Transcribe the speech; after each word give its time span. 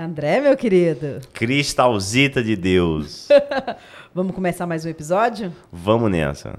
André, 0.00 0.40
meu 0.40 0.56
querido. 0.56 1.18
Cristalzita 1.32 2.40
de 2.40 2.54
Deus. 2.54 3.26
Vamos 4.14 4.32
começar 4.32 4.64
mais 4.64 4.84
um 4.84 4.88
episódio? 4.88 5.52
Vamos 5.72 6.08
nessa. 6.08 6.56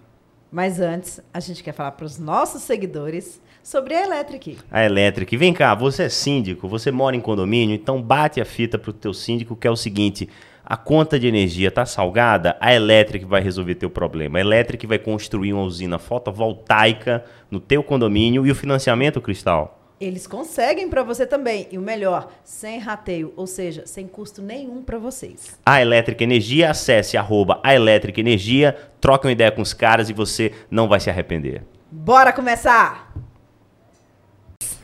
Mas 0.52 0.82
antes, 0.82 1.22
a 1.34 1.40
gente 1.40 1.64
quer 1.64 1.72
falar 1.72 1.94
para 1.94 2.06
os 2.06 2.20
nossos 2.20 2.64
seguidores 2.64 3.42
sobre 3.64 3.94
a 3.94 4.04
Electric. 4.04 4.58
A 4.70 4.84
Electric. 4.84 5.38
Vem 5.38 5.54
cá, 5.54 5.74
você 5.74 6.04
é 6.04 6.10
síndico, 6.10 6.68
você 6.68 6.92
mora 6.92 7.16
em 7.16 7.22
condomínio, 7.22 7.74
então 7.74 8.02
bate 8.02 8.42
a 8.42 8.46
fita 8.46 8.78
pro 8.78 8.92
teu 8.92 9.14
síndico 9.14 9.56
que 9.56 9.70
é 9.70 9.72
o 9.72 9.78
seguinte: 9.78 10.28
a 10.66 10.76
conta 10.76 11.18
de 11.18 11.26
energia 11.26 11.72
tá 11.72 11.86
salgada, 11.86 12.58
a 12.60 12.74
Electric 12.74 13.24
vai 13.24 13.42
resolver 13.42 13.76
teu 13.76 13.90
problema. 13.90 14.38
A 14.38 14.42
Electric 14.42 14.86
vai 14.86 15.00
construir 15.00 15.54
uma 15.54 15.64
usina 15.64 15.98
fotovoltaica 15.98 17.24
no 17.50 17.62
teu 17.62 17.84
condomínio 17.84 18.46
e 18.46 18.52
o 18.52 18.56
financiamento, 18.56 19.22
Cristal? 19.22 19.79
Eles 20.00 20.26
conseguem 20.26 20.88
para 20.88 21.04
você 21.04 21.26
também. 21.26 21.68
E 21.70 21.78
o 21.78 21.82
melhor, 21.82 22.30
sem 22.42 22.80
rateio, 22.80 23.34
ou 23.36 23.46
seja, 23.46 23.84
sem 23.86 24.08
custo 24.08 24.42
nenhum 24.42 24.82
para 24.82 24.98
vocês. 24.98 25.58
A 25.66 25.82
Elétrica 25.82 26.24
Energia, 26.24 26.72
acesse 26.72 27.18
arroba 27.18 27.60
a 27.62 27.76
Elétrica 27.76 28.22
Energia, 28.22 28.78
troca 29.02 29.28
uma 29.28 29.34
ideia 29.34 29.52
com 29.52 29.62
os 29.62 29.74
caras 29.74 30.10
e 30.10 30.14
você 30.14 30.54
não 30.72 30.88
vai 30.88 31.02
se 31.02 31.10
arrepender. 31.10 31.64
Bora 31.92 32.32
começar! 32.32 33.14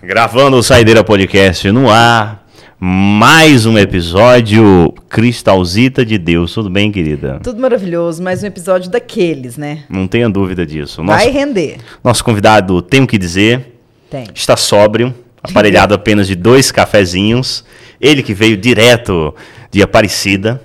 Gravando 0.04 0.58
o 0.58 0.64
Saideira 0.64 1.02
Podcast 1.02 1.72
no 1.72 1.90
ar, 1.90 2.46
mais 2.78 3.66
um 3.66 3.78
episódio 3.78 4.94
Cristalzita 5.08 6.06
de 6.06 6.18
Deus. 6.18 6.54
Tudo 6.54 6.70
bem, 6.70 6.92
querida? 6.92 7.40
Tudo 7.42 7.62
maravilhoso, 7.62 8.22
mais 8.22 8.44
um 8.44 8.48
episódio 8.48 8.92
daqueles, 8.92 9.56
né? 9.56 9.86
Não 9.90 10.08
tenha 10.08 10.30
dúvida 10.30 10.66
disso. 10.66 11.02
Nosso, 11.02 11.20
vai 11.20 11.30
render. 11.30 11.78
Nosso 12.04 12.22
convidado, 12.22 12.82
tenho 12.82 13.08
que 13.08 13.18
dizer, 13.18 13.75
tem. 14.10 14.26
Está 14.34 14.56
sóbrio, 14.56 15.14
aparelhado 15.42 15.94
apenas 15.96 16.28
de 16.28 16.36
dois 16.36 16.72
cafezinhos. 16.72 17.64
Ele 18.00 18.22
que 18.22 18.34
veio 18.34 18.58
direto 18.58 19.34
de 19.72 19.82
Aparecida. 19.82 20.62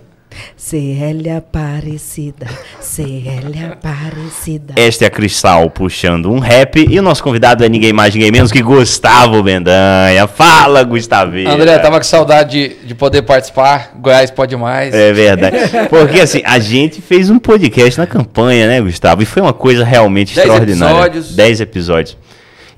CL 0.57 1.29
Aparecida, 1.31 2.47
CL 2.81 3.73
Aparecida. 3.73 4.75
Esta 4.77 5.05
é 5.05 5.09
a 5.09 5.11
Cristal 5.11 5.71
puxando 5.71 6.31
um 6.31 6.39
rap 6.39 6.87
e 6.89 6.99
o 6.99 7.03
nosso 7.03 7.23
convidado 7.23 7.65
é 7.65 7.69
ninguém 7.69 7.93
mais, 7.93 8.15
ninguém 8.15 8.31
menos 8.31 8.53
que 8.53 8.63
Gustavo 8.63 9.43
Bendanha. 9.43 10.27
Fala, 10.29 10.83
Gustavo. 10.85 11.37
André, 11.37 11.79
tava 11.79 11.99
com 11.99 12.05
saudade 12.05 12.69
de, 12.81 12.87
de 12.87 12.95
poder 12.95 13.23
participar. 13.23 13.93
Goiás 13.97 14.31
pode 14.31 14.57
mais. 14.57 14.95
É 14.95 15.13
verdade. 15.13 15.57
Porque 15.89 16.21
assim, 16.21 16.43
a 16.45 16.59
gente 16.59 17.01
fez 17.01 17.31
um 17.31 17.39
podcast 17.39 17.99
na 17.99 18.07
campanha, 18.07 18.69
né, 18.69 18.81
Gustavo? 18.81 19.23
E 19.23 19.27
foi 19.27 19.43
uma 19.43 19.53
coisa 19.53 19.85
realmente 19.85 20.35
Dez 20.35 20.47
extraordinária. 20.47 20.95
Episódios. 20.95 21.35
Dez 21.35 21.61
episódios. 21.61 22.17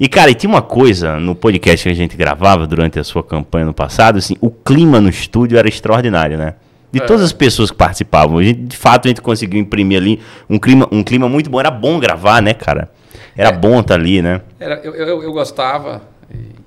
E, 0.03 0.09
cara, 0.09 0.33
e 0.33 0.35
tinha 0.35 0.51
uma 0.51 0.63
coisa 0.63 1.21
no 1.21 1.33
podcast 1.33 1.85
que 1.85 1.89
a 1.89 1.95
gente 1.95 2.17
gravava 2.17 2.67
durante 2.67 2.99
a 2.99 3.05
sua 3.05 3.23
campanha 3.23 3.67
no 3.67 3.73
passado, 3.73 4.19
assim, 4.19 4.35
o 4.41 4.51
clima 4.51 5.01
no 5.01 5.09
estúdio 5.09 5.57
era 5.57 5.69
extraordinário, 5.69 6.37
né? 6.37 6.55
De 6.91 7.01
é. 7.01 7.07
todas 7.07 7.23
as 7.23 7.33
pessoas 7.33 7.71
que 7.71 7.77
participavam. 7.77 8.39
A 8.39 8.43
gente, 8.43 8.63
de 8.63 8.77
fato, 8.77 9.07
a 9.07 9.09
gente 9.11 9.21
conseguiu 9.21 9.61
imprimir 9.61 9.99
ali 9.99 10.21
um 10.51 10.59
clima, 10.59 10.89
um 10.91 11.05
clima 11.05 11.29
muito 11.29 11.49
bom. 11.49 11.61
Era 11.61 11.71
bom 11.71 12.01
gravar, 12.01 12.43
né, 12.43 12.53
cara? 12.53 12.91
Era 13.37 13.51
é. 13.51 13.53
bom 13.53 13.79
estar 13.79 13.95
tá 13.95 13.95
ali, 13.95 14.21
né? 14.21 14.41
Era, 14.59 14.81
eu, 14.83 14.93
eu, 14.93 15.23
eu 15.23 15.33
gostava, 15.33 16.03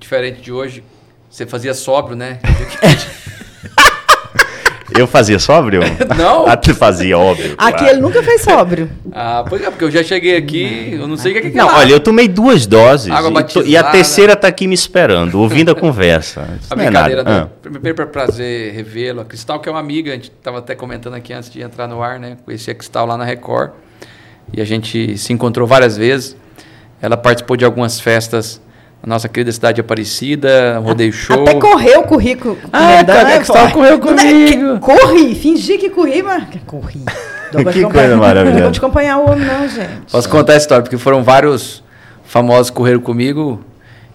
diferente 0.00 0.40
de 0.40 0.50
hoje, 0.50 0.82
você 1.28 1.44
fazia 1.44 1.74
sóbrio, 1.74 2.16
né? 2.16 2.38
Eu 4.98 5.06
fazia 5.06 5.38
sóbrio? 5.38 5.80
Não. 6.16 6.46
Ah, 6.46 6.56
tu 6.56 6.74
fazia, 6.74 7.18
óbvio. 7.18 7.54
Aqui 7.58 7.78
claro. 7.78 7.92
ele 7.94 8.00
nunca 8.00 8.22
fez 8.22 8.42
sóbrio. 8.42 8.90
Ah, 9.18 9.46
pois 9.48 9.62
é, 9.62 9.70
porque 9.70 9.84
eu 9.84 9.90
já 9.90 10.02
cheguei 10.02 10.36
aqui, 10.36 10.90
eu 10.92 11.08
não 11.08 11.16
sei 11.16 11.32
o 11.32 11.34
que 11.34 11.46
é 11.46 11.50
que 11.50 11.56
Não, 11.56 11.70
é 11.70 11.74
olha, 11.76 11.92
eu 11.92 12.00
tomei 12.00 12.28
duas 12.28 12.66
doses. 12.66 13.10
Água 13.10 13.30
e, 13.30 13.32
batizada. 13.32 13.66
e 13.66 13.74
a 13.74 13.82
terceira 13.84 14.36
tá 14.36 14.46
aqui 14.46 14.66
me 14.66 14.74
esperando, 14.74 15.40
ouvindo 15.40 15.70
a 15.70 15.74
conversa. 15.74 16.46
Isso 16.60 16.70
a 16.70 16.76
não 16.76 16.84
brincadeira, 16.84 17.20
é 17.22 17.24
nada. 17.24 17.40
né? 17.44 17.50
Primeiro, 17.62 17.96
para 17.96 18.06
prazer 18.06 18.74
revê-lo. 18.74 19.22
A 19.22 19.24
Cristal, 19.24 19.58
que 19.58 19.70
é 19.70 19.72
uma 19.72 19.80
amiga, 19.80 20.10
a 20.10 20.14
gente 20.16 20.30
estava 20.30 20.58
até 20.58 20.74
comentando 20.74 21.14
aqui 21.14 21.32
antes 21.32 21.50
de 21.50 21.62
entrar 21.62 21.88
no 21.88 22.02
ar, 22.02 22.20
né? 22.20 22.36
Conheci 22.44 22.70
a 22.70 22.74
Cristal 22.74 23.06
lá 23.06 23.16
na 23.16 23.24
Record. 23.24 23.70
E 24.52 24.60
a 24.60 24.66
gente 24.66 25.16
se 25.16 25.32
encontrou 25.32 25.66
várias 25.66 25.96
vezes. 25.96 26.36
Ela 27.00 27.16
participou 27.16 27.56
de 27.56 27.64
algumas 27.64 27.98
festas 27.98 28.60
a 29.06 29.08
nossa 29.08 29.28
querida 29.28 29.52
cidade 29.52 29.80
Aparecida, 29.80 30.80
rodeio 30.80 31.12
show. 31.12 31.42
Até 31.42 31.54
correu 31.54 32.00
o 32.00 32.02
currículo. 32.02 32.58
Ah, 32.72 33.04
cara, 33.06 33.36
que 33.36 33.42
estava 33.42 33.70
correu 33.70 34.00
comigo. 34.00 34.80
Corri, 34.80 35.34
fingi 35.36 35.78
que 35.78 35.88
corri, 35.88 36.24
mas 36.24 36.42
corri. 36.66 37.02
que 37.72 37.82
coisa 37.84 38.16
maravilhosa. 38.18 38.56
Não 38.56 38.62
vou 38.64 38.72
te 38.72 38.78
acompanhar 38.78 39.18
o 39.18 39.30
homem, 39.30 39.46
não, 39.46 39.68
gente. 39.68 40.10
Posso 40.10 40.28
contar 40.28 40.54
a 40.54 40.56
história, 40.56 40.82
porque 40.82 40.98
foram 40.98 41.22
vários 41.22 41.84
famosos 42.24 42.68
que 42.68 42.76
correram 42.76 42.98
comigo 42.98 43.60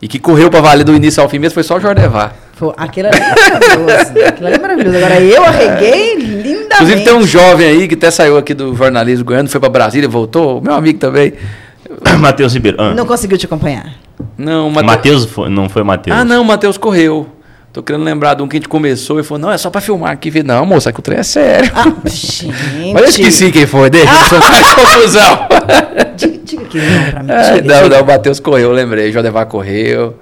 e 0.02 0.10
que 0.10 0.20
correu 0.20 0.50
para 0.50 0.60
valer 0.60 0.84
do 0.84 0.94
início 0.94 1.24
ao 1.24 1.30
fim 1.30 1.40
mesmo 1.40 1.54
foi 1.54 1.64
só 1.64 1.78
o 1.78 1.80
Jordevar. 1.80 2.36
Aquilo 2.76 3.08
ali 3.08 3.18
é 3.18 3.30
maravilhoso. 3.30 4.28
Aquilo 4.28 4.48
ali 4.48 4.56
é 4.56 4.60
maravilhoso. 4.60 4.98
Agora 4.98 5.22
eu 5.22 5.44
arreguei 5.46 6.16
lindamente. 6.16 6.74
Inclusive 6.74 7.04
tem 7.04 7.14
um 7.14 7.26
jovem 7.26 7.66
aí 7.66 7.88
que 7.88 7.96
até 7.96 8.12
saiu 8.12 8.38
aqui 8.38 8.54
do 8.54 8.76
jornalismo 8.76 9.24
goiano, 9.24 9.48
foi 9.48 9.60
para 9.60 9.70
Brasília, 9.70 10.10
voltou, 10.10 10.62
meu 10.62 10.74
amigo 10.74 11.00
também. 11.00 11.34
Matheus 12.20 12.54
Ribeiro. 12.54 12.78
Ah. 12.80 12.94
Não 12.94 13.06
conseguiu 13.06 13.38
te 13.38 13.46
acompanhar. 13.46 14.01
Não, 14.38 14.68
o 14.68 14.72
Matheus 14.72 15.28
não 15.50 15.70
foi 15.70 15.82
o 15.82 15.86
Matheus. 15.86 16.18
Ah, 16.18 16.24
não, 16.24 16.42
o 16.42 16.46
Matheus 16.46 16.78
correu. 16.78 17.28
Tô 17.74 17.82
querendo 17.82 18.04
lembrar 18.04 18.34
de 18.34 18.44
um 18.44 18.48
que 18.50 18.58
a 18.58 18.60
gente 18.60 18.68
começou 18.68 19.20
e 19.20 19.24
falou: 19.24 19.40
não, 19.40 19.52
é 19.52 19.58
só 19.58 19.70
pra 19.70 19.80
filmar 19.80 20.12
aqui. 20.12 20.44
Não, 20.44 20.66
moça, 20.66 20.92
que 20.92 21.00
o 21.00 21.02
trem 21.02 21.20
é 21.20 21.24
sério. 21.24 21.72
Ah, 21.74 21.86
gente. 22.06 22.48
Mas 22.94 23.04
eu 23.04 23.10
esqueci 23.10 23.52
quem 23.52 23.66
foi, 23.66 23.90
deixa, 23.90 24.12
ah. 24.12 24.28
não 24.34 24.42
faz 24.42 24.74
confusão. 24.74 25.48
Diga, 26.18 26.40
diga 26.44 26.66
que 26.66 26.78
não 26.78 27.12
pra 27.12 27.24
mim. 27.24 27.32
É, 27.32 27.62
não, 27.62 27.90
não, 27.90 28.02
o 28.02 28.06
Matheus 28.06 28.40
correu, 28.40 28.70
eu 28.70 28.74
lembrei. 28.74 29.12
Jodevar 29.12 29.46
correu. 29.46 30.16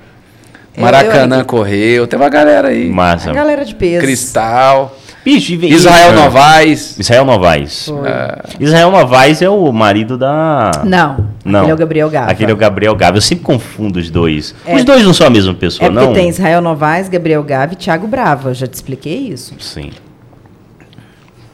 Maracanã 0.78 1.38
eu, 1.38 1.40
eu, 1.40 1.46
correu. 1.46 2.08
Tem 2.08 2.20
uma 2.20 2.30
galera 2.30 2.70
aí. 2.70 2.88
Massa. 2.88 3.31
A 3.31 3.34
galera 3.34 3.66
de 3.66 3.74
peso. 3.74 4.02
Cristal. 4.02 4.96
Bicho, 5.24 5.53
Israel 5.53 6.13
Novaes. 6.13 6.97
Israel 6.97 7.25
Novaes. 7.25 7.91
É. 8.06 8.63
Israel 8.63 8.91
Novaes 8.91 9.41
é 9.41 9.50
o 9.50 9.72
marido 9.72 10.18
da. 10.18 10.72
Não. 10.85 11.28
Não. 11.44 11.59
Aquele 11.59 11.72
é 11.72 11.74
o 11.74 11.78
Gabriel 11.78 12.09
Gava. 12.09 12.31
Aquele 12.31 12.52
é 12.52 12.53
o 12.53 12.57
Gabriel 12.57 12.96
Gava. 12.96 13.18
Eu 13.18 13.22
sempre 13.22 13.44
confundo 13.44 14.00
os 14.00 14.09
dois. 14.09 14.56
É. 14.66 14.75
Os 14.75 14.84
dois 14.84 15.03
não 15.03 15.13
são 15.13 15.28
a 15.28 15.30
mesma 15.30 15.53
pessoa, 15.53 15.88
é 15.88 15.91
não? 15.91 16.13
tem 16.13 16.30
Israel 16.30 16.62
Novaes, 16.62 17.09
Gabriel 17.09 17.44
Gava 17.44 17.74
e 17.74 17.75
Thiago 17.75 18.07
Brava. 18.07 18.50
Eu 18.50 18.53
já 18.53 18.68
te 18.68 18.74
expliquei 18.74 19.18
isso. 19.18 19.53
Sim. 19.59 19.91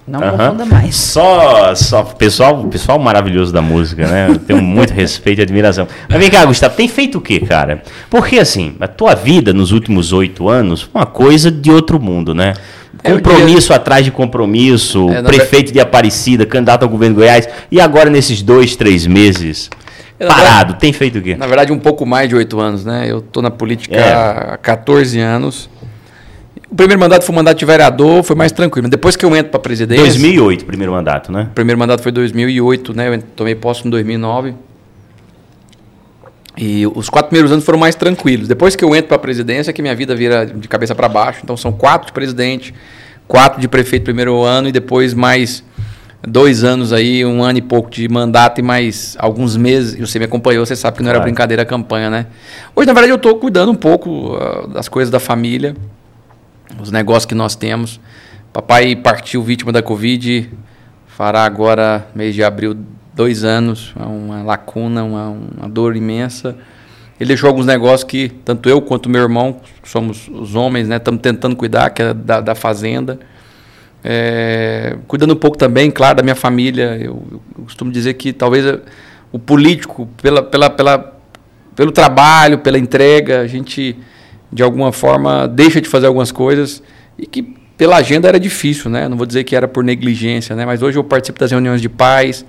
Não 0.08 0.22
uhum. 0.22 0.38
confunda 0.38 0.66
mais. 0.66 0.96
Só, 0.96 1.74
só 1.74 2.04
pessoal, 2.04 2.66
pessoal 2.66 3.00
maravilhoso 3.00 3.52
da 3.52 3.62
música, 3.62 4.08
né? 4.08 4.28
Eu 4.30 4.38
tenho 4.38 4.62
muito 4.62 4.94
respeito 4.94 5.40
e 5.40 5.42
admiração. 5.42 5.88
Mas 6.08 6.20
vem 6.20 6.30
cá, 6.30 6.46
Gustavo, 6.46 6.76
tem 6.76 6.88
feito 6.88 7.18
o 7.18 7.22
quê, 7.22 7.40
cara? 7.40 7.82
Porque 8.08 8.38
assim, 8.38 8.76
a 8.80 8.88
tua 8.88 9.16
vida 9.16 9.52
nos 9.52 9.72
últimos 9.72 10.14
oito 10.14 10.48
anos 10.48 10.84
foi 10.84 11.02
uma 11.02 11.08
coisa 11.08 11.50
de 11.50 11.72
outro 11.72 12.00
mundo, 12.00 12.36
né? 12.36 12.54
Compromisso 13.14 13.68
diria... 13.68 13.76
atrás 13.76 14.06
de 14.06 14.12
compromisso, 14.12 15.10
é, 15.10 15.22
prefeito 15.22 15.72
de 15.72 15.80
Aparecida, 15.80 16.46
candidato 16.46 16.84
ao 16.84 16.90
governo 16.90 17.16
de 17.16 17.22
Goiás, 17.22 17.48
e 17.72 17.80
agora 17.80 18.10
nesses 18.10 18.42
dois, 18.42 18.76
três 18.76 19.06
meses, 19.06 19.70
é, 20.20 20.26
parado, 20.26 20.76
tem 20.76 20.94
feito 20.94 21.20
o 21.20 21.22
quê? 21.22 21.36
Na 21.36 21.48
verdade, 21.48 21.72
um 21.72 21.80
pouco 21.80 22.06
mais 22.06 22.30
de 22.30 22.36
oito 22.36 22.60
anos, 22.60 22.86
né? 22.86 23.06
Eu 23.10 23.20
estou 23.20 23.44
na 23.44 23.52
política 23.52 23.96
é. 23.96 24.14
há 24.14 24.58
14 24.62 25.20
anos. 25.20 25.70
O 26.72 26.76
primeiro 26.76 27.00
mandato 27.00 27.24
foi 27.24 27.34
um 27.34 27.38
mandato 27.38 27.58
de 27.58 27.66
vereador, 27.66 28.24
foi 28.24 28.36
mais 28.36 28.52
tranquilo. 28.52 28.90
Depois 28.90 29.16
que 29.16 29.26
eu 29.26 29.36
entro 29.36 29.52
para 29.52 29.60
a 29.60 29.64
presidência... 29.64 30.04
2008, 30.04 30.66
primeiro 30.66 30.92
mandato, 30.92 31.32
né? 31.32 31.48
O 31.52 31.56
primeiro 31.56 31.80
mandato 31.80 32.02
foi 32.02 32.12
2008, 32.12 32.96
né? 32.96 33.16
Eu 33.16 33.22
tomei 33.36 33.56
posse 33.56 33.88
em 33.88 33.90
2009. 33.90 34.56
E 36.58 36.88
os 36.88 37.10
quatro 37.10 37.30
primeiros 37.30 37.52
anos 37.52 37.66
foram 37.66 37.78
mais 37.78 37.96
tranquilos. 37.96 38.48
Depois 38.48 38.76
que 38.76 38.84
eu 38.84 38.96
entro 38.96 39.10
para 39.10 39.18
a 39.18 39.20
presidência, 39.20 39.74
que 39.74 39.82
minha 39.82 39.96
vida 39.96 40.16
vira 40.16 40.46
de 40.46 40.68
cabeça 40.68 40.96
para 40.96 41.10
baixo. 41.10 41.42
Então 41.44 41.58
são 41.58 41.72
quatro 41.72 42.08
de 42.08 42.14
presidente, 42.14 42.74
quatro 43.28 43.60
de 43.60 43.68
prefeito 43.68 44.04
primeiro 44.04 44.42
ano 44.42 44.70
e 44.70 44.72
depois 44.72 45.14
mais 45.14 45.64
dois 46.28 46.64
anos 46.64 46.92
aí, 46.92 47.24
um 47.24 47.44
ano 47.44 47.60
e 47.60 47.62
pouco 47.62 47.90
de 47.90 48.08
mandato 48.10 48.60
e 48.60 48.62
mais 48.62 49.16
alguns 49.20 49.56
meses. 49.58 50.00
Você 50.00 50.18
me 50.18 50.26
acompanhou, 50.26 50.66
você 50.66 50.76
sabe 50.76 50.98
que 50.98 51.04
não 51.04 51.10
era 51.10 51.20
brincadeira 51.20 51.64
a 51.64 51.66
campanha, 51.66 52.10
né? 52.10 52.28
Hoje, 52.76 52.88
na 52.88 52.94
verdade, 52.94 53.12
eu 53.12 53.18
estou 53.18 53.36
cuidando 53.38 53.72
um 53.72 53.76
pouco 53.76 54.36
uh, 54.36 54.68
das 54.68 54.88
coisas 54.88 55.12
da 55.12 55.20
família, 55.20 55.76
os 56.80 56.92
negócios 56.92 57.26
que 57.26 57.36
nós 57.36 57.56
temos. 57.56 58.00
Papai 58.52 58.96
partiu 58.96 59.44
vítima 59.44 59.72
da 59.72 59.84
Covid, 59.84 60.50
fará 61.06 61.44
agora, 61.44 62.08
mês 62.16 62.34
de 62.34 62.44
abril, 62.44 62.76
dois 63.16 63.44
anos, 63.44 63.94
é 63.98 64.04
uma 64.04 64.44
lacuna, 64.44 65.04
uma, 65.04 65.30
uma 65.30 65.70
dor 65.70 65.96
imensa. 65.96 66.56
Ele 67.20 67.30
deixou 67.30 67.48
alguns 67.48 67.66
negócios 67.66 68.04
que 68.04 68.30
tanto 68.44 68.68
eu 68.68 68.82
quanto 68.82 69.10
meu 69.10 69.22
irmão, 69.22 69.62
somos 69.84 70.28
os 70.28 70.54
homens, 70.54 70.90
né, 70.90 70.98
estamos 70.98 71.22
tentando 71.22 71.56
cuidar, 71.56 71.90
que 71.92 72.02
é 72.02 72.14
da, 72.14 72.42
da 72.42 72.54
fazenda. 72.54 73.18
É, 74.04 74.98
cuidando 75.08 75.34
um 75.34 75.38
pouco 75.38 75.58
também, 75.58 75.90
claro, 75.90 76.18
da 76.18 76.24
minha 76.24 76.36
família. 76.36 76.98
Eu, 76.98 77.24
eu 77.58 77.64
costumo 77.64 77.92
dizer 77.92 78.14
que 78.16 78.34
talvez 78.34 78.66
o 79.32 79.40
político, 79.40 80.08
pela, 80.22 80.44
pela, 80.44 80.70
pela, 80.70 81.16
pelo 81.76 81.92
trabalho, 81.92 82.60
pela 82.60 82.78
entrega, 82.78 83.42
a 83.42 83.48
gente 83.48 83.98
de 84.52 84.62
alguma 84.62 84.92
forma 84.92 85.48
deixa 85.48 85.82
de 85.82 85.90
fazer 85.90 86.08
algumas 86.08 86.32
coisas 86.32 86.84
e 87.18 87.26
que 87.26 87.42
pela 87.78 87.98
agenda 87.98 88.28
era 88.28 88.40
difícil, 88.40 88.90
né? 88.90 89.10
Não 89.10 89.18
vou 89.18 89.26
dizer 89.26 89.44
que 89.44 89.56
era 89.56 89.68
por 89.68 89.84
negligência, 89.84 90.56
né? 90.56 90.66
Mas 90.66 90.82
hoje 90.82 90.98
eu 90.98 91.04
participo 91.04 91.40
das 91.40 91.52
reuniões 91.52 91.82
de 91.82 91.90
pais, 91.90 92.46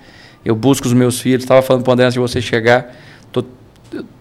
eu 0.47 0.55
busco 0.55 0.87
os 0.87 0.93
meus 0.93 1.21
filhos. 1.21 1.43
Estava 1.43 1.61
falando 1.61 1.83
para 1.83 1.91
o 1.91 1.95
André 1.95 2.07
antes 2.07 2.15
de 2.15 2.21
você 2.21 2.41
chegar. 2.41 2.95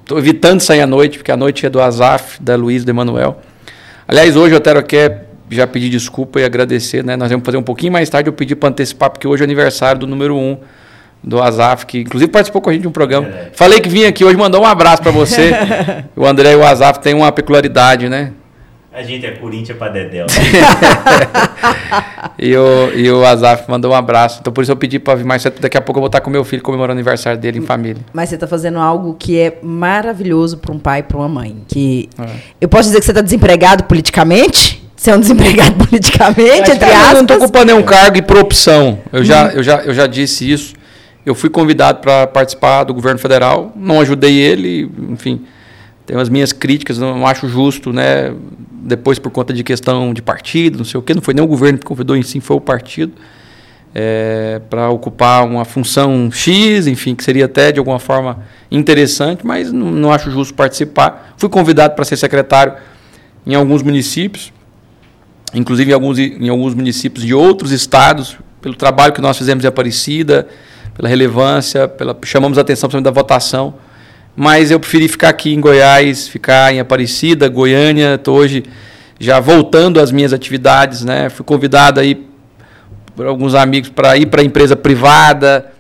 Estou 0.06 0.20
evitando 0.20 0.62
sair 0.62 0.82
à 0.82 0.88
noite, 0.88 1.18
porque 1.18 1.32
a 1.32 1.38
noite 1.38 1.66
é 1.66 1.70
do 1.70 1.82
Azaf, 1.82 2.42
da 2.42 2.56
Luiz, 2.56 2.86
do 2.86 2.90
Emanuel. 2.90 3.40
Aliás, 4.08 4.36
hoje 4.36 4.54
eu 4.54 4.62
quero 4.62 4.80
aqui 4.80 4.98
já 5.50 5.66
pedir 5.66 5.90
desculpa 5.90 6.40
e 6.40 6.44
agradecer, 6.44 7.04
né? 7.04 7.16
Nós 7.16 7.32
vamos 7.32 7.46
fazer 7.46 7.58
um 7.58 7.64
pouquinho 7.64 7.92
mais 7.92 8.10
tarde, 8.10 8.30
eu 8.30 8.34
pedi 8.34 8.56
para 8.56 8.70
antecipar, 8.70 9.10
porque 9.10 9.28
hoje 9.28 9.42
é 9.42 9.46
aniversário 9.46 10.00
do 10.00 10.08
número 10.08 10.36
um 10.36 10.58
do 11.24 11.42
Azaf, 11.42 11.88
que 11.88 12.02
inclusive 12.02 12.32
participou 12.32 12.62
com 12.62 12.70
a 12.70 12.74
gente 12.74 12.84
de 12.84 12.88
um 12.88 12.92
programa. 12.92 13.28
É. 13.28 13.50
Falei 13.54 13.80
que 13.80 13.90
vinha 13.90 14.10
aqui 14.10 14.24
hoje, 14.24 14.38
mandou 14.38 14.62
um 14.62 14.66
abraço 14.66 15.02
para 15.02 15.12
você. 15.12 15.52
o 16.16 16.26
André 16.26 16.54
e 16.54 16.56
o 16.56 16.64
Azaf 16.64 17.00
têm 17.00 17.16
uma 17.16 17.32
peculiaridade, 17.32 18.08
né? 18.08 18.32
A 18.96 19.04
gente 19.04 19.26
é 19.26 19.32
Corinthians 19.32 19.78
para 19.78 19.92
Dedéu. 19.92 20.26
e, 22.40 22.56
o, 22.56 22.94
e 22.96 23.12
o 23.12 23.26
Azaf 23.26 23.70
mandou 23.70 23.92
um 23.92 23.94
abraço. 23.94 24.38
Então 24.40 24.54
por 24.54 24.62
isso 24.62 24.72
eu 24.72 24.78
pedi 24.78 25.00
para 25.00 25.16
vir 25.16 25.26
mais 25.26 25.42
cedo. 25.42 25.60
Daqui 25.60 25.78
a 25.78 25.82
pouco 25.82 26.00
eu 26.00 26.02
vou 26.02 26.08
estar 26.08 26.22
com 26.22 26.30
meu 26.30 26.46
filho 26.46 26.62
comemorando 26.62 26.94
o 26.94 26.96
aniversário 26.96 27.38
dele 27.38 27.60
em 27.60 27.62
família. 27.62 28.02
Mas 28.14 28.30
você 28.30 28.36
está 28.36 28.48
fazendo 28.48 28.80
algo 28.80 29.14
que 29.20 29.38
é 29.38 29.60
maravilhoso 29.62 30.60
para 30.60 30.72
um 30.72 30.80
pai 30.80 31.02
e 31.02 31.04
para 31.04 31.18
uma 31.18 31.28
mãe. 31.28 31.58
Que 31.68 32.08
é. 32.18 32.24
Eu 32.62 32.70
posso 32.70 32.88
dizer 32.88 33.00
que 33.00 33.06
você 33.06 33.12
está 33.12 33.20
desempregado 33.20 33.84
politicamente? 33.84 34.82
Você 34.96 35.12
é 35.12 35.16
um 35.18 35.20
desempregado 35.20 35.74
politicamente, 35.86 36.72
entre 36.72 36.86
aspas? 36.86 37.10
Eu 37.10 37.16
não 37.16 37.22
estou 37.24 37.38
ocupando 37.38 37.66
nenhum 37.66 37.84
cargo 37.84 38.16
e 38.16 38.22
por 38.22 38.38
opção. 38.38 39.00
Eu, 39.12 39.20
hum. 39.20 39.26
já, 39.26 39.50
eu, 39.50 39.62
já, 39.62 39.82
eu 39.82 39.94
já 39.94 40.08
disse 40.08 40.50
isso. 40.50 40.74
Eu 41.26 41.36
fui 41.36 41.50
convidado 41.50 42.00
para 42.00 42.28
participar 42.28 42.86
do 42.86 42.94
governo 42.94 43.20
federal. 43.20 43.74
Não 43.76 44.00
ajudei 44.00 44.38
ele, 44.38 44.90
enfim 45.10 45.46
tenho 46.06 46.20
as 46.20 46.30
minhas 46.30 46.54
críticas, 46.54 46.98
não 46.98 47.26
acho 47.26 47.50
justo, 47.50 47.92
né? 47.92 48.34
Depois, 48.88 49.18
por 49.18 49.32
conta 49.32 49.52
de 49.52 49.64
questão 49.64 50.14
de 50.14 50.22
partido, 50.22 50.78
não 50.78 50.86
sei 50.86 51.00
o 51.00 51.02
quê, 51.02 51.16
não 51.16 51.22
foi 51.22 51.34
nem 51.34 51.44
o 51.44 51.48
governo 51.48 51.80
que 51.80 51.86
convidou 51.86 52.16
em 52.16 52.22
si, 52.22 52.40
foi 52.40 52.56
o 52.56 52.62
partido, 52.62 53.14
é, 53.96 54.62
para 54.70 54.92
ocupar 54.92 55.44
uma 55.44 55.66
função 55.66 56.30
X, 56.32 56.86
enfim, 56.86 57.16
que 57.16 57.24
seria 57.24 57.46
até 57.46 57.72
de 57.72 57.80
alguma 57.80 57.98
forma 57.98 58.44
interessante, 58.70 59.44
mas 59.44 59.72
não, 59.72 59.90
não 59.90 60.12
acho 60.12 60.30
justo 60.30 60.54
participar. 60.54 61.34
Fui 61.36 61.50
convidado 61.50 61.96
para 61.96 62.06
ser 62.06 62.16
secretário 62.16 62.74
em 63.48 63.56
alguns 63.56 63.82
municípios, 63.82 64.54
inclusive 65.52 65.90
em 65.90 65.94
alguns, 65.96 66.20
em 66.20 66.50
alguns 66.50 66.76
municípios 66.76 67.26
de 67.26 67.34
outros 67.34 67.72
estados, 67.72 68.38
pelo 68.62 68.76
trabalho 68.76 69.14
que 69.14 69.22
nós 69.22 69.36
fizemos 69.36 69.64
em 69.64 69.68
Aparecida, 69.68 70.48
pela 70.94 71.10
relevância, 71.10 71.88
pela, 71.88 72.16
chamamos 72.24 72.60
a 72.60 72.62
atenção 72.62 72.88
da 73.02 73.12
votação 73.12 73.74
mas 74.36 74.70
eu 74.72 74.80
preferi 74.80 75.08
ficar 75.08 75.30
aqui 75.30 75.54
em 75.54 75.62
Goiás, 75.62 76.28
ficar 76.28 76.74
em 76.74 76.80
Aparecida, 76.80 77.48
Goiânia. 77.48 78.16
Estou 78.16 78.38
hoje 78.38 78.64
já 79.20 79.40
voltando 79.40 80.00
às 80.00 80.12
minhas 80.12 80.34
atividades, 80.34 81.04
né? 81.04 81.30
Fui 81.30 81.46
convidado 81.46 82.00
aí 82.00 82.28
por 83.16 83.26
alguns 83.26 83.56
amigos 83.56 83.90
para 83.90 84.18
ir 84.18 84.26
para 84.26 84.42
a 84.42 84.44
empresa 84.44 84.76
privada, 84.76 85.72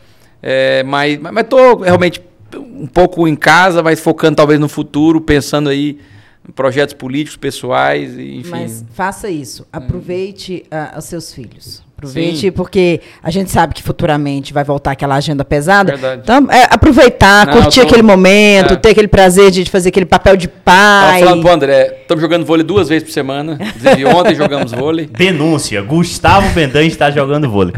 é, 0.42 0.84
mas 0.84 1.19
estou 1.38 1.81
realmente 1.81 2.22
um 2.56 2.88
pouco 2.88 3.28
em 3.28 3.36
casa, 3.36 3.84
mas 3.84 4.00
focando 4.00 4.38
talvez 4.38 4.60
no 4.60 4.69
futuro, 4.69 5.19
pensando 5.19 5.69
aí 5.69 6.00
em 6.48 6.52
projetos 6.52 6.94
políticos, 6.94 7.36
pessoais, 7.36 8.18
enfim. 8.18 8.50
Mas 8.50 8.86
faça 8.94 9.30
isso, 9.30 9.68
aproveite 9.72 10.66
uh, 10.72 10.98
os 10.98 11.06
seus 11.06 11.34
filhos. 11.34 11.84
Aproveite, 11.97 12.39
Sim. 12.39 12.51
porque 12.51 13.00
a 13.24 13.31
gente 13.31 13.50
sabe 13.50 13.74
que 13.74 13.81
futuramente 13.81 14.51
vai 14.51 14.65
voltar 14.65 14.92
aquela 14.92 15.15
agenda 15.15 15.45
pesada. 15.45 15.94
Verdade. 15.94 16.21
Então, 16.24 16.51
é, 16.51 16.68
aproveitar, 16.69 17.47
Não, 17.47 17.53
curtir 17.53 17.80
tô... 17.80 17.88
aquele 17.88 18.03
momento, 18.03 18.74
é. 18.74 18.75
ter 18.75 18.89
aquele 18.89 19.07
prazer 19.07 19.50
de 19.50 19.63
fazer 19.71 19.89
aquele 19.89 20.06
papel 20.06 20.36
de 20.36 20.50
pai. 20.50 21.19
Tava 21.19 21.19
falando 21.19 21.42
pro 21.42 21.51
André, 21.51 22.00
estamos 22.01 22.21
jogando 22.21 22.45
vôlei 22.45 22.65
duas 22.65 22.89
vezes 22.89 23.06
por 23.06 23.13
semana. 23.13 23.57
Inclusive, 23.62 24.06
ontem 24.07 24.36
jogamos 24.36 24.74
vôlei. 24.74 25.06
Denúncia: 25.18 25.81
Gustavo 25.81 26.50
Bendan 26.50 26.83
está 26.83 27.09
jogando 27.09 27.50
vôlei. 27.50 27.74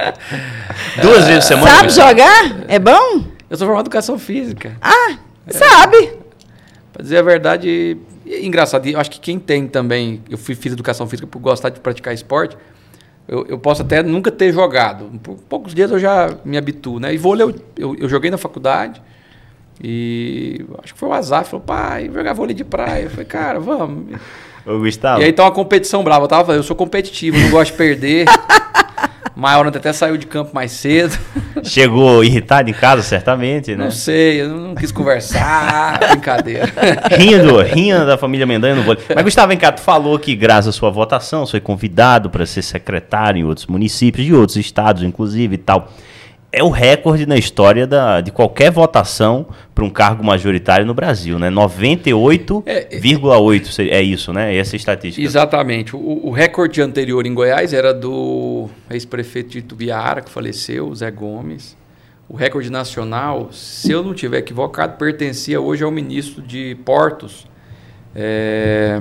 duas 1.00 1.26
vezes 1.26 1.44
por 1.44 1.54
semana. 1.54 1.90
Sabe 1.90 2.10
jogar? 2.10 2.64
É 2.68 2.78
bom? 2.78 3.24
Eu 3.48 3.56
sou 3.56 3.66
formado 3.66 3.86
em 3.86 3.88
educação 3.88 4.18
física. 4.18 4.76
Ah, 4.78 5.16
é. 5.46 5.52
sabe. 5.54 6.12
Para 6.92 7.02
dizer 7.02 7.16
a 7.16 7.22
verdade, 7.22 7.96
é 8.28 8.44
engraçado. 8.44 8.86
Eu 8.86 9.00
acho 9.00 9.10
que 9.10 9.20
quem 9.20 9.38
tem 9.38 9.66
também. 9.66 10.20
Eu 10.28 10.36
fui, 10.36 10.54
fiz 10.54 10.74
educação 10.74 11.06
física 11.08 11.26
por 11.26 11.38
gostar 11.38 11.70
de 11.70 11.80
praticar 11.80 12.12
esporte 12.12 12.58
eu, 13.30 13.46
eu, 13.48 13.58
posso 13.58 13.82
até 13.82 14.02
nunca 14.02 14.28
ter 14.32 14.52
jogado. 14.52 15.04
Por 15.22 15.36
poucos 15.48 15.72
dias 15.72 15.88
eu 15.92 16.00
já 16.00 16.36
me 16.44 16.58
habituo, 16.58 16.98
né? 16.98 17.14
E 17.14 17.16
vôlei 17.16 17.46
eu, 17.46 17.54
eu, 17.78 17.96
eu 18.00 18.08
joguei 18.08 18.28
na 18.28 18.36
faculdade 18.36 19.00
e 19.80 20.66
acho 20.82 20.94
que 20.94 20.98
foi 20.98 21.08
o 21.08 21.12
Azar, 21.12 21.44
falou, 21.44 21.64
pai, 21.64 22.10
jogar 22.12 22.32
vôlei 22.32 22.54
de 22.54 22.64
praia. 22.64 23.04
Eu 23.04 23.10
falei, 23.10 23.26
cara, 23.26 23.60
vamos. 23.60 24.18
Ô, 24.66 24.80
Gustavo. 24.80 25.20
E 25.20 25.24
aí 25.24 25.30
então 25.30 25.44
uma 25.44 25.52
competição 25.52 26.02
brava. 26.02 26.24
Eu 26.24 26.28
tava 26.28 26.54
eu 26.54 26.62
sou 26.64 26.74
competitivo, 26.74 27.38
não 27.38 27.50
gosto 27.50 27.70
de 27.70 27.78
perder. 27.78 28.26
Maior 29.36 29.66
até 29.66 29.92
saiu 29.92 30.16
de 30.16 30.26
campo 30.26 30.54
mais 30.54 30.72
cedo. 30.72 31.16
Chegou 31.62 32.22
irritado 32.24 32.68
em 32.68 32.72
casa, 32.72 33.02
certamente, 33.02 33.76
né? 33.76 33.84
Não 33.84 33.90
sei, 33.90 34.42
eu 34.42 34.48
não 34.48 34.74
quis 34.74 34.90
conversar, 34.92 35.98
brincadeira. 36.10 36.72
Rindo, 37.16 37.60
rindo 37.62 38.06
da 38.06 38.18
família 38.18 38.46
Mendanha 38.46 38.74
no 38.74 38.82
vôlei. 38.82 39.02
Mas, 39.14 39.24
Gustavo, 39.24 39.48
vem 39.48 39.58
cá, 39.58 39.72
tu 39.72 39.80
falou 39.80 40.18
que 40.18 40.34
graças 40.34 40.74
à 40.74 40.78
sua 40.78 40.90
votação, 40.90 41.46
foi 41.46 41.60
convidado 41.60 42.28
para 42.28 42.44
ser 42.44 42.62
secretário 42.62 43.40
em 43.40 43.44
outros 43.44 43.66
municípios, 43.66 44.26
de 44.26 44.34
outros 44.34 44.56
estados, 44.56 45.02
inclusive, 45.02 45.54
e 45.54 45.58
tal 45.58 45.88
é 46.52 46.62
o 46.62 46.68
recorde 46.68 47.26
na 47.26 47.36
história 47.36 47.86
da, 47.86 48.20
de 48.20 48.32
qualquer 48.32 48.70
votação 48.70 49.46
para 49.74 49.84
um 49.84 49.90
cargo 49.90 50.24
majoritário 50.24 50.84
no 50.84 50.92
Brasil, 50.92 51.38
né? 51.38 51.48
98,8 51.50 52.62
é, 52.66 53.84
é, 53.84 53.98
é 53.98 54.02
isso, 54.02 54.32
né? 54.32 54.56
Essa 54.56 54.74
é 54.74 54.78
estatística. 54.78 55.24
Exatamente. 55.24 55.94
O, 55.94 56.26
o, 56.26 56.30
recorde 56.30 56.82
anterior 56.82 57.24
em 57.24 57.32
Goiás 57.32 57.72
era 57.72 57.94
do 57.94 58.68
ex-prefeito 58.90 59.50
de 59.50 59.62
Tubiara, 59.62 60.20
que 60.22 60.30
faleceu, 60.30 60.92
Zé 60.94 61.10
Gomes. 61.10 61.76
O 62.28 62.36
recorde 62.36 62.70
nacional, 62.70 63.50
se 63.52 63.90
eu 63.92 64.02
não 64.02 64.14
tiver 64.14 64.38
equivocado, 64.38 64.96
pertencia 64.96 65.60
hoje 65.60 65.84
ao 65.84 65.90
ministro 65.90 66.42
de 66.42 66.76
Portos, 66.84 67.46
é, 68.14 69.00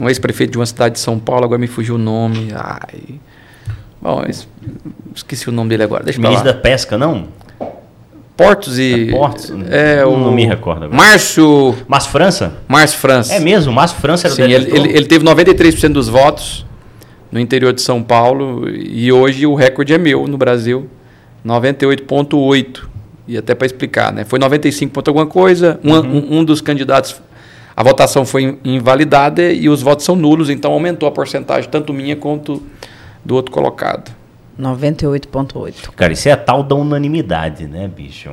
um 0.00 0.08
ex-prefeito 0.08 0.52
de 0.52 0.58
uma 0.58 0.66
cidade 0.66 0.94
de 0.94 1.00
São 1.00 1.18
Paulo, 1.18 1.44
agora 1.44 1.58
me 1.58 1.66
fugiu 1.66 1.96
o 1.96 1.98
nome. 1.98 2.48
Ai, 2.54 3.20
Bom, 4.06 4.22
esqueci 5.12 5.48
o 5.48 5.52
nome 5.52 5.70
dele 5.70 5.82
agora. 5.82 6.04
Deixa 6.04 6.20
Ministro 6.20 6.44
da 6.44 6.54
Pesca, 6.54 6.96
não? 6.96 7.26
Portos 8.36 8.78
e. 8.78 9.08
É 9.08 9.10
Portos? 9.10 9.52
É, 9.68 10.06
o, 10.06 10.16
não 10.16 10.30
me 10.30 10.46
recordo 10.46 10.84
agora. 10.84 10.96
Márcio. 10.96 11.74
Márcio 11.88 12.12
França? 12.12 12.52
Márcio 12.68 13.00
França. 13.00 13.34
É 13.34 13.40
mesmo? 13.40 13.72
Márcio 13.72 13.98
França 13.98 14.28
era 14.28 14.36
Sim, 14.36 14.42
ele, 14.42 14.54
ele, 14.54 14.96
ele, 14.96 15.06
teve 15.06 15.24
93% 15.24 15.88
dos 15.88 16.08
votos 16.08 16.64
no 17.32 17.40
interior 17.40 17.72
de 17.72 17.82
São 17.82 18.00
Paulo 18.00 18.68
e 18.68 19.10
hoje 19.10 19.44
o 19.44 19.56
recorde 19.56 19.92
é 19.92 19.98
meu 19.98 20.28
no 20.28 20.38
Brasil, 20.38 20.88
98,8%. 21.44 22.82
E 23.26 23.36
até 23.36 23.56
para 23.56 23.66
explicar, 23.66 24.12
né? 24.12 24.24
Foi 24.24 24.38
95 24.38 24.92
ponto 24.92 25.08
alguma 25.08 25.26
coisa, 25.26 25.80
um, 25.82 25.94
uhum. 25.94 26.26
um, 26.30 26.38
um 26.38 26.44
dos 26.44 26.60
candidatos 26.60 27.20
a 27.76 27.82
votação 27.82 28.24
foi 28.24 28.56
invalidada 28.64 29.52
e 29.52 29.68
os 29.68 29.82
votos 29.82 30.04
são 30.06 30.14
nulos, 30.14 30.48
então 30.48 30.72
aumentou 30.72 31.06
a 31.08 31.12
porcentagem, 31.12 31.68
tanto 31.68 31.92
minha 31.92 32.16
quanto 32.16 32.62
do 33.26 33.34
outro 33.34 33.52
colocado. 33.52 34.14
98,8. 34.58 35.90
Cara, 35.94 36.12
isso 36.12 36.28
é 36.28 36.32
a 36.32 36.36
tal 36.36 36.62
da 36.62 36.74
unanimidade, 36.74 37.66
né, 37.66 37.88
bicho? 37.88 38.30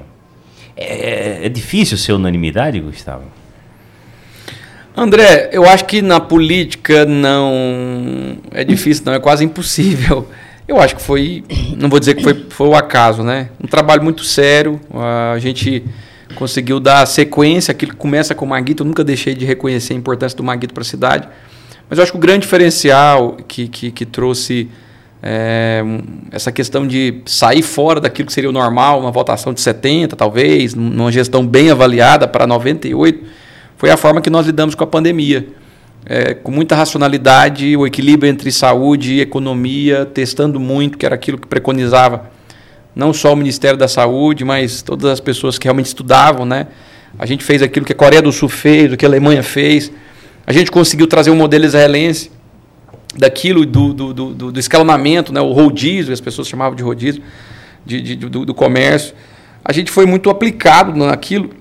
É, 0.77 1.46
é 1.46 1.50
difícil 1.50 1.98
ser 1.98 2.13
unanimidade, 2.13 2.79
Gustavo? 2.79 3.24
André, 4.96 5.50
eu 5.51 5.67
acho 5.67 5.86
que 5.86 6.01
na 6.01 6.20
política 6.20 7.03
não 7.06 8.38
é 8.51 8.63
difícil, 8.63 9.03
não, 9.06 9.13
é 9.13 9.20
quase 9.20 9.44
impossível. 9.44 10.27
Eu 10.67 10.79
acho 10.79 10.96
que 10.96 11.01
foi, 11.01 11.44
não 11.75 11.89
vou 11.89 12.00
dizer 12.00 12.13
que 12.13 12.24
foi, 12.24 12.46
foi 12.50 12.67
o 12.67 12.75
acaso, 12.75 13.22
né? 13.22 13.50
Um 13.62 13.67
trabalho 13.67 14.01
muito 14.01 14.24
sério, 14.24 14.79
a 15.34 15.38
gente 15.39 15.84
conseguiu 16.36 16.79
dar 16.79 17.06
sequência, 17.06 17.72
aquilo 17.72 17.91
que 17.91 17.98
começa 17.98 18.34
com 18.34 18.46
o 18.46 18.48
Maguito, 18.48 18.84
eu 18.84 18.88
nunca 18.88 19.03
deixei 19.03 19.36
de 19.36 19.44
reconhecer 19.44 19.94
a 19.94 19.98
importância 19.98 20.38
do 20.38 20.44
Maguito 20.44 20.74
para 20.74 20.82
a 20.82 20.86
cidade, 20.86 21.27
mas 21.89 22.00
eu 22.00 22.03
acho 22.03 22.13
que 22.13 22.17
o 22.17 22.22
grande 22.22 22.41
diferencial 22.41 23.38
que, 23.46 23.67
que, 23.67 23.91
que 23.91 24.06
trouxe 24.06 24.70
é, 25.25 25.82
essa 26.32 26.51
questão 26.51 26.86
de 26.86 27.22
sair 27.25 27.62
fora 27.62 28.01
daquilo 28.01 28.27
que 28.27 28.34
seria 28.34 28.50
o 28.50 28.53
normal, 28.53 29.00
uma 29.00 29.12
votação 29.12 29.53
de 29.53 29.62
70, 29.62 30.18
talvez, 30.18 30.75
numa 30.75 31.10
gestão 31.13 31.48
bem 31.48 31.72
avaliada 31.72 32.27
para 32.27 32.46
98, 32.46 33.24
foi 33.77 33.89
a 33.89 33.96
forma 33.96 34.22
que 34.22 34.30
nós 34.30 34.46
lidamos 34.46 34.75
com 34.75 34.84
a 34.84 34.88
pandemia. 34.88 35.48
É, 36.06 36.34
com 36.34 36.51
muita 36.51 36.75
racionalidade, 36.75 37.77
o 37.77 37.88
equilíbrio 37.88 38.30
entre 38.30 38.51
saúde 38.51 39.13
e 39.13 39.22
economia, 39.22 40.06
testando 40.06 40.60
muito, 40.60 40.98
que 40.98 41.06
era 41.06 41.15
aquilo 41.15 41.38
que 41.38 41.48
preconizava 41.48 42.30
não 42.94 43.13
só 43.13 43.32
o 43.32 43.36
Ministério 43.38 43.80
da 43.80 43.88
Saúde, 43.88 44.44
mas 44.44 44.82
todas 44.82 45.10
as 45.10 45.22
pessoas 45.22 45.58
que 45.58 45.63
realmente 45.63 45.86
estudavam. 45.86 46.46
Né? 46.46 46.68
A 47.18 47.25
gente 47.25 47.46
fez 47.46 47.62
aquilo 47.62 47.86
que 47.86 47.94
a 47.94 47.96
Coreia 47.96 48.22
do 48.22 48.34
Sul 48.34 48.50
fez, 48.50 48.92
o 48.92 48.98
que 48.98 49.06
a 49.06 49.08
Alemanha 49.08 49.42
fez. 49.42 49.89
A 50.46 50.51
gente 50.51 50.70
conseguiu 50.70 51.08
trazer 51.08 51.32
um 51.32 51.36
modelo 51.38 51.63
israelense 51.63 52.30
daquilo 53.15 53.65
do, 53.65 53.93
do, 53.93 54.13
do, 54.13 54.51
do 54.51 54.60
escalonamento, 54.60 55.34
né, 55.34 55.39
o 55.39 55.51
rodízio, 55.51 56.13
as 56.13 56.22
pessoas 56.22 56.48
chamavam 56.48 56.75
de 56.75 56.84
rodízio, 56.84 57.22
de, 57.86 58.01
de 58.01 58.15
do, 58.15 58.46
do, 58.46 58.53
comércio. 58.53 59.13
A 59.63 59.72
gente 59.72 59.91
foi 59.91 60.05
muito 60.05 60.29
aplicado 60.29 60.96
naquilo. 60.96 61.51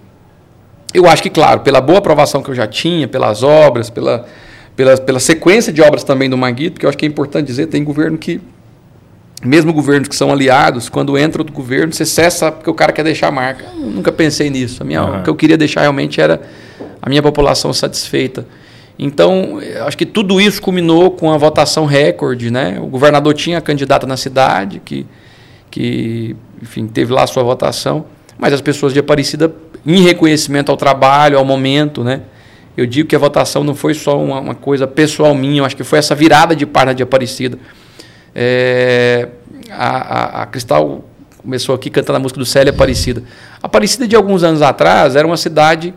Eu 0.94 1.06
acho 1.08 1.22
que, 1.22 1.30
claro, 1.30 1.60
pela 1.60 1.80
boa 1.80 1.98
aprovação 1.98 2.42
que 2.42 2.50
eu 2.50 2.54
já 2.54 2.66
tinha, 2.66 3.06
pelas 3.06 3.42
obras, 3.42 3.90
pela, 3.90 4.26
pela, 4.74 4.96
pela 4.96 5.20
sequência 5.20 5.72
de 5.72 5.82
obras 5.82 6.04
também 6.04 6.28
do 6.28 6.36
Maguito, 6.36 6.80
que 6.80 6.86
eu 6.86 6.88
acho 6.88 6.98
que 6.98 7.04
é 7.04 7.08
importante 7.08 7.46
dizer, 7.46 7.66
tem 7.66 7.82
governo 7.84 8.18
que, 8.18 8.40
mesmo 9.44 9.72
governos 9.72 10.08
que 10.08 10.16
são 10.16 10.32
aliados, 10.32 10.88
quando 10.88 11.16
entra 11.18 11.40
outro 11.40 11.54
governo, 11.54 11.92
você 11.92 12.04
cessa 12.04 12.50
porque 12.50 12.70
o 12.70 12.74
cara 12.74 12.92
quer 12.92 13.04
deixar 13.04 13.28
a 13.28 13.32
marca. 13.32 13.64
Eu 13.74 13.90
nunca 13.90 14.12
pensei 14.12 14.50
nisso. 14.50 14.82
A 14.82 14.86
minha, 14.86 15.02
uhum. 15.02 15.20
O 15.20 15.22
que 15.22 15.30
eu 15.30 15.34
queria 15.34 15.56
deixar 15.56 15.82
realmente 15.82 16.20
era 16.20 16.40
a 17.00 17.08
minha 17.08 17.22
população 17.22 17.72
satisfeita. 17.72 18.46
Então, 18.98 19.58
acho 19.86 19.96
que 19.96 20.06
tudo 20.06 20.40
isso 20.40 20.60
culminou 20.60 21.10
com 21.10 21.32
a 21.32 21.36
votação 21.36 21.86
recorde. 21.86 22.50
Né? 22.50 22.78
O 22.80 22.86
governador 22.86 23.34
tinha 23.34 23.60
candidata 23.60 24.06
na 24.06 24.16
cidade, 24.16 24.80
que, 24.84 25.06
que 25.70 26.36
enfim, 26.60 26.86
teve 26.86 27.12
lá 27.12 27.24
a 27.24 27.26
sua 27.26 27.42
votação, 27.42 28.04
mas 28.38 28.52
as 28.52 28.60
pessoas 28.60 28.92
de 28.92 28.98
Aparecida, 28.98 29.52
em 29.84 30.02
reconhecimento 30.02 30.70
ao 30.70 30.76
trabalho, 30.76 31.38
ao 31.38 31.44
momento, 31.44 32.04
né? 32.04 32.22
eu 32.76 32.86
digo 32.86 33.08
que 33.08 33.16
a 33.16 33.18
votação 33.18 33.62
não 33.62 33.74
foi 33.74 33.94
só 33.94 34.22
uma, 34.22 34.40
uma 34.40 34.54
coisa 34.54 34.86
pessoal 34.86 35.34
minha, 35.34 35.60
eu 35.60 35.64
acho 35.64 35.76
que 35.76 35.84
foi 35.84 35.98
essa 35.98 36.14
virada 36.14 36.56
de 36.56 36.64
página 36.64 36.94
de 36.94 37.02
Aparecida. 37.02 37.58
É, 38.34 39.28
a, 39.70 40.40
a, 40.40 40.42
a 40.42 40.46
Cristal 40.46 41.04
começou 41.38 41.74
aqui 41.74 41.90
cantando 41.90 42.16
a 42.16 42.20
música 42.20 42.38
do 42.38 42.46
Célia 42.46 42.72
Aparecida. 42.72 43.22
Aparecida, 43.62 44.06
de 44.06 44.16
alguns 44.16 44.42
anos 44.42 44.62
atrás, 44.62 45.16
era 45.16 45.26
uma 45.26 45.36
cidade 45.36 45.92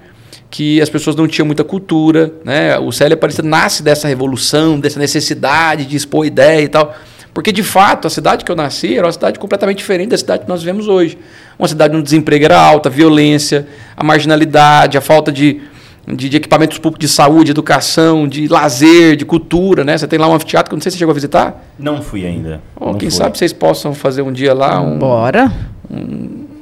que 0.55 0.81
as 0.81 0.89
pessoas 0.89 1.17
não 1.17 1.27
tinham 1.27 1.45
muita 1.45 1.65
cultura. 1.65 2.31
Né? 2.45 2.79
O 2.79 2.89
Célia 2.89 3.15
Aparecida 3.15 3.45
nasce 3.45 3.83
dessa 3.83 4.07
revolução, 4.07 4.79
dessa 4.79 4.97
necessidade 4.97 5.83
de 5.83 5.97
expor 5.97 6.25
ideia 6.25 6.61
e 6.61 6.69
tal. 6.69 6.95
Porque, 7.33 7.51
de 7.51 7.61
fato, 7.61 8.07
a 8.07 8.09
cidade 8.09 8.45
que 8.45 8.49
eu 8.49 8.55
nasci 8.55 8.95
era 8.95 9.05
uma 9.05 9.11
cidade 9.11 9.37
completamente 9.37 9.79
diferente 9.79 10.11
da 10.11 10.17
cidade 10.17 10.43
que 10.43 10.49
nós 10.49 10.61
vivemos 10.61 10.87
hoje. 10.87 11.17
Uma 11.59 11.67
cidade 11.67 11.93
onde 11.93 11.99
o 11.99 12.03
desemprego 12.05 12.45
era 12.45 12.57
alto, 12.57 12.87
a 12.87 12.89
violência, 12.89 13.67
a 13.97 14.01
marginalidade, 14.01 14.97
a 14.97 15.01
falta 15.01 15.29
de, 15.29 15.59
de, 16.07 16.29
de, 16.29 16.37
equipamentos 16.37 16.77
públicos 16.77 17.05
de 17.05 17.13
saúde, 17.13 17.51
educação, 17.51 18.25
de 18.25 18.47
lazer, 18.47 19.17
de 19.17 19.25
cultura, 19.25 19.83
né? 19.83 19.97
Você 19.97 20.07
tem 20.07 20.17
lá 20.17 20.29
um 20.29 20.35
anfiteatro 20.35 20.69
que 20.69 20.75
não 20.77 20.81
sei 20.81 20.89
se 20.89 20.95
você 20.95 20.99
chegou 20.99 21.11
a 21.11 21.15
visitar. 21.15 21.65
Não 21.77 22.01
fui 22.01 22.25
ainda. 22.25 22.61
Oh, 22.79 22.93
quem 22.93 23.09
fui. 23.09 23.11
sabe 23.11 23.37
vocês 23.37 23.51
possam 23.51 23.93
fazer 23.93 24.21
um 24.21 24.31
dia 24.31 24.53
lá 24.53 24.79
um. 24.79 24.97
Bora. 24.97 25.51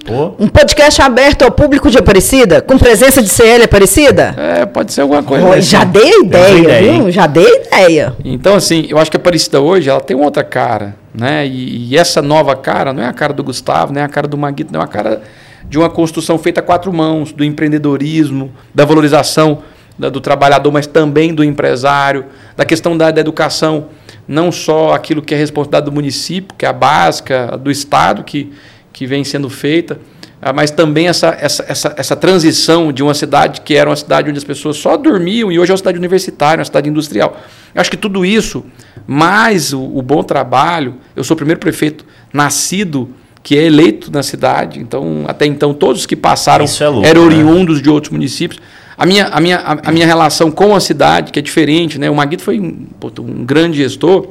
Um, 0.09 0.45
um 0.45 0.47
podcast 0.49 1.01
aberto 1.01 1.43
ao 1.43 1.51
público 1.51 1.89
de 1.89 1.97
Aparecida, 1.97 2.61
com 2.61 2.77
presença 2.77 3.21
de 3.21 3.29
CL 3.29 3.63
Aparecida? 3.63 4.35
É, 4.37 4.65
pode 4.65 4.91
ser 4.91 5.01
alguma 5.01 5.23
coisa. 5.23 5.47
Oh, 5.47 5.61
já 5.61 5.83
dei 5.83 6.19
ideia, 6.19 6.57
ideia 6.57 6.93
viu? 6.93 7.11
Já 7.11 7.25
dei 7.25 7.47
ideia. 7.65 8.13
Então, 8.23 8.55
assim, 8.55 8.85
eu 8.89 8.97
acho 8.97 9.09
que 9.09 9.15
a 9.15 9.19
Aparecida 9.19 9.61
hoje 9.61 9.89
ela 9.89 10.01
tem 10.01 10.15
uma 10.15 10.25
outra 10.25 10.43
cara, 10.43 10.95
né? 11.13 11.47
E, 11.47 11.89
e 11.89 11.97
essa 11.97 12.21
nova 12.21 12.55
cara 12.55 12.91
não 12.91 13.01
é 13.01 13.07
a 13.07 13.13
cara 13.13 13.31
do 13.31 13.43
Gustavo, 13.43 13.93
não 13.93 14.01
é 14.01 14.03
a 14.03 14.09
cara 14.09 14.27
do 14.27 14.37
Maguito, 14.37 14.73
não 14.73 14.81
é 14.81 14.83
a 14.83 14.87
cara 14.87 15.21
de 15.69 15.77
uma 15.77 15.89
construção 15.89 16.37
feita 16.37 16.59
a 16.59 16.63
quatro 16.63 16.91
mãos, 16.91 17.31
do 17.31 17.43
empreendedorismo, 17.43 18.51
da 18.75 18.83
valorização 18.83 19.63
da, 19.97 20.09
do 20.09 20.19
trabalhador, 20.19 20.71
mas 20.71 20.85
também 20.85 21.33
do 21.33 21.43
empresário, 21.43 22.25
da 22.57 22.65
questão 22.65 22.97
da, 22.97 23.09
da 23.11 23.21
educação, 23.21 23.87
não 24.27 24.51
só 24.51 24.93
aquilo 24.93 25.21
que 25.21 25.33
é 25.33 25.37
responsabilidade 25.37 25.85
do 25.85 25.91
município, 25.91 26.55
que 26.57 26.65
é 26.65 26.69
a 26.69 26.73
básica, 26.73 27.57
do 27.57 27.71
Estado, 27.71 28.23
que, 28.23 28.51
que 28.93 29.05
vem 29.05 29.23
sendo 29.23 29.49
feita, 29.49 29.99
ah, 30.41 30.53
mas 30.53 30.69
também 30.71 31.07
essa, 31.07 31.35
essa, 31.39 31.65
essa, 31.67 31.93
essa 31.97 32.15
transição 32.15 32.91
de 32.91 33.01
uma 33.01 33.13
cidade 33.13 33.61
que 33.61 33.75
era 33.75 33.89
uma 33.89 33.95
cidade 33.95 34.29
onde 34.29 34.37
as 34.37 34.43
pessoas 34.43 34.77
só 34.77 34.95
dormiam 34.95 35.51
e 35.51 35.57
hoje 35.57 35.71
é 35.71 35.73
uma 35.73 35.77
cidade 35.77 35.97
universitária, 35.97 36.59
uma 36.59 36.65
cidade 36.65 36.89
industrial. 36.89 37.41
Eu 37.73 37.81
acho 37.81 37.89
que 37.89 37.97
tudo 37.97 38.25
isso, 38.25 38.63
mais 39.07 39.73
o, 39.73 39.81
o 39.81 40.01
bom 40.01 40.21
trabalho, 40.21 40.95
eu 41.15 41.23
sou 41.23 41.33
o 41.33 41.37
primeiro 41.37 41.59
prefeito 41.59 42.05
nascido 42.31 43.09
que 43.41 43.57
é 43.57 43.63
eleito 43.63 44.11
na 44.11 44.21
cidade. 44.21 44.79
Então, 44.79 45.25
até 45.27 45.45
então, 45.45 45.73
todos 45.73 46.05
que 46.05 46.15
passaram 46.15 46.65
é 46.65 46.87
louco, 46.87 47.07
eram 47.07 47.21
né? 47.21 47.27
oriundos 47.27 47.77
né? 47.77 47.83
de 47.83 47.89
outros 47.89 48.11
municípios. 48.11 48.61
A 48.97 49.05
minha, 49.05 49.27
a, 49.27 49.41
minha, 49.41 49.57
a, 49.57 49.89
a, 49.89 49.91
minha 49.91 50.05
relação 50.05 50.51
com 50.51 50.75
a 50.75 50.79
cidade, 50.79 51.31
que 51.31 51.39
é 51.39 51.41
diferente, 51.41 51.99
né? 51.99 52.09
O 52.09 52.15
Maguito 52.15 52.43
foi 52.43 52.59
um, 52.59 52.87
um 53.19 53.45
grande 53.45 53.77
gestor, 53.77 54.29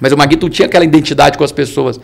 mas 0.00 0.12
o 0.12 0.16
Maguito 0.16 0.48
tinha 0.48 0.66
aquela 0.66 0.84
identidade 0.84 1.36
com 1.36 1.44
as 1.44 1.52
pessoas. 1.52 2.00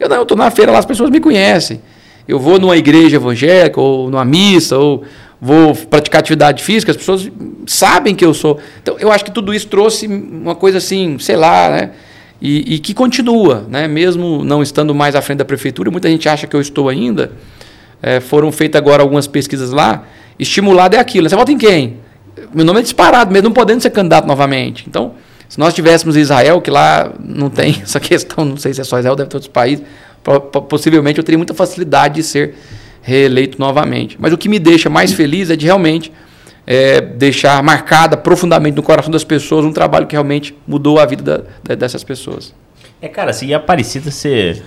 Eu 0.00 0.08
não, 0.08 0.16
eu 0.16 0.22
estou 0.22 0.36
na 0.36 0.50
feira 0.50 0.72
lá, 0.72 0.78
as 0.78 0.86
pessoas 0.86 1.10
me 1.10 1.20
conhecem. 1.20 1.80
Eu 2.26 2.40
vou 2.40 2.58
numa 2.58 2.76
igreja 2.76 3.16
evangélica, 3.16 3.80
ou 3.80 4.10
numa 4.10 4.24
missa, 4.24 4.78
ou 4.78 5.04
vou 5.40 5.74
praticar 5.74 6.20
atividade 6.20 6.62
física, 6.62 6.90
as 6.90 6.96
pessoas 6.96 7.30
sabem 7.66 8.14
que 8.14 8.24
eu 8.24 8.34
sou. 8.34 8.58
Então, 8.82 8.96
eu 8.98 9.12
acho 9.12 9.24
que 9.24 9.30
tudo 9.30 9.54
isso 9.54 9.68
trouxe 9.68 10.06
uma 10.06 10.54
coisa 10.54 10.78
assim, 10.78 11.18
sei 11.18 11.36
lá, 11.36 11.70
né? 11.70 11.90
e, 12.40 12.74
e, 12.74 12.78
que 12.78 12.94
continua, 12.94 13.66
né? 13.68 13.86
mesmo 13.86 14.42
não 14.42 14.62
estando 14.62 14.94
mais 14.94 15.14
à 15.14 15.20
frente 15.20 15.38
da 15.38 15.44
prefeitura, 15.44 15.90
muita 15.90 16.08
gente 16.08 16.28
acha 16.28 16.46
que 16.46 16.56
eu 16.56 16.60
estou 16.60 16.88
ainda. 16.88 17.32
É, 18.02 18.18
foram 18.18 18.50
feitas 18.50 18.80
agora 18.80 19.02
algumas 19.02 19.26
pesquisas 19.26 19.72
lá. 19.72 20.04
Estimulado 20.38 20.96
é 20.96 20.98
aquilo. 20.98 21.28
Você 21.28 21.36
vota 21.36 21.52
em 21.52 21.58
quem? 21.58 21.98
Meu 22.54 22.64
nome 22.64 22.80
é 22.80 22.82
disparado, 22.82 23.30
mesmo 23.30 23.48
não 23.48 23.52
podendo 23.52 23.82
ser 23.82 23.90
candidato 23.90 24.26
novamente. 24.26 24.84
Então, 24.88 25.12
se 25.50 25.58
nós 25.58 25.74
tivéssemos 25.74 26.16
Israel, 26.16 26.60
que 26.60 26.70
lá 26.70 27.12
não 27.18 27.50
tem 27.50 27.80
essa 27.82 27.98
questão, 27.98 28.44
não 28.44 28.56
sei 28.56 28.72
se 28.72 28.80
é 28.80 28.84
só 28.84 29.00
Israel, 29.00 29.16
deve 29.16 29.28
ter 29.28 29.36
outros 29.36 29.52
países, 29.52 29.84
possivelmente 30.68 31.18
eu 31.18 31.24
teria 31.24 31.36
muita 31.36 31.52
facilidade 31.52 32.14
de 32.14 32.22
ser 32.22 32.54
reeleito 33.02 33.58
novamente. 33.58 34.16
Mas 34.20 34.32
o 34.32 34.38
que 34.38 34.48
me 34.48 34.60
deixa 34.60 34.88
mais 34.88 35.12
feliz 35.12 35.50
é 35.50 35.56
de 35.56 35.66
realmente 35.66 36.12
é, 36.64 37.00
deixar 37.00 37.60
marcada 37.64 38.16
profundamente 38.16 38.76
no 38.76 38.82
coração 38.82 39.10
das 39.10 39.24
pessoas 39.24 39.64
um 39.64 39.72
trabalho 39.72 40.06
que 40.06 40.14
realmente 40.14 40.56
mudou 40.68 41.00
a 41.00 41.04
vida 41.04 41.44
da, 41.64 41.74
dessas 41.74 42.04
pessoas. 42.04 42.54
É, 43.02 43.08
cara, 43.08 43.30
assim, 43.30 43.52
Aparecida 43.52 44.12
ser. 44.12 44.62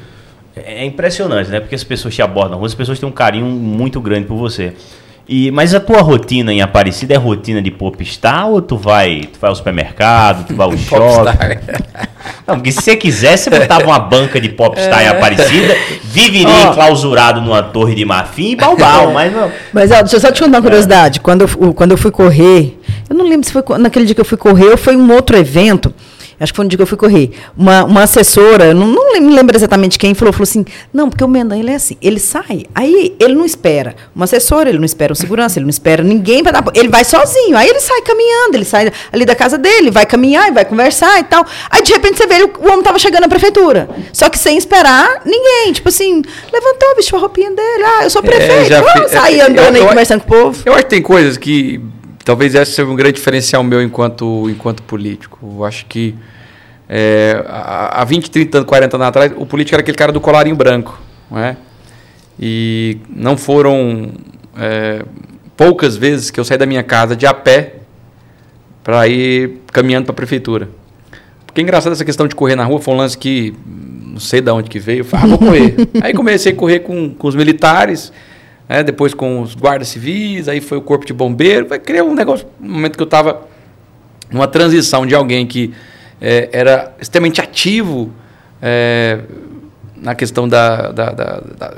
É 0.54 0.86
impressionante, 0.86 1.50
né? 1.50 1.62
Porque 1.62 1.76
as 1.76 1.84
pessoas 1.84 2.14
te 2.14 2.22
abordam, 2.22 2.64
as 2.64 2.76
pessoas 2.76 3.00
têm 3.00 3.08
um 3.08 3.12
carinho 3.12 3.46
muito 3.46 4.02
grande 4.02 4.28
por 4.28 4.36
você. 4.36 4.74
E, 5.28 5.52
mas 5.52 5.74
a 5.74 5.80
tua 5.80 6.02
rotina 6.02 6.52
em 6.52 6.62
Aparecida 6.62 7.14
é 7.14 7.18
rotina 7.18 7.62
de 7.62 7.72
popstar 7.72 8.50
ou 8.50 8.62
tu 8.62 8.76
vai, 8.76 9.22
tu 9.32 9.40
vai 9.40 9.50
ao 9.50 9.56
supermercado, 9.56 10.46
tu 10.48 10.56
vai 10.56 10.68
ao 10.68 10.76
shopping? 10.78 11.60
Não, 12.46 12.56
porque 12.56 12.74
se 12.74 12.82
você 12.82 12.96
quisesse, 12.98 13.50
você 13.50 13.60
botava 13.60 13.86
uma 13.86 14.00
banca 14.00 14.40
de 14.40 14.50
popstar 14.50 15.00
é. 15.00 15.06
em 15.06 15.08
Aparecida, 15.08 15.76
viveria 16.04 16.68
oh. 16.68 16.72
enclausurado 16.72 17.40
numa 17.40 17.64
torre 17.64 17.96
de 17.96 18.04
marfim 18.04 18.52
e 18.52 18.56
balbal, 18.58 19.14
mas 19.14 19.32
não. 19.34 19.50
Mas 19.72 19.92
ó, 19.92 20.02
deixa 20.02 20.18
eu 20.18 20.20
só 20.20 20.32
te 20.32 20.42
contar 20.42 20.58
uma 20.58 20.62
curiosidade. 20.62 21.22
Quando 21.22 21.42
eu, 21.42 21.74
quando 21.74 21.92
eu 21.92 21.98
fui 21.98 22.12
correr, 22.12 22.78
eu 23.14 23.18
não 23.18 23.26
lembro 23.26 23.46
se 23.46 23.54
foi 23.54 23.64
naquele 23.78 24.06
dia 24.06 24.16
que 24.16 24.22
eu 24.22 24.26
fui 24.26 24.38
correr 24.38 24.72
ou 24.72 24.78
foi 24.78 24.96
um 24.96 25.12
outro 25.14 25.38
evento. 25.38 25.94
Acho 26.40 26.52
que 26.52 26.58
foi 26.58 26.66
um 26.66 26.68
dia 26.68 26.76
que 26.76 26.82
eu 26.82 26.88
fui 26.88 26.98
correr, 26.98 27.32
uma, 27.56 27.86
uma 27.86 28.04
assessora, 28.04 28.74
não, 28.74 28.88
não 28.88 29.14
me 29.14 29.34
lembro 29.34 29.56
exatamente 29.56 29.98
quem, 30.00 30.14
falou, 30.14 30.34
falou 30.34 30.44
assim, 30.44 30.66
não, 30.92 31.08
porque 31.08 31.24
o 31.24 31.28
Mendan, 31.28 31.58
ele 31.58 31.72
é 31.72 31.76
assim, 31.76 31.96
ele 32.02 32.20
sai, 32.20 32.66
aí 32.74 33.16
ele 33.20 33.36
não 33.36 33.46
espera. 33.46 33.96
Uma 34.16 34.26
assessora, 34.26 34.68
ele 34.68 34.80
não 34.80 34.84
espera 34.84 35.14
o 35.14 35.16
segurança, 35.16 35.60
ele 35.60 35.66
não 35.66 35.70
espera 35.70 36.04
ninguém 36.04 36.44
para 36.44 36.60
dar, 36.60 36.72
ele 36.74 36.90
vai 36.90 37.06
sozinho, 37.06 37.56
aí 37.56 37.70
ele 37.70 37.80
sai 37.80 38.02
caminhando, 38.02 38.56
ele 38.56 38.66
sai 38.66 38.92
ali 39.12 39.26
da 39.26 39.36
casa 39.36 39.58
dele, 39.58 39.92
vai 39.92 40.06
caminhar, 40.06 40.52
vai 40.52 40.66
conversar 40.66 41.20
e 41.20 41.24
tal, 41.24 41.46
aí 41.70 41.84
de 41.84 41.94
repente 41.94 42.18
você 42.18 42.28
vê, 42.28 42.36
ele, 42.36 42.52
o 42.60 42.66
homem 42.66 42.80
estava 42.80 43.00
chegando 43.00 43.22
na 43.22 43.30
prefeitura, 43.30 43.88
só 44.12 44.28
que 44.28 44.38
sem 44.38 44.58
esperar 44.58 45.22
ninguém, 45.24 45.72
tipo 45.72 45.88
assim, 45.88 46.24
levantou, 46.52 46.96
vestiu 46.96 47.20
a 47.20 47.22
roupinha 47.22 47.52
dele, 47.52 47.84
ah, 47.86 48.04
eu 48.04 48.10
sou 48.10 48.22
é, 48.22 48.26
prefeito, 48.26 48.74
é, 48.74 48.82
vamos 48.82 49.12
sair 49.12 49.40
andando 49.40 49.78
eu, 49.78 49.84
aí, 49.84 49.88
conversando 49.88 50.22
com 50.22 50.34
o 50.34 50.38
povo. 50.44 50.64
Eu 50.66 50.74
acho 50.74 50.84
que 50.84 50.90
tem 50.90 51.02
coisas 51.02 51.38
que 51.38 51.80
talvez 52.24 52.56
esse 52.56 52.72
seja 52.74 52.90
um 52.90 52.96
grande 52.96 53.16
diferencial 53.16 53.64
meu 53.64 53.82
enquanto, 53.82 54.50
enquanto 54.50 54.84
político. 54.84 55.40
Eu 55.42 55.66
acho 55.66 55.86
que 55.86 56.16
é, 56.88 57.44
há 57.48 58.04
20, 58.04 58.30
30, 58.30 58.64
40 58.66 58.98
anos 58.98 59.08
atrás, 59.08 59.32
o 59.36 59.46
político 59.46 59.76
era 59.76 59.82
aquele 59.82 59.98
cara 59.98 60.12
do 60.12 60.22
colarinho 60.22 60.56
branco. 60.56 61.00
Não 61.30 61.40
é? 61.40 61.58
E 62.40 62.98
não 63.10 63.38
foram 63.38 64.12
é, 64.58 65.04
poucas 65.56 65.96
vezes 65.96 66.30
que 66.32 66.40
eu 66.40 66.46
saí 66.46 66.58
da 66.58 66.66
minha 66.66 66.84
casa 66.84 67.16
de 67.16 67.26
a 67.26 67.34
pé 67.34 67.76
para 68.84 69.08
ir 69.08 69.62
caminhando 69.72 70.06
para 70.06 70.14
a 70.14 70.16
prefeitura. 70.16 70.70
Porque 71.46 71.62
é 71.62 71.64
engraçado 71.64 71.94
essa 71.94 72.04
questão 72.04 72.28
de 72.28 72.36
correr 72.36 72.56
na 72.56 72.66
rua, 72.66 72.80
foi 72.80 72.94
um 72.94 72.98
lance 72.98 73.18
que 73.18 73.54
não 74.14 74.20
sei 74.20 74.42
de 74.42 74.52
onde 74.52 74.70
que 74.70 74.80
veio. 74.80 75.00
Eu 75.00 75.06
falei, 75.06 75.26
ah, 75.26 75.30
vou 75.30 75.38
correr. 75.38 75.76
aí 76.02 76.14
comecei 76.14 76.52
a 76.52 76.56
correr 76.56 76.80
com, 76.80 77.12
com 77.12 77.28
os 77.28 77.36
militares, 77.36 78.12
né, 78.68 78.84
depois 78.84 79.14
com 79.14 79.42
os 79.42 79.56
guardas 79.56 79.90
civis, 79.90 80.48
aí 80.48 80.62
foi 80.62 80.78
o 80.78 80.82
corpo 80.82 81.06
de 81.06 81.14
bombeiro. 81.14 81.68
Criei 81.80 82.02
um 82.02 82.14
negócio, 82.14 82.48
no 82.60 82.74
momento 82.74 82.96
que 82.96 83.02
eu 83.02 83.06
estava 83.06 83.42
numa 84.32 84.48
transição 84.48 85.06
de 85.06 85.14
alguém 85.14 85.46
que 85.46 85.74
é, 86.20 86.50
era 86.52 86.94
extremamente 87.00 87.42
ativo 87.42 88.12
é, 88.62 89.20
na 89.96 90.16
questão 90.16 90.48
da, 90.48 90.92
da, 90.92 91.12
da, 91.12 91.42
da, 91.58 91.74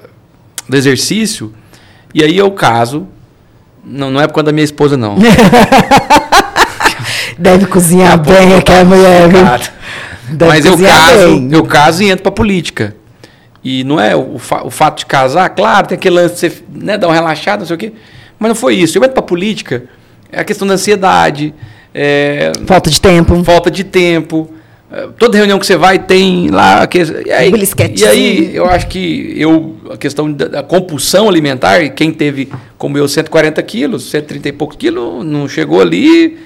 do 0.67 0.77
exercício. 0.77 1.53
E 2.13 2.23
aí 2.23 2.37
eu 2.37 2.51
caso. 2.51 3.07
Não, 3.83 4.09
não 4.09 4.19
é 4.19 4.27
por 4.27 4.33
conta 4.33 4.45
da 4.45 4.51
minha 4.51 4.63
esposa, 4.63 4.97
não. 4.97 5.15
Deve 7.37 7.67
cozinhar 7.67 8.17
bem 8.17 8.55
aquela 8.55 8.83
mulher, 8.83 9.29
viu? 9.29 9.41
Mas 10.47 10.65
eu 10.65 10.75
caso, 10.77 11.27
bem. 11.27 11.49
eu 11.51 11.63
caso 11.65 12.01
e 12.01 12.09
entro 12.09 12.23
para 12.23 12.31
política. 12.31 12.95
E 13.65 13.83
não 13.83 13.99
é 13.99 14.15
o, 14.15 14.37
fa 14.37 14.63
o, 14.63 14.69
fato 14.69 14.99
de 14.99 15.07
casar, 15.07 15.49
claro, 15.49 15.87
tem 15.87 15.97
aquele 15.97 16.13
lance 16.13 16.35
de 16.35 16.39
você 16.39 16.63
né, 16.71 16.99
dar 16.99 17.07
uma 17.07 17.15
relaxada, 17.15 17.61
não 17.61 17.65
sei 17.65 17.75
o 17.75 17.79
quê. 17.79 17.93
Mas 18.37 18.49
não 18.49 18.55
foi 18.55 18.75
isso. 18.75 18.95
Eu 18.95 19.03
entro 19.03 19.15
para 19.15 19.23
política, 19.23 19.85
é 20.31 20.39
a 20.39 20.43
questão 20.43 20.67
da 20.67 20.75
ansiedade, 20.75 21.51
é, 21.91 22.51
falta 22.67 22.91
de 22.91 23.01
tempo. 23.01 23.43
Falta 23.43 23.71
de 23.71 23.83
tempo. 23.83 24.53
É, 24.91 25.07
toda 25.17 25.35
reunião 25.35 25.57
que 25.57 25.65
você 25.65 25.75
vai 25.75 25.97
tem 25.97 26.49
lá. 26.49 26.85
Que, 26.85 26.99
e, 26.99 27.31
aí, 27.31 27.51
e 27.95 28.05
aí 28.05 28.55
eu 28.55 28.67
acho 28.67 28.87
que 28.87 29.33
eu, 29.35 29.77
a 29.91 29.97
questão 29.97 30.31
da, 30.31 30.47
da, 30.47 30.63
compulsão 30.63 31.27
alimentar, 31.27 31.89
quem 31.89 32.11
teve, 32.11 32.51
como 32.77 32.99
eu, 32.99 33.07
140 33.07 33.63
quilos, 33.63 34.11
130 34.11 34.49
e 34.49 34.51
poucos 34.51 34.77
quilos, 34.77 35.25
não 35.25 35.47
chegou 35.47 35.81
ali. 35.81 36.37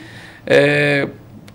É, 0.47 1.05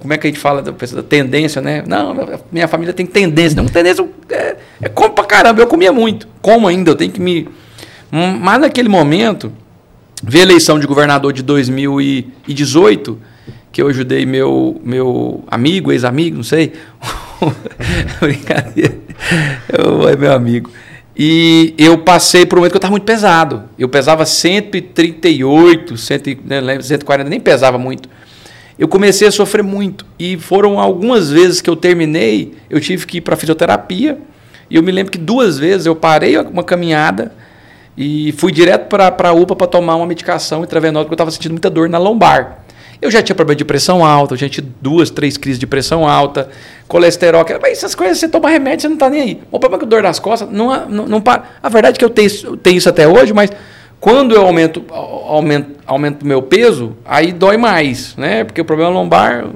como 0.04 0.12
é 0.12 0.18
que 0.18 0.26
a 0.26 0.30
gente 0.30 0.38
fala 0.38 0.60
da, 0.60 0.70
da 0.70 1.02
tendência, 1.02 1.62
né? 1.62 1.82
Não, 1.86 2.14
minha 2.52 2.68
família 2.68 2.92
tem 2.92 3.06
tendência. 3.06 3.56
Não, 3.56 3.64
tendência 3.64 4.06
é, 4.28 4.56
é 4.82 4.88
como 4.90 5.14
pra 5.14 5.24
caramba. 5.24 5.62
Eu 5.62 5.66
comia 5.66 5.94
muito. 5.94 6.28
Como 6.42 6.68
ainda, 6.68 6.90
eu 6.90 6.94
tenho 6.94 7.10
que 7.10 7.18
me. 7.18 7.48
Mas 8.12 8.60
naquele 8.60 8.90
momento, 8.90 9.50
ver 10.22 10.40
a 10.40 10.42
eleição 10.42 10.78
de 10.78 10.86
governador 10.86 11.32
de 11.32 11.42
2018 11.42 13.18
que 13.72 13.80
eu 13.80 13.88
ajudei 13.88 14.26
meu, 14.26 14.78
meu 14.84 15.42
amigo, 15.50 15.90
ex-amigo, 15.90 16.36
não 16.36 16.44
sei. 16.44 16.74
Brincadeira. 18.20 18.98
Eu, 19.72 20.06
é 20.06 20.16
meu 20.16 20.34
amigo. 20.34 20.70
E 21.16 21.72
eu 21.78 21.96
passei 21.96 22.44
por 22.44 22.56
um 22.56 22.60
momento 22.60 22.72
que 22.72 22.76
eu 22.76 22.78
estava 22.78 22.92
muito 22.92 23.04
pesado. 23.04 23.62
Eu 23.78 23.88
pesava 23.88 24.26
138, 24.26 25.96
100, 25.96 26.18
né, 26.44 26.60
140, 26.82 27.30
nem 27.30 27.40
pesava 27.40 27.78
muito. 27.78 28.06
Eu 28.78 28.88
comecei 28.88 29.28
a 29.28 29.30
sofrer 29.30 29.62
muito. 29.62 30.04
E 30.18 30.36
foram 30.36 30.78
algumas 30.78 31.30
vezes 31.30 31.60
que 31.60 31.70
eu 31.70 31.76
terminei, 31.76 32.54
eu 32.68 32.80
tive 32.80 33.06
que 33.06 33.18
ir 33.18 33.20
para 33.20 33.36
fisioterapia. 33.36 34.18
E 34.68 34.76
eu 34.76 34.82
me 34.82 34.90
lembro 34.90 35.12
que 35.12 35.18
duas 35.18 35.58
vezes 35.58 35.86
eu 35.86 35.94
parei 35.94 36.36
uma 36.38 36.64
caminhada 36.64 37.32
e 37.96 38.32
fui 38.32 38.50
direto 38.50 38.88
para 38.88 39.28
a 39.28 39.32
UPA 39.32 39.54
para 39.54 39.66
tomar 39.66 39.94
uma 39.96 40.06
medicação 40.06 40.64
intravenosa, 40.64 41.04
porque 41.04 41.12
eu 41.12 41.16
estava 41.16 41.30
sentindo 41.30 41.52
muita 41.52 41.70
dor 41.70 41.88
na 41.88 41.98
lombar. 41.98 42.64
Eu 43.00 43.10
já 43.10 43.22
tinha 43.22 43.36
problema 43.36 43.56
de 43.56 43.64
pressão 43.64 44.04
alta, 44.04 44.34
eu 44.34 44.38
já 44.38 44.48
tinha 44.48 44.66
duas, 44.80 45.10
três 45.10 45.36
crises 45.36 45.58
de 45.58 45.66
pressão 45.66 46.08
alta, 46.08 46.48
colesterol, 46.88 47.44
mas 47.60 47.78
essas 47.78 47.94
coisas 47.94 48.18
você 48.18 48.28
toma 48.28 48.48
remédio, 48.48 48.82
você 48.82 48.88
não 48.88 48.94
está 48.94 49.10
nem 49.10 49.20
aí. 49.20 49.40
O 49.50 49.58
problema 49.58 49.82
é 49.82 49.84
que 49.84 49.86
dor 49.86 50.02
nas 50.02 50.18
costas 50.18 50.48
não, 50.50 50.88
não, 50.88 51.06
não 51.06 51.20
para. 51.20 51.44
A 51.62 51.68
verdade 51.68 51.96
é 51.96 51.98
que 51.98 52.04
eu 52.04 52.10
tenho, 52.10 52.30
eu 52.44 52.56
tenho 52.56 52.78
isso 52.78 52.88
até 52.88 53.06
hoje, 53.06 53.32
mas 53.32 53.50
quando 54.04 54.34
eu 54.34 54.44
aumento 54.44 54.84
aumento 54.90 55.76
aumento 55.86 56.26
meu 56.26 56.42
peso, 56.42 56.94
aí 57.06 57.32
dói 57.32 57.56
mais, 57.56 58.14
né? 58.18 58.44
Porque 58.44 58.60
o 58.60 58.64
problema 58.64 58.90
lombar, 58.90 59.46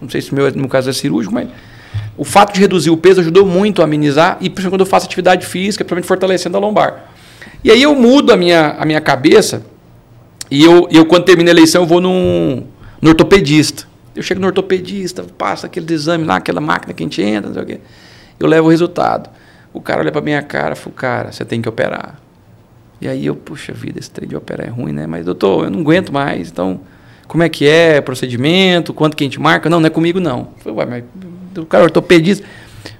não 0.00 0.08
sei 0.08 0.20
se 0.20 0.32
meu, 0.32 0.48
no 0.52 0.68
caso 0.68 0.88
é 0.88 0.92
cirúrgico, 0.92 1.34
mas 1.34 1.48
o 2.16 2.22
fato 2.22 2.54
de 2.54 2.60
reduzir 2.60 2.90
o 2.90 2.96
peso 2.96 3.20
ajudou 3.20 3.44
muito 3.44 3.82
a 3.82 3.84
amenizar 3.84 4.36
e 4.40 4.48
principalmente 4.48 4.70
quando 4.70 4.80
eu 4.82 4.86
faço 4.86 5.06
atividade 5.06 5.44
física, 5.44 5.84
principalmente 5.84 6.06
fortalecendo 6.06 6.56
a 6.56 6.60
lombar. 6.60 7.10
E 7.64 7.72
aí 7.72 7.82
eu 7.82 7.96
mudo 7.96 8.32
a 8.32 8.36
minha, 8.36 8.76
a 8.78 8.84
minha 8.84 9.00
cabeça 9.00 9.64
e 10.48 10.64
eu, 10.64 10.86
eu, 10.92 11.04
quando 11.04 11.24
termino 11.24 11.48
a 11.48 11.52
eleição, 11.52 11.82
eu 11.82 11.86
vou 11.86 12.00
num, 12.00 12.62
no 13.02 13.08
ortopedista. 13.08 13.88
Eu 14.14 14.22
chego 14.22 14.40
no 14.40 14.46
ortopedista, 14.46 15.24
passo 15.36 15.66
aquele 15.66 15.92
exame 15.92 16.24
lá, 16.24 16.36
aquela 16.36 16.60
máquina 16.60 16.94
que 16.94 17.02
a 17.02 17.06
gente 17.06 17.20
entra, 17.20 17.48
não 17.48 17.54
sei 17.54 17.62
o 17.64 17.66
quê. 17.66 17.80
Eu 18.38 18.46
levo 18.46 18.68
o 18.68 18.70
resultado. 18.70 19.28
O 19.74 19.80
cara 19.80 20.00
olha 20.00 20.12
para 20.12 20.20
minha 20.20 20.42
cara 20.42 20.74
e 20.74 20.76
fala, 20.76 20.94
cara, 20.94 21.32
você 21.32 21.44
tem 21.44 21.60
que 21.60 21.68
operar. 21.68 22.27
E 23.00 23.08
aí 23.08 23.26
eu, 23.26 23.36
puxa 23.36 23.72
vida, 23.72 23.98
esse 23.98 24.10
trem 24.10 24.28
de 24.28 24.36
operar 24.36 24.66
é 24.66 24.70
ruim, 24.70 24.92
né? 24.92 25.06
Mas, 25.06 25.24
doutor, 25.24 25.64
eu 25.64 25.70
não 25.70 25.80
aguento 25.80 26.12
mais, 26.12 26.50
então, 26.50 26.80
como 27.26 27.42
é 27.42 27.48
que 27.48 27.66
é, 27.66 28.00
procedimento, 28.00 28.92
quanto 28.92 29.16
que 29.16 29.24
a 29.24 29.26
gente 29.26 29.40
marca? 29.40 29.70
Não, 29.70 29.78
não 29.78 29.86
é 29.86 29.90
comigo, 29.90 30.18
não. 30.18 30.48
Eu 30.64 30.74
falei, 30.74 30.86
mas 30.86 31.04
o 31.56 31.66
cara 31.66 31.84
ortopedista. 31.84 32.44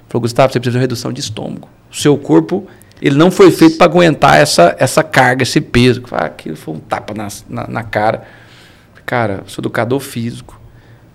Falou, 0.07 0.21
Gustavo, 0.21 0.51
você 0.51 0.59
precisa 0.59 0.71
de 0.71 0.77
uma 0.77 0.81
redução 0.81 1.13
de 1.13 1.19
estômago. 1.19 1.69
O 1.91 1.95
seu 1.95 2.17
corpo 2.17 2.67
ele 3.01 3.15
não 3.15 3.31
foi 3.31 3.49
feito 3.51 3.77
para 3.77 3.85
aguentar 3.85 4.37
essa, 4.37 4.75
essa 4.77 5.01
carga, 5.03 5.43
esse 5.43 5.61
peso. 5.61 6.03
Aquilo 6.11 6.55
foi 6.55 6.73
um 6.73 6.79
tapa 6.79 7.13
na, 7.13 7.27
na, 7.47 7.67
na 7.67 7.83
cara. 7.83 8.23
Cara, 9.05 9.43
sou 9.47 9.61
educador 9.61 9.99
físico. 9.99 10.59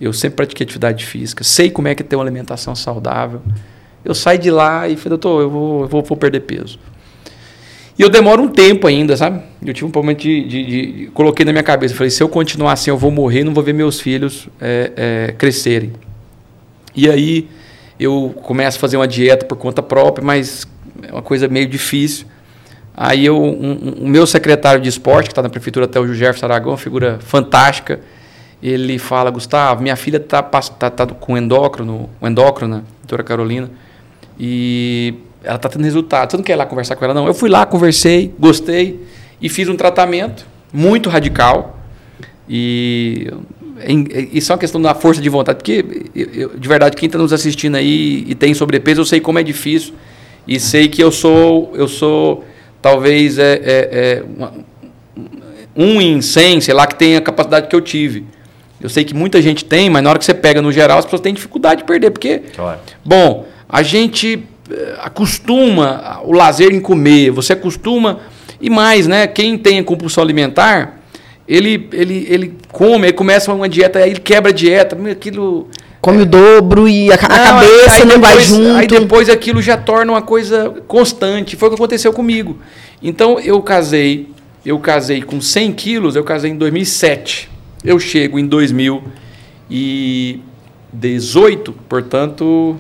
Eu 0.01 0.13
sempre 0.13 0.37
pratiquei 0.37 0.65
atividade 0.65 1.05
física. 1.05 1.45
Sei 1.45 1.71
como 1.71 1.89
é 1.89 1.95
que 1.95 2.03
é 2.03 2.07
ter 2.07 2.17
uma 2.17 2.25
alimentação 2.25 2.75
saudável. 2.75 3.43
Eu 4.05 4.15
saí 4.15 4.39
de 4.39 4.51
lá 4.51 4.89
e 4.89 4.97
falei, 4.97 5.11
doutor, 5.11 5.43
eu 5.43 5.51
vou, 5.51 5.83
eu 5.83 5.89
vou, 5.89 6.03
vou 6.03 6.17
perder 6.17 6.41
peso. 6.41 6.79
E 7.99 8.03
eu 8.03 8.09
demoro 8.09 8.43
um 8.43 8.49
tempo 8.49 8.87
ainda, 8.87 9.17
sabe? 9.17 9.41
Eu 9.65 9.73
tive 9.73 9.87
um 9.87 9.93
momento 9.95 10.23
de, 10.23 10.45
de, 10.45 10.65
de, 10.65 10.93
de, 10.93 11.07
Coloquei 11.09 11.45
na 11.45 11.53
minha 11.53 11.63
cabeça. 11.63 11.95
Falei, 11.95 12.11
se 12.11 12.23
eu 12.23 12.29
continuar 12.29 12.73
assim, 12.73 12.91
eu 12.91 12.99
vou 12.99 13.11
morrer, 13.11 13.45
não 13.45 13.55
vou 13.55 13.63
ver 13.63 13.73
meus 13.73 14.01
filhos 14.01 14.49
é, 14.61 14.93
é, 14.97 15.33
crescerem. 15.33 15.93
E 16.95 17.09
aí 17.09 17.49
eu 17.99 18.35
começo 18.43 18.79
a 18.79 18.81
fazer 18.81 18.97
uma 18.97 19.07
dieta 19.07 19.47
por 19.47 19.57
conta 19.57 19.81
própria, 19.83 20.25
mas 20.25 20.67
é 21.03 21.13
uma 21.13 21.23
coisa 21.23 21.47
meio 21.47 21.67
difícil. 21.67 22.27
Aí 22.97 23.25
eu, 23.25 23.41
um, 23.41 23.73
um, 23.73 24.05
o 24.05 24.09
meu 24.09 24.27
secretário 24.27 24.81
de 24.81 24.89
esporte, 24.89 25.27
que 25.27 25.33
está 25.33 25.43
na 25.43 25.49
prefeitura 25.49 25.87
até 25.87 26.01
o 26.01 26.15
Jefferson 26.15 26.47
Aragão, 26.47 26.73
uma 26.73 26.79
figura 26.79 27.19
fantástica, 27.21 28.01
ele 28.63 28.99
fala, 28.99 29.31
Gustavo, 29.31 29.83
minha 29.83 29.97
filha 29.97 30.17
está 30.17 30.43
tá, 30.43 30.91
tá 30.91 31.07
com 31.07 31.37
endócrino, 31.37 32.09
endócrina, 32.23 32.85
doutora 33.01 33.23
Carolina, 33.23 33.71
e 34.39 35.15
ela 35.45 35.57
está 35.57 35.69
tendo 35.69 35.85
resultado. 35.85 36.31
Você 36.31 36.37
não 36.37 36.45
quer 36.45 36.55
ir 36.55 36.57
lá 36.57 36.67
conversar 36.67 36.97
com 36.97 37.05
ela? 37.05 37.15
Não. 37.15 37.27
Eu 37.27 37.35
fui 37.35 37.49
lá, 37.49 37.65
conversei, 37.67 38.33
gostei 38.39 39.01
e 39.41 39.49
fiz 39.49 39.69
um 39.69 39.77
tratamento 39.77 40.47
muito 40.73 41.09
radical. 41.09 41.79
E 42.49 43.31
isso 44.33 44.51
é 44.51 44.55
uma 44.55 44.59
questão 44.59 44.81
da 44.81 44.95
força 44.95 45.21
de 45.21 45.29
vontade, 45.29 45.59
porque 45.59 45.85
eu, 46.15 46.51
de 46.57 46.69
verdade, 46.69 46.97
quem 46.97 47.07
está 47.07 47.19
nos 47.19 47.33
assistindo 47.33 47.77
aí 47.77 48.25
e 48.27 48.35
tem 48.35 48.55
sobrepeso, 48.55 49.01
eu 49.01 49.05
sei 49.05 49.21
como 49.21 49.39
é 49.39 49.43
difícil 49.43 49.95
e 50.47 50.61
sei 50.61 50.89
que 50.89 51.03
eu 51.03 51.11
sou, 51.11 51.73
eu 51.75 51.89
sou 51.89 52.45
talvez 52.81 53.39
é, 53.39 53.55
é, 53.55 53.63
é 53.65 54.25
uma, 54.37 54.53
um 55.75 56.01
em 56.01 56.21
cem, 56.21 56.61
sei 56.61 56.75
lá, 56.75 56.87
que 56.87 56.95
tem 56.95 57.17
a 57.17 57.21
capacidade 57.21 57.69
que 57.69 57.75
eu 57.75 57.81
tive. 57.81 58.25
Eu 58.81 58.89
sei 58.89 59.05
que 59.05 59.15
muita 59.15 59.41
gente 59.41 59.65
tem, 59.65 59.89
mas 59.89 60.03
na 60.03 60.11
hora 60.11 60.19
que 60.19 60.25
você 60.25 60.35
pega 60.35 60.61
no 60.61 60.71
geral, 60.71 60.99
as 60.99 61.05
pessoas 61.05 61.23
têm 61.23 61.33
dificuldade 61.33 61.81
de 61.81 61.87
perder, 61.87 62.11
porque, 62.11 62.43
claro. 62.55 62.81
bom, 63.05 63.47
a 63.69 63.83
gente 63.83 64.45
acostuma 65.01 66.21
o 66.25 66.33
lazer 66.33 66.73
em 66.73 66.81
comer, 66.81 67.31
você 67.31 67.53
acostuma, 67.53 68.21
e 68.61 68.71
mais, 68.71 69.07
né? 69.07 69.27
Quem 69.27 69.59
tem 69.59 69.79
a 69.79 69.85
compulsão 69.85 70.23
alimentar, 70.23 71.01
ele, 71.47 71.89
ele, 71.93 72.27
ele 72.29 72.55
come, 72.73 73.07
ele 73.07 73.13
começa 73.13 73.53
uma 73.53 73.69
dieta, 73.69 73.99
aí 73.99 74.11
ele 74.11 74.21
quebra 74.21 74.51
a 74.51 74.55
dieta, 74.55 74.97
aquilo 75.11 75.69
come 76.01 76.23
o 76.23 76.27
dobro 76.27 76.87
e 76.87 77.11
a, 77.11 77.15
a 77.15 77.19
cabeça 77.19 77.95
aí, 77.95 78.01
não 78.01 78.09
depois, 78.09 78.21
vai 78.21 78.41
junto. 78.41 78.77
Aí 78.77 78.87
depois 78.87 79.29
aquilo 79.31 79.63
já 79.63 79.77
torna 79.77 80.13
uma 80.13 80.23
coisa 80.23 80.75
constante. 80.87 81.57
Foi 81.57 81.69
o 81.69 81.71
que 81.71 81.77
aconteceu 81.77 82.13
comigo. 82.13 82.59
Então 83.03 83.41
eu 83.41 83.61
casei, 83.63 84.29
eu 84.65 84.79
casei 84.79 85.23
com 85.23 85.41
100 85.41 85.73
quilos, 85.73 86.15
eu 86.15 86.23
casei 86.23 86.51
em 86.51 86.57
2007. 86.57 87.51
Eu 87.83 87.99
chego 87.99 88.39
em 88.39 88.47
2018, 90.95 91.73
portanto, 91.89 92.77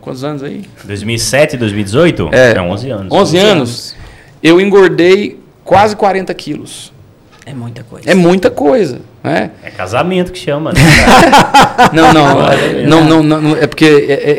quantos 0.00 0.24
anos 0.24 0.42
aí? 0.42 0.64
2007, 0.84 1.56
2018? 1.56 2.30
É, 2.32 2.54
é 2.56 2.60
11 2.60 2.90
anos. 2.90 3.12
11 3.12 3.38
anos. 3.38 3.96
Eu 4.42 4.60
engordei 4.60 5.38
quase 5.64 5.94
40 5.94 6.32
quilos. 6.34 6.92
É 7.44 7.54
muita 7.54 7.82
coisa. 7.82 8.10
É 8.10 8.14
muita 8.14 8.50
coisa. 8.50 9.00
Né? 9.24 9.50
É 9.62 9.70
casamento 9.70 10.32
que 10.32 10.38
chama, 10.38 10.72
né? 10.72 10.80
não, 11.92 12.12
não, 12.12 12.34
não, 12.86 13.04
não, 13.04 13.22
não, 13.22 13.40
não, 13.40 13.56
é 13.56 13.66
porque 13.66 13.84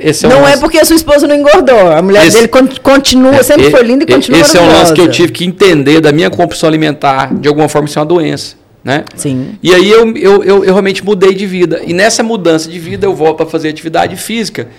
esse 0.03 0.25
é 0.25 0.29
Não 0.29 0.41
lance... 0.41 0.53
é 0.53 0.57
porque 0.57 0.77
a 0.77 0.85
sua 0.85 0.95
esposa 0.95 1.27
não 1.27 1.35
engordou. 1.35 1.91
A 1.91 2.01
mulher 2.01 2.25
esse, 2.25 2.37
dele 2.37 2.47
continua, 2.81 3.35
é, 3.35 3.43
sempre 3.43 3.69
foi 3.71 3.83
linda 3.83 4.03
e 4.03 4.07
continua 4.07 4.39
Esse 4.39 4.57
é 4.57 4.61
um 4.61 4.67
lance 4.67 4.93
que 4.93 5.01
eu 5.01 5.09
tive 5.09 5.31
que 5.31 5.43
entender 5.43 5.99
da 6.01 6.11
minha 6.11 6.29
compulsão 6.29 6.69
alimentar, 6.69 7.33
de 7.33 7.47
alguma 7.47 7.67
forma 7.67 7.87
isso 7.87 7.97
é 7.97 8.01
uma 8.01 8.05
doença. 8.05 8.59
Né? 8.83 9.03
Sim. 9.15 9.57
E 9.61 9.73
aí 9.73 9.89
eu, 9.89 10.15
eu, 10.15 10.43
eu, 10.43 10.63
eu 10.63 10.73
realmente 10.73 11.03
mudei 11.03 11.33
de 11.33 11.45
vida. 11.45 11.81
E 11.85 11.93
nessa 11.93 12.23
mudança 12.23 12.69
de 12.69 12.79
vida 12.79 13.05
eu 13.05 13.13
volto 13.13 13.37
para 13.37 13.45
fazer 13.45 13.69
atividade 13.69 14.15
física. 14.15 14.69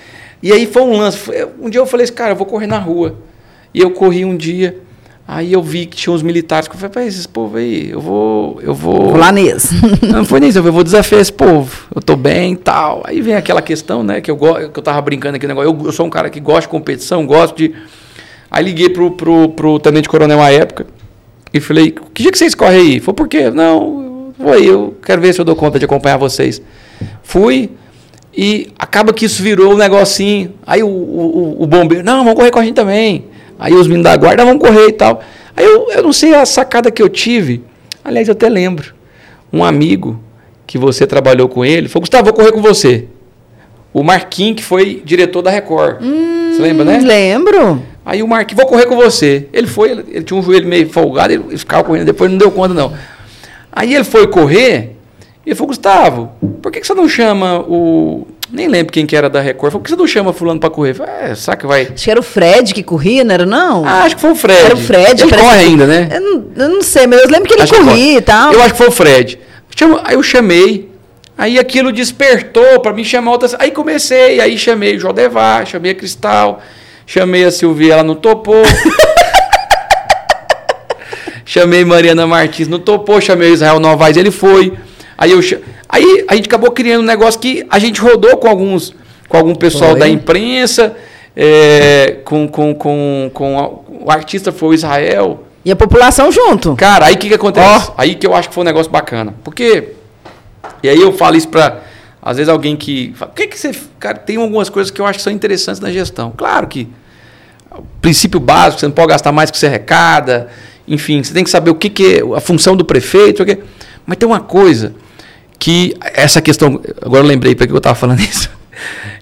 E 0.42 0.52
aí 0.52 0.66
foi 0.66 0.82
um 0.82 0.96
lance. 0.96 1.18
Um 1.60 1.68
dia 1.68 1.80
eu 1.80 1.86
falei 1.86 2.04
assim, 2.04 2.14
cara, 2.14 2.32
eu 2.32 2.36
vou 2.36 2.46
correr 2.46 2.66
na 2.66 2.78
rua. 2.78 3.16
E 3.74 3.80
eu 3.80 3.90
corri 3.90 4.24
um 4.24 4.36
dia. 4.36 4.78
Aí 5.28 5.52
eu 5.52 5.62
vi 5.62 5.86
que 5.86 5.96
tinha 5.96 6.12
uns 6.12 6.22
militares 6.22 6.66
que 6.66 6.74
eu 6.74 6.90
falei, 6.90 7.08
esses 7.08 7.24
povo 7.24 7.56
aí, 7.56 7.90
eu 7.90 8.00
vou. 8.00 8.58
Eu 8.62 8.74
vou. 8.74 9.10
Vou 9.10 9.16
lá 9.16 9.30
nisso. 9.30 9.68
Não 10.02 10.24
foi 10.24 10.40
nisso, 10.40 10.58
eu 10.58 10.72
vou 10.72 10.82
desafiar 10.82 11.20
esse 11.20 11.32
povo. 11.32 11.86
Eu 11.94 12.02
tô 12.02 12.16
bem 12.16 12.54
e 12.54 12.56
tal. 12.56 13.02
Aí 13.04 13.20
vem 13.20 13.36
aquela 13.36 13.62
questão, 13.62 14.02
né, 14.02 14.20
que 14.20 14.28
eu, 14.28 14.36
que 14.36 14.78
eu 14.78 14.82
tava 14.82 15.00
brincando 15.02 15.36
aqui 15.36 15.46
negócio. 15.46 15.70
Eu, 15.70 15.86
eu 15.86 15.92
sou 15.92 16.06
um 16.06 16.10
cara 16.10 16.30
que 16.30 16.40
gosta 16.40 16.62
de 16.62 16.68
competição, 16.68 17.24
gosto 17.26 17.56
de. 17.56 17.72
Aí 18.50 18.64
liguei 18.64 18.88
pro, 18.88 19.12
pro, 19.12 19.50
pro 19.50 19.78
tenente 19.78 20.08
coronel 20.08 20.40
à 20.40 20.50
época 20.50 20.86
e 21.52 21.60
falei, 21.60 21.94
que 22.14 22.22
dia 22.22 22.32
que 22.32 22.38
vocês 22.38 22.54
correm 22.54 22.80
aí? 22.80 23.00
Foi 23.00 23.14
por 23.14 23.28
quê? 23.28 23.50
Não, 23.50 24.32
vou 24.38 24.52
aí, 24.52 24.66
eu 24.66 24.96
quero 25.02 25.20
ver 25.20 25.32
se 25.32 25.40
eu 25.40 25.44
dou 25.44 25.56
conta 25.56 25.78
de 25.78 25.84
acompanhar 25.84 26.16
vocês. 26.16 26.62
Fui, 27.22 27.70
e 28.36 28.68
acaba 28.78 29.12
que 29.12 29.24
isso 29.24 29.42
virou 29.42 29.74
um 29.74 29.76
negocinho. 29.76 30.54
Aí 30.66 30.82
o, 30.82 30.88
o, 30.88 31.62
o 31.62 31.66
bombeiro, 31.66 32.04
não, 32.04 32.18
vamos 32.18 32.34
correr 32.34 32.50
com 32.50 32.58
a 32.58 32.64
gente 32.64 32.74
também. 32.74 33.26
Aí 33.58 33.74
os 33.74 33.86
meninos 33.86 34.04
da 34.04 34.16
guarda 34.16 34.44
vão 34.44 34.58
correr 34.58 34.88
e 34.88 34.92
tal. 34.92 35.20
Aí 35.56 35.64
eu, 35.64 35.90
eu 35.90 36.02
não 36.02 36.12
sei 36.12 36.34
a 36.34 36.46
sacada 36.46 36.90
que 36.90 37.02
eu 37.02 37.08
tive. 37.08 37.62
Aliás, 38.04 38.28
eu 38.28 38.32
até 38.32 38.48
lembro. 38.48 38.94
Um 39.52 39.64
amigo 39.64 40.20
que 40.66 40.78
você 40.78 41.06
trabalhou 41.06 41.48
com 41.48 41.64
ele 41.64 41.88
falou: 41.88 42.02
Gustavo, 42.02 42.24
vou 42.24 42.32
correr 42.32 42.52
com 42.52 42.62
você. 42.62 43.06
O 43.92 44.04
Marquinhos, 44.04 44.56
que 44.56 44.62
foi 44.62 45.02
diretor 45.04 45.42
da 45.42 45.50
Record. 45.50 46.00
Hum, 46.00 46.52
você 46.54 46.62
lembra, 46.62 46.84
né? 46.84 46.98
Lembro. 47.00 47.82
Aí 48.04 48.22
o 48.22 48.28
Marquinhos, 48.28 48.62
vou 48.62 48.70
correr 48.70 48.86
com 48.86 48.96
você. 48.96 49.48
Ele 49.52 49.66
foi, 49.66 49.90
ele, 49.90 50.04
ele, 50.08 50.24
tinha 50.24 50.38
um 50.38 50.42
joelho 50.42 50.66
meio 50.66 50.88
folgado, 50.88 51.32
ele 51.32 51.58
ficava 51.58 51.84
correndo, 51.84 52.06
depois 52.06 52.30
não 52.30 52.38
deu 52.38 52.50
conta, 52.50 52.74
não. 52.74 52.92
Aí 53.70 53.94
ele 53.94 54.04
foi 54.04 54.26
correr, 54.26 54.96
e 55.44 55.50
ele 55.50 55.54
falou: 55.54 55.68
Gustavo, 55.68 56.32
por 56.62 56.72
que, 56.72 56.80
que 56.80 56.86
você 56.86 56.94
não 56.94 57.08
chama 57.08 57.60
o 57.60 58.26
nem 58.52 58.66
lembro 58.66 58.92
quem 58.92 59.06
que 59.06 59.14
era 59.14 59.30
da 59.30 59.40
Record. 59.40 59.72
Falei, 59.72 59.82
por 59.82 59.84
que 59.84 59.90
você 59.90 59.96
não 59.96 60.06
chama 60.06 60.32
fulano 60.32 60.58
pra 60.58 60.68
correr? 60.68 60.94
Falei, 60.94 61.14
é, 61.22 61.34
será 61.34 61.56
que 61.56 61.66
vai... 61.66 61.82
Acho 61.82 62.04
que 62.04 62.10
era 62.10 62.20
o 62.20 62.22
Fred 62.22 62.74
que 62.74 62.82
corria, 62.82 63.22
não 63.22 63.32
era 63.32 63.46
não? 63.46 63.86
Ah, 63.86 64.02
acho 64.02 64.16
que 64.16 64.20
foi 64.20 64.32
o 64.32 64.34
Fred. 64.34 64.60
Era 64.60 64.74
o 64.74 64.78
Fred. 64.78 65.22
Ele 65.22 65.36
corre 65.36 65.58
ainda, 65.58 65.86
né? 65.86 66.08
Eu 66.12 66.20
não, 66.20 66.44
eu 66.56 66.68
não, 66.68 66.82
sei, 66.82 67.06
mas 67.06 67.20
eu 67.20 67.28
lembro 67.28 67.48
que 67.48 67.54
ele 67.54 67.62
acho 67.62 67.74
corria 67.74 68.18
e 68.18 68.20
tal. 68.20 68.52
Eu 68.52 68.60
acho 68.60 68.72
que 68.72 68.78
foi 68.78 68.88
o 68.88 68.92
Fred. 68.92 69.38
Aí 70.04 70.14
eu 70.14 70.22
chamei, 70.22 70.90
aí 71.38 71.58
aquilo 71.58 71.92
despertou 71.92 72.80
para 72.80 72.92
mim 72.92 73.04
chamar 73.04 73.30
outras... 73.30 73.54
Aí 73.58 73.70
comecei, 73.70 74.40
aí 74.40 74.58
chamei 74.58 74.96
o 74.96 75.00
Jodevar, 75.00 75.64
chamei 75.64 75.92
a 75.92 75.94
Cristal, 75.94 76.60
chamei 77.10 77.44
a 77.44 77.50
Silvia, 77.50 77.94
ela 77.94 78.04
não 78.04 78.14
topou. 78.14 78.62
chamei 81.44 81.84
Mariana 81.84 82.24
Martins, 82.24 82.68
não 82.68 82.78
topou, 82.78 83.20
chamei 83.20 83.50
o 83.50 83.54
Israel 83.54 83.80
Novaes, 83.80 84.16
ele 84.16 84.30
foi... 84.30 84.74
Aí, 85.18 85.32
eu, 85.32 85.40
aí 85.88 86.24
a 86.28 86.36
gente 86.36 86.46
acabou 86.46 86.70
criando 86.70 87.02
um 87.02 87.06
negócio 87.06 87.40
que 87.40 87.66
a 87.68 87.80
gente 87.80 88.00
rodou 88.00 88.36
com 88.36 88.46
alguns 88.46 88.94
com 89.28 89.36
algum 89.36 89.54
pessoal 89.54 89.94
da 89.94 90.08
imprensa, 90.08 90.96
é, 91.36 92.18
com, 92.24 92.48
com, 92.48 92.74
com, 92.74 93.30
com 93.32 93.58
a, 93.58 93.68
o 94.04 94.10
artista 94.10 94.50
foi 94.50 94.70
o 94.70 94.74
Israel. 94.74 95.44
E 95.64 95.70
a 95.70 95.76
população 95.76 96.32
junto. 96.32 96.74
Cara, 96.76 97.06
aí 97.06 97.14
o 97.14 97.18
que, 97.18 97.28
que 97.28 97.34
acontece? 97.34 97.90
Oh. 97.90 97.92
Aí 97.96 98.14
que 98.14 98.26
eu 98.26 98.34
acho 98.34 98.48
que 98.48 98.54
foi 98.54 98.62
um 98.62 98.66
negócio 98.66 98.90
bacana. 98.90 99.34
Porque. 99.44 99.90
E 100.82 100.88
aí 100.88 101.00
eu 101.00 101.12
falo 101.12 101.36
isso 101.36 101.48
para 101.48 101.80
às 102.22 102.36
vezes 102.36 102.48
alguém 102.48 102.76
que. 102.76 103.12
Fala, 103.16 103.32
que, 103.34 103.46
que 103.46 103.58
você. 103.58 103.72
Cara, 103.98 104.18
tem 104.18 104.36
algumas 104.36 104.68
coisas 104.68 104.90
que 104.90 105.00
eu 105.00 105.06
acho 105.06 105.18
que 105.18 105.22
são 105.22 105.32
interessantes 105.32 105.80
na 105.80 105.90
gestão. 105.90 106.32
Claro 106.36 106.66
que. 106.66 106.88
O 107.70 107.82
princípio 108.00 108.40
básico, 108.40 108.80
você 108.80 108.86
não 108.86 108.92
pode 108.92 109.08
gastar 109.08 109.32
mais 109.32 109.50
que 109.50 109.56
você 109.56 109.66
arrecada. 109.66 110.48
Enfim, 110.86 111.22
você 111.22 111.32
tem 111.32 111.44
que 111.44 111.50
saber 111.50 111.70
o 111.70 111.74
que, 111.74 111.88
que 111.88 112.16
é 112.16 112.36
a 112.36 112.40
função 112.40 112.76
do 112.76 112.84
prefeito. 112.84 113.44
Que, 113.44 113.58
mas 114.04 114.18
tem 114.18 114.28
uma 114.28 114.40
coisa 114.40 114.94
que. 115.58 115.96
Essa 116.02 116.42
questão. 116.42 116.80
Agora 117.00 117.24
eu 117.24 117.28
lembrei 117.28 117.54
para 117.54 117.66
que 117.66 117.72
eu 117.72 117.78
estava 117.78 117.94
falando 117.94 118.20
isso. 118.22 118.50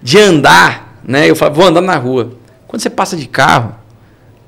De 0.02 0.18
andar, 0.18 1.00
né? 1.04 1.28
Eu 1.30 1.36
falo, 1.36 1.54
vou 1.54 1.66
andar 1.66 1.80
na 1.80 1.96
rua. 1.96 2.32
Quando 2.66 2.82
você 2.82 2.90
passa 2.90 3.16
de 3.16 3.28
carro, 3.28 3.74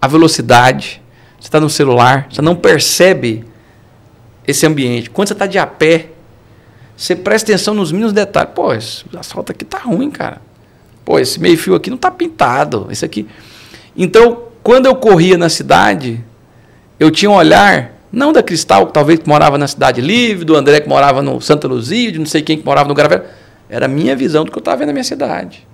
a 0.02 0.08
velocidade, 0.08 1.00
você 1.38 1.46
está 1.46 1.60
no 1.60 1.70
celular, 1.70 2.26
você 2.30 2.42
não 2.42 2.56
percebe 2.56 3.44
esse 4.46 4.66
ambiente. 4.66 5.08
Quando 5.08 5.28
você 5.28 5.34
está 5.34 5.46
de 5.46 5.58
a 5.58 5.66
pé, 5.66 6.08
você 7.00 7.16
presta 7.16 7.50
atenção 7.50 7.72
nos 7.72 7.90
mínimos 7.90 8.12
detalhes. 8.12 8.50
Pô, 8.54 8.74
esse 8.74 9.06
asfalto 9.18 9.52
aqui 9.52 9.64
tá 9.64 9.78
ruim, 9.78 10.10
cara. 10.10 10.42
Pô, 11.02 11.18
esse 11.18 11.40
meio 11.40 11.56
fio 11.56 11.74
aqui 11.74 11.88
não 11.88 11.96
tá 11.96 12.10
pintado. 12.10 12.88
Esse 12.90 13.06
aqui. 13.06 13.26
Então, 13.96 14.42
quando 14.62 14.84
eu 14.84 14.94
corria 14.94 15.38
na 15.38 15.48
cidade, 15.48 16.22
eu 16.98 17.10
tinha 17.10 17.30
um 17.30 17.34
olhar, 17.34 17.94
não 18.12 18.34
da 18.34 18.42
Cristal, 18.42 18.86
que 18.86 18.92
talvez 18.92 19.18
que 19.18 19.26
morava 19.26 19.56
na 19.56 19.66
Cidade 19.66 20.02
Livre, 20.02 20.44
do 20.44 20.54
André 20.54 20.78
que 20.80 20.90
morava 20.90 21.22
no 21.22 21.40
Santa 21.40 21.66
Luzia, 21.66 22.12
de 22.12 22.18
não 22.18 22.26
sei 22.26 22.42
quem 22.42 22.58
que 22.58 22.66
morava 22.66 22.86
no 22.86 22.94
Gravelo. 22.94 23.24
Era 23.70 23.86
a 23.86 23.88
minha 23.88 24.14
visão 24.14 24.44
do 24.44 24.52
que 24.52 24.58
eu 24.58 24.60
estava 24.60 24.76
vendo 24.76 24.88
na 24.88 24.92
minha 24.92 25.02
cidade. 25.02 25.66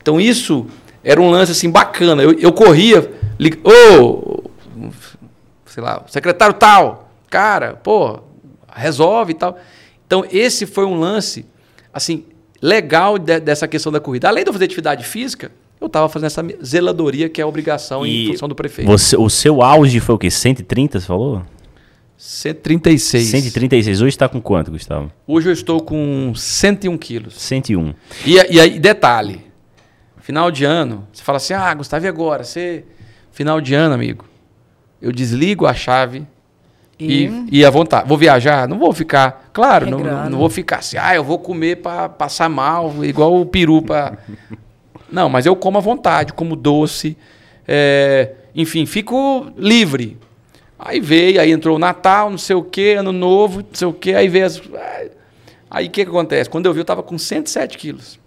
Então, 0.00 0.18
isso 0.18 0.66
era 1.04 1.20
um 1.20 1.30
lance 1.30 1.52
assim 1.52 1.68
bacana. 1.68 2.22
Eu, 2.22 2.32
eu 2.38 2.50
corria, 2.50 3.10
ô, 3.62 4.00
oh, 4.00 4.50
sei 5.66 5.82
lá, 5.82 6.02
secretário 6.06 6.54
tal, 6.54 7.10
cara, 7.28 7.74
pô, 7.74 8.20
resolve 8.74 9.32
e 9.32 9.34
tal. 9.34 9.58
Então, 10.12 10.26
esse 10.30 10.66
foi 10.66 10.84
um 10.84 11.00
lance, 11.00 11.46
assim, 11.90 12.26
legal 12.60 13.18
de, 13.18 13.40
dessa 13.40 13.66
questão 13.66 13.90
da 13.90 13.98
corrida. 13.98 14.28
Além 14.28 14.44
de 14.44 14.50
eu 14.50 14.52
fazer 14.52 14.66
atividade 14.66 15.06
física, 15.06 15.50
eu 15.80 15.86
estava 15.86 16.06
fazendo 16.06 16.26
essa 16.26 16.44
zeladoria 16.62 17.30
que 17.30 17.40
é 17.40 17.44
a 17.44 17.46
obrigação 17.46 18.06
e 18.06 18.26
em 18.26 18.32
função 18.32 18.46
do 18.46 18.54
prefeito. 18.54 18.90
Você, 18.90 19.16
o 19.16 19.30
seu 19.30 19.62
auge 19.62 20.00
foi 20.00 20.14
o 20.14 20.18
quê? 20.18 20.30
130, 20.30 21.00
você 21.00 21.06
falou? 21.06 21.42
136. 22.18 23.26
136. 23.26 24.02
Hoje 24.02 24.08
está 24.10 24.28
com 24.28 24.38
quanto, 24.38 24.70
Gustavo? 24.70 25.10
Hoje 25.26 25.48
eu 25.48 25.52
estou 25.54 25.80
com 25.80 26.34
101 26.36 26.98
quilos. 26.98 27.40
101. 27.40 27.94
E, 28.26 28.34
e 28.34 28.60
aí, 28.60 28.78
detalhe, 28.78 29.40
final 30.20 30.50
de 30.50 30.66
ano, 30.66 31.08
você 31.10 31.22
fala 31.22 31.38
assim, 31.38 31.54
ah, 31.54 31.72
Gustavo, 31.72 32.04
e 32.04 32.08
agora? 32.08 32.44
Você, 32.44 32.84
final 33.30 33.62
de 33.62 33.72
ano, 33.72 33.94
amigo, 33.94 34.26
eu 35.00 35.10
desligo 35.10 35.64
a 35.64 35.72
chave 35.72 36.26
e, 37.00 37.30
e, 37.50 37.64
à 37.64 37.70
vontade. 37.70 38.06
Vou 38.06 38.18
viajar? 38.18 38.68
Não 38.68 38.78
vou 38.78 38.92
ficar. 38.92 39.41
Claro, 39.52 39.90
não, 39.90 40.30
não, 40.30 40.38
vou 40.38 40.48
ficar 40.48 40.78
assim, 40.78 40.96
ah, 40.98 41.14
eu 41.14 41.22
vou 41.22 41.38
comer 41.38 41.76
para 41.76 42.08
passar 42.08 42.48
mal, 42.48 43.04
igual 43.04 43.38
o 43.38 43.44
peru 43.44 43.82
para. 43.82 44.18
não, 45.12 45.28
mas 45.28 45.44
eu 45.44 45.54
como 45.54 45.76
à 45.78 45.80
vontade, 45.80 46.32
como 46.32 46.56
doce. 46.56 47.16
É, 47.68 48.32
enfim, 48.54 48.86
fico 48.86 49.52
livre. 49.56 50.18
Aí 50.78 51.00
veio, 51.00 51.40
aí 51.40 51.52
entrou 51.52 51.76
o 51.76 51.78
Natal, 51.78 52.30
não 52.30 52.38
sei 52.38 52.56
o 52.56 52.62
quê, 52.62 52.96
Ano 52.98 53.12
Novo, 53.12 53.58
não 53.60 53.74
sei 53.74 53.86
o 53.86 53.92
quê, 53.92 54.14
aí 54.14 54.26
veio 54.26 54.46
as. 54.46 54.60
Aí 55.70 55.86
o 55.86 55.90
que, 55.90 56.04
que 56.04 56.10
acontece? 56.10 56.50
Quando 56.50 56.66
eu 56.66 56.72
vi, 56.72 56.80
eu 56.80 56.82
estava 56.82 57.02
com 57.02 57.16
107 57.16 57.78
quilos. 57.78 58.18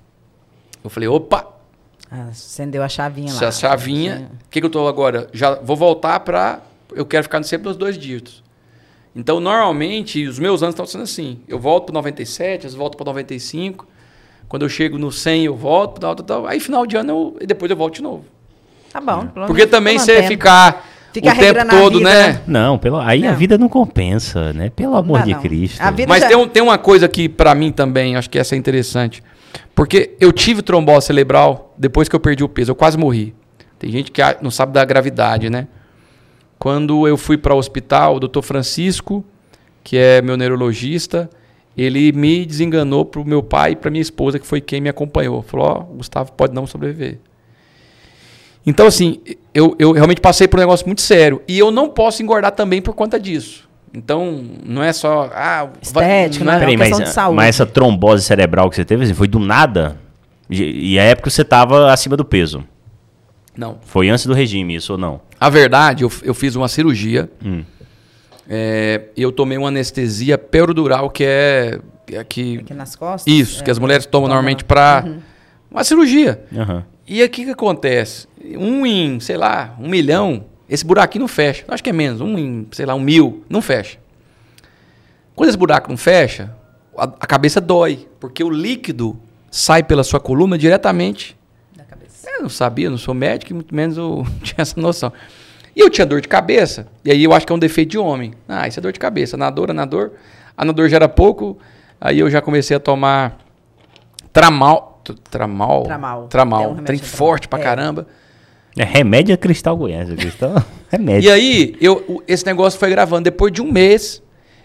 Eu 0.83 0.89
falei, 0.89 1.09
opa! 1.09 1.47
Ah, 2.09 2.27
acendeu 2.29 2.81
a 2.81 2.87
chavinha 2.87 3.33
lá. 3.33 3.47
A 3.47 3.51
chavinha. 3.51 4.29
O 4.45 4.49
que, 4.49 4.61
que 4.61 4.65
eu 4.65 4.67
estou 4.67 4.87
agora? 4.87 5.27
Já 5.33 5.55
vou 5.55 5.75
voltar 5.75 6.19
para. 6.21 6.61
Eu 6.93 7.05
quero 7.05 7.23
ficar 7.23 7.43
sempre 7.43 7.67
nos 7.67 7.75
dois 7.75 7.97
dígitos. 7.97 8.44
Então, 9.15 9.39
normalmente, 9.39 10.27
os 10.27 10.37
meus 10.37 10.61
anos 10.61 10.73
estão 10.73 10.85
sendo 10.85 11.03
assim. 11.03 11.39
Eu 11.47 11.57
volto 11.57 11.85
para 11.85 11.93
97, 11.93 12.57
às 12.57 12.63
vezes 12.63 12.75
volto 12.75 12.97
para 12.97 13.05
95. 13.05 13.87
Quando 14.47 14.63
eu 14.63 14.69
chego 14.69 14.97
no 14.97 15.11
100, 15.11 15.45
eu 15.45 15.55
volto, 15.55 15.99
tal, 15.99 16.15
tal, 16.15 16.25
tal. 16.25 16.47
Aí, 16.47 16.59
final 16.59 16.85
de 16.85 16.97
ano, 16.97 17.11
eu, 17.11 17.37
e 17.41 17.47
depois 17.47 17.71
eu 17.71 17.77
volto 17.77 17.95
de 17.95 18.03
novo. 18.03 18.25
Tá 18.91 18.99
bom. 18.99 19.27
Porque 19.47 19.65
também 19.65 19.97
você 19.97 20.23
ficar 20.23 20.85
Fica 21.15 21.31
o 21.31 21.37
tempo 21.37 21.69
todo, 21.69 21.97
vida, 21.99 22.09
né? 22.09 22.27
né? 22.27 22.41
Não, 22.45 22.77
pelo, 22.77 22.97
aí 22.97 23.21
não. 23.21 23.29
a 23.29 23.33
vida 23.33 23.57
não 23.57 23.69
compensa, 23.69 24.51
né? 24.51 24.69
Pelo 24.69 24.97
amor 24.97 25.19
não, 25.19 25.25
de 25.25 25.33
não. 25.33 25.41
Cristo. 25.41 25.81
Mas 26.07 26.21
já... 26.21 26.27
tem, 26.27 26.37
um, 26.37 26.47
tem 26.47 26.61
uma 26.61 26.77
coisa 26.77 27.07
que, 27.07 27.29
para 27.29 27.55
mim 27.55 27.71
também, 27.71 28.17
acho 28.17 28.29
que 28.29 28.37
essa 28.37 28.53
é 28.53 28.57
interessante. 28.57 29.23
Porque 29.73 30.15
eu 30.19 30.33
tive 30.33 30.61
trombose 30.61 31.07
cerebral 31.07 31.73
depois 31.77 32.09
que 32.09 32.15
eu 32.15 32.19
perdi 32.19 32.43
o 32.43 32.49
peso. 32.49 32.71
Eu 32.71 32.75
quase 32.75 32.97
morri. 32.97 33.33
Tem 33.79 33.89
gente 33.89 34.11
que 34.11 34.21
não 34.41 34.51
sabe 34.51 34.73
da 34.73 34.83
gravidade, 34.83 35.49
né? 35.49 35.67
Quando 36.57 37.07
eu 37.07 37.17
fui 37.17 37.37
para 37.37 37.53
o 37.53 37.57
hospital, 37.57 38.15
o 38.15 38.19
doutor 38.19 38.41
Francisco, 38.41 39.23
que 39.83 39.97
é 39.97 40.21
meu 40.21 40.37
neurologista, 40.37 41.29
ele 41.77 42.11
me 42.11 42.45
desenganou 42.45 43.05
para 43.05 43.21
o 43.21 43.25
meu 43.25 43.43
pai 43.43 43.71
e 43.71 43.75
para 43.75 43.91
minha 43.91 44.01
esposa, 44.01 44.39
que 44.39 44.47
foi 44.47 44.61
quem 44.61 44.79
me 44.79 44.89
acompanhou. 44.89 45.41
Falou: 45.41 45.67
Ó, 45.67 45.79
oh, 45.79 45.83
Gustavo 45.97 46.31
pode 46.31 46.53
não 46.53 46.65
sobreviver. 46.65 47.19
Então, 48.65 48.87
assim, 48.87 49.19
eu, 49.53 49.75
eu 49.77 49.91
realmente 49.91 50.19
passei 50.19 50.47
por 50.47 50.57
um 50.57 50.61
negócio 50.61 50.87
muito 50.87 51.01
sério. 51.01 51.41
E 51.47 51.59
eu 51.59 51.69
não 51.69 51.89
posso 51.89 52.23
engordar 52.23 52.51
também 52.51 52.81
por 52.81 52.95
conta 52.95 53.19
disso. 53.19 53.69
Então, 53.93 54.43
não 54.65 54.81
é 54.81 54.91
só. 54.91 55.29
Ah, 55.33 55.69
Estética, 55.81 56.43
não 56.43 56.53
é, 56.53 56.59
Peraí, 56.59 56.75
mas, 56.75 56.97
de 56.97 57.09
saúde. 57.09 57.35
mas 57.35 57.49
essa 57.49 57.65
trombose 57.65 58.23
cerebral 58.23 58.69
que 58.69 58.75
você 58.75 58.83
teve, 58.83 59.03
assim, 59.03 59.13
foi 59.13 59.27
do 59.27 59.39
nada? 59.39 59.97
E 60.49 60.99
a 60.99 61.03
época 61.03 61.29
você 61.29 61.41
estava 61.41 61.91
acima 61.91 62.15
do 62.15 62.25
peso? 62.25 62.63
Não. 63.57 63.79
Foi 63.85 64.09
antes 64.09 64.25
do 64.25 64.33
regime, 64.33 64.75
isso 64.75 64.93
ou 64.93 64.97
não? 64.97 65.21
A 65.39 65.49
verdade, 65.49 66.03
eu, 66.03 66.11
eu 66.23 66.33
fiz 66.33 66.55
uma 66.55 66.67
cirurgia. 66.67 67.29
Hum. 67.43 67.63
É, 68.47 69.05
eu 69.17 69.31
tomei 69.31 69.57
uma 69.57 69.69
anestesia 69.69 70.37
perodural, 70.37 71.09
que 71.09 71.23
é. 71.23 71.79
é 72.11 72.23
que, 72.23 72.59
Aqui 72.59 72.73
nas 72.73 72.95
costas? 72.95 73.31
Isso, 73.31 73.61
é, 73.61 73.63
que 73.63 73.71
as 73.71 73.79
mulheres 73.79 74.05
tomam 74.05 74.27
normalmente 74.27 74.63
para. 74.63 75.03
Uhum. 75.05 75.19
Uma 75.71 75.83
cirurgia. 75.83 76.43
Uhum. 76.51 76.83
E 77.07 77.23
o 77.23 77.29
que, 77.29 77.45
que 77.45 77.51
acontece? 77.51 78.27
Um 78.57 78.85
em, 78.85 79.19
sei 79.19 79.35
lá, 79.35 79.75
um 79.79 79.89
milhão, 79.89 80.45
esse 80.69 80.85
buraquinho 80.85 81.23
não 81.23 81.27
fecha. 81.27 81.65
Acho 81.67 81.83
que 81.83 81.89
é 81.89 81.93
menos, 81.93 82.21
um 82.21 82.37
em, 82.37 82.67
sei 82.71 82.85
lá, 82.85 82.95
um 82.95 82.99
mil, 82.99 83.43
não 83.49 83.61
fecha. 83.61 83.97
Quando 85.35 85.49
esse 85.49 85.57
buraco 85.57 85.89
não 85.89 85.97
fecha, 85.97 86.55
a, 86.97 87.03
a 87.03 87.27
cabeça 87.27 87.59
dói, 87.59 88.07
porque 88.19 88.43
o 88.43 88.49
líquido 88.49 89.19
sai 89.51 89.83
pela 89.83 90.03
sua 90.03 90.19
coluna 90.19 90.57
diretamente 90.57 91.35
eu 92.35 92.43
não 92.43 92.49
sabia, 92.49 92.89
não 92.89 92.97
sou 92.97 93.13
médico, 93.13 93.51
e 93.51 93.55
muito 93.55 93.73
menos 93.73 93.97
eu 93.97 94.25
tinha 94.43 94.61
essa 94.61 94.79
noção. 94.79 95.11
E 95.75 95.79
eu 95.79 95.89
tinha 95.89 96.05
dor 96.05 96.21
de 96.21 96.27
cabeça, 96.27 96.87
e 97.03 97.11
aí 97.11 97.23
eu 97.23 97.33
acho 97.33 97.45
que 97.45 97.51
é 97.51 97.55
um 97.55 97.59
defeito 97.59 97.91
de 97.91 97.97
homem. 97.97 98.33
Ah, 98.47 98.67
isso 98.67 98.79
é 98.79 98.81
dor 98.81 98.91
de 98.91 98.99
cabeça. 98.99 99.35
Na 99.35 99.49
dor, 99.49 99.73
na 99.73 99.85
dor. 99.85 100.13
A 100.57 100.63
na 100.63 100.71
dor 100.71 100.87
já 100.87 100.95
era 100.95 101.09
pouco, 101.09 101.57
aí 101.99 102.19
eu 102.19 102.29
já 102.29 102.41
comecei 102.41 102.77
a 102.77 102.79
tomar 102.79 103.37
tramal. 104.31 105.01
Tramal? 105.29 105.83
Tramal. 105.83 106.27
Tramal. 106.27 106.63
É 106.63 106.67
um 106.67 106.75
trem 106.77 106.97
forte 106.97 107.47
pra 107.47 107.59
é. 107.59 107.61
caramba. 107.61 108.07
É 108.77 108.83
remédio 108.83 109.33
é 109.33 109.37
cristal 109.37 109.77
Goiás, 109.77 110.09
cristal 110.13 110.63
remédio. 110.89 111.29
E 111.29 111.31
aí, 111.31 111.77
eu, 111.79 112.23
esse 112.27 112.45
negócio 112.45 112.77
foi 112.77 112.89
gravando. 112.89 113.23
Depois 113.23 113.51
de 113.51 113.61
um 113.61 113.71
mês, 113.71 114.21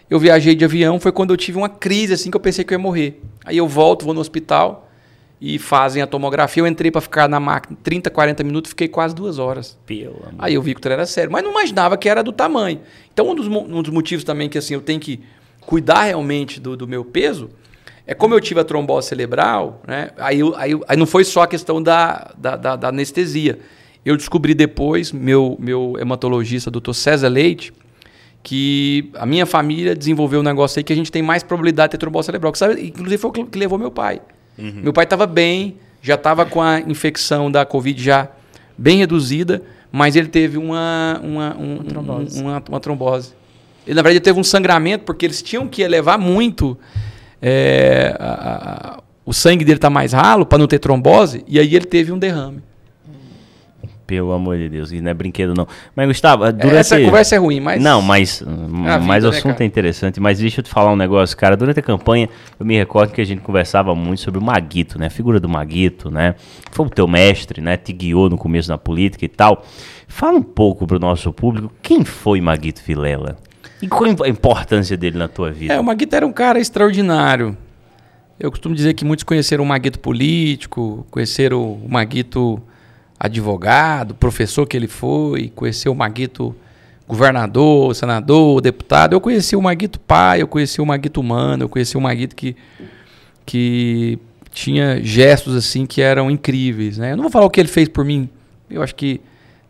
eu 0.09 0.19
viajei 0.19 0.57
de 0.57 0.65
avião, 0.65 0.99
foi 0.99 1.13
quando 1.13 1.31
eu 1.31 1.37
tive 1.37 1.59
uma 1.59 1.69
crise, 1.69 2.13
assim, 2.13 2.31
que 2.31 2.37
eu 2.37 2.41
pensei 2.41 2.65
que 2.65 2.75
eu 2.75 2.79
ia 2.79 2.83
morrer. 2.83 3.23
Aí 3.45 3.57
eu 3.57 3.69
volto, 3.69 4.05
vou 4.05 4.13
no 4.13 4.21
hospital, 4.21 4.90
e 5.41 5.59
fazem 5.59 6.03
a 6.03 6.07
tomografia. 6.07 6.63
Eu 6.63 6.67
entrei 6.67 6.91
para 6.91 7.01
ficar 7.01 7.29
na 7.29 7.41
máquina 7.41 7.77
30, 7.83 8.11
40 8.11 8.45
minutos, 8.45 8.71
fiquei 8.71 8.89
quase 8.89 9.15
duas 9.15 9.39
horas. 9.39 9.79
Pelo 9.87 10.23
Aí 10.39 10.55
eu 10.55 10.63
vi 10.63 10.75
que 10.75 10.87
o 10.87 10.93
era 10.93 11.07
sério, 11.07 11.33
mas 11.33 11.43
não 11.43 11.51
imaginava 11.51 11.97
que 11.97 12.09
era 12.09 12.23
do 12.23 12.33
tamanho. 12.33 12.81
Então, 13.13 13.31
um 13.31 13.35
dos, 13.35 13.47
um 13.47 13.83
dos 13.83 13.93
motivos 13.93 14.25
também 14.25 14.49
que 14.49 14.59
assim 14.59 14.75
eu 14.75 14.81
tenho 14.81 15.01
que 15.01 15.21
cuidar 15.61 16.05
realmente 16.05 16.61
do, 16.61 16.77
do 16.77 16.87
meu 16.87 17.05
peso 17.05 17.51
é 18.07 18.15
como 18.15 18.35
eu 18.35 18.41
tive 18.41 18.61
a 18.61 18.65
trombose 18.65 19.09
cerebral, 19.09 19.81
né? 19.87 20.11
Aí, 20.19 20.41
aí, 20.57 20.81
aí 20.89 20.97
não 20.97 21.07
foi 21.07 21.25
só 21.25 21.43
a 21.43 21.47
questão 21.47 21.83
da, 21.83 22.35
da, 22.37 22.57
da, 22.57 22.77
da 22.77 22.89
anestesia. 22.89 23.59
Eu 24.05 24.17
descobri 24.17 24.53
depois, 24.53 25.13
meu, 25.13 25.57
meu 25.61 25.95
hematologista, 25.99 26.71
doutor 26.71 26.95
César 26.95 27.29
Leite, 27.29 27.73
que 28.43 29.11
a 29.15 29.25
minha 29.25 29.47
família 29.47 29.95
desenvolveu 29.95 30.41
um 30.41 30.43
negócio 30.43 30.81
aí 30.81 30.85
que 30.85 30.93
a 30.93 30.97
gente 30.97 31.13
tem 31.13 31.23
mais 31.23 31.43
probabilidade 31.43 31.89
de 31.89 31.91
ter 31.93 31.99
trombose 31.99 32.27
cerebral. 32.27 32.51
Que 32.51 32.59
sabe, 32.59 32.87
inclusive 32.87 33.19
foi 33.19 33.31
o 33.31 33.33
que 33.47 33.59
levou 33.59 33.79
meu 33.79 33.91
pai. 33.91 34.21
Uhum. 34.61 34.81
Meu 34.83 34.93
pai 34.93 35.05
estava 35.05 35.27
bem, 35.27 35.77
já 36.03 36.15
estava 36.15 36.45
com 36.45 36.61
a 36.61 36.81
infecção 36.81 37.51
da 37.51 37.65
Covid 37.65 38.03
já 38.03 38.29
bem 38.77 38.99
reduzida, 38.99 39.63
mas 39.93 40.17
ele 40.17 40.29
teve 40.29 40.57
uma, 40.57 41.21
uma, 41.23 41.57
um, 41.57 41.75
uma, 41.75 41.85
trombose. 41.85 42.41
Uma, 42.41 42.63
uma, 42.69 42.81
trombose. 42.81 43.33
Ele, 43.87 43.95
na 43.95 44.03
verdade, 44.03 44.21
teve 44.21 44.39
um 44.39 44.45
sangramento, 44.45 45.05
porque 45.05 45.27
eles 45.27 45.43
tinham 45.43 45.67
que 45.67 45.83
elevar 45.83 46.19
muito. 46.19 46.79
É, 47.43 48.15
a, 48.19 48.97
a, 48.97 49.03
o 49.25 49.33
sangue 49.33 49.65
dele 49.65 49.79
está 49.79 49.91
mais 49.91 50.13
ralo 50.13 50.47
para 50.47 50.59
não 50.59 50.67
ter 50.67 50.79
trombose, 50.79 51.45
e 51.49 51.59
aí 51.59 51.75
ele 51.75 51.87
teve 51.87 52.13
um 52.13 52.19
derrame. 52.19 52.63
Pelo 54.11 54.33
amor 54.33 54.59
de 54.59 54.69
Deus, 54.69 54.91
não 54.91 55.09
é 55.09 55.15
brinquedo 55.15 55.55
não. 55.55 55.69
Mas 55.95 56.09
Gustavo, 56.09 56.53
durante... 56.53 56.79
essa 56.79 57.01
conversa 57.01 57.37
é 57.37 57.39
ruim, 57.39 57.61
mas 57.61 57.81
Não, 57.81 58.03
mas 58.03 58.43
mas 59.01 59.25
o 59.25 59.31
né, 59.31 59.37
assunto 59.37 59.61
é 59.61 59.65
interessante, 59.65 60.19
mas 60.19 60.41
deixa 60.41 60.59
eu 60.59 60.65
te 60.65 60.69
falar 60.69 60.93
um 60.93 60.97
negócio, 60.97 61.37
cara, 61.37 61.57
durante 61.57 61.79
a 61.79 61.83
campanha 61.83 62.29
eu 62.59 62.67
me 62.67 62.77
recordo 62.77 63.13
que 63.13 63.21
a 63.21 63.25
gente 63.25 63.41
conversava 63.41 63.95
muito 63.95 64.21
sobre 64.21 64.41
o 64.41 64.43
Maguito, 64.43 64.99
né? 64.99 65.07
A 65.07 65.11
figura 65.11 65.39
do 65.39 65.49
Maguito, 65.49 66.11
né? 66.11 66.35
Foi 66.73 66.87
o 66.87 66.91
teu 66.91 67.07
mestre, 67.07 67.61
né? 67.61 67.77
Te 67.77 67.93
guiou 67.93 68.29
no 68.29 68.37
começo 68.37 68.69
da 68.69 68.77
política 68.77 69.25
e 69.25 69.29
tal. 69.29 69.65
Fala 70.09 70.39
um 70.39 70.43
pouco 70.43 70.89
pro 70.89 70.99
nosso 70.99 71.33
público, 71.33 71.73
quem 71.81 72.05
foi 72.05 72.41
Maguito 72.41 72.83
Vilela? 72.85 73.39
E 73.81 73.87
qual 73.87 74.11
a 74.25 74.29
importância 74.29 74.97
dele 74.97 75.19
na 75.19 75.29
tua 75.29 75.53
vida? 75.53 75.73
É, 75.73 75.79
o 75.79 75.85
Maguito 75.85 76.17
era 76.17 76.27
um 76.27 76.33
cara 76.33 76.59
extraordinário. 76.59 77.57
Eu 78.41 78.51
costumo 78.51 78.75
dizer 78.75 78.95
que 78.95 79.05
muitos 79.05 79.23
conheceram 79.23 79.63
o 79.63 79.67
Maguito 79.69 80.01
político, 80.01 81.07
conheceram 81.13 81.75
o 81.75 81.89
Maguito 81.89 82.61
advogado, 83.21 84.15
professor 84.15 84.67
que 84.67 84.75
ele 84.75 84.89
foi, 84.89 85.53
conheceu 85.55 85.93
o 85.93 85.95
Maguito 85.95 86.57
governador, 87.07 87.95
senador, 87.95 88.63
deputado. 88.63 89.13
Eu 89.13 89.21
conheci 89.21 89.55
o 89.55 89.61
Maguito 89.61 90.01
pai, 90.01 90.41
eu 90.41 90.49
conheci 90.49 90.81
o 90.81 90.87
Maguito 90.87 91.21
humano, 91.21 91.65
eu 91.65 91.69
conheci 91.69 91.99
o 91.99 92.01
Maguito 92.01 92.35
que, 92.35 92.57
que 93.45 94.19
tinha 94.51 95.03
gestos 95.03 95.55
assim 95.55 95.85
que 95.85 96.01
eram 96.01 96.31
incríveis. 96.31 96.97
Né? 96.97 97.13
Eu 97.13 97.17
não 97.17 97.25
vou 97.25 97.31
falar 97.31 97.45
o 97.45 97.51
que 97.51 97.61
ele 97.61 97.69
fez 97.69 97.89
por 97.89 98.07
mim, 98.07 98.31
eu 98.71 98.83
acho 98.83 98.95
que 98.95 99.21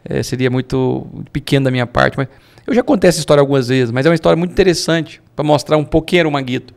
é, 0.04 0.22
seria 0.22 0.50
muito 0.50 1.06
pequeno 1.32 1.64
da 1.64 1.70
minha 1.70 1.86
parte, 1.86 2.16
mas 2.16 2.28
eu 2.66 2.72
já 2.72 2.82
contei 2.82 3.08
essa 3.08 3.18
história 3.18 3.40
algumas 3.40 3.66
vezes, 3.66 3.90
mas 3.90 4.06
é 4.06 4.08
uma 4.08 4.14
história 4.14 4.36
muito 4.36 4.52
interessante 4.52 5.20
para 5.34 5.44
mostrar 5.44 5.76
um 5.76 5.84
pouquinho 5.84 6.28
o 6.28 6.32
Maguito. 6.32 6.72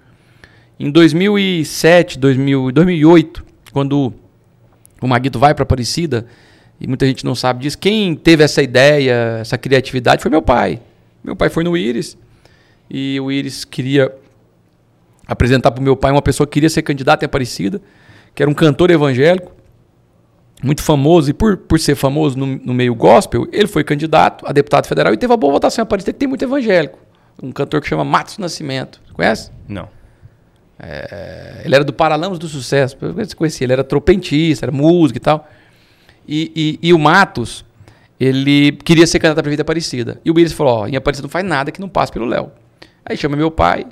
Em 0.80 0.90
2007, 0.90 2.18
2000, 2.18 2.72
2008, 2.72 3.46
quando 3.72 4.14
o 5.00 5.08
Maguito 5.08 5.38
vai 5.38 5.54
para 5.54 5.64
Aparecida, 5.64 6.26
e 6.80 6.88
muita 6.88 7.06
gente 7.06 7.24
não 7.24 7.36
sabe 7.36 7.62
disso, 7.62 7.78
quem 7.78 8.16
teve 8.16 8.44
essa 8.44 8.62
ideia, 8.62 9.38
essa 9.40 9.58
criatividade 9.58 10.22
foi 10.22 10.30
meu 10.30 10.42
pai. 10.42 10.80
Meu 11.24 11.36
pai 11.36 11.50
foi 11.50 11.64
no 11.64 11.78
Íris, 11.78 12.18
e 12.90 13.20
o 13.20 13.32
Íris 13.32 13.64
queria 13.64 14.14
apresentar 15.26 15.72
para 15.72 15.80
o 15.80 15.84
meu 15.84 15.96
pai 15.96 16.12
uma 16.12 16.22
pessoa 16.22 16.46
que 16.46 16.54
queria 16.54 16.70
ser 16.70 16.82
candidata 16.82 17.24
em 17.24 17.28
Aparecida, 17.28 17.82
que 18.36 18.44
era 18.44 18.50
um 18.50 18.54
cantor 18.54 18.92
evangélico, 18.92 19.52
muito 20.62 20.82
famoso, 20.82 21.30
e 21.30 21.34
por, 21.34 21.58
por 21.58 21.80
ser 21.80 21.96
famoso 21.96 22.38
no, 22.38 22.46
no, 22.46 22.74
meio 22.74 22.96
gospel, 22.96 23.48
ele 23.52 23.68
foi 23.68 23.84
candidato 23.84 24.46
a 24.48 24.52
deputado 24.52 24.88
federal 24.88 25.14
e 25.14 25.18
teve 25.18 25.32
uma 25.32 25.38
boa 25.38 25.54
votação 25.54 25.82
em 25.82 25.84
Aparecida, 25.84 26.14
que 26.14 26.20
tem 26.20 26.28
muito 26.28 26.44
evangélico. 26.44 27.00
Um 27.42 27.52
cantor 27.52 27.82
que 27.82 27.88
chama 27.88 28.04
Matos 28.04 28.38
Nascimento. 28.38 29.02
Conhece? 29.14 29.52
Não. 29.68 29.90
É, 30.80 31.62
ele 31.66 31.76
era 31.76 31.84
do 31.84 31.94
Paralamas 31.94 32.38
do 32.38 32.48
Sucesso. 32.48 32.98
Você 33.00 33.36
conhecia, 33.36 33.66
ele 33.66 33.74
era 33.74 33.84
tropentista, 33.84 34.66
era 34.66 34.72
músico 34.72 35.18
e 35.18 35.20
tal. 35.20 35.48
E, 36.28 36.80
e, 36.82 36.90
e, 36.90 36.94
o 36.94 37.00
Matos, 37.00 37.66
ele 38.20 38.72
queria 38.84 39.06
ser 39.06 39.20
candidato 39.20 39.40
a 39.40 39.44
prefeito 39.44 39.62
Aparecida. 39.62 40.20
E 40.24 40.32
o 40.32 40.34
Willis 40.36 40.54
falou: 40.54 40.80
Ó, 40.80 40.88
em 40.88 40.96
Aparecida 40.96 41.26
não 41.26 41.32
faz 41.32 41.46
nada 41.46 41.72
que 41.72 41.82
não 41.82 41.90
passe 41.90 42.12
pelo 42.12 42.26
Léo. 42.26 42.52
Aí 43.06 43.18
chama 43.18 43.36
meu 43.36 43.52
pai. 43.52 43.86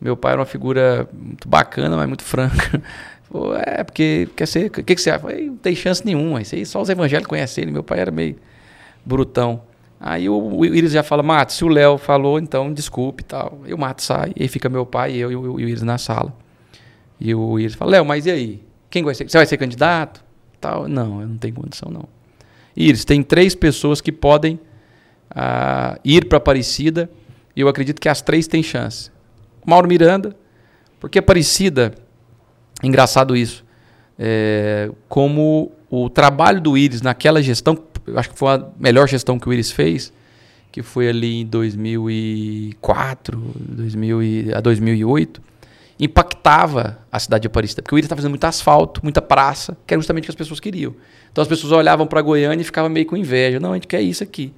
Meu 0.00 0.16
pai 0.16 0.32
era 0.32 0.40
uma 0.40 0.46
figura 0.46 1.08
muito 1.12 1.48
bacana, 1.48 1.96
mas 1.96 2.06
muito 2.06 2.22
franca. 2.22 2.82
Falou, 3.30 3.56
é, 3.56 3.82
porque 3.82 4.28
quer 4.36 4.46
ser. 4.46 4.66
O 4.66 4.70
que, 4.70 4.94
que 4.94 5.00
você 5.00 5.10
acha? 5.10 5.20
Falei, 5.20 5.46
não 5.46 5.56
tem 5.56 5.74
chance 5.74 6.04
nenhuma. 6.04 6.42
Isso 6.42 6.54
aí 6.54 6.66
só 6.66 6.80
os 6.80 6.88
evangélicos 6.88 7.28
conhecem 7.28 7.62
ele. 7.62 7.72
Meu 7.72 7.82
pai 7.82 8.00
era 8.00 8.10
meio 8.10 8.36
brutão. 9.04 9.62
Aí 9.98 10.28
o, 10.28 10.64
Iris 10.64 10.92
já 10.92 11.02
fala, 11.02 11.22
Mato, 11.22 11.52
se 11.54 11.64
o 11.64 11.68
Léo 11.68 11.96
falou, 11.96 12.38
então 12.38 12.70
desculpe 12.72 13.22
e 13.22 13.24
tal. 13.24 13.62
E 13.64 13.72
o 13.72 13.78
Mato 13.78 14.02
sai, 14.02 14.32
e 14.36 14.42
aí 14.42 14.48
fica 14.48 14.68
meu 14.68 14.84
pai, 14.84 15.14
eu 15.14 15.32
e 15.32 15.36
o, 15.36 15.58
Iris 15.58 15.80
na 15.80 15.96
sala. 15.96 16.36
E 17.18 17.34
o 17.34 17.58
Iris 17.58 17.74
fala, 17.74 17.92
Léo, 17.92 18.04
mas 18.04 18.26
e 18.26 18.30
aí? 18.30 18.62
Quem 18.90 19.02
vai 19.02 19.14
ser? 19.14 19.28
Você 19.28 19.38
vai 19.38 19.46
ser 19.46 19.56
candidato? 19.56 20.22
Tal. 20.64 20.88
Não, 20.88 21.20
eu 21.20 21.28
não 21.28 21.36
tenho 21.36 21.54
condição, 21.54 21.90
não. 21.90 22.08
Iris, 22.76 23.04
tem 23.04 23.22
três 23.22 23.54
pessoas 23.54 24.00
que 24.00 24.10
podem 24.10 24.54
uh, 25.30 25.98
ir 26.04 26.26
para 26.26 26.38
Aparecida, 26.38 27.10
e 27.54 27.60
eu 27.60 27.68
acredito 27.68 28.00
que 28.00 28.08
as 28.08 28.22
três 28.22 28.46
têm 28.46 28.62
chance. 28.62 29.10
Mauro 29.64 29.88
Miranda, 29.88 30.34
porque 30.98 31.18
Aparecida 31.18 31.94
Engraçado 32.82 33.36
isso. 33.36 33.64
É, 34.18 34.90
como 35.08 35.72
o 35.90 36.08
trabalho 36.10 36.60
do 36.60 36.76
Iris 36.76 37.02
naquela 37.02 37.42
gestão, 37.42 37.78
acho 38.14 38.30
que 38.30 38.38
foi 38.38 38.54
a 38.54 38.66
melhor 38.78 39.08
gestão 39.08 39.38
que 39.38 39.48
o 39.48 39.52
Iris 39.52 39.70
fez, 39.70 40.12
que 40.70 40.82
foi 40.82 41.08
ali 41.08 41.40
em 41.40 41.46
2004, 41.46 43.38
2000 43.56 44.22
e, 44.22 44.54
a 44.54 44.60
2008, 44.60 45.42
impactava 45.98 46.98
a 47.10 47.18
cidade 47.18 47.42
de 47.42 47.46
Aparecida. 47.46 47.82
Porque 47.82 47.94
o 47.94 47.98
Iris 47.98 48.06
estava 48.06 48.18
fazendo 48.18 48.30
muito 48.30 48.44
asfalto, 48.44 49.00
muita 49.02 49.22
praça, 49.22 49.76
que 49.86 49.94
era 49.94 50.00
justamente 50.00 50.24
o 50.24 50.26
que 50.26 50.30
as 50.30 50.36
pessoas 50.36 50.60
queriam. 50.60 50.94
Então 51.30 51.42
as 51.42 51.48
pessoas 51.48 51.72
olhavam 51.72 52.06
para 52.06 52.20
Goiânia 52.20 52.62
e 52.62 52.64
ficavam 52.64 52.90
meio 52.90 53.06
com 53.06 53.16
inveja. 53.16 53.60
Não, 53.60 53.72
a 53.72 53.74
gente 53.74 53.86
quer 53.86 54.00
isso 54.00 54.22
aqui. 54.22 54.52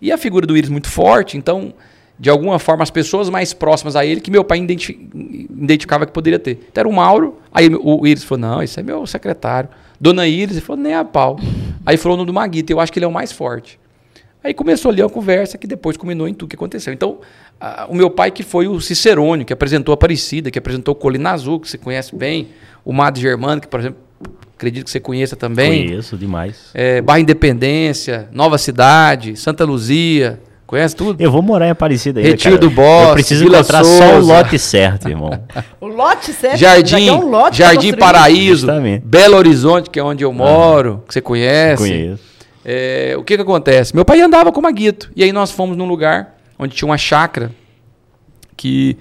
E 0.00 0.12
a 0.12 0.18
figura 0.18 0.46
do 0.46 0.56
Iris 0.56 0.70
muito 0.70 0.88
forte, 0.88 1.36
então 1.36 1.72
de 2.18 2.30
alguma 2.30 2.58
forma, 2.58 2.82
as 2.82 2.90
pessoas 2.90 3.28
mais 3.28 3.52
próximas 3.52 3.96
a 3.96 4.06
ele 4.06 4.20
que 4.20 4.30
meu 4.30 4.44
pai 4.44 4.58
identificava 4.58 6.06
que 6.06 6.12
poderia 6.12 6.38
ter. 6.38 6.66
Então 6.70 6.82
era 6.82 6.88
o 6.88 6.92
Mauro, 6.92 7.40
aí 7.52 7.68
o 7.74 8.06
Iris 8.06 8.22
falou: 8.22 8.40
não, 8.40 8.62
esse 8.62 8.78
é 8.78 8.82
meu 8.82 9.04
secretário. 9.06 9.68
Dona 10.00 10.26
Iris 10.26 10.58
falou: 10.60 10.80
nem 10.80 10.94
a 10.94 11.04
pau. 11.04 11.38
Aí 11.84 11.96
falou 11.96 12.16
no 12.16 12.24
do 12.24 12.32
Maguito, 12.32 12.72
eu 12.72 12.80
acho 12.80 12.92
que 12.92 12.98
ele 12.98 13.04
é 13.04 13.08
o 13.08 13.12
mais 13.12 13.32
forte. 13.32 13.80
Aí 14.42 14.54
começou 14.54 14.90
ali 14.90 15.02
uma 15.02 15.10
conversa 15.10 15.56
que 15.56 15.66
depois 15.66 15.96
culminou 15.96 16.28
em 16.28 16.34
tudo 16.34 16.50
que 16.50 16.56
aconteceu. 16.56 16.92
Então, 16.92 17.18
a, 17.60 17.86
o 17.88 17.94
meu 17.94 18.10
pai, 18.10 18.30
que 18.30 18.42
foi 18.42 18.68
o 18.68 18.80
Cicerone, 18.80 19.44
que 19.44 19.52
apresentou 19.52 19.92
a 19.92 19.94
Aparecida, 19.94 20.50
que 20.50 20.58
apresentou 20.58 20.92
o 20.92 20.96
Colina 20.96 21.30
Azul, 21.30 21.60
que 21.60 21.68
você 21.68 21.78
conhece 21.78 22.14
bem, 22.14 22.48
o 22.84 22.92
Mado 22.92 23.18
Germano, 23.18 23.60
que, 23.60 23.68
por 23.68 23.80
exemplo, 23.80 23.98
acredito 24.56 24.84
que 24.84 24.90
você 24.90 25.00
conheça 25.00 25.36
também. 25.36 25.88
Conheço 25.88 26.16
demais. 26.16 26.70
É, 26.74 27.00
Barra 27.00 27.20
Independência, 27.20 28.28
Nova 28.32 28.58
Cidade, 28.58 29.36
Santa 29.36 29.64
Luzia. 29.64 30.40
Conhece 30.66 30.96
tudo? 30.96 31.22
Eu 31.22 31.30
vou 31.30 31.42
morar 31.42 31.66
em 31.66 31.70
Aparecida 31.70 32.20
aí. 32.20 32.26
Retiro 32.26 32.56
cara. 32.56 32.68
do 32.68 32.70
Boss. 32.70 33.08
Eu 33.08 33.14
preciso 33.14 33.44
Vila 33.44 33.58
encontrar 33.58 33.84
Souza. 33.84 33.98
só 33.98 34.18
o 34.18 34.24
lote 34.24 34.58
certo, 34.58 35.08
irmão. 35.08 35.30
o 35.80 35.86
lote 35.86 36.32
certo? 36.32 36.56
Jardim, 36.56 37.08
é 37.08 37.12
um 37.12 37.28
lote 37.28 37.58
Jardim 37.58 37.92
Paraíso, 37.92 38.66
Justamente. 38.66 39.04
Belo 39.04 39.36
Horizonte, 39.36 39.90
que 39.90 40.00
é 40.00 40.02
onde 40.02 40.24
eu 40.24 40.32
moro, 40.32 41.02
ah, 41.02 41.06
que 41.06 41.14
você 41.14 41.20
conhece. 41.20 41.82
Conheço. 41.82 42.22
É, 42.64 43.14
o 43.18 43.22
que 43.22 43.36
que 43.36 43.42
acontece? 43.42 43.94
Meu 43.94 44.06
pai 44.06 44.22
andava 44.22 44.50
com 44.50 44.58
o 44.58 44.62
Maguito. 44.62 45.10
E 45.14 45.22
aí 45.22 45.32
nós 45.32 45.50
fomos 45.50 45.76
num 45.76 45.84
lugar 45.84 46.33
onde 46.58 46.74
tinha 46.74 46.88
uma 46.88 46.98
chácara 46.98 47.50
que 48.56 48.96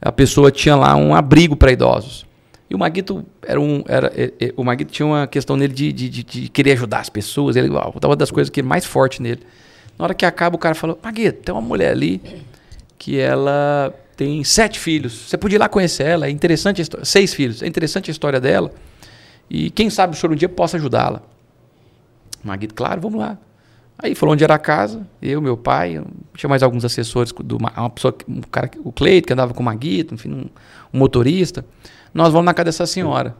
a 0.00 0.12
pessoa 0.12 0.50
tinha 0.50 0.76
lá 0.76 0.94
um 0.96 1.14
abrigo 1.14 1.56
para 1.56 1.72
idosos. 1.72 2.26
E 2.68 2.74
o 2.74 2.78
Maguito 2.78 3.24
era 3.42 3.60
um. 3.60 3.84
Era, 3.86 4.12
é, 4.16 4.32
é, 4.40 4.54
o 4.56 4.64
Maguito 4.64 4.92
tinha 4.92 5.06
uma 5.06 5.26
questão 5.26 5.56
nele 5.56 5.72
de, 5.72 5.92
de, 5.92 6.08
de, 6.08 6.48
querer 6.48 6.72
ajudar 6.72 7.00
as 7.00 7.08
pessoas. 7.08 7.56
Ele, 7.56 7.68
uma 7.68 8.16
das 8.16 8.30
coisas 8.30 8.50
que 8.50 8.60
é 8.60 8.62
mais 8.62 8.84
forte 8.84 9.22
nele. 9.22 9.42
Na 9.98 10.04
hora 10.04 10.14
que 10.14 10.24
acaba, 10.24 10.56
o 10.56 10.58
cara 10.58 10.74
falou: 10.74 10.98
Maguito, 11.02 11.42
tem 11.42 11.54
uma 11.54 11.60
mulher 11.60 11.92
ali 11.92 12.20
que 12.98 13.18
ela 13.18 13.94
tem 14.16 14.42
sete 14.44 14.78
filhos. 14.78 15.12
Você 15.12 15.36
podia 15.36 15.56
ir 15.56 15.58
lá 15.58 15.68
conhecer 15.68 16.04
ela, 16.04 16.26
é 16.26 16.30
interessante 16.30 16.82
a. 16.82 17.04
Seis 17.04 17.34
filhos, 17.34 17.62
é 17.62 17.66
interessante 17.66 18.10
a 18.10 18.12
história 18.12 18.40
dela. 18.40 18.72
E 19.48 19.70
quem 19.70 19.90
sabe 19.90 20.14
o 20.14 20.16
senhor 20.16 20.32
um 20.32 20.36
dia 20.36 20.48
possa 20.48 20.76
ajudá-la. 20.76 21.22
Maguito, 22.42 22.74
claro, 22.74 23.00
vamos 23.00 23.20
lá. 23.20 23.38
Aí 23.98 24.14
falou 24.14 24.32
onde 24.32 24.42
era 24.42 24.54
a 24.54 24.58
casa, 24.58 25.06
eu, 25.22 25.40
meu 25.40 25.56
pai, 25.56 26.02
tinha 26.36 26.48
mais 26.48 26.62
alguns 26.62 26.84
assessores, 26.84 27.32
do, 27.32 27.56
uma 27.56 27.90
pessoa, 27.90 28.14
um 28.28 28.40
cara, 28.40 28.68
o 28.84 28.90
Cleito, 28.90 29.28
que 29.28 29.32
andava 29.32 29.54
com 29.54 29.62
o 29.62 29.64
Maguito, 29.64 30.14
enfim, 30.14 30.30
um, 30.32 30.46
um, 30.92 30.98
motorista. 30.98 31.64
Nós 32.12 32.32
vamos 32.32 32.44
na 32.44 32.52
casa 32.52 32.66
dessa 32.66 32.86
senhora. 32.86 33.36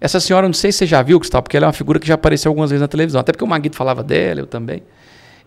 Essa 0.00 0.18
senhora, 0.18 0.48
não 0.48 0.52
sei 0.52 0.72
se 0.72 0.78
você 0.78 0.86
já 0.86 1.00
viu, 1.00 1.18
Gustavo, 1.18 1.44
porque 1.44 1.56
ela 1.56 1.66
é 1.66 1.68
uma 1.68 1.72
figura 1.72 2.00
que 2.00 2.06
já 2.06 2.14
apareceu 2.14 2.50
algumas 2.50 2.70
vezes 2.70 2.80
na 2.80 2.88
televisão. 2.88 3.20
Até 3.20 3.32
porque 3.32 3.44
o 3.44 3.46
Maguito 3.46 3.76
falava 3.76 4.02
dela, 4.02 4.40
eu 4.40 4.46
também. 4.46 4.82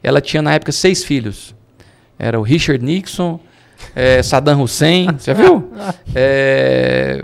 Ela 0.02 0.22
tinha 0.22 0.42
na 0.42 0.54
época 0.54 0.72
seis 0.72 1.04
filhos. 1.04 1.54
Era 2.18 2.40
o 2.40 2.42
Richard 2.42 2.84
Nixon, 2.84 3.40
é, 3.94 4.24
Saddam 4.24 4.62
Hussein, 4.62 5.08
você 5.18 5.34
viu? 5.34 5.72
É, 6.16 7.24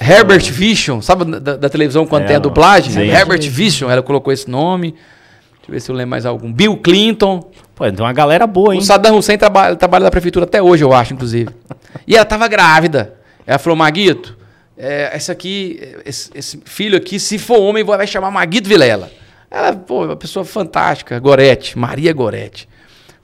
Herbert 0.00 0.52
Vision, 0.52 1.00
sabe 1.00 1.24
da, 1.40 1.56
da 1.56 1.68
televisão 1.68 2.06
quando 2.06 2.24
é, 2.24 2.26
tem 2.26 2.36
a 2.36 2.38
dublagem? 2.38 2.92
Sim. 2.92 3.08
Herbert 3.08 3.48
Vision, 3.48 3.90
ela 3.90 4.02
colocou 4.02 4.32
esse 4.32 4.48
nome. 4.48 4.94
Deixa 5.68 5.70
eu 5.70 5.72
ver 5.72 5.80
se 5.80 5.90
eu 5.90 5.94
lembro 5.94 6.10
mais 6.10 6.24
algum. 6.24 6.50
Bill 6.50 6.78
Clinton. 6.78 7.50
Pô, 7.74 7.86
então 7.86 8.06
uma 8.06 8.12
galera 8.12 8.46
boa, 8.46 8.74
hein? 8.74 8.80
O 8.80 8.82
Saddam 8.82 9.18
Hussein 9.18 9.36
trabalha, 9.36 9.76
trabalha 9.76 10.04
na 10.04 10.10
prefeitura 10.10 10.46
até 10.46 10.62
hoje, 10.62 10.82
eu 10.82 10.94
acho, 10.94 11.12
inclusive. 11.12 11.50
e 12.06 12.14
ela 12.14 12.22
estava 12.22 12.48
grávida. 12.48 13.14
Ela 13.46 13.58
falou, 13.58 13.76
Maguito, 13.76 14.36
é, 14.76 15.14
esse 15.14 15.30
aqui, 15.30 15.78
esse, 16.06 16.30
esse, 16.34 16.60
filho 16.64 16.96
aqui, 16.96 17.20
se 17.20 17.38
for 17.38 17.58
homem, 17.58 17.84
vai 17.84 18.06
chamar 18.06 18.30
Maguito 18.30 18.68
Vilela. 18.68 19.10
Ela, 19.50 19.74
pô, 19.74 20.06
uma 20.06 20.16
pessoa 20.16 20.44
fantástica, 20.44 21.18
Gorete, 21.18 21.78
Maria 21.78 22.12
Gorete. 22.12 22.68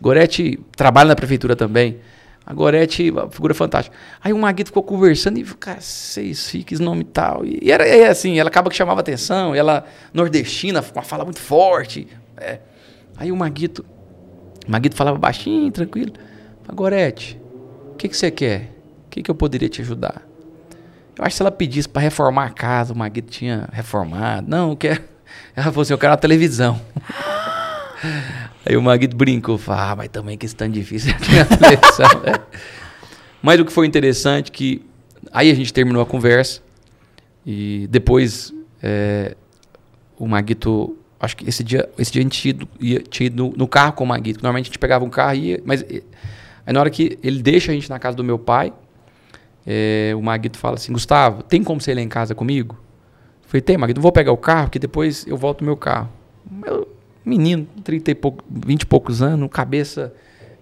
Gorete 0.00 0.60
trabalha 0.76 1.08
na 1.08 1.16
prefeitura 1.16 1.56
também. 1.56 1.98
A 2.46 2.52
Gorete, 2.52 3.10
uma 3.10 3.30
figura 3.30 3.54
fantástica. 3.54 3.96
Aí 4.22 4.34
o 4.34 4.38
Maguito 4.38 4.68
ficou 4.68 4.82
conversando 4.82 5.38
e, 5.38 5.44
cara, 5.44 5.80
seis 5.80 6.50
fiques, 6.50 6.78
nome 6.78 7.04
tal. 7.04 7.42
E 7.44 7.72
era 7.72 7.88
é, 7.88 8.08
assim, 8.08 8.38
ela 8.38 8.50
acaba 8.50 8.68
que 8.68 8.76
chamava 8.76 9.00
atenção, 9.00 9.54
ela 9.54 9.86
nordestina, 10.12 10.82
com 10.82 10.98
uma 10.98 11.04
fala 11.04 11.24
muito 11.24 11.40
forte. 11.40 12.06
É. 12.36 12.58
Aí 13.16 13.30
o 13.30 13.36
Maguito, 13.36 13.84
o 14.66 14.70
Maguito 14.70 14.96
falava 14.96 15.18
baixinho, 15.18 15.70
tranquilo. 15.70 16.12
Gorete, 16.72 17.40
o 17.92 17.96
que, 17.96 18.08
que 18.08 18.16
você 18.16 18.30
quer? 18.30 18.72
O 19.06 19.10
que, 19.10 19.22
que 19.22 19.30
eu 19.30 19.34
poderia 19.34 19.68
te 19.68 19.80
ajudar? 19.82 20.22
Eu 21.16 21.24
acho 21.24 21.30
que 21.30 21.36
se 21.36 21.42
ela 21.42 21.52
pedisse 21.52 21.88
para 21.88 22.02
reformar 22.02 22.46
a 22.46 22.50
casa, 22.50 22.92
o 22.92 22.96
Maguito 22.96 23.30
tinha 23.30 23.68
reformado. 23.72 24.48
Não, 24.48 24.70
eu 24.70 24.76
quero 24.76 25.14
ela 25.54 25.66
falou 25.66 25.82
assim: 25.82 25.92
eu 25.92 25.98
quero 25.98 26.12
uma 26.12 26.18
televisão. 26.18 26.80
Aí 28.66 28.76
o 28.76 28.82
Maguito 28.82 29.16
brincou, 29.16 29.58
falou, 29.58 29.80
ah, 29.82 29.96
mas 29.96 30.08
também 30.08 30.38
questão 30.38 30.68
difícil 30.68 31.12
é. 32.24 32.40
Mas 33.42 33.60
o 33.60 33.64
que 33.64 33.72
foi 33.72 33.86
interessante 33.86 34.50
que 34.50 34.82
aí 35.30 35.50
a 35.50 35.54
gente 35.54 35.70
terminou 35.70 36.00
a 36.02 36.06
conversa 36.06 36.62
e 37.44 37.86
depois 37.90 38.54
é, 38.82 39.36
o 40.18 40.26
Maguito, 40.26 40.96
acho 41.24 41.36
que 41.36 41.48
esse 41.48 41.64
dia, 41.64 41.88
esse 41.98 42.12
dia 42.12 42.20
a 42.20 42.24
gente 42.24 42.48
ia, 42.48 42.56
ia, 42.80 43.00
tinha 43.00 43.26
ido 43.26 43.44
no, 43.44 43.52
no, 43.56 43.68
carro 43.68 43.92
com 43.92 44.04
o 44.04 44.06
Maguito. 44.06 44.40
Normalmente 44.42 44.66
a 44.66 44.68
gente 44.68 44.78
pegava 44.78 45.04
um 45.04 45.10
carro 45.10 45.34
e 45.34 45.50
ia, 45.50 45.62
mas 45.64 45.84
aí 46.66 46.72
na 46.72 46.80
hora 46.80 46.90
que 46.90 47.18
ele 47.22 47.42
deixa 47.42 47.72
a 47.72 47.74
gente 47.74 47.90
na 47.90 47.98
casa 47.98 48.16
do 48.16 48.24
meu 48.24 48.38
pai, 48.38 48.72
é, 49.66 50.12
o 50.16 50.22
Maguito 50.22 50.58
fala 50.58 50.76
assim, 50.76 50.92
Gustavo, 50.92 51.42
tem 51.42 51.62
como 51.62 51.80
você 51.80 51.92
ir 51.92 51.94
lá 51.94 52.00
em 52.00 52.08
casa 52.08 52.34
comigo? 52.34 52.76
Eu 53.42 53.48
falei, 53.48 53.60
tem, 53.62 53.76
Maguito, 53.76 54.00
vou 54.00 54.12
pegar 54.12 54.32
o 54.32 54.36
carro, 54.36 54.70
que 54.70 54.78
depois 54.78 55.26
eu 55.26 55.36
volto 55.36 55.60
no 55.60 55.66
meu 55.66 55.76
carro. 55.76 56.08
Meu 56.50 56.88
menino, 57.24 57.66
30 57.82 58.10
e 58.10 58.14
pouco, 58.14 58.44
20 58.48 58.82
e 58.82 58.86
poucos 58.86 59.22
anos, 59.22 59.48
cabeça. 59.50 60.12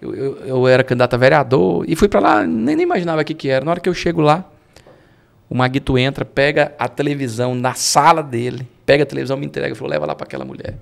Eu, 0.01 0.14
eu, 0.14 0.37
eu 0.46 0.68
era 0.68 0.83
candidato 0.83 1.14
a 1.14 1.16
vereador 1.16 1.85
e 1.88 1.94
fui 1.94 2.09
para 2.09 2.20
lá, 2.20 2.46
nem, 2.46 2.75
nem 2.75 2.83
imaginava 2.83 3.22
o 3.22 3.25
que, 3.25 3.35
que 3.35 3.48
era. 3.48 3.64
Na 3.64 3.70
hora 3.70 3.81
que 3.81 3.88
eu 3.88 3.94
chego 3.94 4.20
lá, 4.20 4.48
o 5.48 5.55
Maguito 5.55 5.96
entra, 5.96 6.25
pega 6.25 6.75
a 6.79 6.88
televisão 6.88 7.55
na 7.55 7.75
sala 7.75 8.22
dele, 8.22 8.66
pega 8.92 9.05
a 9.05 9.07
televisão, 9.07 9.38
me 9.38 9.46
entrega 9.46 9.74
falou: 9.74 9.90
leva 9.90 10.05
lá 10.05 10.14
para 10.14 10.26
aquela 10.26 10.44
mulher. 10.44 10.76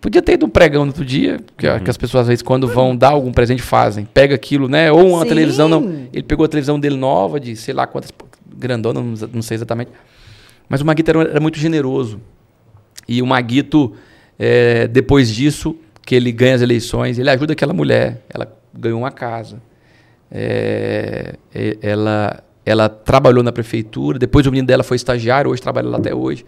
Podia 0.00 0.20
ter 0.20 0.32
ido 0.32 0.44
um 0.44 0.48
pregão 0.48 0.84
no 0.84 0.90
outro 0.90 1.04
dia, 1.04 1.40
que, 1.56 1.66
uhum. 1.66 1.78
que, 1.78 1.88
as 1.88 1.96
pessoas 1.96 2.22
às 2.22 2.28
vezes 2.28 2.42
quando 2.42 2.66
vão 2.66 2.94
dar 2.94 3.10
algum 3.10 3.32
presente 3.32 3.62
fazem. 3.62 4.04
Pega 4.04 4.34
aquilo, 4.34 4.68
né? 4.68 4.92
Ou 4.92 5.14
uma 5.14 5.22
Sim. 5.22 5.28
televisão, 5.28 5.68
não. 5.68 6.08
Ele 6.12 6.22
pegou 6.22 6.44
a 6.44 6.48
televisão 6.48 6.78
dele 6.78 6.96
nova, 6.96 7.40
de 7.40 7.56
sei 7.56 7.72
lá 7.72 7.86
quantas, 7.86 8.12
grandona, 8.56 9.00
não, 9.00 9.14
não 9.32 9.42
sei 9.42 9.54
exatamente. 9.54 9.90
Mas 10.68 10.82
o 10.82 10.86
Maguito 10.86 11.10
era, 11.10 11.22
era 11.22 11.40
muito 11.40 11.58
generoso. 11.58 12.20
E 13.08 13.22
o 13.22 13.26
Maguito, 13.26 13.94
é, 14.38 14.86
depois 14.86 15.32
disso, 15.32 15.76
que 16.04 16.14
ele 16.14 16.32
ganha 16.32 16.56
as 16.56 16.62
eleições, 16.62 17.18
ele 17.18 17.30
ajuda 17.30 17.52
aquela 17.54 17.72
mulher. 17.72 18.22
Ela 18.28 18.52
ganhou 18.74 18.98
uma 18.98 19.10
casa. 19.10 19.62
É, 20.30 21.36
ela, 21.80 22.42
ela 22.64 22.88
trabalhou 22.88 23.42
na 23.42 23.52
prefeitura, 23.52 24.18
depois 24.18 24.46
o 24.46 24.50
menino 24.50 24.66
dela 24.66 24.82
foi 24.82 24.96
estagiário, 24.96 25.50
hoje 25.50 25.62
trabalha 25.62 25.88
lá 25.88 25.98
até 25.98 26.14
hoje. 26.14 26.44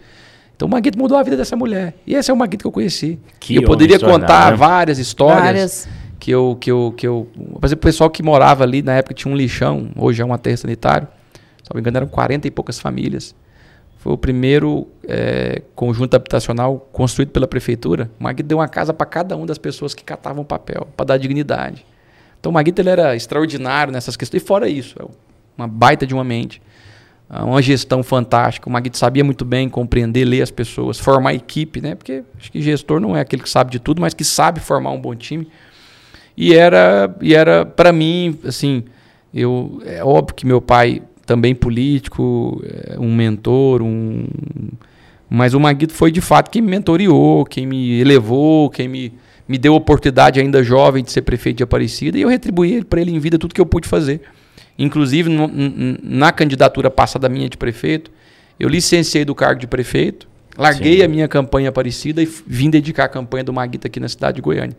Então 0.55 0.67
o 0.67 0.71
Maguito 0.71 0.97
mudou 0.97 1.17
a 1.17 1.23
vida 1.23 1.35
dessa 1.35 1.55
mulher. 1.55 1.95
E 2.05 2.15
esse 2.15 2.29
é 2.29 2.33
o 2.33 2.37
Maguito 2.37 2.63
que 2.63 2.67
eu 2.67 2.71
conheci. 2.71 3.19
Que 3.39 3.55
eu 3.55 3.63
poderia 3.63 3.99
contar 3.99 4.51
né? 4.51 4.57
várias 4.57 4.99
histórias. 4.99 5.41
Várias. 5.41 5.89
Que 6.19 6.31
eu, 6.31 6.57
que 6.59 6.71
eu, 6.71 6.93
que 6.95 7.05
eu. 7.05 7.27
Por 7.35 7.65
exemplo, 7.65 7.81
o 7.81 7.85
pessoal 7.85 8.09
que 8.09 8.23
morava 8.23 8.63
ali, 8.63 8.81
na 8.81 8.93
época 8.93 9.13
tinha 9.13 9.33
um 9.33 9.35
lixão, 9.35 9.89
hoje 9.95 10.21
é 10.21 10.25
um 10.25 10.31
aterro 10.31 10.57
sanitário. 10.57 11.07
Se 11.61 11.69
não 11.69 11.75
me 11.75 11.81
engano, 11.81 11.97
eram 11.97 12.07
40 12.07 12.47
e 12.47 12.51
poucas 12.51 12.79
famílias. 12.79 13.35
Foi 13.97 14.13
o 14.13 14.17
primeiro 14.17 14.87
é, 15.07 15.61
conjunto 15.75 16.13
habitacional 16.13 16.87
construído 16.91 17.29
pela 17.29 17.47
prefeitura. 17.47 18.09
O 18.19 18.23
Maguito 18.23 18.47
deu 18.47 18.59
uma 18.59 18.67
casa 18.67 18.93
para 18.93 19.05
cada 19.05 19.35
uma 19.35 19.45
das 19.45 19.57
pessoas 19.57 19.93
que 19.93 20.03
catavam 20.03 20.43
papel, 20.43 20.87
para 20.95 21.07
dar 21.07 21.17
dignidade. 21.17 21.85
Então 22.39 22.51
o 22.51 22.53
Maguito 22.53 22.81
ele 22.81 22.89
era 22.89 23.15
extraordinário 23.15 23.91
nessas 23.91 24.15
questões. 24.15 24.43
E 24.43 24.45
fora 24.45 24.69
isso, 24.69 24.95
é 25.01 25.05
uma 25.57 25.67
baita 25.67 26.05
de 26.05 26.13
uma 26.13 26.23
mente, 26.23 26.61
ah, 27.29 27.45
uma 27.45 27.61
gestão 27.61 28.03
fantástica. 28.03 28.69
O 28.69 28.71
Maguito 28.71 28.97
sabia 28.97 29.23
muito 29.23 29.43
bem 29.43 29.69
compreender, 29.69 30.25
ler 30.25 30.41
as 30.41 30.51
pessoas, 30.51 30.99
formar 30.99 31.33
equipe, 31.33 31.81
né? 31.81 31.95
Porque 31.95 32.23
acho 32.37 32.51
que 32.51 32.61
gestor 32.61 32.99
não 32.99 33.15
é 33.15 33.21
aquele 33.21 33.41
que 33.41 33.49
sabe 33.49 33.71
de 33.71 33.79
tudo, 33.79 34.01
mas 34.01 34.13
que 34.13 34.23
sabe 34.23 34.59
formar 34.59 34.91
um 34.91 34.99
bom 34.99 35.15
time. 35.15 35.47
E 36.35 36.53
era, 36.53 37.15
e 37.21 37.33
era 37.33 37.65
para 37.65 37.91
mim, 37.91 38.37
assim, 38.43 38.83
eu 39.33 39.81
é 39.85 40.03
óbvio 40.03 40.35
que 40.35 40.45
meu 40.45 40.61
pai 40.61 41.01
também 41.25 41.55
político, 41.55 42.61
é, 42.65 42.99
um 42.99 43.13
mentor, 43.13 43.81
um 43.81 44.25
mas 45.29 45.55
o 45.55 45.59
Maguito 45.59 45.93
foi 45.93 46.11
de 46.11 46.21
fato 46.21 46.51
quem 46.51 46.61
me 46.61 46.69
mentoriou, 46.69 47.43
quem 47.43 47.65
me 47.65 47.99
elevou, 47.99 48.69
quem 48.69 48.87
me, 48.87 49.11
me 49.47 49.57
deu 49.57 49.73
a 49.73 49.77
oportunidade 49.77 50.39
ainda 50.39 50.61
jovem 50.61 51.03
de 51.03 51.11
ser 51.11 51.23
prefeito 51.23 51.57
de 51.57 51.63
Aparecida 51.63 52.19
e 52.19 52.21
eu 52.21 52.29
retribuí 52.29 52.83
para 52.83 53.01
ele 53.01 53.09
em 53.09 53.17
vida 53.17 53.39
tudo 53.39 53.51
que 53.51 53.59
eu 53.59 53.65
pude 53.65 53.87
fazer. 53.87 54.21
Inclusive 54.77 55.29
no, 55.29 55.49
na 56.01 56.31
candidatura 56.31 56.89
passada 56.89 57.29
minha 57.29 57.47
de 57.47 57.57
prefeito, 57.57 58.11
eu 58.59 58.67
licenciei 58.67 59.23
do 59.23 59.35
cargo 59.35 59.59
de 59.59 59.67
prefeito, 59.67 60.27
larguei 60.57 60.97
Sim. 60.97 61.03
a 61.03 61.07
minha 61.07 61.27
campanha 61.27 61.69
Aparecida 61.69 62.21
e 62.21 62.25
vim 62.47 62.69
dedicar 62.69 63.05
a 63.05 63.09
campanha 63.09 63.43
do 63.43 63.53
Maguita 63.53 63.87
aqui 63.87 63.99
na 63.99 64.09
cidade 64.09 64.35
de 64.35 64.41
Goiânia. 64.41 64.75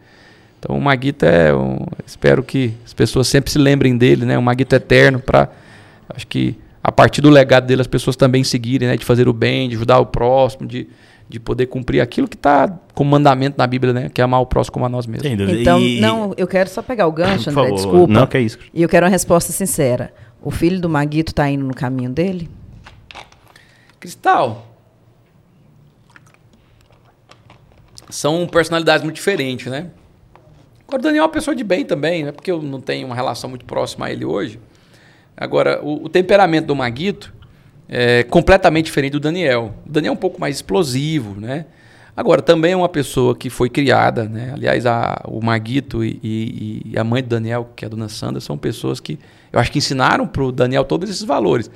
Então 0.58 0.76
o 0.76 0.80
Maguita 0.80 1.26
é, 1.26 1.54
um, 1.54 1.78
espero 2.06 2.42
que 2.42 2.72
as 2.84 2.94
pessoas 2.94 3.28
sempre 3.28 3.50
se 3.50 3.58
lembrem 3.58 3.96
dele, 3.96 4.24
né? 4.24 4.38
Um 4.38 4.42
Maguita 4.42 4.76
eterno 4.76 5.20
para 5.20 5.50
Acho 6.08 6.26
que 6.26 6.56
a 6.82 6.92
partir 6.92 7.20
do 7.20 7.30
legado 7.30 7.66
dele 7.66 7.80
as 7.80 7.86
pessoas 7.86 8.16
também 8.16 8.44
seguirem, 8.44 8.88
né? 8.88 8.96
De 8.96 9.04
fazer 9.04 9.28
o 9.28 9.32
bem, 9.32 9.68
de 9.68 9.76
ajudar 9.76 9.98
o 9.98 10.06
próximo, 10.06 10.66
de, 10.66 10.86
de 11.28 11.40
poder 11.40 11.66
cumprir 11.66 12.00
aquilo 12.00 12.28
que 12.28 12.36
está 12.36 12.68
como 12.94 13.10
mandamento 13.10 13.56
na 13.58 13.66
Bíblia, 13.66 13.92
né? 13.92 14.10
Que 14.12 14.20
é 14.20 14.24
amar 14.24 14.40
o 14.40 14.46
próximo 14.46 14.74
como 14.74 14.84
a 14.84 14.88
nós 14.88 15.06
mesmos. 15.06 15.26
Então, 15.26 15.80
e... 15.80 16.00
não, 16.00 16.34
eu 16.36 16.46
quero 16.46 16.68
só 16.68 16.82
pegar 16.82 17.06
o 17.06 17.12
gancho, 17.12 17.50
André, 17.50 17.62
favor. 17.62 17.76
desculpa. 17.76 18.12
Não, 18.12 18.26
que 18.26 18.36
é 18.36 18.40
isso. 18.40 18.58
E 18.72 18.82
eu 18.82 18.88
quero 18.88 19.06
uma 19.06 19.10
resposta 19.10 19.52
sincera. 19.52 20.12
O 20.42 20.50
filho 20.50 20.80
do 20.80 20.88
Maguito 20.88 21.32
está 21.32 21.48
indo 21.48 21.64
no 21.64 21.74
caminho 21.74 22.10
dele? 22.10 22.50
Cristal. 23.98 24.66
São 28.10 28.46
personalidades 28.46 29.02
muito 29.02 29.16
diferentes, 29.16 29.66
né? 29.66 29.90
Agora, 30.86 31.00
o 31.00 31.02
Daniel 31.02 31.22
é 31.22 31.26
uma 31.26 31.32
pessoa 31.32 31.56
de 31.56 31.64
bem 31.64 31.84
também, 31.84 32.24
né? 32.24 32.32
Porque 32.32 32.50
eu 32.50 32.62
não 32.62 32.80
tenho 32.80 33.06
uma 33.06 33.14
relação 33.14 33.48
muito 33.48 33.64
próxima 33.64 34.06
a 34.06 34.12
ele 34.12 34.24
hoje. 34.24 34.60
Agora, 35.36 35.80
o, 35.82 36.04
o, 36.04 36.08
temperamento 36.08 36.66
do 36.66 36.76
Maguito 36.76 37.33
é 37.88 38.22
completamente 38.22 38.86
diferente 38.86 39.12
do 39.12 39.20
Daniel. 39.20 39.74
O 39.86 39.90
Daniel 39.90 40.12
é 40.12 40.14
um 40.14 40.18
pouco 40.18 40.40
mais 40.40 40.56
explosivo, 40.56 41.40
né? 41.40 41.66
Agora, 42.16 42.40
também 42.40 42.72
é 42.72 42.76
uma 42.76 42.88
pessoa 42.88 43.34
que 43.34 43.50
foi 43.50 43.68
criada, 43.68 44.24
né? 44.24 44.52
Aliás, 44.54 44.86
a, 44.86 45.20
o 45.26 45.44
Maguito 45.44 46.04
e, 46.04 46.20
e, 46.22 46.82
e, 46.92 46.98
a 46.98 47.02
mãe 47.02 47.20
do 47.20 47.28
Daniel, 47.28 47.70
que 47.74 47.84
é 47.84 47.86
a 47.86 47.88
dona 47.88 48.08
Sandra, 48.08 48.40
são 48.40 48.56
pessoas 48.56 49.00
que 49.00 49.18
eu 49.52 49.58
acho 49.58 49.70
que 49.72 49.78
ensinaram 49.78 50.24
para 50.26 50.44
o 50.44 50.52
Daniel 50.52 50.84
todos 50.84 51.10
esses 51.10 51.24
valores. 51.24 51.68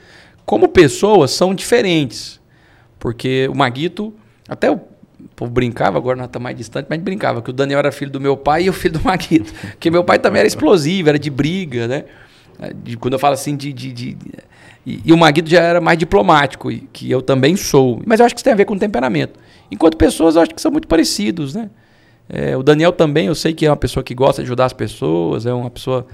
Como 0.46 0.68
pessoas, 0.68 1.32
são 1.32 1.52
diferentes. 1.52 2.40
Porque 3.00 3.48
o 3.52 3.56
Maguito, 3.56 4.14
até 4.48 4.70
o 4.70 4.80
povo 5.34 5.50
brincava, 5.50 5.98
agora 5.98 6.16
não 6.16 6.26
está 6.26 6.38
mais 6.38 6.56
distante, 6.56 6.86
mas 6.88 7.00
brincava 7.00 7.42
que 7.42 7.50
o 7.50 7.52
Daniel 7.52 7.80
era 7.80 7.90
filho 7.90 8.10
do 8.10 8.20
meu 8.20 8.36
pai 8.36 8.64
e 8.66 8.70
o 8.70 8.72
filho 8.72 8.94
do 8.94 9.04
Maguito. 9.04 9.52
Porque 9.52 9.90
meu 9.90 10.04
pai 10.04 10.20
também 10.20 10.38
era 10.38 10.46
explosivo, 10.46 11.08
era 11.08 11.18
de 11.18 11.30
briga, 11.30 11.88
né? 11.88 12.04
De, 12.82 12.96
quando 12.96 13.14
eu 13.14 13.18
falo 13.18 13.34
assim 13.34 13.56
de. 13.56 13.72
de, 13.72 13.92
de 13.92 14.16
e, 14.88 15.02
e, 15.04 15.12
o 15.12 15.18
Maguito 15.18 15.50
já 15.50 15.60
era 15.60 15.82
mais 15.82 15.98
diplomático, 15.98 16.70
que 16.94 17.10
eu 17.10 17.20
também 17.20 17.56
sou. 17.56 18.00
Mas 18.06 18.20
eu 18.20 18.26
acho 18.26 18.34
que 18.34 18.38
isso 18.38 18.44
tem 18.44 18.54
a 18.54 18.56
ver 18.56 18.64
com 18.64 18.78
temperamento. 18.78 19.38
Enquanto 19.70 19.98
pessoas, 19.98 20.34
eu 20.34 20.40
acho 20.40 20.54
que 20.54 20.62
são 20.62 20.72
muito 20.72 20.88
parecidos, 20.88 21.54
né? 21.54 21.68
É, 22.26 22.56
o 22.56 22.62
Daniel 22.62 22.90
também, 22.90 23.26
eu 23.26 23.34
sei 23.34 23.52
que 23.52 23.66
é 23.66 23.70
uma 23.70 23.76
pessoa 23.76 24.02
que 24.02 24.14
gosta 24.14 24.40
de 24.42 24.46
ajudar 24.46 24.64
as 24.64 24.72
pessoas, 24.72 25.44
é 25.44 25.52
uma 25.52 25.68
pessoa 25.68 26.06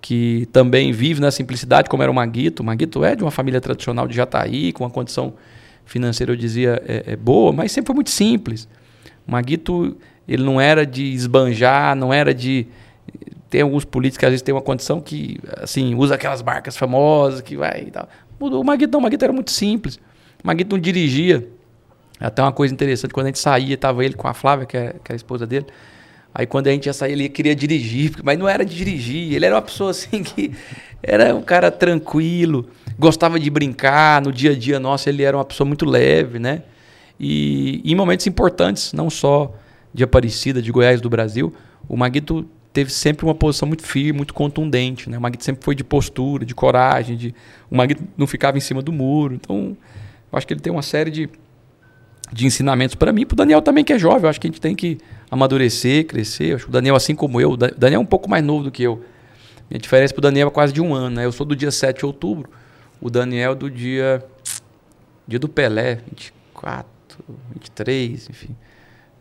que 0.00 0.48
também 0.52 0.92
vive 0.92 1.20
na 1.20 1.32
simplicidade, 1.32 1.90
como 1.90 2.00
era 2.00 2.12
o 2.12 2.14
Maguito. 2.14 2.62
O 2.62 2.66
Maguito 2.66 3.04
é 3.04 3.16
de 3.16 3.24
uma 3.24 3.30
família 3.32 3.60
tradicional 3.60 4.06
de 4.06 4.14
Jataí, 4.14 4.72
com 4.72 4.84
uma 4.84 4.90
condição 4.90 5.34
financeira, 5.84 6.30
eu 6.32 6.36
dizia, 6.36 6.80
é, 6.86 7.12
é 7.12 7.16
boa, 7.16 7.52
mas 7.52 7.72
sempre 7.72 7.88
foi 7.88 7.94
muito 7.96 8.10
simples. 8.10 8.68
O 9.26 9.32
Maguito, 9.32 9.96
ele 10.28 10.44
não 10.44 10.60
era 10.60 10.86
de 10.86 11.12
esbanjar, 11.12 11.96
não 11.96 12.14
era 12.14 12.32
de 12.32 12.68
tem 13.52 13.60
alguns 13.60 13.84
políticos 13.84 14.18
que 14.18 14.24
às 14.24 14.30
vezes 14.30 14.42
tem 14.42 14.54
uma 14.54 14.62
condição 14.62 14.98
que, 14.98 15.38
assim, 15.58 15.94
usa 15.94 16.14
aquelas 16.14 16.42
marcas 16.42 16.74
famosas 16.74 17.42
que 17.42 17.54
vai 17.54 17.84
e 17.86 17.90
tal. 17.90 18.08
O 18.40 18.64
Maguito 18.64 18.90
não, 18.90 19.00
o 19.00 19.02
Maguito 19.02 19.22
era 19.22 19.32
muito 19.32 19.50
simples. 19.50 19.96
O 20.42 20.46
Maguito 20.46 20.74
não 20.74 20.80
dirigia. 20.80 21.46
Até 22.18 22.40
uma 22.40 22.50
coisa 22.50 22.72
interessante, 22.72 23.12
quando 23.12 23.26
a 23.26 23.28
gente 23.28 23.38
saía, 23.38 23.74
estava 23.74 24.02
ele 24.02 24.14
com 24.14 24.26
a 24.26 24.32
Flávia, 24.32 24.64
que 24.64 24.74
é, 24.74 24.94
que 25.04 25.12
é 25.12 25.14
a 25.14 25.16
esposa 25.16 25.46
dele. 25.46 25.66
Aí 26.34 26.46
quando 26.46 26.68
a 26.68 26.70
gente 26.70 26.86
ia 26.86 26.94
sair, 26.94 27.12
ele 27.12 27.28
queria 27.28 27.54
dirigir, 27.54 28.14
mas 28.24 28.38
não 28.38 28.48
era 28.48 28.64
de 28.64 28.74
dirigir. 28.74 29.34
Ele 29.34 29.44
era 29.44 29.54
uma 29.54 29.60
pessoa 29.60 29.90
assim 29.90 30.22
que 30.24 30.52
era 31.02 31.34
um 31.34 31.42
cara 31.42 31.70
tranquilo, 31.70 32.70
gostava 32.98 33.38
de 33.38 33.50
brincar. 33.50 34.22
No 34.22 34.32
dia 34.32 34.52
a 34.52 34.56
dia 34.56 34.80
nosso, 34.80 35.10
ele 35.10 35.22
era 35.22 35.36
uma 35.36 35.44
pessoa 35.44 35.68
muito 35.68 35.84
leve, 35.84 36.38
né? 36.38 36.62
E 37.20 37.82
em 37.84 37.94
momentos 37.94 38.26
importantes, 38.26 38.94
não 38.94 39.10
só 39.10 39.54
de 39.92 40.02
Aparecida, 40.02 40.62
de 40.62 40.72
Goiás, 40.72 41.02
do 41.02 41.10
Brasil, 41.10 41.52
o 41.86 41.98
Maguito 41.98 42.48
teve 42.72 42.90
sempre 42.90 43.24
uma 43.24 43.34
posição 43.34 43.68
muito 43.68 43.82
firme, 43.82 44.12
muito 44.12 44.32
contundente. 44.32 45.08
Né? 45.10 45.18
O 45.18 45.20
Maguito 45.20 45.44
sempre 45.44 45.64
foi 45.64 45.74
de 45.74 45.84
postura, 45.84 46.44
de 46.44 46.54
coragem, 46.54 47.16
de... 47.16 47.34
o 47.70 47.76
Maguito 47.76 48.02
não 48.16 48.26
ficava 48.26 48.56
em 48.56 48.60
cima 48.60 48.80
do 48.80 48.90
muro. 48.90 49.34
Então, 49.34 49.76
eu 50.30 50.38
acho 50.38 50.46
que 50.46 50.54
ele 50.54 50.60
tem 50.60 50.72
uma 50.72 50.82
série 50.82 51.10
de, 51.10 51.28
de 52.32 52.46
ensinamentos 52.46 52.94
para 52.94 53.12
mim, 53.12 53.26
para 53.26 53.34
o 53.34 53.36
Daniel 53.36 53.60
também, 53.60 53.84
que 53.84 53.92
é 53.92 53.98
jovem. 53.98 54.22
Eu 54.22 54.30
acho 54.30 54.40
que 54.40 54.46
a 54.46 54.50
gente 54.50 54.60
tem 54.60 54.74
que 54.74 54.98
amadurecer, 55.30 56.06
crescer. 56.06 56.50
Eu 56.50 56.56
acho 56.56 56.64
que 56.64 56.70
o 56.70 56.72
Daniel, 56.72 56.96
assim 56.96 57.14
como 57.14 57.40
eu, 57.40 57.52
o 57.52 57.56
Daniel 57.56 58.00
é 58.00 58.02
um 58.02 58.06
pouco 58.06 58.28
mais 58.28 58.42
novo 58.42 58.64
do 58.64 58.70
que 58.70 58.82
eu. 58.82 59.04
Minha 59.68 59.78
diferença 59.78 60.14
para 60.14 60.20
o 60.20 60.22
Daniel 60.22 60.48
é 60.48 60.50
quase 60.50 60.72
de 60.72 60.80
um 60.80 60.94
ano. 60.94 61.16
Né? 61.16 61.24
Eu 61.26 61.32
sou 61.32 61.44
do 61.44 61.54
dia 61.54 61.70
7 61.70 61.98
de 61.98 62.06
outubro, 62.06 62.48
o 63.00 63.10
Daniel 63.10 63.54
do 63.54 63.70
dia, 63.70 64.24
dia 65.28 65.38
do 65.38 65.48
Pelé, 65.48 65.96
24, 66.08 66.86
23, 67.52 68.30
enfim. 68.30 68.56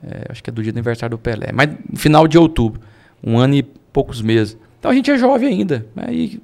É, 0.03 0.32
acho 0.32 0.41
que 0.41 0.49
é 0.49 0.53
do 0.53 0.63
dia 0.63 0.71
do 0.71 0.78
aniversário 0.78 1.17
do 1.17 1.21
Pelé. 1.21 1.51
Mas 1.53 1.69
final 1.95 2.28
de 2.28 2.38
outubro 2.38 2.82
um 3.24 3.38
ano 3.38 3.55
e 3.55 3.63
poucos 3.63 4.22
meses. 4.22 4.57
Então 4.80 4.91
a 4.91 4.93
gente 4.93 5.09
é 5.11 5.17
jovem 5.17 5.49
ainda. 5.49 5.86
Né? 5.95 6.05
E 6.11 6.41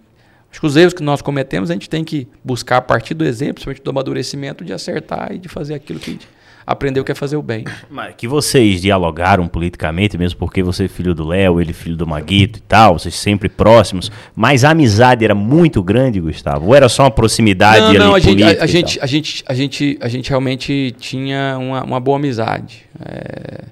Acho 0.50 0.62
que 0.62 0.66
os 0.66 0.76
erros 0.76 0.94
que 0.94 1.04
nós 1.04 1.22
cometemos, 1.22 1.70
a 1.70 1.74
gente 1.74 1.90
tem 1.90 2.04
que 2.04 2.28
buscar 2.44 2.78
a 2.78 2.82
partir 2.82 3.14
do 3.14 3.24
exemplo, 3.26 3.56
principalmente 3.56 3.84
do 3.84 3.90
amadurecimento, 3.92 4.64
de 4.64 4.74
acertar 4.74 5.34
e 5.34 5.38
de 5.38 5.48
fazer 5.48 5.76
aquilo 5.76 6.00
que 6.00 6.10
a 6.10 6.14
gente 6.14 6.28
aprendeu 6.68 7.02
que 7.02 7.12
é 7.14 7.16
fazer 7.16 7.38
o 7.38 7.42
bem. 7.42 7.64
Mas 7.90 8.16
que 8.16 8.28
vocês 8.28 8.82
dialogaram 8.82 9.48
politicamente, 9.48 10.18
mesmo 10.18 10.38
porque 10.38 10.62
você 10.62 10.84
é 10.84 10.88
filho 10.90 11.16
do 11.16 11.26
Léo, 11.26 11.62
ele 11.62 11.72
filho 11.72 11.96
do 11.96 12.06
Maguito 12.06 12.60
e 12.60 12.62
tal, 12.62 13.00
vocês 13.00 13.16
sempre 13.16 13.48
próximos, 13.48 14.12
mas 14.36 14.66
a 14.66 14.72
amizade 14.72 15.24
era 15.24 15.34
muito 15.34 15.82
grande, 15.82 16.20
Gustavo? 16.20 16.66
Ou 16.66 16.76
era 16.76 16.90
só 16.90 17.04
uma 17.04 17.12
proximidade 17.12 17.98
não, 17.98 18.08
não, 18.08 18.16
a 18.16 18.20
gente, 18.20 18.44
a, 18.44 18.48
a 18.48 18.66
gente, 18.66 19.00
a, 19.00 19.06
gente, 19.06 19.44
a, 19.48 19.54
gente, 19.54 19.98
a 20.02 20.08
gente 20.10 20.30
realmente 20.30 20.94
tinha 21.00 21.58
uma, 21.58 21.84
uma 21.84 22.00
boa 22.02 22.18
amizade. 22.18 22.84
É, 23.00 23.64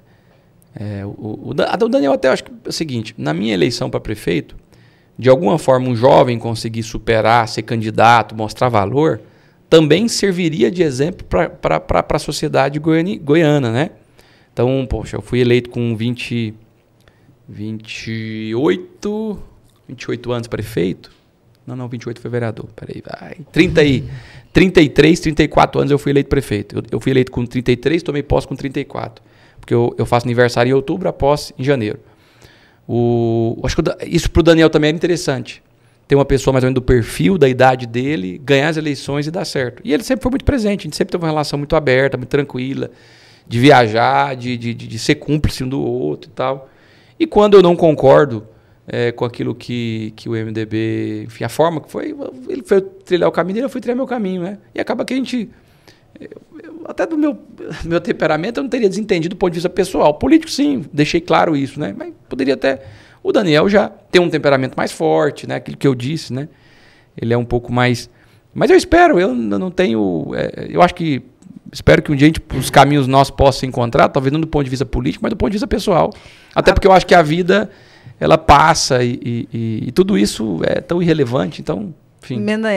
é, 0.78 1.04
o, 1.06 1.08
o, 1.08 1.50
o 1.50 1.88
Daniel 1.88 2.12
até 2.12 2.28
acho 2.28 2.44
que 2.44 2.50
é 2.50 2.68
o 2.68 2.72
seguinte, 2.72 3.14
na 3.16 3.32
minha 3.32 3.54
eleição 3.54 3.88
para 3.88 3.98
prefeito, 3.98 4.54
de 5.18 5.30
alguma 5.30 5.58
forma 5.58 5.88
um 5.88 5.96
jovem 5.96 6.38
conseguir 6.38 6.82
superar, 6.82 7.48
ser 7.48 7.62
candidato, 7.62 8.34
mostrar 8.34 8.68
valor, 8.68 9.20
também 9.70 10.06
serviria 10.06 10.70
de 10.70 10.82
exemplo 10.82 11.26
para 11.26 12.04
a 12.08 12.18
sociedade 12.18 12.78
goiani, 12.78 13.18
goiana, 13.18 13.72
né? 13.72 13.90
Então, 14.52 14.86
poxa, 14.88 15.16
eu 15.16 15.22
fui 15.22 15.40
eleito 15.40 15.70
com 15.70 15.96
20, 15.96 16.54
28, 17.48 19.38
28 19.88 20.32
anos 20.32 20.48
prefeito. 20.48 21.10
Não, 21.66 21.74
não, 21.74 21.88
28 21.88 22.20
foi 22.20 22.30
vereador. 22.30 22.68
Peraí, 22.76 23.02
vai. 23.04 23.38
30 23.50 23.82
e, 23.82 24.04
33, 24.52 25.20
34 25.20 25.80
anos 25.80 25.90
eu 25.90 25.98
fui 25.98 26.12
eleito 26.12 26.28
prefeito. 26.28 26.76
Eu, 26.76 26.82
eu 26.92 27.00
fui 27.00 27.12
eleito 27.12 27.32
com 27.32 27.44
33, 27.44 28.02
tomei 28.02 28.22
posse 28.22 28.46
com 28.46 28.54
34. 28.54 29.24
Porque 29.66 29.74
eu, 29.74 29.92
eu 29.98 30.06
faço 30.06 30.24
aniversário 30.24 30.70
em 30.70 30.72
outubro, 30.72 31.08
a 31.08 31.12
posse 31.12 31.52
em 31.58 31.64
janeiro. 31.64 31.98
O, 32.86 33.58
acho 33.64 33.74
que 33.74 33.82
isso 34.06 34.30
para 34.30 34.38
o 34.38 34.42
Daniel 34.44 34.70
também 34.70 34.90
era 34.90 34.96
interessante 34.96 35.60
ter 36.06 36.14
uma 36.14 36.24
pessoa 36.24 36.52
mais 36.52 36.62
ou 36.62 36.68
menos 36.68 36.76
do 36.76 36.82
perfil, 36.82 37.36
da 37.36 37.48
idade 37.48 37.84
dele, 37.84 38.40
ganhar 38.44 38.68
as 38.68 38.76
eleições 38.76 39.26
e 39.26 39.30
dar 39.30 39.44
certo. 39.44 39.82
E 39.84 39.92
ele 39.92 40.04
sempre 40.04 40.22
foi 40.22 40.30
muito 40.30 40.44
presente, 40.44 40.82
a 40.82 40.84
gente 40.84 40.94
sempre 40.94 41.10
teve 41.10 41.24
uma 41.24 41.28
relação 41.28 41.58
muito 41.58 41.74
aberta, 41.74 42.16
muito 42.16 42.30
tranquila, 42.30 42.92
de 43.44 43.58
viajar, 43.58 44.36
de, 44.36 44.56
de, 44.56 44.72
de 44.72 44.98
ser 45.00 45.16
cúmplice 45.16 45.64
um 45.64 45.68
do 45.68 45.80
outro 45.82 46.30
e 46.30 46.32
tal. 46.32 46.70
E 47.18 47.26
quando 47.26 47.54
eu 47.54 47.62
não 47.62 47.74
concordo 47.74 48.46
é, 48.86 49.10
com 49.10 49.24
aquilo 49.24 49.52
que, 49.52 50.12
que 50.14 50.28
o 50.28 50.32
MDB, 50.32 51.24
enfim, 51.24 51.42
a 51.42 51.48
forma 51.48 51.80
que 51.80 51.90
foi, 51.90 52.14
ele 52.48 52.62
foi 52.62 52.80
trilhar 52.80 53.28
o 53.28 53.32
caminho 53.32 53.54
dele, 53.54 53.66
eu 53.66 53.70
fui 53.70 53.80
trilhar 53.80 53.96
meu 53.96 54.06
caminho, 54.06 54.42
né? 54.42 54.58
E 54.72 54.80
acaba 54.80 55.04
que 55.04 55.12
a 55.12 55.16
gente, 55.16 55.50
eu, 56.20 56.42
eu, 56.62 56.80
até 56.86 57.06
do 57.06 57.16
meu, 57.16 57.38
meu 57.84 58.00
temperamento, 58.00 58.58
eu 58.58 58.62
não 58.62 58.70
teria 58.70 58.88
desentendido 58.88 59.34
do 59.34 59.38
ponto 59.38 59.50
de 59.50 59.56
vista 59.56 59.68
pessoal. 59.68 60.14
Político, 60.14 60.50
sim, 60.50 60.84
deixei 60.92 61.20
claro 61.20 61.56
isso, 61.56 61.78
né? 61.78 61.94
Mas 61.96 62.12
poderia 62.28 62.54
até 62.54 62.82
o 63.22 63.32
Daniel 63.32 63.68
já 63.68 63.88
tem 63.88 64.22
um 64.22 64.30
temperamento 64.30 64.74
mais 64.76 64.92
forte, 64.92 65.48
né? 65.48 65.56
Aquilo 65.56 65.76
que 65.76 65.86
eu 65.86 65.94
disse, 65.94 66.32
né? 66.32 66.48
Ele 67.20 67.34
é 67.34 67.36
um 67.36 67.44
pouco 67.44 67.72
mais. 67.72 68.08
Mas 68.54 68.70
eu 68.70 68.76
espero, 68.76 69.18
eu 69.18 69.34
não 69.34 69.70
tenho. 69.70 70.32
É, 70.34 70.68
eu 70.70 70.80
acho 70.80 70.94
que. 70.94 71.22
Espero 71.72 72.00
que 72.00 72.12
um 72.12 72.14
dia 72.14 72.28
gente, 72.28 72.40
os 72.56 72.70
caminhos 72.70 73.08
nossos 73.08 73.32
possam 73.32 73.60
se 73.60 73.66
encontrar, 73.66 74.08
talvez 74.08 74.32
não 74.32 74.40
do 74.40 74.46
ponto 74.46 74.62
de 74.62 74.70
vista 74.70 74.86
político, 74.86 75.24
mas 75.24 75.30
do 75.30 75.36
ponto 75.36 75.50
de 75.50 75.54
vista 75.54 75.66
pessoal. 75.66 76.12
Até 76.54 76.72
porque 76.72 76.86
eu 76.86 76.92
acho 76.92 77.04
que 77.04 77.14
a 77.14 77.22
vida 77.22 77.68
ela 78.20 78.38
passa 78.38 79.02
e, 79.02 79.48
e, 79.52 79.88
e 79.88 79.92
tudo 79.92 80.16
isso 80.16 80.60
é 80.62 80.80
tão 80.80 81.02
irrelevante, 81.02 81.60
então 81.60 81.92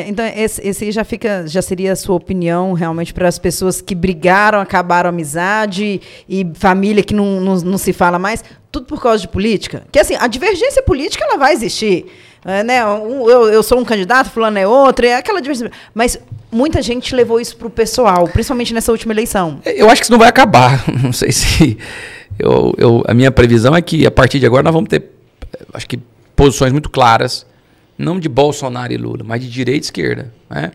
Então, 0.07 0.25
esse, 0.25 0.67
esse 0.67 0.91
já 0.91 1.03
fica, 1.03 1.45
já 1.47 1.61
seria 1.61 1.93
a 1.93 1.95
sua 1.95 2.15
opinião 2.15 2.73
realmente 2.73 3.13
para 3.13 3.27
as 3.27 3.39
pessoas 3.39 3.81
que 3.81 3.95
brigaram, 3.95 4.59
acabaram 4.59 5.07
a 5.07 5.11
amizade 5.11 6.01
e 6.27 6.47
família 6.53 7.03
que 7.03 7.13
não, 7.13 7.39
não, 7.39 7.55
não, 7.55 7.77
se 7.77 7.93
fala 7.93 8.19
mais, 8.19 8.43
tudo 8.71 8.85
por 8.85 9.01
causa 9.01 9.21
de 9.21 9.27
política? 9.27 9.83
Que 9.91 9.99
assim, 9.99 10.15
a 10.19 10.27
divergência 10.27 10.83
política 10.83 11.23
ela 11.25 11.37
vai 11.37 11.53
existir. 11.53 12.05
É, 12.45 12.63
né? 12.63 12.81
eu, 12.81 13.49
eu 13.49 13.61
sou 13.61 13.79
um 13.79 13.83
candidato, 13.83 14.29
fulano 14.29 14.57
é 14.57 14.67
outro, 14.67 15.05
é 15.05 15.15
aquela 15.15 15.41
divergência. 15.41 15.71
Mas 15.93 16.19
muita 16.51 16.81
gente 16.81 17.13
levou 17.15 17.39
isso 17.39 17.57
para 17.57 17.67
o 17.67 17.69
pessoal, 17.69 18.27
principalmente 18.27 18.73
nessa 18.73 18.91
última 18.91 19.13
eleição. 19.13 19.59
Eu 19.65 19.89
acho 19.89 20.01
que 20.01 20.05
isso 20.05 20.11
não 20.11 20.19
vai 20.19 20.29
acabar. 20.29 20.83
Não 21.03 21.11
sei 21.11 21.31
se. 21.31 21.77
Eu, 22.37 22.73
eu, 22.77 23.03
a 23.05 23.13
minha 23.13 23.31
previsão 23.31 23.75
é 23.75 23.81
que 23.81 24.05
a 24.05 24.11
partir 24.11 24.39
de 24.39 24.45
agora 24.45 24.63
nós 24.63 24.73
vamos 24.73 24.87
ter, 24.87 25.03
acho 25.73 25.85
que, 25.85 25.99
posições 26.35 26.71
muito 26.71 26.89
claras 26.89 27.45
não 27.99 28.17
de 28.17 28.29
Bolsonaro 28.29 28.93
e 28.93 28.97
Lula, 28.97 29.23
mas 29.25 29.41
de 29.41 29.49
direita 29.49 29.79
e 29.79 29.87
esquerda. 29.87 30.33
Né? 30.49 30.71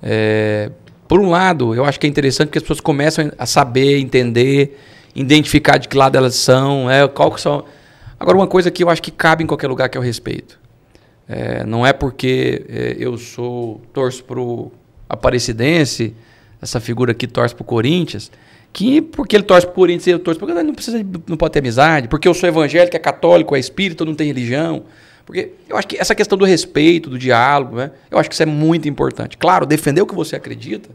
É, 0.00 0.70
por 1.08 1.18
um 1.20 1.28
lado, 1.28 1.74
eu 1.74 1.84
acho 1.84 1.98
que 1.98 2.06
é 2.06 2.10
interessante 2.10 2.50
que 2.50 2.58
as 2.58 2.62
pessoas 2.62 2.80
começam 2.80 3.32
a 3.36 3.44
saber, 3.44 3.98
entender, 3.98 4.78
identificar 5.12 5.76
de 5.76 5.88
que 5.88 5.96
lado 5.96 6.16
elas 6.16 6.36
são, 6.36 6.88
é, 6.88 7.06
qual 7.08 7.32
que 7.32 7.40
são. 7.40 7.64
Agora, 8.18 8.36
uma 8.38 8.46
coisa 8.46 8.70
que 8.70 8.84
eu 8.84 8.88
acho 8.88 9.02
que 9.02 9.10
cabe 9.10 9.42
em 9.42 9.46
qualquer 9.46 9.66
lugar 9.66 9.88
que 9.88 9.98
é 9.98 10.00
o 10.00 10.02
respeito. 10.02 10.58
É, 11.28 11.64
não 11.64 11.84
é 11.84 11.92
porque 11.92 12.64
é, 12.68 12.96
eu 12.96 13.18
sou 13.18 13.80
torço 13.92 14.22
para 14.22 14.38
o 14.40 14.70
Aparecidense, 15.08 16.14
essa 16.62 16.78
figura 16.78 17.10
aqui 17.10 17.26
torce 17.26 17.54
para 17.54 17.62
o 17.62 17.66
Corinthians, 17.66 18.30
que 18.72 19.02
porque 19.02 19.34
ele 19.34 19.42
torce 19.42 19.66
para 19.66 19.72
o 19.72 19.74
Corinthians, 19.74 20.06
eu 20.06 20.18
torço 20.20 20.38
porque 20.38 20.54
não 20.54 20.74
precisa, 20.74 21.04
não 21.26 21.36
pode 21.36 21.52
ter 21.52 21.58
amizade, 21.58 22.06
porque 22.06 22.28
eu 22.28 22.34
sou 22.34 22.48
evangélico, 22.48 22.96
é 22.96 23.00
católico, 23.00 23.56
é 23.56 23.58
espírito, 23.58 24.04
não 24.04 24.14
tem 24.14 24.28
religião. 24.28 24.84
Porque 25.26 25.50
eu 25.68 25.76
acho 25.76 25.88
que 25.88 25.98
essa 25.98 26.14
questão 26.14 26.38
do 26.38 26.44
respeito, 26.44 27.10
do 27.10 27.18
diálogo, 27.18 27.76
né, 27.76 27.90
eu 28.08 28.16
acho 28.16 28.28
que 28.28 28.34
isso 28.34 28.44
é 28.44 28.46
muito 28.46 28.88
importante. 28.88 29.36
Claro, 29.36 29.66
defender 29.66 30.00
o 30.00 30.06
que 30.06 30.14
você 30.14 30.36
acredita, 30.36 30.88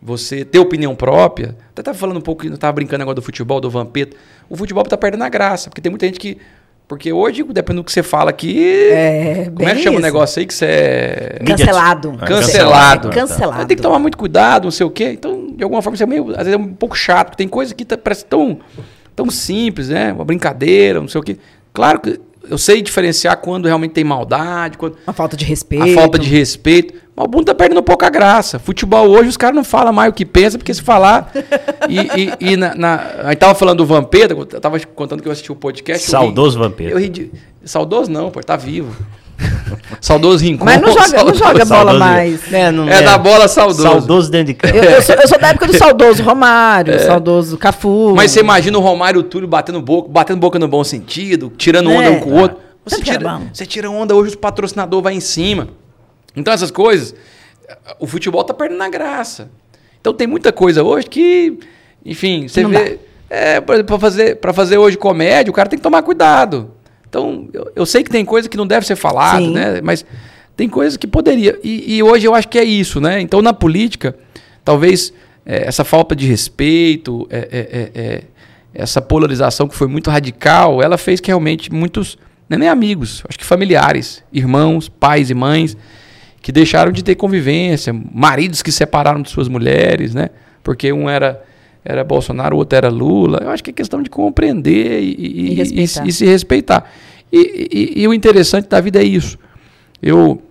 você 0.00 0.44
ter 0.44 0.60
opinião 0.60 0.94
própria. 0.94 1.56
Até 1.70 1.82
estava 1.82 1.98
falando 1.98 2.18
um 2.18 2.22
pouco, 2.22 2.46
estava 2.46 2.72
brincando 2.72 3.02
agora 3.02 3.16
do 3.16 3.22
futebol, 3.22 3.60
do 3.60 3.68
Vampeta. 3.68 4.16
O 4.48 4.56
futebol 4.56 4.84
está 4.84 4.96
perdendo 4.96 5.24
a 5.24 5.28
graça, 5.28 5.68
porque 5.68 5.80
tem 5.80 5.90
muita 5.90 6.06
gente 6.06 6.20
que. 6.20 6.38
Porque 6.86 7.12
hoje, 7.12 7.42
dependendo 7.42 7.82
do 7.82 7.84
que 7.84 7.90
você 7.90 8.04
fala 8.04 8.30
aqui. 8.30 8.88
É, 8.92 9.50
como 9.52 9.68
é 9.68 9.74
que 9.74 9.82
chama 9.82 9.98
o 9.98 10.00
negócio 10.00 10.38
aí 10.38 10.46
que 10.46 10.54
você 10.54 10.66
é. 10.66 11.38
Cancelado. 11.44 12.12
Cancelado. 12.18 13.10
Cancelado. 13.10 13.66
Tem 13.66 13.76
que 13.76 13.82
tomar 13.82 13.98
muito 13.98 14.16
cuidado, 14.16 14.64
não 14.64 14.70
sei 14.70 14.86
o 14.86 14.90
quê. 14.90 15.10
Então, 15.10 15.48
de 15.56 15.64
alguma 15.64 15.82
forma, 15.82 15.96
você 15.96 16.04
é 16.04 16.06
meio. 16.06 16.30
Às 16.30 16.46
vezes 16.46 16.52
é 16.52 16.56
um 16.56 16.72
pouco 16.72 16.96
chato, 16.96 17.36
tem 17.36 17.48
coisa 17.48 17.74
que 17.74 17.84
tá, 17.84 17.98
parece 17.98 18.24
tão, 18.24 18.60
tão 19.16 19.28
simples, 19.28 19.88
né? 19.88 20.12
Uma 20.12 20.24
brincadeira, 20.24 21.00
não 21.00 21.08
sei 21.08 21.20
o 21.20 21.24
quê. 21.24 21.36
Claro 21.72 21.98
que 21.98 22.20
eu 22.48 22.58
sei 22.58 22.82
diferenciar 22.82 23.36
quando 23.38 23.66
realmente 23.66 23.92
tem 23.92 24.04
maldade. 24.04 24.78
Quando... 24.78 24.96
A 25.06 25.12
falta 25.12 25.36
de 25.36 25.44
respeito. 25.44 25.84
A 25.84 25.94
falta 25.94 26.18
de 26.18 26.28
respeito. 26.28 26.94
Mas 27.14 27.26
o 27.26 27.30
mundo 27.30 27.46
tá 27.46 27.54
perdendo 27.54 27.82
pouca 27.82 28.10
graça. 28.10 28.58
Futebol 28.58 29.08
hoje, 29.08 29.28
os 29.28 29.36
caras 29.36 29.56
não 29.56 29.64
falam 29.64 29.92
mais 29.92 30.10
o 30.10 30.12
que 30.12 30.26
pensa, 30.26 30.58
porque 30.58 30.72
se 30.74 30.82
falar. 30.82 31.32
e 31.88 31.98
e, 32.22 32.52
e 32.52 32.56
na, 32.56 32.74
na, 32.74 33.10
Aí 33.24 33.36
tava 33.36 33.54
falando 33.54 33.78
do 33.78 33.86
Vampeta, 33.86 34.34
eu 34.34 34.60
tava 34.60 34.78
contando 34.80 35.22
que 35.22 35.28
eu 35.28 35.32
assisti 35.32 35.50
o 35.50 35.56
podcast. 35.56 36.08
Saudoso 36.08 36.58
Vampeta. 36.58 36.90
Eu 36.90 36.98
ri 36.98 37.08
de... 37.08 37.30
Saudoso 37.64 38.10
não, 38.10 38.30
pô, 38.30 38.40
tá 38.40 38.56
vivo. 38.56 38.94
Saudoso 40.00 40.44
Rincon. 40.44 40.64
Mas 40.64 40.80
não 40.80 40.92
joga, 40.92 41.24
não 41.24 41.34
joga 41.34 41.64
bola 41.64 41.94
mais. 41.94 42.52
É, 42.52 42.70
não, 42.70 42.88
é, 42.88 42.98
é, 42.98 43.02
da 43.02 43.18
bola 43.18 43.48
saudoso. 43.48 43.82
Saudoso 43.82 44.30
dentro 44.30 44.48
de 44.48 44.54
campo. 44.54 44.76
Eu, 44.76 44.84
eu, 44.84 45.02
sou, 45.02 45.14
eu, 45.14 45.28
sou, 45.28 45.38
da 45.38 45.48
época 45.48 45.66
do 45.66 45.74
saudoso 45.78 46.22
Romário, 46.22 46.94
é. 46.94 46.98
saudoso 46.98 47.58
Cafu. 47.58 48.14
Mas 48.14 48.30
você 48.30 48.40
imagina 48.40 48.78
o 48.78 48.80
Romário 48.80 49.18
e 49.18 49.20
o 49.20 49.24
Túlio 49.24 49.48
batendo 49.48 49.80
boca, 49.80 50.08
batendo 50.10 50.38
boca 50.38 50.58
no 50.58 50.68
bom 50.68 50.84
sentido, 50.84 51.52
tirando 51.56 51.90
onda 51.90 52.04
é. 52.04 52.10
um 52.10 52.20
com 52.20 52.30
o 52.30 52.34
outro. 52.34 52.58
Você 52.84 53.02
tira, 53.02 53.40
você 53.52 53.66
tira 53.66 53.90
onda 53.90 54.14
hoje, 54.14 54.30
os 54.30 54.36
patrocinador 54.36 55.02
vai 55.02 55.14
em 55.14 55.20
cima. 55.20 55.68
Então 56.36 56.52
essas 56.52 56.70
coisas, 56.70 57.14
o 57.98 58.06
futebol 58.06 58.44
tá 58.44 58.54
perdendo 58.54 58.82
a 58.82 58.88
graça. 58.88 59.50
Então 60.00 60.14
tem 60.14 60.26
muita 60.26 60.52
coisa 60.52 60.84
hoje 60.84 61.08
que, 61.08 61.58
enfim, 62.04 62.46
você 62.46 62.62
não 62.62 62.70
vê. 62.70 63.00
É, 63.28 63.60
para 63.60 63.98
fazer, 63.98 64.38
fazer 64.54 64.78
hoje 64.78 64.96
comédia, 64.96 65.50
o 65.50 65.54
cara 65.54 65.68
tem 65.68 65.76
que 65.76 65.82
tomar 65.82 66.02
cuidado. 66.02 66.75
Então, 67.16 67.48
eu, 67.50 67.72
eu, 67.74 67.86
sei 67.86 68.04
que 68.04 68.10
tem 68.10 68.26
coisa 68.26 68.46
que 68.46 68.58
não 68.58 68.66
deve 68.66 68.86
ser 68.86 68.94
falado, 68.94 69.42
Sim. 69.42 69.54
né? 69.54 69.80
Mas 69.82 70.04
tem 70.54 70.68
coisas 70.68 70.98
que 70.98 71.06
poderia. 71.06 71.58
E, 71.64 71.96
e, 71.96 72.02
hoje 72.02 72.26
eu 72.26 72.34
acho 72.34 72.46
que 72.46 72.58
é 72.58 72.64
isso, 72.64 73.00
né? 73.00 73.22
Então, 73.22 73.40
na 73.40 73.54
política, 73.54 74.14
talvez 74.62 75.14
é, 75.46 75.66
essa 75.66 75.82
falta 75.82 76.14
de 76.14 76.26
respeito, 76.26 77.26
é, 77.30 77.38
é, 77.38 77.58
é, 77.58 77.90
é 77.94 78.22
essa 78.74 79.00
polarização 79.00 79.66
que 79.66 79.74
foi 79.74 79.86
muito 79.86 80.10
radical, 80.10 80.82
ela 80.82 80.98
fez 80.98 81.18
que 81.18 81.28
realmente 81.28 81.72
muitos, 81.72 82.18
não 82.50 82.56
é 82.56 82.58
nem 82.58 82.68
amigos, 82.68 83.24
acho 83.26 83.38
que 83.38 83.44
familiares, 83.44 84.22
irmãos, 84.30 84.90
pais 84.90 85.30
e 85.30 85.34
mães, 85.34 85.74
que 86.42 86.52
deixaram 86.52 86.92
de 86.92 87.02
ter 87.02 87.14
convivência, 87.14 87.94
maridos 88.12 88.60
que 88.60 88.70
separaram 88.70 89.22
de 89.22 89.30
suas 89.30 89.48
mulheres, 89.48 90.14
né? 90.14 90.28
Porque 90.62 90.92
um 90.92 91.08
era 91.08 91.42
era 91.88 92.02
Bolsonaro, 92.02 92.56
o 92.56 92.58
outro 92.58 92.76
era 92.76 92.88
Lula. 92.88 93.38
Eu 93.42 93.50
acho 93.50 93.62
que 93.62 93.70
é 93.70 93.72
questão 93.72 94.02
de 94.02 94.10
compreender 94.10 95.00
e, 95.00 95.14
e, 95.18 95.80
e, 95.80 95.82
e 95.82 96.12
se 96.12 96.26
respeitar. 96.26 96.90
E, 97.32 98.06
o 98.08 98.12
interessante 98.12 98.68
da 98.68 98.80
vida 98.80 99.00
é 99.00 99.04
isso. 99.04 99.38
Eu 100.02 100.42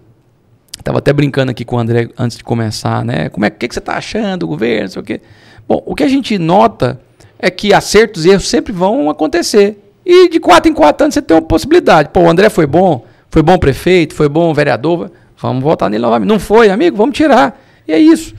estava 0.77 0.99
até 0.99 1.11
brincando 1.11 1.51
aqui 1.51 1.65
com 1.65 1.75
o 1.75 1.79
André 1.79 2.09
antes 2.17 2.38
de 2.38 2.43
começar, 2.43 3.03
né? 3.03 3.29
Como 3.29 3.45
é 3.45 3.49
que, 3.49 3.67
que 3.67 3.73
você 3.73 3.79
está 3.79 3.97
achando 3.97 4.41
do 4.41 4.47
governo, 4.47 4.83
não 4.83 4.89
sei 4.89 5.01
o 5.01 5.05
quê. 5.05 5.21
Bom, 5.67 5.81
o 5.86 5.93
que 5.93 6.03
a 6.03 6.07
gente 6.07 6.38
nota 6.38 6.99
é 7.38 7.49
que 7.49 7.73
acertos 7.73 8.25
e 8.25 8.29
erros 8.29 8.47
sempre 8.47 8.71
vão 8.71 9.09
acontecer. 9.09 9.77
E 10.05 10.29
de 10.29 10.39
quatro 10.39 10.71
em 10.71 10.73
quatro 10.73 11.03
anos 11.03 11.15
você 11.15 11.21
tem 11.21 11.36
uma 11.36 11.41
possibilidade. 11.41 12.09
Pô, 12.09 12.21
o 12.21 12.29
André 12.29 12.49
foi 12.49 12.67
bom, 12.67 13.05
foi 13.29 13.41
bom 13.41 13.57
prefeito, 13.57 14.13
foi 14.13 14.29
bom 14.29 14.53
vereador, 14.53 15.11
vamos 15.38 15.63
votar 15.63 15.89
nele 15.89 16.03
novamente. 16.03 16.29
Não 16.29 16.39
foi, 16.39 16.69
amigo, 16.69 16.95
vamos 16.95 17.17
tirar. 17.17 17.59
E 17.88 17.91
é 17.91 17.99
isso. 17.99 18.36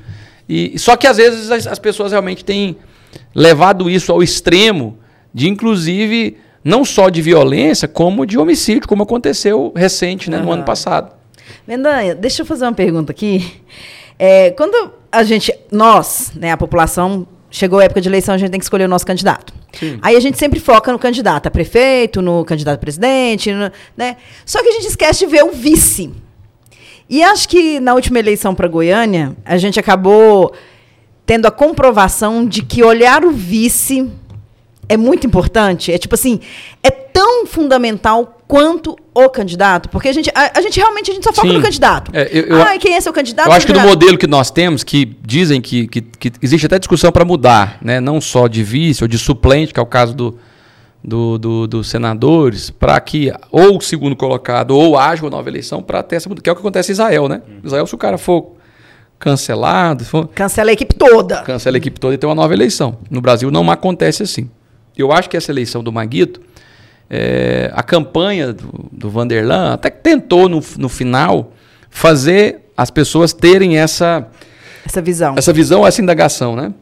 E, 0.48 0.78
só 0.78 0.96
que 0.96 1.06
às 1.06 1.16
vezes 1.16 1.50
as, 1.50 1.66
as 1.66 1.78
pessoas 1.78 2.12
realmente 2.12 2.44
têm 2.44 2.76
levado 3.34 3.88
isso 3.88 4.12
ao 4.12 4.22
extremo 4.22 4.98
de, 5.32 5.48
inclusive, 5.48 6.36
não 6.64 6.84
só 6.84 7.08
de 7.08 7.20
violência, 7.22 7.86
como 7.86 8.26
de 8.26 8.38
homicídio, 8.38 8.88
como 8.88 9.02
aconteceu 9.02 9.72
recente, 9.76 10.30
né, 10.30 10.38
uhum. 10.38 10.44
no 10.44 10.52
ano 10.52 10.64
passado. 10.64 11.14
Mendanha, 11.66 12.14
deixa 12.14 12.42
eu 12.42 12.46
fazer 12.46 12.64
uma 12.64 12.72
pergunta 12.72 13.12
aqui. 13.12 13.60
É, 14.18 14.50
quando 14.52 14.92
a 15.12 15.22
gente, 15.22 15.52
nós, 15.70 16.32
né, 16.34 16.50
a 16.52 16.56
população, 16.56 17.26
chegou 17.50 17.78
a 17.78 17.84
época 17.84 18.00
de 18.00 18.08
eleição, 18.08 18.34
a 18.34 18.38
gente 18.38 18.50
tem 18.50 18.58
que 18.58 18.64
escolher 18.64 18.84
o 18.84 18.88
nosso 18.88 19.06
candidato. 19.06 19.52
Sim. 19.72 19.98
Aí 20.02 20.16
a 20.16 20.20
gente 20.20 20.38
sempre 20.38 20.58
foca 20.58 20.92
no 20.92 20.98
candidato 20.98 21.46
a 21.46 21.50
prefeito, 21.50 22.20
no 22.22 22.44
candidato 22.44 22.76
a 22.76 22.78
presidente, 22.78 23.52
no, 23.52 23.70
né? 23.96 24.16
Só 24.44 24.62
que 24.62 24.68
a 24.68 24.72
gente 24.72 24.86
esquece 24.86 25.20
de 25.20 25.26
ver 25.26 25.44
o 25.44 25.52
vice. 25.52 26.12
E 27.08 27.22
acho 27.22 27.48
que 27.48 27.78
na 27.78 27.94
última 27.94 28.18
eleição 28.18 28.54
para 28.54 28.66
Goiânia, 28.66 29.36
a 29.44 29.56
gente 29.56 29.78
acabou 29.78 30.52
tendo 31.26 31.46
a 31.46 31.50
comprovação 31.50 32.46
de 32.46 32.62
que 32.62 32.82
olhar 32.84 33.24
o 33.24 33.32
vice 33.32 34.08
é 34.88 34.96
muito 34.96 35.26
importante. 35.26 35.92
É 35.92 35.98
tipo 35.98 36.14
assim, 36.14 36.40
é 36.82 36.90
tão 36.90 37.44
fundamental 37.46 38.38
quanto 38.46 38.96
o 39.12 39.28
candidato, 39.28 39.88
porque 39.88 40.08
a 40.08 40.12
gente, 40.12 40.30
a, 40.32 40.58
a 40.58 40.60
gente 40.60 40.78
realmente 40.78 41.10
a 41.10 41.14
gente 41.14 41.24
só 41.24 41.32
foca 41.32 41.48
Sim. 41.48 41.54
no 41.54 41.62
candidato. 41.62 42.12
É, 42.14 42.28
eu, 42.30 42.44
eu, 42.44 42.62
ah, 42.62 42.78
quem 42.78 42.94
é 42.94 43.00
seu 43.00 43.12
candidato? 43.12 43.48
Eu 43.48 43.52
acho 43.52 43.66
que 43.66 43.72
no 43.72 43.80
modelo 43.80 44.16
que 44.16 44.26
nós 44.26 44.50
temos, 44.50 44.84
que 44.84 45.16
dizem 45.26 45.60
que, 45.60 45.88
que, 45.88 46.00
que 46.00 46.32
existe 46.40 46.66
até 46.66 46.78
discussão 46.78 47.10
para 47.10 47.24
mudar, 47.24 47.78
né? 47.82 47.98
não 47.98 48.20
só 48.20 48.46
de 48.46 48.62
vice 48.62 49.02
ou 49.02 49.08
de 49.08 49.18
suplente, 49.18 49.74
que 49.74 49.80
é 49.80 49.82
o 49.82 49.86
caso 49.86 50.14
do, 50.14 50.38
do, 51.02 51.38
do 51.38 51.66
dos 51.66 51.88
senadores, 51.88 52.70
para 52.70 53.00
que 53.00 53.32
ou 53.50 53.78
o 53.78 53.80
segundo 53.80 54.14
colocado 54.14 54.76
ou 54.76 54.96
haja 54.96 55.24
uma 55.24 55.30
nova 55.30 55.48
eleição 55.48 55.82
para 55.82 56.02
ter 56.02 56.16
essa 56.16 56.28
mudança, 56.28 56.42
que 56.42 56.50
é 56.50 56.52
o 56.52 56.56
que 56.56 56.60
acontece 56.60 56.92
em 56.92 56.94
Israel. 56.94 57.28
Né? 57.28 57.42
Israel, 57.64 57.86
se 57.86 57.94
o 57.94 57.98
cara 57.98 58.18
for 58.18 58.52
cancelado... 59.18 60.04
Cancela 60.34 60.70
a 60.70 60.72
equipe 60.72 60.94
toda. 60.94 61.42
Cancela 61.42 61.76
a 61.76 61.78
equipe 61.78 61.98
toda 61.98 62.14
e 62.14 62.18
tem 62.18 62.28
uma 62.28 62.34
nova 62.34 62.52
eleição. 62.52 62.98
No 63.10 63.20
Brasil 63.20 63.50
não 63.50 63.70
acontece 63.70 64.22
assim. 64.22 64.50
Eu 64.96 65.12
acho 65.12 65.28
que 65.28 65.36
essa 65.36 65.50
eleição 65.50 65.82
do 65.82 65.92
Maguito 65.92 66.40
é, 67.08 67.70
a 67.72 67.82
campanha 67.82 68.52
do, 68.52 68.88
do 68.90 69.10
Vanderlan 69.10 69.74
até 69.74 69.90
que 69.90 70.02
tentou 70.02 70.48
no, 70.48 70.62
no 70.76 70.88
final 70.88 71.52
fazer 71.88 72.62
as 72.76 72.90
pessoas 72.90 73.32
terem 73.32 73.78
essa 73.78 74.26
essa 74.84 75.00
visão, 75.02 75.34
essa 75.36 75.52
visão, 75.52 75.86
essa 75.86 76.02
indagação, 76.02 76.54
né? 76.54 76.72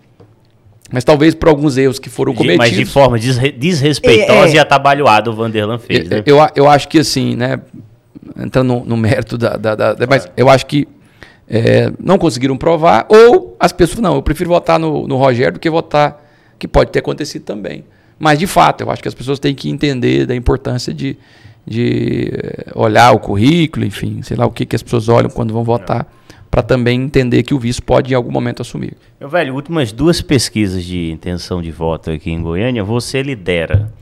Mas 0.91 1.05
talvez 1.05 1.35
por 1.35 1.49
alguns 1.49 1.77
erros 1.77 1.99
que 1.99 2.11
foram 2.11 2.35
cometidos. 2.35 2.69
Mas 2.69 2.77
de 2.77 2.85
forma 2.85 3.19
desre 3.19 3.51
desrespeitosa 3.51 4.49
é, 4.49 4.53
é. 4.53 4.55
e 4.55 4.59
atabalhoada 4.59 5.31
o 5.31 5.35
Vanderlan 5.35 5.79
fez. 5.79 6.09
Né? 6.09 6.23
Eu, 6.27 6.39
eu 6.55 6.69
acho 6.69 6.89
que 6.89 6.99
assim, 6.99 7.35
né? 7.35 7.61
Entrando 8.39 8.69
no, 8.69 8.85
no 8.85 8.97
mérito 8.97 9.37
da, 9.39 9.57
da, 9.57 9.75
da, 9.75 10.07
Mas 10.09 10.29
eu 10.37 10.49
acho 10.49 10.67
que 10.67 10.87
é, 11.49 11.93
não 11.99 12.19
conseguiram 12.19 12.57
provar, 12.57 13.07
ou 13.09 13.57
as 13.59 13.73
pessoas, 13.73 14.01
não, 14.01 14.15
eu 14.15 14.23
prefiro 14.23 14.51
votar 14.51 14.79
no, 14.79 15.07
no 15.07 15.17
Rogério 15.17 15.55
do 15.55 15.61
que 15.61 15.71
votar, 15.71 16.23
que 16.59 16.67
pode 16.67 16.91
ter 16.91 17.01
acontecido 17.01 17.43
também. 17.45 17.85
Mas, 18.19 18.39
de 18.39 18.47
fato, 18.47 18.83
eu 18.83 18.91
acho 18.91 19.03
que 19.03 19.09
as 19.09 19.15
pessoas 19.15 19.39
têm 19.39 19.55
que 19.55 19.69
entender 19.69 20.27
da 20.27 20.35
importância 20.35 20.95
de, 20.95 21.17
de 21.67 22.31
eh, 22.33 22.73
olhar 22.75 23.13
o 23.13 23.19
currículo, 23.19 23.85
enfim, 23.85 24.23
sei 24.23 24.37
lá 24.37 24.47
o 24.47 24.51
que, 24.51 24.65
que 24.65 24.77
as 24.77 24.83
pessoas 24.83 25.09
olham 25.09 25.29
quando 25.29 25.53
vão 25.53 25.65
votar, 25.65 26.07
para 26.51 26.63
também 26.63 27.03
entender 27.03 27.43
que 27.43 27.53
o 27.53 27.59
vice 27.59 27.83
pode 27.83 28.13
em 28.13 28.17
algum 28.17 28.31
momento 28.31 28.63
assumir. 28.63 28.97
Meu 29.19 29.29
velho, 29.29 29.55
últimas 29.55 29.91
duas 29.91 30.23
pesquisas 30.23 30.85
de 30.85 31.11
intenção 31.11 31.61
de 31.61 31.73
voto 31.73 32.11
aqui 32.11 32.31
em 32.31 32.41
Goiânia, 32.41 32.85
você 32.85 33.23
lidera. 33.23 33.93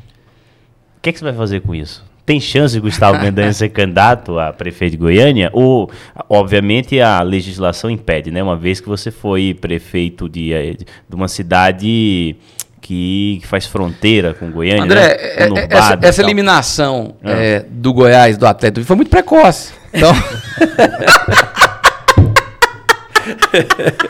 O 0.98 1.00
que, 1.00 1.08
é 1.08 1.12
que 1.12 1.18
você 1.18 1.24
vai 1.24 1.34
fazer 1.34 1.60
com 1.60 1.74
isso? 1.74 2.04
Tem 2.32 2.40
chance 2.40 2.72
de 2.72 2.80
Gustavo 2.80 3.20
Mendanha 3.20 3.52
ser 3.52 3.68
candidato 3.68 4.38
a 4.38 4.54
prefeito 4.54 4.92
de 4.92 4.96
Goiânia? 4.96 5.50
Ou, 5.52 5.90
obviamente, 6.30 6.98
a 6.98 7.20
legislação 7.20 7.90
impede, 7.90 8.30
né? 8.30 8.42
Uma 8.42 8.56
vez 8.56 8.80
que 8.80 8.88
você 8.88 9.10
foi 9.10 9.52
prefeito 9.52 10.30
de, 10.30 10.50
eh, 10.50 10.72
de 10.72 11.14
uma 11.14 11.28
cidade 11.28 12.34
que, 12.80 13.42
faz 13.44 13.66
fronteira 13.66 14.32
com 14.32 14.50
Goiânia. 14.50 14.82
André, 14.82 15.08
né? 15.08 15.14
é, 15.14 15.42
é 15.42 15.66
essa, 15.68 15.98
essa 16.00 16.22
eliminação 16.22 17.16
ah. 17.22 17.32
é, 17.32 17.66
do 17.68 17.92
Goiás, 17.92 18.38
do 18.38 18.46
Atlético, 18.46 18.86
foi 18.86 18.96
muito 18.96 19.10
precoce. 19.10 19.74
Então. 19.92 20.14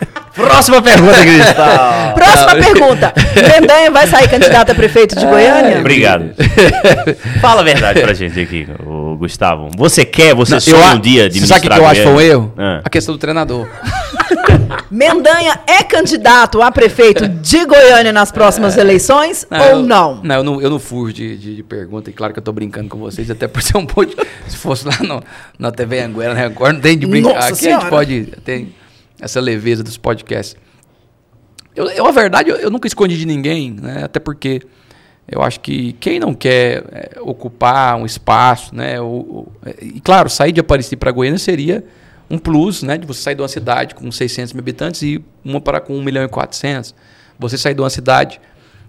Próxima 0.42 0.82
pergunta, 0.82 1.14
Cristal. 1.22 2.14
Próxima 2.14 2.56
pergunta. 2.56 3.14
Mendanha 3.34 3.90
vai 3.90 4.06
sair 4.06 4.28
candidato 4.28 4.72
a 4.72 4.74
prefeito 4.74 5.16
de 5.16 5.24
Goiânia? 5.24 5.78
Obrigado. 5.78 6.30
Fala 7.40 7.60
a 7.60 7.64
verdade 7.64 8.00
pra 8.00 8.12
gente 8.12 8.38
aqui, 8.38 8.66
o 8.84 9.16
Gustavo. 9.16 9.68
Você 9.76 10.04
quer, 10.04 10.34
você 10.34 10.60
sonha 10.60 10.94
um 10.94 11.00
dia 11.00 11.28
de 11.28 11.46
Sabe 11.46 11.66
o 11.66 11.70
que 11.70 11.78
eu 11.78 11.86
acho 11.86 12.00
que 12.00 12.06
foi 12.06 12.12
um 12.12 12.20
erro? 12.20 12.54
Ah. 12.56 12.80
A 12.84 12.90
questão 12.90 13.14
do 13.14 13.18
treinador. 13.18 13.68
Mendanha 14.90 15.60
é 15.66 15.82
candidato 15.82 16.62
a 16.62 16.70
prefeito 16.70 17.28
de 17.28 17.64
Goiânia 17.64 18.12
nas 18.12 18.30
próximas 18.30 18.76
é. 18.76 18.80
eleições 18.80 19.46
não, 19.50 19.60
ou 19.60 19.66
eu, 19.66 19.82
não? 19.82 20.20
Não, 20.22 20.36
eu 20.36 20.44
não, 20.44 20.62
eu 20.62 20.70
não 20.70 20.78
fujo 20.78 21.12
de, 21.12 21.36
de, 21.36 21.56
de, 21.56 21.62
pergunta, 21.62 22.10
e 22.10 22.12
claro 22.12 22.32
que 22.32 22.38
eu 22.38 22.42
tô 22.42 22.52
brincando 22.52 22.88
com 22.88 22.98
vocês, 22.98 23.30
até 23.30 23.46
por 23.46 23.62
ser 23.62 23.76
um 23.76 23.86
pouco. 23.86 24.12
se 24.48 24.56
fosse 24.56 24.86
lá 24.86 24.96
no, 25.00 25.22
na 25.58 25.70
TV 25.70 26.00
Anguera, 26.00 26.34
né? 26.34 26.46
Agora 26.46 26.72
não 26.72 26.80
tem 26.80 26.98
de 26.98 27.06
brincar. 27.06 27.34
Nossa 27.34 27.48
Aqui 27.48 27.56
senhora. 27.56 27.78
a 27.78 27.80
gente 27.80 27.90
pode. 27.90 28.24
Tem 28.44 28.74
essa 29.22 29.40
leveza 29.40 29.82
dos 29.84 29.96
podcasts. 29.96 30.56
Eu, 31.74 31.86
eu 31.86 32.06
a 32.06 32.10
verdade, 32.10 32.50
eu, 32.50 32.56
eu 32.56 32.70
nunca 32.70 32.86
escondi 32.86 33.16
de 33.16 33.24
ninguém, 33.24 33.70
né? 33.70 34.04
Até 34.04 34.18
porque 34.18 34.60
eu 35.26 35.40
acho 35.40 35.60
que 35.60 35.92
quem 35.94 36.18
não 36.18 36.34
quer 36.34 36.84
é, 36.90 37.12
ocupar 37.20 37.96
um 37.96 38.04
espaço, 38.04 38.74
né? 38.74 38.96
e 39.80 40.00
claro, 40.00 40.28
sair 40.28 40.52
de 40.52 40.60
Aparecida 40.60 40.96
para 40.96 41.12
Goiânia 41.12 41.38
seria 41.38 41.84
um 42.28 42.36
plus, 42.36 42.82
né? 42.82 42.98
De 42.98 43.06
você 43.06 43.22
sair 43.22 43.36
de 43.36 43.42
uma 43.42 43.48
cidade 43.48 43.94
com 43.94 44.10
600 44.10 44.52
mil 44.52 44.60
habitantes 44.60 45.02
e 45.02 45.24
uma 45.44 45.60
para 45.60 45.80
com 45.80 45.96
1 45.96 46.02
milhão 46.02 46.24
e 46.24 46.28
400. 46.28 46.94
Você 47.38 47.56
sair 47.56 47.74
de 47.74 47.80
uma 47.80 47.90
cidade, 47.90 48.40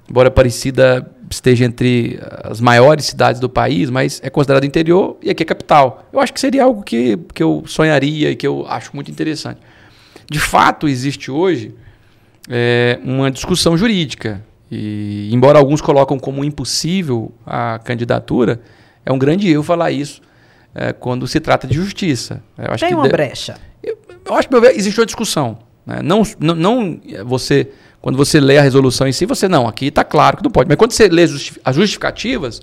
embora 0.10 0.30
Aparecida 0.30 1.08
esteja 1.30 1.66
entre 1.66 2.20
as 2.44 2.60
maiores 2.60 3.06
cidades 3.06 3.40
do 3.40 3.50
país, 3.50 3.90
mas 3.90 4.20
é 4.24 4.30
considerado 4.30 4.66
interior 4.66 5.18
e 5.22 5.30
aqui 5.30 5.44
é 5.44 5.46
capital. 5.46 6.08
Eu 6.12 6.20
acho 6.20 6.34
que 6.34 6.40
seria 6.40 6.64
algo 6.64 6.84
que, 6.84 7.18
que 7.34 7.42
eu 7.42 7.64
sonharia 7.66 8.32
e 8.32 8.36
que 8.36 8.46
eu 8.46 8.66
acho 8.68 8.92
muito 8.94 9.10
interessante. 9.10 9.60
De 10.30 10.40
fato, 10.40 10.88
existe 10.88 11.30
hoje 11.30 11.74
é, 12.50 13.00
uma 13.04 13.30
discussão 13.32 13.78
jurídica. 13.78 14.44
E, 14.72 15.30
embora 15.32 15.60
alguns 15.60 15.82
colocam 15.82 16.18
como 16.18 16.44
impossível 16.44 17.32
a 17.46 17.80
candidatura, 17.84 18.62
é 19.06 19.12
um 19.12 19.18
grande 19.18 19.50
erro 19.50 19.64
falar 19.64 19.92
isso 19.92 20.22
é, 20.74 20.92
quando 20.92 21.28
se 21.28 21.40
trata 21.40 21.68
de 21.68 21.76
justiça. 21.76 22.42
Tem 22.80 22.96
uma 22.96 23.04
de... 23.04 23.10
brecha. 23.10 23.56
Eu, 23.82 23.98
eu, 24.26 24.34
acho 24.34 24.48
que 24.48 24.56
existe 24.76 25.00
uma 25.00 25.06
discussão. 25.06 25.60
Né? 25.86 26.02
Não, 26.02 26.24
não, 26.40 26.56
não, 26.56 27.02
você, 27.26 27.70
quando 28.02 28.18
você 28.18 28.40
lê 28.40 28.58
a 28.58 28.62
resolução 28.62 29.08
em 29.08 29.12
si, 29.12 29.26
você 29.26 29.48
não, 29.48 29.68
aqui 29.68 29.88
está 29.88 30.04
claro 30.04 30.38
que 30.38 30.44
não 30.44 30.52
pode. 30.52 30.68
Mas 30.68 30.78
quando 30.78 30.92
você 30.92 31.08
lê 31.08 31.24
as 31.24 31.76
justificativas, 31.76 32.62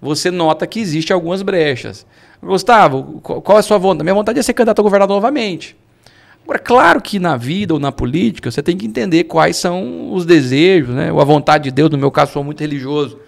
você 0.00 0.30
nota 0.30 0.66
que 0.66 0.80
existem 0.80 1.14
algumas 1.14 1.42
brechas. 1.42 2.06
Gustavo, 2.42 3.20
qual 3.20 3.56
é 3.56 3.60
a 3.60 3.62
sua 3.62 3.78
vontade? 3.78 4.02
Minha 4.02 4.14
vontade 4.14 4.38
é 4.38 4.42
ser 4.42 4.52
candidato 4.52 4.80
a 4.80 4.82
governador 4.82 5.14
novamente. 5.14 5.76
Agora, 6.44 6.58
claro 6.58 7.00
que 7.00 7.18
na 7.18 7.36
vida 7.36 7.72
ou 7.72 7.80
na 7.80 7.92
política 7.92 8.50
você 8.50 8.62
tem 8.62 8.76
que 8.76 8.86
entender 8.86 9.24
quais 9.24 9.56
são 9.56 10.12
os 10.12 10.26
desejos, 10.26 10.94
né? 10.94 11.12
ou 11.12 11.20
a 11.20 11.24
vontade 11.24 11.64
de 11.64 11.70
Deus, 11.70 11.90
no 11.90 11.98
meu 11.98 12.10
caso, 12.10 12.32
sou 12.32 12.42
muito 12.42 12.60
religioso. 12.60 13.18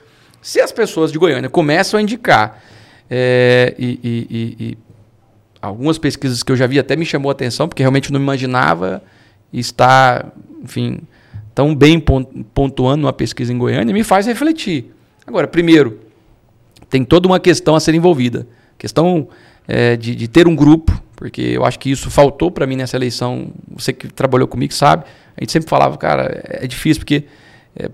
Se 0.42 0.60
as 0.60 0.72
pessoas 0.72 1.12
de 1.12 1.18
Goiânia 1.18 1.48
começam 1.48 1.98
a 1.98 2.02
indicar, 2.02 2.62
é, 3.08 3.74
e, 3.78 3.98
e, 4.02 4.56
e, 4.60 4.78
algumas 5.62 5.96
pesquisas 5.96 6.42
que 6.42 6.52
eu 6.52 6.56
já 6.56 6.66
vi 6.66 6.78
até 6.78 6.96
me 6.96 7.06
chamou 7.06 7.30
a 7.30 7.32
atenção, 7.32 7.68
porque 7.68 7.82
realmente 7.82 8.12
não 8.12 8.20
imaginava 8.20 9.02
estar, 9.52 10.32
enfim, 10.62 11.00
tão 11.54 11.74
bem 11.74 12.02
pontuando 12.52 13.06
uma 13.06 13.12
pesquisa 13.12 13.52
em 13.52 13.58
Goiânia, 13.58 13.94
me 13.94 14.04
faz 14.04 14.26
refletir. 14.26 14.92
Agora, 15.26 15.46
primeiro, 15.46 16.00
tem 16.90 17.04
toda 17.04 17.26
uma 17.26 17.40
questão 17.40 17.74
a 17.74 17.80
ser 17.80 17.94
envolvida. 17.94 18.46
Questão 18.76 19.28
é, 19.66 19.96
de, 19.96 20.14
de 20.14 20.28
ter 20.28 20.46
um 20.46 20.54
grupo, 20.54 21.00
porque 21.24 21.40
eu 21.40 21.64
acho 21.64 21.78
que 21.78 21.90
isso 21.90 22.10
faltou 22.10 22.50
para 22.50 22.66
mim 22.66 22.76
nessa 22.76 22.98
eleição. 22.98 23.48
Você 23.74 23.94
que 23.94 24.08
trabalhou 24.08 24.46
comigo 24.46 24.74
sabe. 24.74 25.04
A 25.34 25.40
gente 25.40 25.52
sempre 25.52 25.70
falava, 25.70 25.96
cara, 25.96 26.42
é, 26.46 26.64
é 26.64 26.66
difícil 26.66 27.00
porque 27.00 27.24
é, 27.74 27.88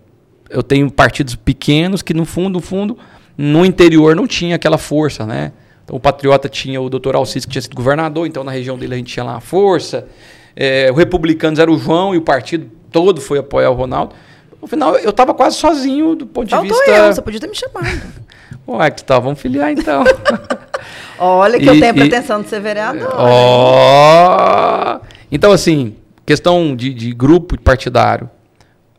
eu 0.49 0.65
tenho 0.65 0.91
partidos 0.91 1.37
pequenos 1.37 2.03
que 2.03 2.13
no 2.13 2.25
fundo, 2.25 2.55
no 2.55 2.61
fundo, 2.61 2.99
no 3.39 3.65
interior 3.65 4.17
não 4.17 4.27
tinha 4.27 4.57
aquela 4.57 4.77
força, 4.77 5.25
né? 5.25 5.53
Então 5.85 5.95
o 5.95 6.01
Patriota 6.01 6.49
tinha 6.49 6.81
o 6.81 6.91
doutor 6.91 7.15
Alcides 7.15 7.47
que 7.47 7.53
tinha 7.53 7.63
sido 7.63 7.77
governador, 7.77 8.27
então 8.27 8.43
na 8.43 8.51
região 8.51 8.77
dele 8.77 8.95
a 8.95 8.97
gente 8.97 9.13
tinha 9.13 9.23
lá 9.23 9.37
a 9.37 9.41
força. 9.41 10.09
É, 10.57 10.91
o 10.91 10.95
Republicanos 10.97 11.61
era 11.61 11.71
o 11.71 11.79
João 11.79 12.13
e 12.13 12.19
o 12.19 12.23
partido 12.23 12.69
todo 12.91 13.21
foi 13.21 13.39
apoiar 13.39 13.71
o 13.71 13.75
Ronaldo. 13.75 14.13
No 14.61 14.67
final, 14.67 14.97
eu 14.97 15.11
estava 15.11 15.33
quase 15.35 15.55
sozinho 15.55 16.17
do 16.17 16.27
ponto 16.27 16.49
de 16.49 16.51
Faltou 16.51 16.77
vista. 16.77 16.91
Eu, 16.91 17.15
você 17.15 17.23
podia 17.23 17.39
ter 17.39 17.47
me 17.47 17.55
chamado. 17.55 18.03
Ué, 18.67 18.91
que 18.91 19.05
tal? 19.05 19.23
Vamos 19.23 19.41
filiar 19.41 19.71
então. 19.71 20.03
Olha 21.21 21.59
que 21.59 21.67
e, 21.67 21.69
eu 21.69 21.79
tenho 21.79 21.91
a 21.91 21.95
pretensão 21.95 22.41
de 22.41 22.49
ser 22.49 22.61
vereador. 22.61 23.15
Oh, 23.15 25.01
então, 25.31 25.53
assim, 25.53 25.95
questão 26.25 26.75
de, 26.75 26.95
de 26.95 27.13
grupo 27.13 27.61
partidário. 27.61 28.29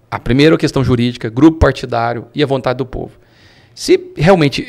A 0.10 0.20
primeira 0.20 0.56
questão 0.58 0.84
jurídica, 0.84 1.30
grupo 1.30 1.58
partidário 1.58 2.28
e 2.36 2.44
a 2.44 2.46
vontade 2.46 2.78
do 2.78 2.86
povo. 2.86 3.14
Se 3.74 4.12
realmente 4.16 4.68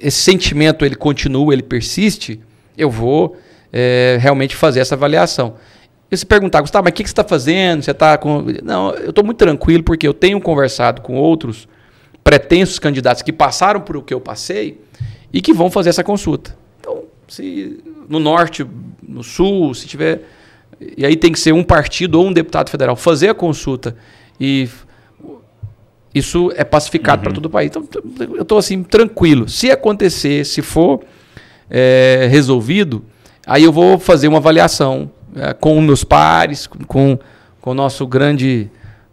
esse 0.00 0.22
sentimento 0.22 0.84
ele 0.84 0.94
continua, 0.94 1.52
ele 1.52 1.62
persiste, 1.62 2.40
eu 2.78 2.88
vou 2.88 3.36
é, 3.72 4.16
realmente 4.20 4.56
fazer 4.56 4.80
essa 4.80 4.94
avaliação. 4.94 5.56
E 6.10 6.16
se 6.16 6.24
perguntar, 6.24 6.60
Gustavo, 6.60 6.84
mas 6.84 6.92
o 6.92 6.94
que, 6.94 7.02
que 7.02 7.08
você 7.08 7.12
está 7.12 7.24
fazendo? 7.24 7.82
Você 7.82 7.90
está 7.90 8.16
com. 8.16 8.44
Não, 8.62 8.94
eu 8.94 9.10
estou 9.10 9.24
muito 9.24 9.38
tranquilo 9.38 9.82
porque 9.82 10.08
eu 10.08 10.14
tenho 10.14 10.40
conversado 10.40 11.02
com 11.02 11.16
outros 11.16 11.68
pretensos 12.24 12.78
candidatos 12.78 13.22
que 13.22 13.32
passaram 13.32 13.80
por 13.80 13.96
o 13.96 14.02
que 14.02 14.14
eu 14.14 14.20
passei 14.20 14.80
e 15.32 15.40
que 15.40 15.52
vão 15.52 15.70
fazer 15.70 15.90
essa 15.90 16.02
consulta. 16.02 16.59
Se 17.30 17.82
no 18.08 18.18
norte, 18.18 18.66
no 19.06 19.22
sul, 19.22 19.72
se 19.72 19.86
tiver. 19.86 20.28
E 20.96 21.06
aí 21.06 21.16
tem 21.16 21.32
que 21.32 21.38
ser 21.38 21.52
um 21.52 21.62
partido 21.62 22.16
ou 22.16 22.26
um 22.26 22.32
deputado 22.32 22.68
federal 22.70 22.96
fazer 22.96 23.28
a 23.28 23.34
consulta 23.34 23.96
e 24.38 24.68
isso 26.14 26.50
é 26.56 26.64
pacificado 26.64 27.18
uhum. 27.18 27.24
para 27.24 27.32
todo 27.32 27.46
o 27.46 27.50
país. 27.50 27.70
Então, 27.70 27.86
eu 28.34 28.42
estou 28.42 28.58
assim, 28.58 28.82
tranquilo. 28.82 29.48
Se 29.48 29.70
acontecer, 29.70 30.44
se 30.44 30.60
for 30.60 31.00
é, 31.70 32.26
resolvido, 32.30 33.04
aí 33.46 33.62
eu 33.62 33.72
vou 33.72 33.98
fazer 33.98 34.26
uma 34.26 34.38
avaliação 34.38 35.10
é, 35.36 35.52
com 35.52 35.80
meus 35.80 36.02
pares, 36.02 36.66
com, 36.66 37.18
com 37.60 37.70
o 37.70 37.74
nosso 37.74 38.06
grande 38.06 38.68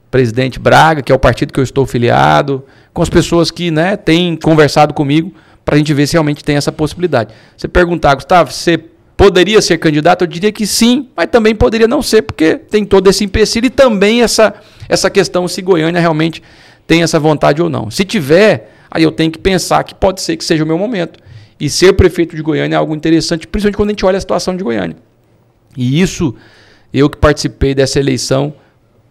presidente 0.10 0.60
Braga, 0.60 1.02
que 1.02 1.12
é 1.12 1.16
o 1.16 1.20
partido 1.20 1.54
que 1.54 1.60
eu 1.60 1.64
estou 1.64 1.86
filiado, 1.86 2.64
com 2.94 3.02
as 3.02 3.10
pessoas 3.10 3.52
que 3.52 3.70
né, 3.70 3.96
têm 3.96 4.36
conversado 4.36 4.94
comigo, 4.94 5.32
para 5.68 5.76
a 5.76 5.78
gente 5.78 5.94
ver 5.94 6.08
se 6.08 6.14
realmente 6.14 6.46
tem 6.46 6.56
essa 6.56 6.72
possibilidade. 6.72 7.34
Você 7.58 7.68
perguntar, 7.68 8.16
Gustavo, 8.16 8.54
você 8.54 8.78
poderia 9.18 9.62
ser 9.62 9.78
candidato? 9.78 10.22
Eu 10.22 10.28
diria 10.28 10.50
que 10.50 10.66
sim, 10.66 11.10
mas 11.14 11.28
também 11.30 11.54
poderia 11.54 11.90
não 11.90 12.02
ser, 12.02 12.22
porque 12.22 12.56
tem 12.56 12.86
todo 12.86 13.10
esse 13.10 13.26
empecilho 13.26 13.66
e 13.66 13.70
também 13.70 14.22
essa, 14.22 14.54
essa 14.88 15.10
questão 15.10 15.46
se 15.46 15.62
Goiânia 15.62 16.00
realmente 16.00 16.42
tem 16.88 17.04
essa 17.04 17.20
vontade 17.20 17.62
ou 17.62 17.70
não. 17.70 17.92
Se 17.92 18.06
tiver, 18.06 18.72
aí 18.90 19.04
eu 19.04 19.12
tenho 19.12 19.30
que 19.30 19.38
pensar 19.38 19.84
que 19.84 19.94
pode 19.94 20.22
ser 20.22 20.38
que 20.38 20.46
seja 20.46 20.64
o 20.64 20.68
meu 20.68 20.78
momento. 20.78 21.20
E 21.60 21.70
ser 21.70 21.92
prefeito 21.92 22.34
de 22.34 22.42
Goiânia 22.42 22.78
é 22.78 22.80
algo 22.80 22.96
interessante, 22.96 23.46
principalmente 23.46 23.76
quando 23.76 23.90
a 23.90 23.92
gente 23.92 24.06
olha 24.06 24.18
a 24.18 24.22
situação 24.22 24.56
de 24.56 24.64
Goiânia. 24.64 24.96
E 25.76 26.00
isso, 26.02 26.34
eu 26.94 27.10
que 27.10 27.18
participei 27.18 27.76
dessa 27.76 28.00
eleição 28.00 28.54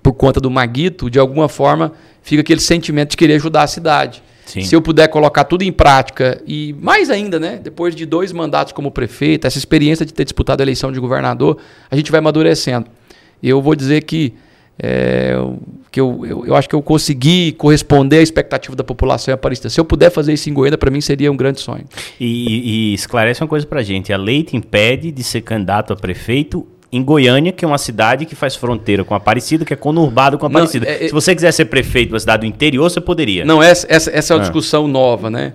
por 0.02 0.14
conta 0.14 0.40
do 0.40 0.50
Maguito, 0.50 1.11
de 1.11 1.18
alguma 1.18 1.50
forma 1.50 1.92
fica 2.22 2.40
aquele 2.40 2.61
sentimento 2.62 3.11
de 3.11 3.18
querer 3.18 3.34
ajudar 3.34 3.64
a 3.64 3.66
cidade. 3.66 4.22
Sim. 4.47 4.62
Se 4.62 4.74
eu 4.74 4.80
puder 4.80 5.09
colocar 5.09 5.44
tudo 5.44 5.62
em 5.62 5.72
prática 5.72 6.40
e 6.47 6.74
mais 6.80 7.11
ainda, 7.11 7.38
né, 7.38 7.61
depois 7.62 7.94
de 7.94 8.07
dois 8.07 8.32
mandatos 8.32 8.72
como 8.72 8.90
prefeito, 8.90 9.47
essa 9.47 9.59
experiência 9.59 10.07
de 10.07 10.14
ter 10.14 10.24
disputado 10.24 10.61
a 10.61 10.64
eleição 10.64 10.90
de 10.90 11.01
governador, 11.01 11.59
a 11.90 11.97
gente 11.97 12.11
vai 12.11 12.20
amadurecendo. 12.20 12.86
Eu 13.42 13.61
vou 13.61 13.74
dizer 13.74 14.05
que 14.05 14.32
é, 14.78 15.34
que 15.90 15.99
eu, 15.99 16.26
eu, 16.26 16.47
eu, 16.47 16.55
acho 16.55 16.68
que 16.68 16.74
eu 16.74 16.82
consegui 16.82 17.53
corresponder 17.53 18.18
à 18.18 18.22
expectativa 18.22 18.76
da 18.76 18.84
população 18.84 19.32
Aparecida. 19.32 19.70
Se 19.70 19.80
eu 19.80 19.84
puder 19.84 20.11
fazer 20.11 20.34
isso 20.34 20.51
em 20.51 20.53
Goiânia, 20.53 20.76
para 20.76 20.90
mim 20.90 21.01
seria 21.01 21.32
um 21.32 21.36
grande 21.36 21.61
sonho. 21.61 21.84
E, 22.20 22.90
e 22.90 22.94
esclarece 22.94 23.42
uma 23.42 23.49
coisa 23.49 23.66
para 23.66 23.80
a 23.80 23.82
gente: 23.82 24.12
a 24.12 24.18
lei 24.18 24.42
te 24.42 24.57
impede 24.57 25.11
de 25.11 25.22
ser 25.24 25.40
candidato 25.40 25.92
a 25.92 25.97
prefeito 25.97 26.66
em 26.93 27.03
Goiânia, 27.03 27.53
que 27.53 27.64
é 27.64 27.68
uma 27.68 27.78
cidade 27.78 28.24
que 28.24 28.34
faz 28.34 28.55
fronteira 28.55 29.05
com 29.05 29.14
Aparecida, 29.14 29.64
que 29.64 29.72
é 29.72 29.76
conurbado 29.76 30.39
com 30.39 30.47
Aparecida. 30.47 30.87
Não, 30.87 30.93
é, 30.93 31.05
é, 31.05 31.09
Se 31.09 31.12
você 31.12 31.34
quiser 31.34 31.53
ser 31.53 31.66
prefeito 31.66 32.09
de 32.09 32.14
uma 32.14 32.20
cidade 32.20 32.41
do 32.41 32.47
interior, 32.47 32.89
você 32.89 33.01
poderia. 33.01 33.45
Não, 33.45 33.62
essa, 33.62 33.87
essa, 33.91 34.11
essa 34.11 34.32
é 34.32 34.37
uma 34.37 34.41
ah. 34.41 34.43
discussão 34.43 34.87
nova, 34.87 35.28
né? 35.28 35.55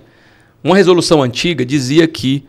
Uma 0.62 0.76
resolução 0.76 1.22
antiga 1.22 1.64
dizia 1.64 2.06
que 2.06 2.44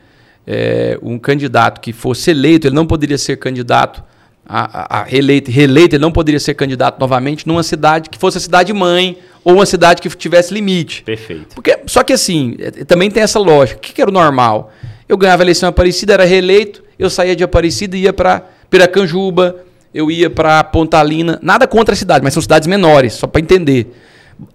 é, 0.46 1.00
um 1.02 1.18
candidato 1.18 1.82
que 1.82 1.94
fosse 1.94 2.32
eleito, 2.32 2.68
ele 2.68 2.76
não 2.76 2.86
poderia 2.86 3.18
ser 3.18 3.38
candidato 3.38 4.04
a, 4.46 5.00
a, 5.00 5.04
reeleito, 5.04 5.50
reeleito, 5.50 5.96
ele 5.96 6.02
não 6.02 6.12
poderia 6.12 6.40
ser 6.40 6.54
candidato 6.54 7.00
novamente 7.00 7.48
numa 7.48 7.64
cidade 7.64 8.10
que 8.10 8.18
fosse 8.18 8.38
a 8.38 8.42
cidade 8.42 8.74
mãe 8.74 9.18
ou 9.44 9.56
uma 9.56 9.66
cidade 9.66 10.02
que 10.02 10.10
tivesse 10.10 10.54
limite. 10.54 11.04
Perfeito. 11.04 11.56
Porque, 11.56 11.80
só 11.88 12.04
que 12.04 12.14
assim, 12.14 12.56
é, 12.60 12.72
também 12.84 13.10
tem 13.10 13.24
essa 13.24 13.40
lógica. 13.40 13.78
O 13.78 13.82
que, 13.82 13.94
que 13.94 14.02
era 14.02 14.12
o 14.12 14.14
normal? 14.14 14.72
Eu 15.08 15.18
ganhava 15.18 15.44
a 15.44 15.46
eleição 15.46 15.68
em 15.68 15.72
Aparecida, 15.72 16.14
era 16.14 16.26
reeleito, 16.26 16.84
eu 17.00 17.10
saía 17.10 17.36
de 17.36 17.44
Aparecida 17.44 17.96
e 17.96 18.02
ia 18.02 18.14
para 18.14 18.44
Piracanjuba, 18.74 19.58
eu 19.94 20.10
ia 20.10 20.32
para 20.32 20.64
Pontalina. 20.64 21.38
Nada 21.44 21.68
contra 21.68 21.94
a 21.94 21.96
cidade, 21.96 22.24
mas 22.24 22.34
são 22.34 22.42
cidades 22.42 22.68
menores, 22.68 23.14
só 23.14 23.28
para 23.28 23.40
entender. 23.40 23.94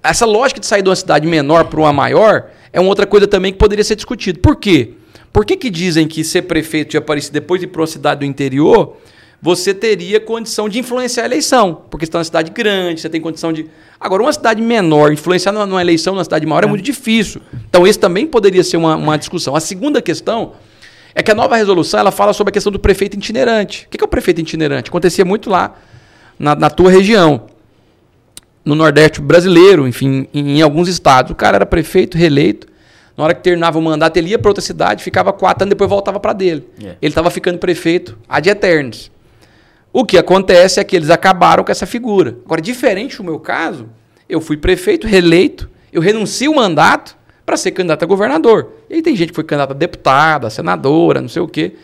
Essa 0.03 0.27
lógica 0.27 0.59
de 0.59 0.67
sair 0.67 0.83
de 0.83 0.89
uma 0.89 0.97
cidade 0.97 1.25
menor 1.25 1.67
para 1.67 1.79
uma 1.79 1.93
maior 1.93 2.47
é 2.73 2.81
uma 2.81 2.89
outra 2.89 3.07
coisa 3.07 3.29
também 3.29 3.53
que 3.53 3.59
poderia 3.59 3.85
ser 3.85 3.95
discutido. 3.95 4.41
Por 4.41 4.57
quê? 4.57 4.95
Por 5.33 5.45
que, 5.45 5.57
que 5.57 5.71
dizem 5.71 6.09
que 6.09 6.25
ser 6.25 6.43
prefeito 6.43 6.91
de 6.91 6.97
Aparecida 6.97 7.35
depois 7.35 7.61
de 7.61 7.67
ir 7.67 7.71
para 7.71 7.81
uma 7.81 7.87
cidade 7.87 8.19
do 8.19 8.27
interior 8.27 8.97
você 9.41 9.73
teria 9.73 10.19
condição 10.19 10.69
de 10.69 10.81
influenciar 10.81 11.23
a 11.23 11.27
eleição, 11.27 11.83
porque 11.89 12.05
você 12.05 12.09
está 12.09 12.19
numa 12.19 12.25
cidade 12.25 12.51
grande, 12.51 13.01
você 13.01 13.09
tem 13.09 13.21
condição 13.21 13.53
de. 13.53 13.67
Agora, 14.01 14.21
uma 14.21 14.33
cidade 14.33 14.61
menor, 14.61 15.13
influenciar 15.13 15.53
numa 15.53 15.81
eleição 15.81 16.13
numa 16.13 16.25
cidade 16.25 16.45
maior 16.45 16.65
é, 16.65 16.67
é 16.67 16.69
muito 16.69 16.83
difícil. 16.83 17.41
Então, 17.69 17.87
esse 17.87 18.01
também 18.01 18.27
poderia 18.27 18.65
ser 18.65 18.79
uma, 18.79 18.97
uma 18.97 19.17
discussão. 19.17 19.55
A 19.55 19.61
segunda 19.61 20.03
questão 20.03 20.55
é 21.15 21.23
que 21.23 21.31
a 21.31 21.35
nova 21.35 21.57
resolução 21.57 22.01
ela 22.01 22.13
fala 22.13 22.33
sobre 22.33 22.51
a 22.51 22.53
questão 22.53 22.71
do 22.71 22.79
prefeito 22.79 23.17
itinerante. 23.17 23.87
O 23.87 23.91
que 23.91 24.03
é 24.03 24.05
o 24.05 24.09
prefeito 24.09 24.41
itinerante? 24.41 24.89
Acontecia 24.89 25.25
muito 25.25 25.51
lá 25.51 25.75
na, 26.39 26.55
na 26.55 26.71
tua 26.71 26.91
região, 26.91 27.47
no 28.65 28.75
Nordeste 28.75 29.21
brasileiro, 29.21 29.89
enfim, 29.89 30.29
em, 30.33 30.59
em 30.59 30.63
alguns 30.63 30.89
estados. 30.89 31.33
O 31.33 31.35
cara 31.35 31.57
era 31.57 31.67
prefeito, 31.67 32.17
reeleito. 32.17 32.67
Na 33.17 33.25
hora 33.25 33.35
que 33.35 33.43
terminava 33.43 33.79
o 33.79 33.83
mandato, 33.83 34.17
ele 34.17 34.31
ia 34.31 34.39
para 34.39 34.51
outra 34.51 34.63
cidade, 34.63 35.03
ficava 35.03 35.33
quatro 35.33 35.65
anos, 35.65 35.71
depois 35.71 35.91
voltava 35.91 36.21
para 36.21 36.33
dele. 36.33 36.69
Yeah. 36.79 36.95
É. 36.95 36.99
Ele 37.03 37.11
estava 37.11 37.31
ficando 37.31 37.59
prefeito 37.59 38.17
ad 38.29 38.49
eternos. 38.49 39.11
O 39.93 40.05
que 40.05 40.17
acontece 40.17 40.79
é 40.79 40.85
que 40.85 40.95
eles 40.95 41.11
acabaram 41.11 41.65
com 41.65 41.73
essa 41.73 41.87
figura. 41.87 42.37
Agora, 42.45 42.61
diferente 42.61 43.17
do 43.17 43.25
meu 43.25 43.41
caso, 43.41 43.89
eu 44.29 44.41
fui 44.41 44.57
prefeito, 44.57 45.07
reeleito, 45.07 45.69
eu 45.93 46.01
renuncio 46.01 46.53
o 46.53 46.55
mandato 46.55 47.17
para 47.45 47.57
ser 47.57 47.73
candidato 47.73 48.05
a 48.05 48.07
governador. 48.07 48.73
E 48.89 48.95
aí 48.95 49.03
tem 49.03 49.15
gente 49.15 49.31
que 49.31 49.35
foi 49.35 49.45
candidata 49.45 49.73
a 49.73 49.77
deputada, 49.77 50.49
senadora, 50.51 51.21
não 51.21 51.29
sei 51.29 51.43
o 51.43 51.49
quê. 51.49 51.75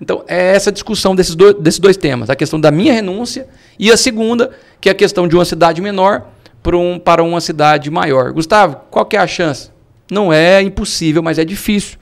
Então, 0.00 0.24
é 0.28 0.54
essa 0.54 0.70
discussão 0.70 1.14
desses 1.14 1.34
dois, 1.34 1.54
desses 1.54 1.80
dois 1.80 1.96
temas. 1.96 2.30
A 2.30 2.36
questão 2.36 2.60
da 2.60 2.70
minha 2.70 2.92
renúncia 2.92 3.48
e 3.78 3.90
a 3.90 3.96
segunda, 3.96 4.50
que 4.80 4.88
é 4.88 4.92
a 4.92 4.94
questão 4.94 5.26
de 5.26 5.34
uma 5.34 5.44
cidade 5.44 5.80
menor 5.80 6.26
para, 6.62 6.76
um, 6.76 6.98
para 6.98 7.22
uma 7.22 7.40
cidade 7.40 7.90
maior. 7.90 8.32
Gustavo, 8.32 8.76
qual 8.90 9.04
que 9.04 9.16
é 9.16 9.20
a 9.20 9.26
chance? 9.26 9.70
Não 10.10 10.32
é 10.32 10.62
impossível, 10.62 11.22
mas 11.22 11.38
é 11.38 11.44
difícil. 11.44 11.98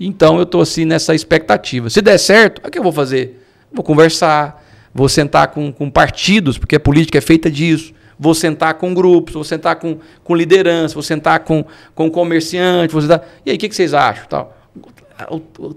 Então, 0.00 0.36
eu 0.36 0.44
estou 0.44 0.60
assim 0.60 0.84
nessa 0.84 1.14
expectativa. 1.14 1.88
Se 1.90 2.00
der 2.00 2.18
certo, 2.18 2.66
o 2.66 2.70
que 2.70 2.78
eu 2.78 2.82
vou 2.82 2.92
fazer? 2.92 3.42
Vou 3.72 3.84
conversar, 3.84 4.62
vou 4.92 5.08
sentar 5.08 5.48
com, 5.48 5.72
com 5.72 5.90
partidos, 5.90 6.56
porque 6.58 6.76
a 6.76 6.80
política 6.80 7.18
é 7.18 7.20
feita 7.20 7.50
disso, 7.50 7.92
vou 8.18 8.34
sentar 8.34 8.74
com 8.74 8.94
grupos, 8.94 9.34
vou 9.34 9.44
sentar 9.44 9.76
com, 9.76 9.98
com 10.22 10.34
liderança, 10.34 10.94
vou 10.94 11.02
sentar 11.02 11.40
com, 11.40 11.64
com 11.94 12.10
comerciante, 12.10 12.92
vou 12.92 13.02
sentar... 13.02 13.26
e 13.44 13.50
aí 13.50 13.56
o 13.56 13.58
que, 13.58 13.68
que 13.68 13.74
vocês 13.74 13.94
acham? 13.94 14.26
Tal. 14.26 14.56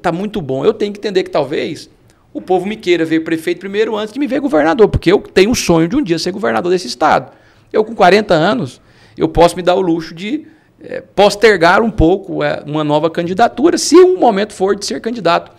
Tá 0.01 0.11
muito 0.11 0.41
bom. 0.41 0.65
Eu 0.65 0.73
tenho 0.73 0.91
que 0.91 0.99
entender 0.99 1.23
que 1.23 1.29
talvez 1.29 1.89
o 2.33 2.41
povo 2.41 2.65
me 2.65 2.75
queira 2.75 3.05
ver 3.05 3.21
prefeito 3.21 3.59
primeiro 3.59 3.95
antes 3.95 4.13
de 4.13 4.19
me 4.19 4.27
ver 4.27 4.39
governador, 4.39 4.88
porque 4.89 5.11
eu 5.11 5.19
tenho 5.19 5.49
um 5.49 5.55
sonho 5.55 5.88
de 5.88 5.95
um 5.95 6.03
dia 6.03 6.19
ser 6.19 6.31
governador 6.31 6.71
desse 6.71 6.88
estado. 6.88 7.31
Eu 7.71 7.83
com 7.83 7.95
40 7.95 8.33
anos, 8.33 8.81
eu 9.17 9.27
posso 9.27 9.55
me 9.55 9.61
dar 9.61 9.75
o 9.75 9.81
luxo 9.81 10.13
de 10.13 10.47
é, 10.81 11.01
postergar 11.01 11.81
um 11.81 11.89
pouco 11.89 12.43
é, 12.43 12.61
uma 12.65 12.83
nova 12.83 13.09
candidatura, 13.09 13.77
se 13.77 13.95
um 13.95 14.19
momento 14.19 14.53
for 14.53 14.75
de 14.75 14.85
ser 14.85 15.01
candidato 15.01 15.51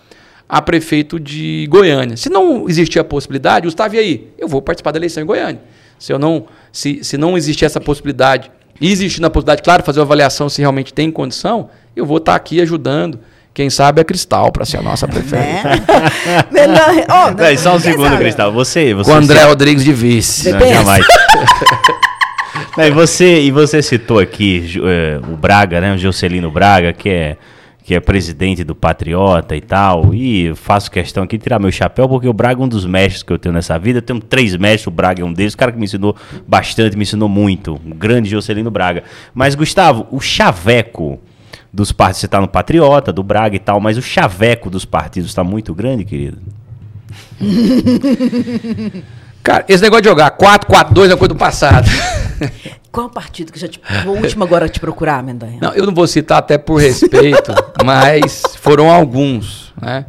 a 0.48 0.62
prefeito 0.62 1.20
de 1.20 1.66
Goiânia. 1.68 2.16
Se 2.16 2.30
não 2.30 2.68
existir 2.68 2.98
a 2.98 3.04
possibilidade, 3.04 3.66
Gustavo, 3.66 3.96
e 3.96 3.98
aí? 3.98 4.28
Eu 4.38 4.48
vou 4.48 4.62
participar 4.62 4.92
da 4.92 4.98
eleição 4.98 5.22
em 5.22 5.26
Goiânia. 5.26 5.60
Se, 5.98 6.12
eu 6.12 6.18
não, 6.18 6.46
se, 6.72 7.02
se 7.02 7.16
não 7.16 7.36
existir 7.36 7.64
essa 7.64 7.80
possibilidade, 7.80 8.50
e 8.80 8.92
existir 8.92 9.24
a 9.24 9.30
possibilidade, 9.30 9.62
claro, 9.62 9.82
fazer 9.82 9.98
uma 10.00 10.04
avaliação 10.04 10.48
se 10.48 10.60
realmente 10.60 10.92
tem 10.92 11.10
condição, 11.10 11.68
eu 11.96 12.06
vou 12.06 12.18
estar 12.18 12.34
aqui 12.34 12.60
ajudando. 12.60 13.18
Quem 13.52 13.68
sabe 13.70 14.00
é 14.00 14.04
Cristal 14.04 14.52
para 14.52 14.64
ser 14.64 14.76
a 14.76 14.82
nossa 14.82 15.08
prefeita. 15.08 15.44
É. 15.44 17.06
oh, 17.08 17.30
não, 17.34 17.56
só 17.58 17.74
um 17.74 17.80
segundo, 17.80 18.04
sabe? 18.10 18.18
Cristal. 18.18 18.52
Você, 18.52 18.94
você. 18.94 19.10
Com 19.10 19.16
André 19.16 19.42
Rodrigues 19.42 19.82
de 19.82 19.92
vice. 19.92 20.52
Não, 20.52 20.60
jamais. 20.60 21.04
e, 22.78 22.90
você, 22.92 23.40
e 23.40 23.50
você 23.50 23.82
citou 23.82 24.20
aqui 24.20 24.76
uh, 24.76 25.32
o 25.32 25.36
Braga, 25.36 25.80
né? 25.80 25.92
O 25.92 25.98
Jocelino 25.98 26.52
Braga, 26.52 26.92
que 26.92 27.08
é 27.08 27.36
que 27.88 27.94
é 27.94 28.00
presidente 28.00 28.62
do 28.64 28.74
Patriota 28.74 29.56
e 29.56 29.62
tal, 29.62 30.12
e 30.12 30.54
faço 30.54 30.90
questão 30.90 31.22
aqui 31.24 31.38
de 31.38 31.44
tirar 31.44 31.58
meu 31.58 31.72
chapéu, 31.72 32.06
porque 32.06 32.28
o 32.28 32.34
Braga 32.34 32.60
é 32.60 32.64
um 32.66 32.68
dos 32.68 32.84
mestres 32.84 33.22
que 33.22 33.32
eu 33.32 33.38
tenho 33.38 33.54
nessa 33.54 33.78
vida. 33.78 34.00
Eu 34.00 34.02
tenho 34.02 34.20
três 34.20 34.54
mestres, 34.56 34.88
o 34.88 34.90
Braga 34.90 35.22
é 35.22 35.24
um 35.24 35.32
deles, 35.32 35.54
o 35.54 35.56
cara 35.56 35.72
que 35.72 35.78
me 35.78 35.86
ensinou 35.86 36.14
bastante, 36.46 36.98
me 36.98 37.04
ensinou 37.04 37.30
muito. 37.30 37.80
Um 37.86 37.96
grande 37.96 38.28
Jocelino 38.28 38.70
Braga. 38.70 39.04
Mas, 39.32 39.54
Gustavo, 39.54 40.06
o 40.10 40.20
chaveco 40.20 41.18
dos 41.72 41.90
partidos, 41.90 42.20
você 42.20 42.26
está 42.26 42.38
no 42.42 42.46
Patriota, 42.46 43.10
do 43.10 43.22
Braga 43.22 43.56
e 43.56 43.58
tal, 43.58 43.80
mas 43.80 43.96
o 43.96 44.02
chaveco 44.02 44.68
dos 44.68 44.84
partidos 44.84 45.30
está 45.30 45.42
muito 45.42 45.72
grande, 45.72 46.04
querido? 46.04 46.36
Cara, 49.42 49.64
esse 49.66 49.82
negócio 49.82 50.02
de 50.02 50.10
jogar 50.10 50.36
4-4-2 50.36 51.10
é 51.10 51.16
coisa 51.16 51.28
do 51.28 51.36
passado. 51.36 51.88
Qual 52.90 53.06
o 53.06 53.10
partido 53.10 53.52
que 53.52 53.58
já 53.58 53.68
te. 53.68 53.80
O 54.06 54.10
último 54.10 54.44
agora 54.44 54.68
te 54.68 54.80
procurar, 54.80 55.22
Mendanha? 55.22 55.58
Não, 55.60 55.72
eu 55.72 55.86
não 55.86 55.94
vou 55.94 56.06
citar 56.06 56.38
até 56.38 56.58
por 56.58 56.80
respeito, 56.80 57.52
mas 57.84 58.42
foram 58.60 58.90
alguns, 58.90 59.72
né? 59.80 60.06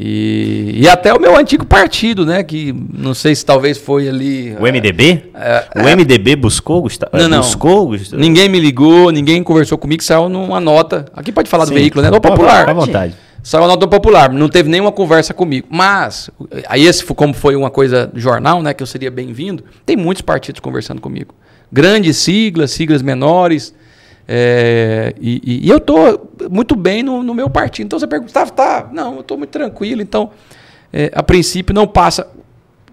E, 0.00 0.74
e 0.76 0.88
até 0.88 1.12
o 1.12 1.20
meu 1.20 1.36
antigo 1.36 1.66
partido, 1.66 2.24
né? 2.24 2.44
Que 2.44 2.72
não 2.72 3.14
sei 3.14 3.34
se 3.34 3.44
talvez 3.44 3.76
foi 3.76 4.08
ali. 4.08 4.56
O 4.60 4.62
MDB? 4.62 5.32
É, 5.34 5.64
o 5.74 5.88
é, 5.88 5.96
MDB 5.96 6.36
buscou, 6.36 6.82
Gustavo? 6.82 7.16
Não, 7.16 7.28
não. 7.28 7.38
Buscou, 7.38 7.88
Gustavo? 7.88 8.22
Ninguém 8.22 8.48
me 8.48 8.60
ligou, 8.60 9.10
ninguém 9.10 9.42
conversou 9.42 9.76
comigo, 9.76 10.00
saiu 10.04 10.28
numa 10.28 10.60
nota. 10.60 11.06
Aqui 11.12 11.32
pode 11.32 11.50
falar 11.50 11.66
Sim, 11.66 11.72
do 11.72 11.74
veículo, 11.80 12.02
né? 12.04 12.10
Do 12.12 12.20
popular. 12.20 12.60
Fica 12.60 12.70
à 12.70 12.74
vontade. 12.74 13.14
Saiu 13.42 13.64
a 13.64 13.68
nota 13.68 13.86
popular, 13.86 14.32
não 14.32 14.48
teve 14.48 14.68
nenhuma 14.68 14.92
conversa 14.92 15.32
comigo. 15.32 15.66
Mas, 15.70 16.30
aí 16.68 16.86
esse, 16.86 17.04
como 17.04 17.32
foi 17.32 17.56
uma 17.56 17.70
coisa 17.70 18.10
jornal, 18.14 18.62
né? 18.62 18.74
Que 18.74 18.82
eu 18.82 18.86
seria 18.86 19.10
bem-vindo, 19.10 19.64
tem 19.86 19.96
muitos 19.96 20.22
partidos 20.22 20.60
conversando 20.60 21.00
comigo 21.00 21.34
grandes 21.70 22.16
siglas, 22.16 22.70
siglas 22.70 23.02
menores, 23.02 23.74
É, 24.30 25.14
e, 25.18 25.62
e, 25.64 25.70
eu 25.70 25.78
estou 25.78 26.30
muito 26.50 26.76
bem 26.76 27.02
no, 27.02 27.22
no, 27.22 27.32
meu 27.32 27.48
partido. 27.48 27.86
Então 27.86 27.98
você 27.98 28.06
pergunta, 28.06 28.30
tá, 28.30 28.44
tá 28.44 28.90
não, 28.92 29.14
eu 29.14 29.20
estou 29.20 29.38
muito 29.38 29.48
tranquilo. 29.48 30.02
Então, 30.02 30.30
é, 30.92 31.10
a 31.14 31.22
princípio, 31.22 31.74
não 31.74 31.86
passa. 31.86 32.28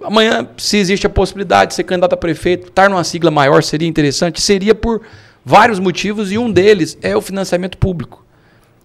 Amanhã, 0.02 0.48
se 0.56 0.78
existe 0.78 1.06
a 1.06 1.10
possibilidade 1.10 1.72
de 1.72 1.76
ser 1.76 1.84
candidato 1.84 2.14
a 2.14 2.18
prefeito, 2.18 2.70
estar 2.70 2.90
numa 2.90 3.04
sigla 3.04 3.30
maior 3.32 3.62
seria 3.64 3.86
interessante? 3.86 4.40
Seria 4.40 4.74
por 4.74 5.02
vários 5.44 5.78
motivos 5.78 6.32
e 6.32 6.38
um 6.38 6.50
deles 6.50 6.98
é 7.02 7.18
o 7.18 7.22
financiamento 7.22 7.78
público. 7.78 8.25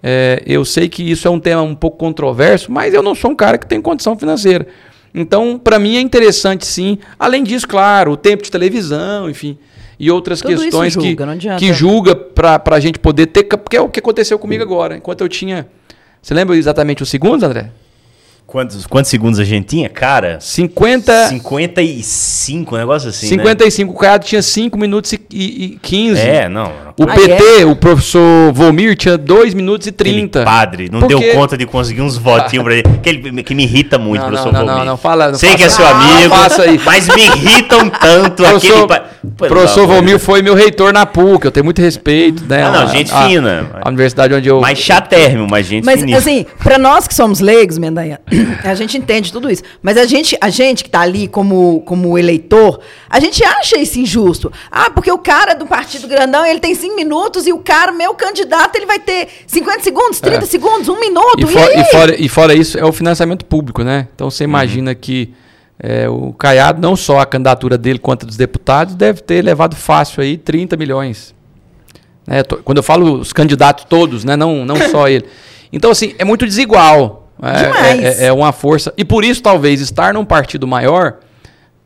É, 0.03 0.42
eu 0.46 0.64
sei 0.64 0.88
que 0.88 1.03
isso 1.03 1.28
é 1.28 1.30
um 1.30 1.38
tema 1.38 1.62
um 1.62 1.74
pouco 1.74 1.98
controverso, 1.98 2.72
mas 2.72 2.94
eu 2.94 3.03
não 3.03 3.14
sou 3.14 3.30
um 3.30 3.34
cara 3.34 3.59
que 3.59 3.66
tem 3.66 3.80
condição 3.80 4.16
financeira. 4.16 4.66
Então, 5.14 5.59
para 5.59 5.78
mim 5.78 5.96
é 5.96 6.01
interessante 6.01 6.66
sim. 6.66 6.98
Além 7.18 7.42
disso, 7.42 7.66
claro, 7.66 8.12
o 8.12 8.16
tempo 8.16 8.42
de 8.42 8.51
televisão, 8.51 9.28
enfim, 9.28 9.59
e 9.98 10.11
outras 10.11 10.40
Tudo 10.40 10.62
questões 10.62 10.94
julga, 10.94 11.36
que, 11.36 11.57
que 11.59 11.72
julga 11.72 12.16
para 12.16 12.62
a 12.70 12.80
gente 12.80 12.98
poder 12.98 13.26
ter. 13.26 13.44
Porque 13.44 13.76
é 13.76 13.80
o 13.80 13.88
que 13.88 13.98
aconteceu 13.98 14.38
comigo 14.38 14.62
agora. 14.62 14.96
Enquanto 14.96 15.20
eu 15.20 15.28
tinha. 15.28 15.68
Você 16.22 16.32
lembra 16.32 16.57
exatamente 16.57 17.03
os 17.03 17.09
segundos, 17.09 17.42
André? 17.42 17.70
Quantos, 18.51 18.84
quantos 18.84 19.09
segundos 19.09 19.38
a 19.38 19.44
gente 19.44 19.66
tinha? 19.66 19.88
Cara, 19.88 20.38
50... 20.40 21.28
55, 21.28 22.74
um 22.74 22.78
negócio 22.78 23.09
assim, 23.11 23.28
55, 23.28 23.92
né? 23.92 23.96
o 23.96 24.01
Caiado 24.01 24.26
tinha 24.26 24.42
5 24.42 24.76
minutos 24.76 25.12
e, 25.12 25.20
e 25.30 25.78
15. 25.80 26.20
É, 26.20 26.48
não. 26.48 26.72
O 26.98 27.05
ah, 27.05 27.14
PT, 27.14 27.61
é? 27.61 27.64
o 27.64 27.76
professor 27.76 28.53
Volmir, 28.53 28.96
tinha 28.96 29.16
2 29.16 29.55
minutos 29.55 29.86
e 29.86 29.92
30. 29.92 30.40
Aquele 30.40 30.44
padre, 30.44 30.88
não 30.90 30.98
Porque... 30.98 31.14
deu 31.14 31.32
conta 31.32 31.57
de 31.57 31.64
conseguir 31.64 32.03
uns 32.03 32.16
votinhos 32.16 32.64
pra 32.64 32.74
ele. 32.74 32.82
Que, 33.01 33.09
ele, 33.09 33.42
que 33.44 33.55
me 33.55 33.62
irrita 33.62 33.98
muito, 33.98 34.20
não, 34.20 34.28
professor 34.28 34.53
não, 34.53 34.61
não, 34.61 34.66
Volmir. 34.66 34.84
Não, 34.84 34.92
não, 34.92 34.96
fala. 34.96 35.28
Não 35.28 35.38
Sei 35.38 35.55
que 35.55 35.62
é 35.62 35.68
seu 35.68 35.86
amigo, 35.86 36.34
mas 36.84 37.09
me 37.09 37.22
irritam 37.26 37.88
tanto 37.88 38.42
professor, 38.42 38.92
aquele... 38.92 39.48
professor 39.48 39.86
Volmir 39.86 40.18
foi 40.18 40.42
meu 40.42 40.57
reitor 40.57 40.92
na 40.92 41.07
PUC, 41.07 41.44
eu 41.44 41.53
tenho 41.53 41.64
muito 41.64 41.80
respeito, 41.80 42.44
né? 42.48 42.64
Ah, 42.64 42.70
não, 42.70 42.88
gente 42.88 43.12
a, 43.14 43.28
fina. 43.28 43.70
A, 43.74 43.86
a 43.86 43.88
universidade 43.88 44.34
onde 44.34 44.48
eu... 44.48 44.61
Mais 44.61 44.78
chatérrimo, 44.78 45.46
mas 45.48 45.66
gente 45.66 45.84
Mas, 45.84 46.01
finíssima. 46.01 46.18
assim, 46.18 46.46
pra 46.59 46.78
nós 46.78 47.07
que 47.07 47.14
somos 47.14 47.38
leigos, 47.38 47.78
Mendanha, 47.78 48.18
a 48.64 48.74
gente 48.74 48.97
entende 48.97 49.32
tudo 49.32 49.51
isso. 49.51 49.62
Mas 49.82 49.97
a 49.97 50.05
gente, 50.07 50.36
a 50.41 50.49
gente 50.49 50.82
que 50.82 50.88
está 50.88 51.01
ali 51.01 51.28
como, 51.28 51.82
como 51.82 52.18
eleitor, 52.18 52.80
a 53.09 53.20
gente 53.20 53.45
acha 53.45 53.78
isso 53.78 53.99
injusto. 53.99 54.53
Ah, 54.70 54.91
porque 54.91 55.11
o 55.11 55.18
cara 55.18 55.55
do 55.55 55.66
Partido 55.66 56.09
Grandão, 56.09 56.45
ele 56.45 56.61
tem 56.61 56.74
cinco 56.74 56.97
minutos 56.97 57.47
e 57.47 57.53
o 57.53 57.59
cara, 57.59 57.93
meu 57.93 58.14
candidato, 58.14 58.76
ele 58.76 58.86
vai 58.86 58.99
ter 58.99 59.28
50 59.47 59.82
segundos, 59.82 60.20
30 60.20 60.38
é. 60.38 60.47
segundos, 60.47 60.88
um 60.88 60.99
minuto. 60.99 61.41
E, 61.41 61.47
for, 61.47 61.70
e, 61.70 61.84
fora, 61.84 62.22
e 62.22 62.28
fora 62.28 62.55
isso, 62.55 62.78
é 62.78 62.84
o 62.84 62.93
financiamento 62.93 63.45
público, 63.45 63.82
né? 63.82 64.09
Então 64.14 64.30
você 64.30 64.45
imagina 64.45 64.91
uhum. 64.91 64.97
que 65.01 65.32
é, 65.82 66.09
o 66.09 66.32
Caiado, 66.34 66.80
não 66.80 66.95
só 66.95 67.20
a 67.20 67.26
candidatura 67.26 67.78
dele 67.78 67.99
quanto 67.99 68.26
dos 68.26 68.36
deputados, 68.36 68.95
deve 68.95 69.22
ter 69.22 69.43
levado 69.43 69.74
fácil 69.74 70.22
aí 70.22 70.36
30 70.36 70.76
milhões. 70.76 71.34
É, 72.26 72.43
quando 72.43 72.76
eu 72.76 72.82
falo 72.82 73.18
os 73.18 73.32
candidatos 73.32 73.86
todos, 73.88 74.22
né? 74.24 74.36
não, 74.36 74.64
não 74.64 74.76
só 74.91 75.09
ele. 75.09 75.24
Então, 75.72 75.91
assim, 75.91 76.14
é 76.18 76.24
muito 76.24 76.45
desigual. 76.47 77.20
É, 77.43 78.24
é, 78.24 78.26
é, 78.26 78.32
uma 78.32 78.53
força. 78.53 78.93
E 78.97 79.05
por 79.05 79.24
isso, 79.24 79.43
talvez, 79.43 79.80
estar 79.80 80.12
num 80.12 80.24
partido 80.24 80.66
maior, 80.66 81.16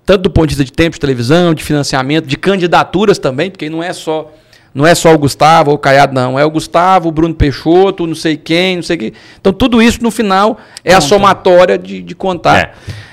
tanto 0.05 0.23
do 0.23 0.31
ponto 0.31 0.49
de 0.49 0.55
vista 0.55 0.65
de 0.65 0.73
tempo 0.73 0.95
de 0.95 1.01
televisão, 1.01 1.55
de 1.55 1.63
financiamento, 1.63 2.27
de 2.27 2.37
candidaturas 2.37 3.19
também, 3.19 3.51
porque 3.51 3.71
não 3.71 3.83
é 3.83 3.93
só. 3.93 4.33
Não 4.75 4.85
é 4.85 4.93
só 4.93 5.15
o 5.15 5.19
Gustavo 5.19 5.71
ou 5.71 5.77
o 5.77 5.79
Caiado, 5.79 6.13
não. 6.13 6.37
É 6.37 6.45
o 6.45 6.51
Gustavo, 6.51 7.09
o 7.09 7.13
Bruno 7.13 7.33
Peixoto, 7.33 8.09
não 8.09 8.15
sei 8.17 8.37
quem, 8.37 8.75
não 8.75 8.83
sei 8.83 8.97
quem. 8.97 9.13
Então, 9.41 9.53
tudo 9.53 9.81
isso, 9.81 10.03
no 10.03 10.11
final, 10.11 10.59
é 10.83 10.93
Conta. 10.93 10.99
a 10.99 11.01
somatória 11.01 11.79
de, 11.79 12.03
de 12.03 12.13
contar. 12.13 12.59
É. 12.59 12.73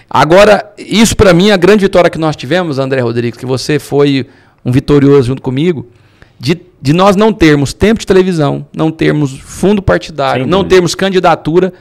Agora, 0.09 0.73
isso 0.75 1.15
para 1.15 1.35
mim, 1.35 1.51
a 1.51 1.57
grande 1.57 1.85
vitória 1.85 2.09
que 2.09 2.17
nós 2.17 2.35
tivemos, 2.35 2.79
André 2.79 2.99
Rodrigues, 3.01 3.39
que 3.39 3.45
você 3.45 3.77
foi 3.77 4.25
um 4.65 4.71
vitorioso 4.71 5.27
junto 5.27 5.41
comigo, 5.43 5.85
de, 6.39 6.59
de 6.81 6.93
nós 6.93 7.15
não 7.15 7.31
termos 7.31 7.73
tempo 7.73 7.99
de 7.99 8.07
televisão, 8.07 8.65
não 8.75 8.89
termos 8.89 9.39
fundo 9.39 9.83
partidário, 9.83 10.47
não 10.47 10.63
termos 10.63 10.95
candidatura 10.95 11.71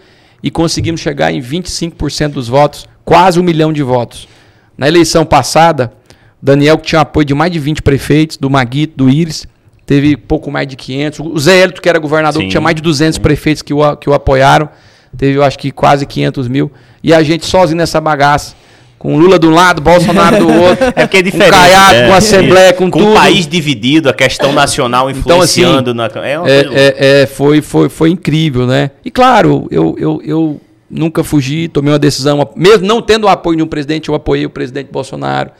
e 0.42 0.50
conseguimos 0.50 1.00
chegar 1.00 1.32
em 1.32 1.40
25% 1.40 2.32
dos 2.32 2.48
votos, 2.48 2.86
quase 3.04 3.38
um 3.38 3.42
milhão 3.42 3.72
de 3.72 3.82
votos. 3.82 4.28
Na 4.76 4.88
eleição 4.88 5.24
passada, 5.24 5.92
Daniel, 6.40 6.78
que 6.78 6.86
tinha 6.86 7.02
apoio 7.02 7.24
de 7.24 7.34
mais 7.34 7.52
de 7.52 7.58
20 7.58 7.82
prefeitos, 7.82 8.36
do 8.36 8.48
Maguito, 8.48 8.96
do 8.96 9.10
Íris, 9.10 9.46
teve 9.84 10.16
pouco 10.16 10.50
mais 10.50 10.66
de 10.66 10.76
500. 10.76 11.20
O 11.20 11.38
Zé 11.38 11.58
Hélito, 11.58 11.82
que 11.82 11.88
era 11.88 11.98
governador, 11.98 12.42
que 12.42 12.48
tinha 12.48 12.60
mais 12.60 12.76
de 12.76 12.82
200 12.82 13.16
sim. 13.16 13.20
prefeitos 13.20 13.62
que 13.62 13.74
o, 13.74 13.96
que 13.96 14.08
o 14.08 14.14
apoiaram, 14.14 14.68
teve, 15.16 15.36
eu 15.36 15.42
acho 15.42 15.58
que 15.58 15.70
quase 15.70 16.06
500 16.06 16.48
mil. 16.48 16.70
E 17.02 17.12
a 17.12 17.22
gente 17.22 17.44
sozinho 17.44 17.76
nessa 17.76 18.00
bagaça 18.00 18.54
com 19.00 19.16
Lula 19.16 19.38
de 19.38 19.46
um 19.46 19.50
lado, 19.50 19.80
Bolsonaro 19.80 20.36
do 20.36 20.52
outro. 20.52 20.84
É 20.94 21.06
porque 21.06 21.16
é 21.16 21.22
diferente. 21.22 21.52
Com 21.52 21.56
Caiado, 21.56 21.94
é, 21.94 22.06
com 22.06 22.12
a 22.12 22.16
Assembleia, 22.18 22.72
com, 22.74 22.90
com 22.90 22.98
tudo. 22.98 23.06
Com 23.06 23.12
o 23.12 23.14
país 23.14 23.46
dividido, 23.46 24.10
a 24.10 24.12
questão 24.12 24.52
nacional 24.52 25.10
influenciando 25.10 25.90
então, 25.90 26.04
assim, 26.04 26.18
na. 26.18 26.46
É, 26.46 26.60
é, 26.60 27.22
é, 27.22 27.26
foi, 27.26 27.62
foi, 27.62 27.88
foi 27.88 28.10
incrível, 28.10 28.66
né? 28.66 28.90
E 29.02 29.10
claro, 29.10 29.66
eu, 29.70 29.96
eu, 29.98 30.20
eu 30.22 30.60
nunca 30.90 31.24
fugi, 31.24 31.66
tomei 31.66 31.90
uma 31.90 31.98
decisão, 31.98 32.46
mesmo 32.54 32.86
não 32.86 33.00
tendo 33.00 33.24
o 33.24 33.28
apoio 33.28 33.56
de 33.56 33.62
um 33.62 33.66
presidente, 33.66 34.10
eu 34.10 34.14
apoiei 34.14 34.44
o 34.44 34.50
presidente 34.50 34.90
Bolsonaro. 34.92 35.50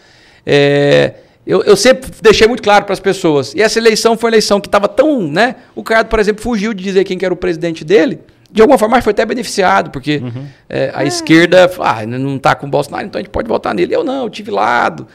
É, 0.45 1.15
eu, 1.47 1.63
eu, 1.63 1.77
sempre 1.77 2.11
deixei 2.21 2.47
muito 2.47 2.63
claro 2.63 2.85
para 2.85 2.93
as 2.93 3.01
pessoas. 3.01 3.55
E 3.55 3.63
essa 3.63 3.79
eleição 3.79 4.19
foi 4.19 4.29
uma 4.29 4.33
eleição 4.33 4.61
que 4.61 4.69
estava 4.69 4.87
tão. 4.87 5.27
Né? 5.27 5.57
O 5.75 5.83
Caiado, 5.83 6.11
por 6.11 6.21
exemplo, 6.21 6.43
fugiu 6.43 6.75
de 6.75 6.85
dizer 6.85 7.05
quem 7.05 7.17
que 7.17 7.25
era 7.25 7.33
o 7.33 7.39
presidente 7.39 7.87
dele 7.87 8.19
de 8.53 8.61
alguma 8.61 8.79
forma 8.79 9.01
foi 9.01 9.13
até 9.13 9.25
beneficiado, 9.25 9.91
porque 9.91 10.17
uhum. 10.23 10.47
é, 10.69 10.91
a 10.95 11.05
é. 11.05 11.07
esquerda 11.07 11.71
ah, 11.81 12.05
não 12.07 12.37
está 12.37 12.55
com 12.55 12.67
o 12.67 12.71
Bolsonaro, 12.71 13.07
então 13.07 13.19
a 13.19 13.23
gente 13.23 13.31
pode 13.31 13.49
votar 13.49 13.75
nele. 13.75 13.95
Eu 13.95 14.03
não, 14.03 14.25
eu 14.25 14.31
tive 14.31 14.51
lado. 14.51 15.07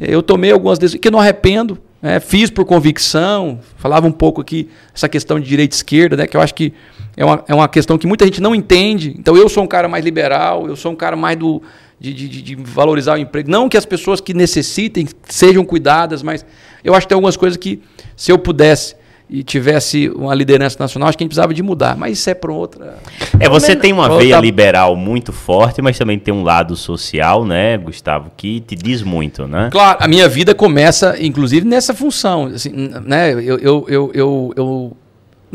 Eu 0.00 0.22
tomei 0.22 0.50
algumas 0.50 0.78
decisões 0.78 1.00
que 1.00 1.10
não 1.10 1.20
arrependo, 1.20 1.78
é, 2.02 2.18
fiz 2.18 2.50
por 2.50 2.64
convicção. 2.64 3.60
Falava 3.76 4.06
um 4.06 4.12
pouco 4.12 4.40
aqui 4.40 4.68
essa 4.94 5.08
questão 5.08 5.38
de 5.38 5.48
direita 5.48 5.74
e 5.74 5.76
esquerda, 5.76 6.16
né, 6.16 6.26
que 6.26 6.36
eu 6.36 6.40
acho 6.40 6.54
que 6.54 6.72
é 7.16 7.24
uma, 7.24 7.44
é 7.46 7.54
uma 7.54 7.68
questão 7.68 7.96
que 7.96 8.06
muita 8.06 8.24
gente 8.24 8.40
não 8.40 8.54
entende. 8.54 9.14
Então 9.18 9.36
eu 9.36 9.48
sou 9.48 9.62
um 9.62 9.66
cara 9.66 9.88
mais 9.88 10.04
liberal, 10.04 10.66
eu 10.66 10.76
sou 10.76 10.92
um 10.92 10.96
cara 10.96 11.14
mais 11.14 11.36
do, 11.36 11.62
de, 12.00 12.12
de, 12.12 12.42
de 12.42 12.54
valorizar 12.56 13.14
o 13.14 13.18
emprego. 13.18 13.50
Não 13.50 13.68
que 13.68 13.76
as 13.76 13.86
pessoas 13.86 14.20
que 14.20 14.34
necessitem 14.34 15.06
sejam 15.28 15.64
cuidadas, 15.64 16.22
mas 16.22 16.44
eu 16.82 16.94
acho 16.94 17.06
que 17.06 17.10
tem 17.10 17.16
algumas 17.16 17.36
coisas 17.36 17.56
que, 17.56 17.80
se 18.16 18.32
eu 18.32 18.38
pudesse 18.38 18.96
e 19.28 19.42
tivesse 19.42 20.10
uma 20.10 20.34
liderança 20.34 20.76
nacional, 20.78 21.08
acho 21.08 21.16
que 21.16 21.22
a 21.22 21.24
gente 21.24 21.30
precisava 21.30 21.54
de 21.54 21.62
mudar. 21.62 21.96
Mas 21.96 22.18
isso 22.18 22.28
é 22.30 22.34
para 22.34 22.52
outra. 22.52 22.98
É, 23.40 23.48
você 23.48 23.74
tem 23.74 23.92
uma 23.92 24.16
veia 24.16 24.38
liberal 24.38 24.94
muito 24.94 25.32
forte, 25.32 25.80
mas 25.80 25.96
também 25.98 26.18
tem 26.18 26.32
um 26.32 26.42
lado 26.42 26.76
social, 26.76 27.44
né, 27.44 27.78
Gustavo, 27.78 28.30
que 28.36 28.60
te 28.60 28.74
diz 28.76 29.02
muito, 29.02 29.46
né? 29.46 29.68
Claro, 29.72 29.98
a 30.00 30.08
minha 30.08 30.28
vida 30.28 30.54
começa, 30.54 31.16
inclusive, 31.18 31.66
nessa 31.66 31.94
função. 31.94 32.46
Assim, 32.46 32.90
né, 33.04 33.32
eu, 33.32 33.58
eu, 33.58 33.86
eu, 33.88 34.10
eu, 34.14 34.52
eu 34.56 34.96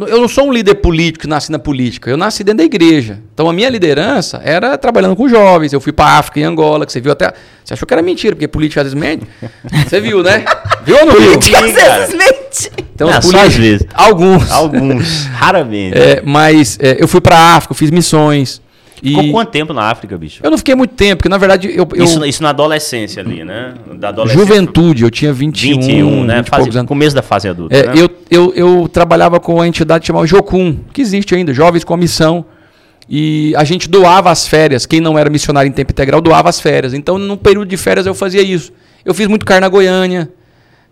eu 0.06 0.22
não 0.22 0.28
sou 0.28 0.48
um 0.48 0.54
líder 0.54 0.76
político 0.76 1.24
que 1.24 1.28
nasci 1.28 1.52
na 1.52 1.58
política, 1.58 2.10
eu 2.10 2.18
nasci 2.18 2.44
dentro 2.44 2.60
da 2.60 2.64
igreja. 2.64 3.20
Então 3.34 3.50
a 3.50 3.54
minha 3.54 3.68
liderança 3.68 4.40
era 4.44 4.78
trabalhando 4.78 5.16
com 5.16 5.28
jovens. 5.28 5.74
Eu 5.74 5.82
fui 5.82 5.92
para 5.92 6.20
África 6.20 6.40
e 6.40 6.44
Angola, 6.44 6.86
que 6.86 6.92
você 6.92 7.02
viu 7.02 7.12
até. 7.12 7.34
Você 7.64 7.74
achou 7.74 7.88
que 7.88 7.94
era 7.94 8.04
mentira, 8.04 8.36
porque 8.36 8.48
política 8.48 8.82
às 8.82 8.94
vezes 8.94 9.00
mente. 9.00 9.26
Você 9.90 10.00
viu, 10.00 10.24
né? 10.24 10.46
Viu 10.86 10.98
ou 11.00 11.06
não 11.06 11.14
viu? 11.16 11.32
Política 11.32 11.60
às 11.60 11.72
vezes 11.72 12.16
mente. 12.16 12.72
Então, 12.96 13.10
não, 13.10 13.20
política, 13.20 13.42
às 13.42 13.56
vezes. 13.56 13.88
Alguns. 13.94 14.52
Alguns, 14.52 15.26
raramente. 15.34 15.98
É, 15.98 16.22
mas 16.24 16.78
é, 16.80 16.98
eu 17.00 17.08
fui 17.08 17.20
para 17.20 17.56
África, 17.56 17.74
fiz 17.74 17.92
missões. 17.92 18.62
E 19.02 19.10
Ficou 19.10 19.32
quanto 19.32 19.50
tempo 19.50 19.74
na 19.74 19.84
África, 19.84 20.18
bicho? 20.18 20.42
Eu 20.44 20.50
não 20.50 20.58
fiquei 20.58 20.74
muito 20.74 20.96
tempo, 20.96 21.18
porque 21.18 21.30
na 21.30 21.38
verdade 21.38 21.68
eu. 21.68 21.88
eu... 21.94 22.04
Isso, 22.04 22.26
isso 22.26 22.42
na 22.42 22.50
adolescência 22.50 23.22
ali, 23.22 23.44
né? 23.44 23.76
Adolescência. 24.02 24.46
Juventude, 24.46 25.04
eu 25.04 25.12
tinha 25.12 25.32
21, 25.32 25.82
21 25.82 26.24
né? 26.24 26.44
Fase, 26.44 26.86
começo 26.86 27.16
da 27.16 27.22
fase 27.22 27.48
adulta. 27.48 27.76
É, 27.76 27.88
né? 27.88 27.94
eu, 27.96 28.10
eu, 28.30 28.54
eu 28.56 28.88
trabalhava 28.88 29.40
com 29.40 29.56
uma 29.56 29.68
entidade 29.68 30.08
chamada 30.08 30.26
Jocum, 30.26 30.78
que 30.92 31.02
existe 31.02 31.36
ainda, 31.36 31.54
Jovens 31.54 31.84
com 31.84 31.96
Missão. 31.96 32.46
E 33.10 33.54
a 33.56 33.64
gente 33.64 33.88
doava 33.88 34.32
as 34.32 34.48
férias. 34.48 34.86
Quem 34.86 35.00
não 35.00 35.18
era 35.18 35.30
missionário 35.30 35.70
em 35.70 35.72
tempo 35.72 35.92
integral 35.92 36.20
doava 36.20 36.50
as 36.50 36.60
férias. 36.60 36.94
Então, 36.94 37.18
no 37.18 37.38
período 37.38 37.70
de 37.70 37.78
férias, 37.78 38.06
eu 38.06 38.14
fazia 38.14 38.42
isso. 38.42 38.74
Eu 39.06 39.14
fiz 39.14 39.28
muito 39.28 39.46
carna 39.46 39.70
goiânia, 39.70 40.30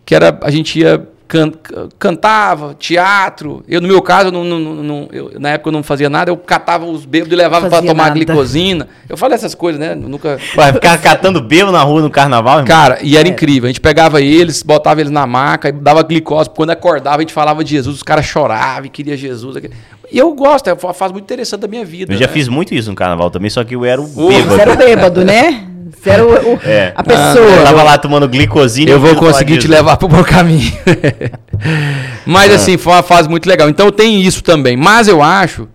que 0.06 0.16
era. 0.16 0.40
A 0.42 0.50
gente 0.50 0.80
ia 0.80 1.06
can, 1.28 1.52
cantava, 1.98 2.76
teatro. 2.78 3.64
Eu, 3.68 3.82
no 3.82 3.88
meu 3.88 4.02
caso, 4.02 4.32
não, 4.32 4.44
não, 4.44 4.60
não, 4.60 5.10
eu, 5.12 5.32
na 5.40 5.50
época 5.50 5.70
eu 5.70 5.74
não 5.74 5.84
fazia 5.84 6.10
nada, 6.10 6.32
eu 6.32 6.38
catava 6.38 6.86
os 6.86 7.06
bêbados 7.06 7.34
e 7.34 7.36
levava 7.36 7.70
para 7.70 7.82
tomar 7.82 8.06
nada. 8.06 8.14
glicosina. 8.14 8.88
Eu 9.10 9.18
falei 9.18 9.36
essas 9.36 9.56
coisas, 9.56 9.80
né? 9.80 9.94
Eu 9.94 10.10
nunca. 10.10 10.40
Vai 10.56 10.74
ficar 10.74 10.98
catando 11.00 11.42
bêbado 11.42 11.72
na 11.72 11.82
rua 11.82 12.02
no 12.02 12.10
carnaval, 12.10 12.60
irmão? 12.60 12.68
Cara, 12.68 13.00
e 13.02 13.18
era 13.18 13.28
é. 13.28 13.32
incrível. 13.32 13.66
A 13.66 13.70
gente 13.70 13.82
pegava 13.82 14.22
eles, 14.22 14.62
botava 14.64 15.02
eles 15.02 15.12
na 15.12 15.26
maca, 15.26 15.72
dava 15.72 16.04
glicose. 16.04 16.50
Quando 16.50 16.72
acordava, 16.72 17.18
a 17.18 17.22
gente 17.22 17.34
falava 17.34 17.64
de 17.64 17.72
Jesus, 17.72 17.98
os 17.98 18.04
caras 18.04 18.26
choravam 18.26 18.86
e 18.86 18.90
queriam 18.90 19.18
Jesus. 19.18 19.58
E 20.12 20.18
eu 20.18 20.34
gosto, 20.34 20.70
é 20.70 20.74
uma 20.74 20.94
fase 20.94 21.14
muito 21.14 21.26
interessante 21.26 21.62
da 21.62 21.68
minha 21.68 21.84
vida. 21.84 22.14
Eu 22.14 22.18
já 22.18 22.28
né? 22.28 22.32
fiz 22.32 22.48
muito 22.48 22.74
isso 22.74 22.90
no 22.90 22.96
carnaval 22.96 23.30
também, 23.30 23.50
só 23.50 23.64
que 23.64 23.76
eu 23.76 23.84
era 23.84 24.02
o 24.02 24.06
bêbado. 24.06 24.56
Você 24.56 24.62
era 24.62 24.76
bêbado, 24.76 25.26
né? 25.26 25.75
Você 25.86 26.10
era 26.10 26.26
o, 26.26 26.56
o 26.56 26.60
é. 26.66 26.94
a 26.96 27.04
pessoa. 27.04 27.46
eu 27.46 27.64
tava 27.64 27.84
lá 27.84 27.98
tomando 27.98 28.28
glicosina. 28.28 28.90
Eu 28.90 29.00
vou 29.00 29.16
conseguir 29.16 29.60
te 29.60 29.68
levar 29.68 29.98
pro 29.98 30.08
bom 30.08 30.24
caminho. 30.24 30.72
Mas 32.26 32.52
ah. 32.52 32.56
assim, 32.56 32.76
foi 32.78 32.94
uma 32.94 33.04
fase 33.04 33.30
muito 33.30 33.48
legal. 33.48 33.70
Então 33.70 33.92
tem 33.92 34.22
isso 34.22 34.44
também. 34.44 34.76
Mas 34.76 35.08
eu 35.08 35.22
acho 35.22 35.68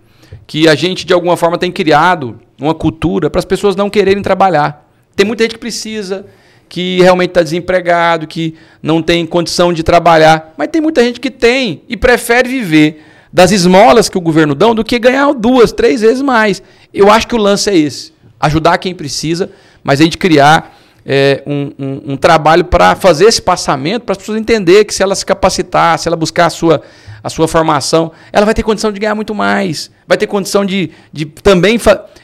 que 0.45 0.67
a 0.67 0.75
gente, 0.75 1.05
de 1.05 1.13
alguma 1.13 1.37
forma, 1.37 1.57
tem 1.57 1.71
criado 1.71 2.39
uma 2.59 2.75
cultura 2.75 3.29
para 3.29 3.39
as 3.39 3.45
pessoas 3.45 3.75
não 3.75 3.89
quererem 3.89 4.21
trabalhar. 4.21 4.85
Tem 5.15 5.25
muita 5.25 5.43
gente 5.43 5.53
que 5.53 5.59
precisa, 5.59 6.25
que 6.67 7.01
realmente 7.01 7.29
está 7.29 7.41
desempregado, 7.41 8.27
que 8.27 8.55
não 8.83 9.01
tem 9.01 9.25
condição 9.25 9.71
de 9.71 9.81
trabalhar. 9.81 10.53
Mas 10.57 10.67
tem 10.67 10.81
muita 10.81 11.01
gente 11.03 11.21
que 11.21 11.31
tem 11.31 11.83
e 11.87 11.95
prefere 11.95 12.49
viver 12.49 13.01
das 13.31 13.51
esmolas 13.51 14.09
que 14.09 14.17
o 14.17 14.21
governo 14.21 14.53
dão 14.53 14.75
do 14.75 14.83
que 14.83 14.99
ganhar 14.99 15.31
duas, 15.33 15.71
três 15.71 16.01
vezes 16.01 16.21
mais. 16.21 16.61
Eu 16.93 17.09
acho 17.09 17.27
que 17.27 17.35
o 17.35 17.37
lance 17.37 17.69
é 17.69 17.77
esse: 17.77 18.13
ajudar 18.39 18.77
quem 18.77 18.93
precisa, 18.93 19.51
mas 19.83 19.99
a 19.99 20.03
gente 20.03 20.17
criar 20.17 20.77
é, 21.05 21.43
um, 21.47 21.71
um, 21.79 22.01
um, 22.13 22.17
trabalho 22.17 22.65
para 22.65 22.95
fazer 22.95 23.25
esse 23.25 23.41
passamento, 23.41 24.03
para 24.03 24.13
as 24.13 24.17
pessoas 24.17 24.37
entenderem 24.37 24.85
que 24.85 24.93
se 24.93 25.01
ela 25.01 25.15
se 25.15 25.25
capacitar, 25.25 25.97
se 25.97 26.07
ela 26.07 26.15
buscar 26.15 26.45
a 26.45 26.49
sua, 26.49 26.81
a 27.23 27.29
sua 27.29 27.47
formação, 27.47 28.11
ela 28.31 28.45
vai 28.45 28.53
ter 28.53 28.63
condição 28.63 28.91
de 28.91 28.99
ganhar 28.99 29.15
muito 29.15 29.33
mais, 29.33 29.89
vai 30.07 30.17
ter 30.17 30.27
condição 30.27 30.65
de, 30.65 30.91
de 31.11 31.25
também. 31.25 31.79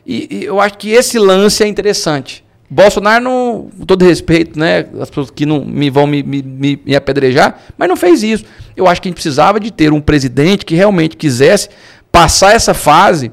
E, 0.05 0.27
e 0.29 0.45
eu 0.45 0.59
acho 0.59 0.77
que 0.77 0.91
esse 0.91 1.17
lance 1.17 1.63
é 1.63 1.67
interessante. 1.67 2.45
Bolsonaro, 2.69 3.23
não, 3.23 3.69
com 3.77 3.85
todo 3.85 4.03
respeito, 4.03 4.59
né? 4.59 4.85
As 4.99 5.09
pessoas 5.09 5.31
que 5.31 5.45
não 5.45 5.63
me 5.63 5.89
vão 5.89 6.05
me, 6.05 6.21
me, 6.21 6.81
me 6.85 6.95
apedrejar, 6.95 7.57
mas 7.77 7.87
não 7.87 7.95
fez 7.95 8.23
isso. 8.23 8.43
Eu 8.75 8.87
acho 8.87 9.01
que 9.01 9.07
a 9.07 9.09
gente 9.09 9.15
precisava 9.15 9.57
de 9.57 9.71
ter 9.71 9.93
um 9.93 10.01
presidente 10.01 10.65
que 10.65 10.75
realmente 10.75 11.15
quisesse 11.15 11.69
passar 12.11 12.53
essa 12.53 12.73
fase, 12.73 13.31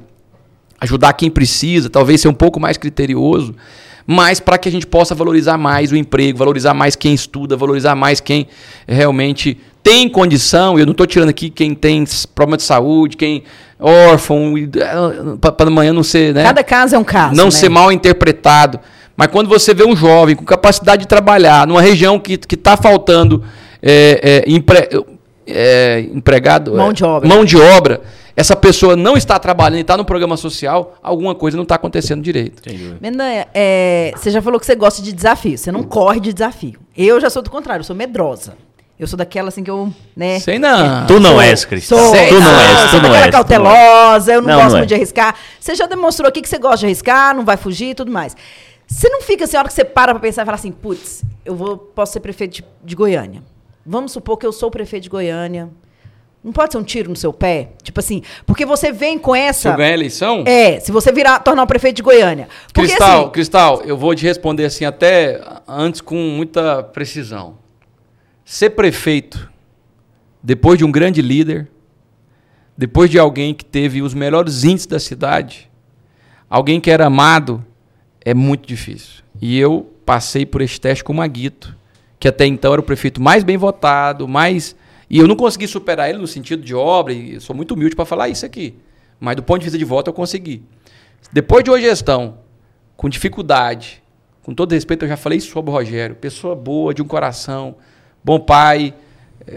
ajudar 0.80 1.12
quem 1.14 1.30
precisa, 1.30 1.90
talvez 1.90 2.20
ser 2.20 2.28
um 2.28 2.34
pouco 2.34 2.60
mais 2.60 2.76
criterioso, 2.76 3.56
mas 4.06 4.40
para 4.40 4.58
que 4.58 4.68
a 4.68 4.72
gente 4.72 4.86
possa 4.86 5.14
valorizar 5.14 5.56
mais 5.56 5.90
o 5.90 5.96
emprego, 5.96 6.38
valorizar 6.38 6.74
mais 6.74 6.94
quem 6.94 7.14
estuda, 7.14 7.56
valorizar 7.56 7.94
mais 7.94 8.20
quem 8.20 8.46
realmente 8.86 9.58
tem 9.82 10.08
condição. 10.08 10.78
Eu 10.78 10.86
não 10.86 10.92
estou 10.92 11.06
tirando 11.06 11.28
aqui 11.28 11.50
quem 11.50 11.74
tem 11.74 12.04
problema 12.34 12.56
de 12.56 12.62
saúde, 12.62 13.16
quem 13.16 13.44
órfão, 13.78 14.54
para 15.40 15.68
amanhã 15.68 15.92
não 15.92 16.02
ser. 16.02 16.34
Né? 16.34 16.42
Cada 16.42 16.64
caso 16.64 16.94
é 16.94 16.98
um 16.98 17.04
caso. 17.04 17.34
Não 17.34 17.46
né? 17.46 17.50
ser 17.50 17.68
mal 17.68 17.90
interpretado. 17.90 18.78
Mas 19.16 19.28
quando 19.28 19.48
você 19.48 19.72
vê 19.72 19.84
um 19.84 19.94
jovem 19.94 20.34
com 20.34 20.44
capacidade 20.44 21.02
de 21.02 21.08
trabalhar 21.08 21.66
numa 21.66 21.80
região 21.80 22.18
que 22.18 22.34
está 22.34 22.76
faltando 22.76 23.44
é, 23.80 24.42
é, 24.46 24.50
empre, 24.50 24.88
é, 25.46 26.06
empregado, 26.12 26.74
mão 26.74 26.92
de 26.92 27.04
obra, 27.04 27.28
mão 27.28 27.44
de 27.44 27.56
obra 27.56 28.00
essa 28.36 28.56
pessoa 28.56 28.96
não 28.96 29.16
está 29.16 29.38
trabalhando 29.38 29.78
e 29.78 29.82
está 29.82 29.96
no 29.96 30.04
programa 30.04 30.36
social, 30.36 30.96
alguma 31.02 31.34
coisa 31.34 31.56
não 31.56 31.62
está 31.62 31.76
acontecendo 31.76 32.22
direito. 32.22 32.62
Mendanha, 33.00 33.46
é, 33.54 34.12
você 34.16 34.30
já 34.30 34.42
falou 34.42 34.58
que 34.58 34.66
você 34.66 34.74
gosta 34.74 35.00
de 35.00 35.12
desafio, 35.12 35.56
você 35.56 35.70
não 35.70 35.82
corre 35.82 36.20
de 36.20 36.32
desafio. 36.32 36.80
Eu 36.96 37.20
já 37.20 37.30
sou 37.30 37.42
do 37.42 37.50
contrário, 37.50 37.80
eu 37.80 37.84
sou 37.84 37.94
medrosa. 37.94 38.56
Eu 38.98 39.08
sou 39.08 39.16
daquela 39.16 39.48
assim 39.48 39.64
que 39.64 39.70
eu, 39.70 39.92
né? 40.16 40.38
Sei 40.38 40.56
não. 40.56 41.04
Tu 41.06 41.18
não 41.18 41.40
és, 41.40 41.64
Cris. 41.64 41.84
Sou, 41.84 41.98
Sei 42.12 42.28
tu 42.28 42.38
não 42.38 42.60
és, 42.60 42.90
tu 42.90 43.02
não 43.02 43.14
és. 43.14 43.30
cautelosa, 43.30 44.32
eu 44.32 44.40
não, 44.40 44.48
não 44.48 44.54
gosto 44.54 44.68
não 44.68 44.76
é. 44.76 44.78
muito 44.78 44.88
de 44.88 44.94
arriscar. 44.94 45.34
Você 45.58 45.74
já 45.74 45.86
demonstrou 45.86 46.28
aqui 46.28 46.40
que 46.40 46.48
você 46.48 46.58
gosta 46.58 46.78
de 46.78 46.86
arriscar, 46.86 47.34
não 47.34 47.44
vai 47.44 47.56
fugir 47.56 47.90
e 47.90 47.94
tudo 47.94 48.12
mais. 48.12 48.36
Você 48.86 49.08
não 49.08 49.20
fica 49.20 49.44
assim, 49.44 49.56
a 49.56 49.60
hora 49.60 49.68
que 49.68 49.74
você 49.74 49.84
para 49.84 50.12
pra 50.12 50.20
pensar 50.20 50.42
e 50.42 50.44
fala 50.44 50.54
assim, 50.54 50.70
putz, 50.70 51.24
eu 51.44 51.56
vou, 51.56 51.76
posso 51.76 52.12
ser 52.12 52.20
prefeito 52.20 52.54
de, 52.54 52.64
de 52.84 52.94
Goiânia. 52.94 53.42
Vamos 53.84 54.12
supor 54.12 54.38
que 54.38 54.46
eu 54.46 54.52
sou 54.52 54.70
prefeito 54.70 55.04
de 55.04 55.08
Goiânia. 55.08 55.68
Não 56.44 56.52
pode 56.52 56.72
ser 56.72 56.78
um 56.78 56.82
tiro 56.82 57.08
no 57.08 57.16
seu 57.16 57.32
pé? 57.32 57.70
Tipo 57.82 58.00
assim, 58.00 58.22
porque 58.44 58.66
você 58.66 58.92
vem 58.92 59.18
com 59.18 59.34
essa. 59.34 59.62
Se 59.62 59.68
eu 59.68 59.76
ganhar 59.76 59.92
a 59.92 59.94
eleição? 59.94 60.44
É, 60.46 60.78
se 60.78 60.92
você 60.92 61.10
virar, 61.10 61.38
tornar 61.38 61.62
o 61.62 61.66
prefeito 61.66 61.96
de 61.96 62.02
Goiânia. 62.02 62.48
Porque, 62.70 62.88
Cristal, 62.88 63.22
assim, 63.22 63.30
Cristal, 63.30 63.82
eu 63.82 63.96
vou 63.96 64.14
te 64.14 64.26
responder 64.26 64.66
assim 64.66 64.84
até 64.84 65.40
antes 65.66 66.02
com 66.02 66.16
muita 66.16 66.82
precisão. 66.82 67.56
Ser 68.44 68.70
prefeito, 68.70 69.50
depois 70.42 70.76
de 70.76 70.84
um 70.84 70.92
grande 70.92 71.22
líder, 71.22 71.66
depois 72.76 73.08
de 73.08 73.18
alguém 73.18 73.54
que 73.54 73.64
teve 73.64 74.02
os 74.02 74.12
melhores 74.12 74.64
índices 74.64 74.86
da 74.86 75.00
cidade, 75.00 75.70
alguém 76.50 76.78
que 76.78 76.90
era 76.90 77.06
amado, 77.06 77.64
é 78.22 78.34
muito 78.34 78.68
difícil. 78.68 79.22
E 79.40 79.58
eu 79.58 79.90
passei 80.04 80.44
por 80.44 80.60
esse 80.60 80.78
teste 80.78 81.02
com 81.02 81.14
o 81.14 81.16
Maguito, 81.16 81.74
que 82.20 82.28
até 82.28 82.44
então 82.44 82.72
era 82.72 82.80
o 82.82 82.84
prefeito 82.84 83.22
mais 83.22 83.42
bem 83.42 83.56
votado, 83.56 84.28
mais. 84.28 84.76
E 85.08 85.18
eu 85.18 85.28
não 85.28 85.36
consegui 85.36 85.66
superar 85.66 86.08
ele 86.08 86.18
no 86.18 86.26
sentido 86.26 86.62
de 86.62 86.74
obra, 86.74 87.12
e 87.12 87.40
sou 87.40 87.54
muito 87.54 87.74
humilde 87.74 87.94
para 87.94 88.04
falar 88.04 88.28
isso 88.28 88.44
aqui. 88.44 88.76
Mas 89.20 89.36
do 89.36 89.42
ponto 89.42 89.58
de 89.58 89.64
vista 89.64 89.78
de 89.78 89.84
voto 89.84 90.08
eu 90.08 90.14
consegui. 90.14 90.62
Depois 91.32 91.64
de 91.64 91.70
uma 91.70 91.80
gestão 91.80 92.38
com 92.96 93.08
dificuldade, 93.08 94.02
com 94.42 94.54
todo 94.54 94.72
respeito, 94.72 95.04
eu 95.04 95.08
já 95.08 95.16
falei 95.16 95.40
sobre 95.40 95.70
o 95.70 95.74
Rogério, 95.74 96.16
pessoa 96.16 96.54
boa, 96.54 96.92
de 96.92 97.02
um 97.02 97.06
coração, 97.06 97.76
bom 98.22 98.38
pai, 98.38 98.94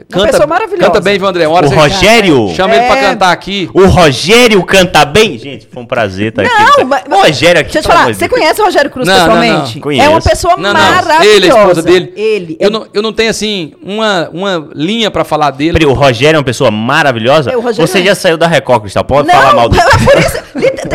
Canta, 0.09 0.27
pessoa 0.27 0.47
maravilhosa. 0.47 0.91
Canta 0.91 1.01
bem, 1.01 1.17
viu, 1.17 1.27
André? 1.27 1.47
Uma 1.47 1.57
hora 1.57 1.67
o 1.67 1.69
Rogério. 1.69 2.49
Chama 2.53 2.73
é... 2.73 2.77
ele 2.77 2.87
pra 2.87 2.97
é. 2.97 3.01
cantar 3.01 3.31
aqui. 3.31 3.69
O 3.73 3.85
Rogério 3.85 4.61
canta 4.63 5.05
bem? 5.05 5.37
Gente, 5.37 5.65
foi 5.71 5.81
um 5.81 5.85
prazer 5.85 6.29
estar 6.29 6.43
não, 6.43 6.67
aqui. 6.67 6.83
Mas, 6.83 7.03
o 7.07 7.15
Rogério 7.15 7.61
aqui. 7.61 7.71
Deixa 7.71 7.79
eu 7.79 7.91
te 7.91 7.97
falar, 7.97 8.13
você 8.13 8.27
conhece 8.27 8.61
o 8.61 8.65
Rogério 8.65 8.91
Cruz 8.91 9.07
não, 9.07 9.15
pessoalmente? 9.15 9.79
Não, 9.79 9.91
não. 9.91 10.03
É 10.03 10.09
uma 10.09 10.21
pessoa 10.21 10.57
não, 10.57 10.73
maravilhosa. 10.73 11.25
Ele, 11.25 11.45
a 11.45 11.57
esposa 11.57 11.81
dele. 11.81 12.13
Ele. 12.17 12.57
Eu, 12.59 12.69
não, 12.69 12.87
eu 12.93 13.01
não 13.01 13.13
tenho, 13.13 13.29
assim, 13.29 13.73
uma, 13.81 14.29
uma 14.33 14.69
linha 14.75 15.09
pra 15.09 15.23
falar 15.23 15.51
dele. 15.51 15.79
Peraí, 15.79 15.87
o 15.87 15.93
Rogério 15.93 16.35
é 16.35 16.39
uma 16.39 16.45
pessoa 16.45 16.69
maravilhosa? 16.69 17.51
É, 17.51 17.55
você 17.55 18.03
já 18.03 18.13
saiu 18.13 18.37
da 18.37 18.47
Record, 18.47 18.81
Cristal. 18.81 19.05
Pode 19.05 19.31
falar 19.31 19.53
mal 19.53 19.69
dele. 19.69 19.83
É 19.83 19.97
por 20.05 20.19
isso, 20.19 20.37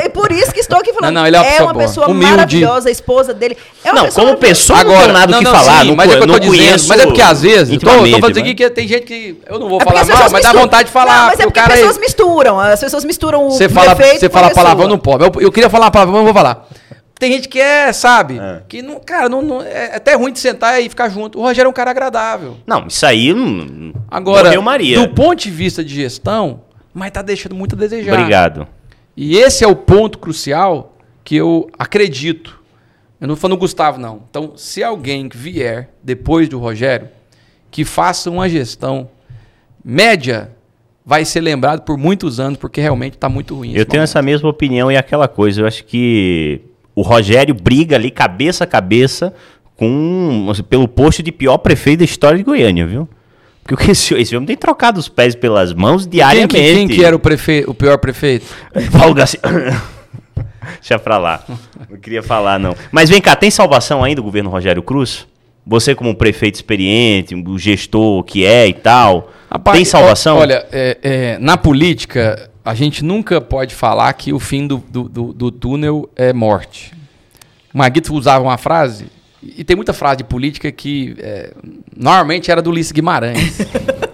é 0.00 0.08
por 0.08 0.32
isso 0.32 0.52
que 0.52 0.60
estou 0.60 0.78
aqui 0.78 0.92
falando. 0.92 1.14
Não, 1.14 1.22
não, 1.22 1.26
ele 1.26 1.36
é 1.36 1.40
uma 1.40 1.48
pessoa, 1.48 1.60
é 1.60 1.72
uma 1.72 1.74
pessoa 1.74 2.08
maravilhosa, 2.08 2.88
a 2.88 2.92
esposa 2.92 3.32
dele. 3.32 3.56
É 3.84 3.90
uma 3.90 3.94
não, 3.94 4.04
pessoa 4.04 4.26
como 4.26 4.38
pessoa 4.38 4.80
Agora, 4.80 4.94
não 4.94 5.02
tenho 5.02 5.12
nada 5.12 5.36
o 5.36 5.38
que 5.38 5.44
falar. 5.44 5.84
mas 5.84 6.10
é 6.10 6.16
que 6.16 6.22
eu 6.22 6.26
tô 6.26 6.38
dizendo. 6.38 6.88
Mas 6.88 7.00
é 7.00 7.06
porque 7.06 7.22
às 7.22 7.42
vezes. 7.42 7.78
Tô 7.78 7.90
falando 7.90 8.38
aqui 8.38 8.54
que 8.54 8.70
tem 8.70 8.81
gente 8.86 9.04
que. 9.04 9.40
Eu 9.46 9.58
não 9.58 9.68
vou 9.68 9.80
falar 9.80 10.04
mal, 10.04 10.30
mas 10.30 10.44
dá 10.44 10.52
vontade 10.52 10.86
de 10.86 10.92
falar. 10.92 11.22
Não, 11.22 11.26
mas 11.28 11.40
é 11.40 11.44
porque 11.44 11.60
as 11.60 11.68
pessoas 11.68 11.98
misturam. 11.98 12.60
As 12.60 12.80
pessoas 12.80 13.04
misturam 13.04 13.46
o 13.46 13.50
você 13.50 13.68
fala, 13.68 13.94
Você 13.94 14.28
fala 14.28 14.50
palavrão, 14.50 14.88
não 14.88 14.98
pode. 14.98 15.24
Eu, 15.24 15.32
eu 15.40 15.52
queria 15.52 15.70
falar 15.70 15.86
uma 15.86 15.90
palavra, 15.90 16.12
mas 16.12 16.18
não 16.20 16.32
vou 16.32 16.34
falar. 16.34 16.68
Tem 17.22 17.30
gente 17.30 17.48
que 17.48 17.60
é, 17.60 17.92
sabe? 17.92 18.36
É. 18.36 18.62
Que, 18.68 18.82
não, 18.82 18.98
cara, 18.98 19.28
não, 19.28 19.40
não, 19.40 19.62
é 19.62 19.94
até 19.94 20.14
ruim 20.14 20.32
de 20.32 20.40
sentar 20.40 20.82
e 20.82 20.88
ficar 20.88 21.08
junto. 21.08 21.38
O 21.38 21.42
Rogério 21.42 21.68
é 21.68 21.70
um 21.70 21.72
cara 21.72 21.92
agradável. 21.92 22.56
Não, 22.66 22.88
isso 22.88 23.06
aí 23.06 23.32
não. 23.32 23.92
Agora, 24.10 24.60
Maria. 24.60 24.98
do 24.98 25.08
ponto 25.14 25.38
de 25.38 25.48
vista 25.48 25.84
de 25.84 25.94
gestão, 25.94 26.62
mas 26.92 27.12
tá 27.12 27.22
deixando 27.22 27.54
muito 27.54 27.76
a 27.76 27.78
desejar. 27.78 28.14
Obrigado. 28.14 28.66
E 29.16 29.36
esse 29.36 29.62
é 29.62 29.68
o 29.68 29.76
ponto 29.76 30.18
crucial 30.18 30.96
que 31.22 31.36
eu 31.36 31.70
acredito. 31.78 32.60
Eu 33.20 33.28
não 33.28 33.34
estou 33.34 33.48
falando 33.48 33.60
Gustavo, 33.60 34.00
não. 34.00 34.24
Então, 34.28 34.54
se 34.56 34.82
alguém 34.82 35.28
vier 35.32 35.90
depois 36.02 36.48
do 36.48 36.58
Rogério, 36.58 37.08
que 37.72 37.84
faça 37.84 38.30
uma 38.30 38.48
gestão 38.48 39.08
média 39.84 40.52
vai 41.04 41.24
ser 41.24 41.40
lembrado 41.40 41.80
por 41.80 41.96
muitos 41.96 42.38
anos, 42.38 42.58
porque 42.58 42.80
realmente 42.80 43.14
está 43.14 43.28
muito 43.28 43.56
ruim. 43.56 43.70
Eu 43.70 43.84
tenho 43.84 44.00
momento. 44.00 44.02
essa 44.02 44.22
mesma 44.22 44.48
opinião 44.48 44.92
e 44.92 44.96
aquela 44.96 45.26
coisa. 45.26 45.62
Eu 45.62 45.66
acho 45.66 45.84
que 45.84 46.60
o 46.94 47.02
Rogério 47.02 47.54
briga 47.54 47.96
ali 47.96 48.10
cabeça 48.10 48.62
a 48.62 48.66
cabeça 48.66 49.34
com 49.74 50.52
pelo 50.68 50.86
posto 50.86 51.22
de 51.22 51.32
pior 51.32 51.58
prefeito 51.58 52.00
da 52.00 52.04
história 52.04 52.38
de 52.38 52.44
Goiânia, 52.44 52.86
viu? 52.86 53.08
Porque 53.64 53.90
esse, 53.90 54.14
esse 54.14 54.36
homem 54.36 54.46
tem 54.46 54.56
trocado 54.56 55.00
os 55.00 55.08
pés 55.08 55.34
pelas 55.34 55.72
mãos 55.72 56.06
diariamente. 56.06 56.54
Quem, 56.54 56.88
quem 56.88 56.96
que 56.96 57.04
era 57.04 57.16
o, 57.16 57.18
prefe... 57.18 57.64
o 57.66 57.74
pior 57.74 57.96
prefeito? 57.96 58.46
Paulo 58.92 59.14
Garcia. 59.14 59.40
Deixa 60.74 60.98
pra 60.98 61.16
lá. 61.16 61.42
Não 61.88 61.98
queria 61.98 62.22
falar, 62.22 62.58
não. 62.58 62.76
Mas 62.90 63.08
vem 63.08 63.20
cá, 63.20 63.34
tem 63.34 63.50
salvação 63.50 64.04
ainda 64.04 64.20
do 64.20 64.24
governo 64.24 64.50
Rogério 64.50 64.82
Cruz? 64.82 65.26
Você, 65.66 65.94
como 65.94 66.10
um 66.10 66.14
prefeito 66.14 66.56
experiente, 66.56 67.34
o 67.34 67.58
gestor 67.58 68.24
que 68.24 68.44
é 68.44 68.66
e 68.66 68.72
tal, 68.72 69.32
Rapaz, 69.50 69.76
tem 69.76 69.84
salvação? 69.84 70.38
Olha, 70.38 70.66
é, 70.72 70.98
é, 71.02 71.38
na 71.38 71.56
política, 71.56 72.50
a 72.64 72.74
gente 72.74 73.04
nunca 73.04 73.40
pode 73.40 73.74
falar 73.74 74.12
que 74.14 74.32
o 74.32 74.40
fim 74.40 74.66
do, 74.66 74.78
do, 74.88 75.08
do, 75.08 75.32
do 75.32 75.50
túnel 75.52 76.10
é 76.16 76.32
morte. 76.32 76.92
O 77.72 77.78
Maguito 77.78 78.12
usava 78.14 78.44
uma 78.44 78.58
frase, 78.58 79.06
e 79.42 79.64
tem 79.64 79.74
muita 79.74 79.92
frase 79.92 80.18
de 80.18 80.24
política 80.24 80.70
que 80.70 81.16
é, 81.18 81.52
normalmente 81.96 82.50
era 82.50 82.62
do 82.62 82.70
Ulisses 82.70 82.92
Guimarães. 82.92 83.58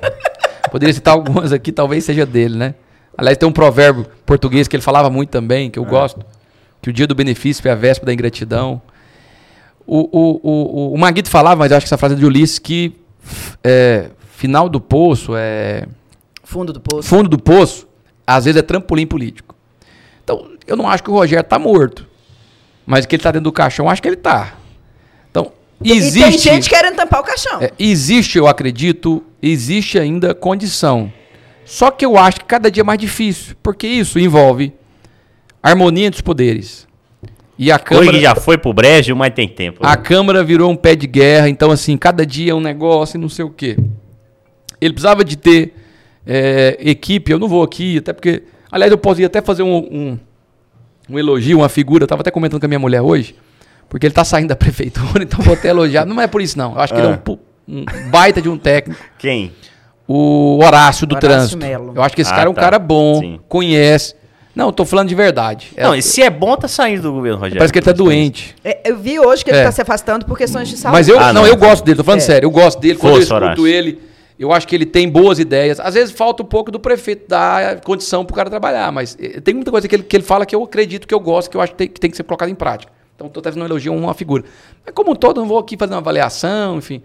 Poderia 0.71 0.93
citar 0.93 1.15
algumas 1.15 1.53
aqui, 1.53 1.71
talvez 1.71 2.05
seja 2.05 2.25
dele, 2.25 2.57
né? 2.57 2.75
Aliás, 3.17 3.37
tem 3.37 3.49
um 3.49 3.53
provérbio 3.53 4.07
português 4.25 4.69
que 4.69 4.77
ele 4.77 4.83
falava 4.83 5.11
muito 5.11 5.31
também, 5.31 5.71
que 5.71 5.79
eu 5.79 5.85
é. 5.85 5.89
gosto, 5.89 6.25
que 6.81 6.89
o 6.89 6.93
dia 6.93 7.07
do 7.07 7.15
benefício 7.15 7.67
é 7.69 7.71
a 7.71 7.75
véspera 7.75 8.07
da 8.07 8.13
ingratidão. 8.13 8.81
O, 9.91 10.01
o, 10.13 10.41
o, 10.43 10.93
o 10.93 10.99
Maguito 10.99 11.31
falava, 11.31 11.61
mas 11.61 11.71
eu 11.71 11.79
acho 11.79 11.87
que 11.87 11.89
essa 11.89 11.97
frase 11.97 12.15
é 12.15 12.19
de 12.19 12.27
Ulisses, 12.27 12.59
que 12.59 12.95
é, 13.65 14.11
final 14.37 14.69
do 14.69 14.79
poço 14.79 15.33
é. 15.35 15.87
Fundo 16.45 16.75
do 16.75 16.81
poço. 16.81 17.09
Fundo 17.09 17.27
do 17.27 17.39
poço, 17.39 17.89
às 18.27 18.45
vezes 18.45 18.59
é 18.59 18.63
trampolim 18.63 19.07
político. 19.07 19.55
Então, 20.23 20.51
eu 20.67 20.77
não 20.77 20.87
acho 20.87 21.03
que 21.03 21.11
o 21.11 21.15
Rogério 21.15 21.41
está 21.41 21.59
morto. 21.59 22.07
Mas 22.87 23.07
que 23.07 23.15
ele 23.15 23.21
está 23.21 23.31
dentro 23.31 23.45
do 23.45 23.53
caixão, 23.53 23.89
acho 23.89 24.03
que 24.03 24.09
ele 24.09 24.17
está. 24.17 24.55
Então, 25.31 25.53
existe. 25.83 26.19
E 26.19 26.23
tem 26.23 26.39
gente 26.39 26.69
querendo 26.69 26.97
tampar 26.97 27.21
o 27.21 27.25
caixão. 27.25 27.63
É, 27.63 27.73
existe, 27.79 28.37
eu 28.37 28.47
acredito, 28.47 29.23
existe 29.43 29.99
ainda 29.99 30.35
condição. 30.35 31.11
Só 31.65 31.91
que 31.91 32.05
eu 32.05 32.17
acho 32.19 32.41
que 32.41 32.47
cada 32.47 32.71
dia 32.71 32.83
é 32.83 32.85
mais 32.85 32.99
difícil, 32.99 33.57
porque 33.63 33.87
isso 33.87 34.19
envolve 34.19 34.73
harmonia 35.63 36.11
dos 36.11 36.21
poderes. 36.23 36.88
E 37.59 37.73
a 37.73 37.79
Câmara. 37.79 38.11
Hoje 38.11 38.21
já 38.21 38.37
foi 38.37 38.57
pro 38.57 38.73
brejo, 38.73 39.17
mas 39.17 39.35
tem 39.35 39.49
tempo. 39.49 39.81
A 39.83 39.97
Câmara 39.97 40.45
virou 40.45 40.71
um 40.71 40.77
pé 40.77 40.95
de 40.95 41.09
guerra, 41.09 41.49
então, 41.49 41.73
assim, 41.73 41.97
cada 41.97 42.25
dia 42.25 42.53
é 42.53 42.55
um 42.55 42.61
negócio 42.61 43.17
e 43.17 43.21
não 43.21 43.29
sei 43.29 43.45
o 43.45 43.51
quê. 43.51 43.77
Ele 44.81 44.93
precisava 44.93 45.25
de 45.25 45.37
ter 45.37 45.75
é, 46.25 46.77
equipe, 46.81 47.33
eu 47.33 47.39
não 47.39 47.49
vou 47.49 47.65
aqui, 47.65 47.99
até 47.99 48.13
porque. 48.13 48.45
Aliás, 48.71 48.93
eu 48.93 48.99
posso 48.99 49.25
até 49.25 49.41
fazer 49.41 49.63
um, 49.63 49.77
um, 49.77 50.19
um 51.11 51.19
elogio, 51.19 51.59
uma 51.59 51.69
figura, 51.69 52.03
eu 52.03 52.07
estava 52.07 52.21
até 52.21 52.31
comentando 52.31 52.61
com 52.61 52.67
a 52.67 52.69
minha 52.69 52.79
mulher 52.79 53.01
hoje. 53.01 53.35
porque 53.89 54.07
ele 54.07 54.13
está 54.13 54.25
saindo 54.25 54.51
da 54.51 54.57
prefeitura, 54.57 55.25
então 55.25 55.41
vou 55.41 55.55
até 55.55 55.69
elogiar. 55.71 56.05
Não 56.05 56.21
é 56.21 56.29
por 56.29 56.41
isso, 56.41 56.57
não. 56.57 56.75
Eu 56.75 56.81
acho 56.81 56.95
que 56.95 57.01
ah. 57.01 57.05
ele 57.05 57.13
é 57.15 57.31
um, 57.31 57.81
um, 57.81 58.11
baita 58.11 58.41
de 58.41 58.49
um 58.49 58.57
técnico. 58.57 59.01
Quem? 59.19 59.53
O 60.07 60.63
Horácio 60.63 61.07
do 61.07 61.17
Horácio 61.17 61.29
Trânsito. 61.29 61.59
Melo. 61.59 61.93
Eu 61.97 62.03
acho 62.03 62.15
que 62.15 62.23
esse 62.23 62.33
ah, 62.33 62.37
cara 62.37 62.47
é 62.47 62.51
um 62.51 62.55
tá. 62.55 62.61
cara 62.61 62.79
bom, 62.79 63.21
Sim. 63.21 63.41
conhece. 63.49 64.15
Não, 64.59 64.73
tô 64.73 64.85
falando 64.85 65.09
de 65.09 65.15
verdade. 65.15 65.71
Não, 65.77 65.95
é, 65.95 65.99
e 65.99 66.03
se 66.03 66.21
é 66.21 66.29
bom, 66.29 66.57
tá 66.57 66.67
saindo 66.67 67.03
do 67.03 67.13
governo, 67.13 67.39
Rogério. 67.39 67.59
Parece 67.59 67.73
que 67.73 67.79
ele 67.79 67.87
tá 67.87 67.93
doente. 67.93 68.57
É, 68.65 68.91
eu 68.91 68.99
vi 68.99 69.21
hoje 69.21 69.45
que 69.45 69.51
ele 69.53 69.59
é. 69.59 69.63
tá 69.63 69.71
se 69.71 69.81
afastando 69.81 70.27
por 70.27 70.37
questões 70.37 70.69
de 70.69 70.77
saúde. 70.77 70.99
Mas 70.99 71.09
eu, 71.09 71.17
ah, 71.17 71.33
não, 71.33 71.43
não, 71.43 71.47
eu 71.47 71.57
gosto 71.57 71.85
dele, 71.85 71.99
tô 71.99 72.03
falando 72.03 72.23
é. 72.23 72.25
sério. 72.25 72.47
Eu 72.47 72.51
gosto 72.51 72.81
dele. 72.81 72.99
Quando 72.99 73.13
Força, 73.13 73.35
eu 73.35 73.39
escuto 73.39 73.63
Horácio. 73.63 73.67
ele, 73.69 74.01
eu 74.37 74.53
acho 74.53 74.67
que 74.67 74.75
ele 74.75 74.85
tem 74.85 75.09
boas 75.09 75.39
ideias. 75.39 75.79
Às 75.79 75.95
vezes 75.95 76.11
falta 76.13 76.43
um 76.43 76.47
pouco 76.47 76.73
do 76.73 76.81
prefeito 76.81 77.29
dar 77.29 77.81
condição 77.83 78.25
pro 78.25 78.35
cara 78.35 78.51
trabalhar, 78.51 78.91
mas 78.91 79.17
eh, 79.21 79.41
tem 79.41 79.55
muita 79.55 79.71
coisa 79.71 79.87
que 79.87 79.95
ele, 79.95 80.03
que 80.03 80.17
ele 80.17 80.25
fala 80.25 80.45
que 80.45 80.57
eu 80.57 80.65
acredito, 80.65 81.07
que 81.07 81.15
eu 81.15 81.21
gosto, 81.21 81.51
que 81.51 81.57
eu 81.57 81.61
acho 81.61 81.71
que 81.71 81.79
tem 81.79 81.87
que, 81.87 82.01
tem 82.01 82.11
que 82.11 82.17
ser 82.17 82.25
colocado 82.25 82.49
em 82.49 82.57
prática. 82.57 82.91
Então, 83.15 83.29
tô 83.29 83.41
fazendo 83.41 83.63
um 83.63 83.65
elogio 83.65 83.93
a 83.93 83.97
uma 83.97 84.13
figura. 84.13 84.43
Mas 84.85 84.93
como 84.93 85.13
um 85.13 85.15
todo, 85.15 85.41
não 85.41 85.47
vou 85.47 85.59
aqui 85.59 85.77
fazer 85.77 85.93
uma 85.93 86.01
avaliação, 86.01 86.79
enfim. 86.79 87.01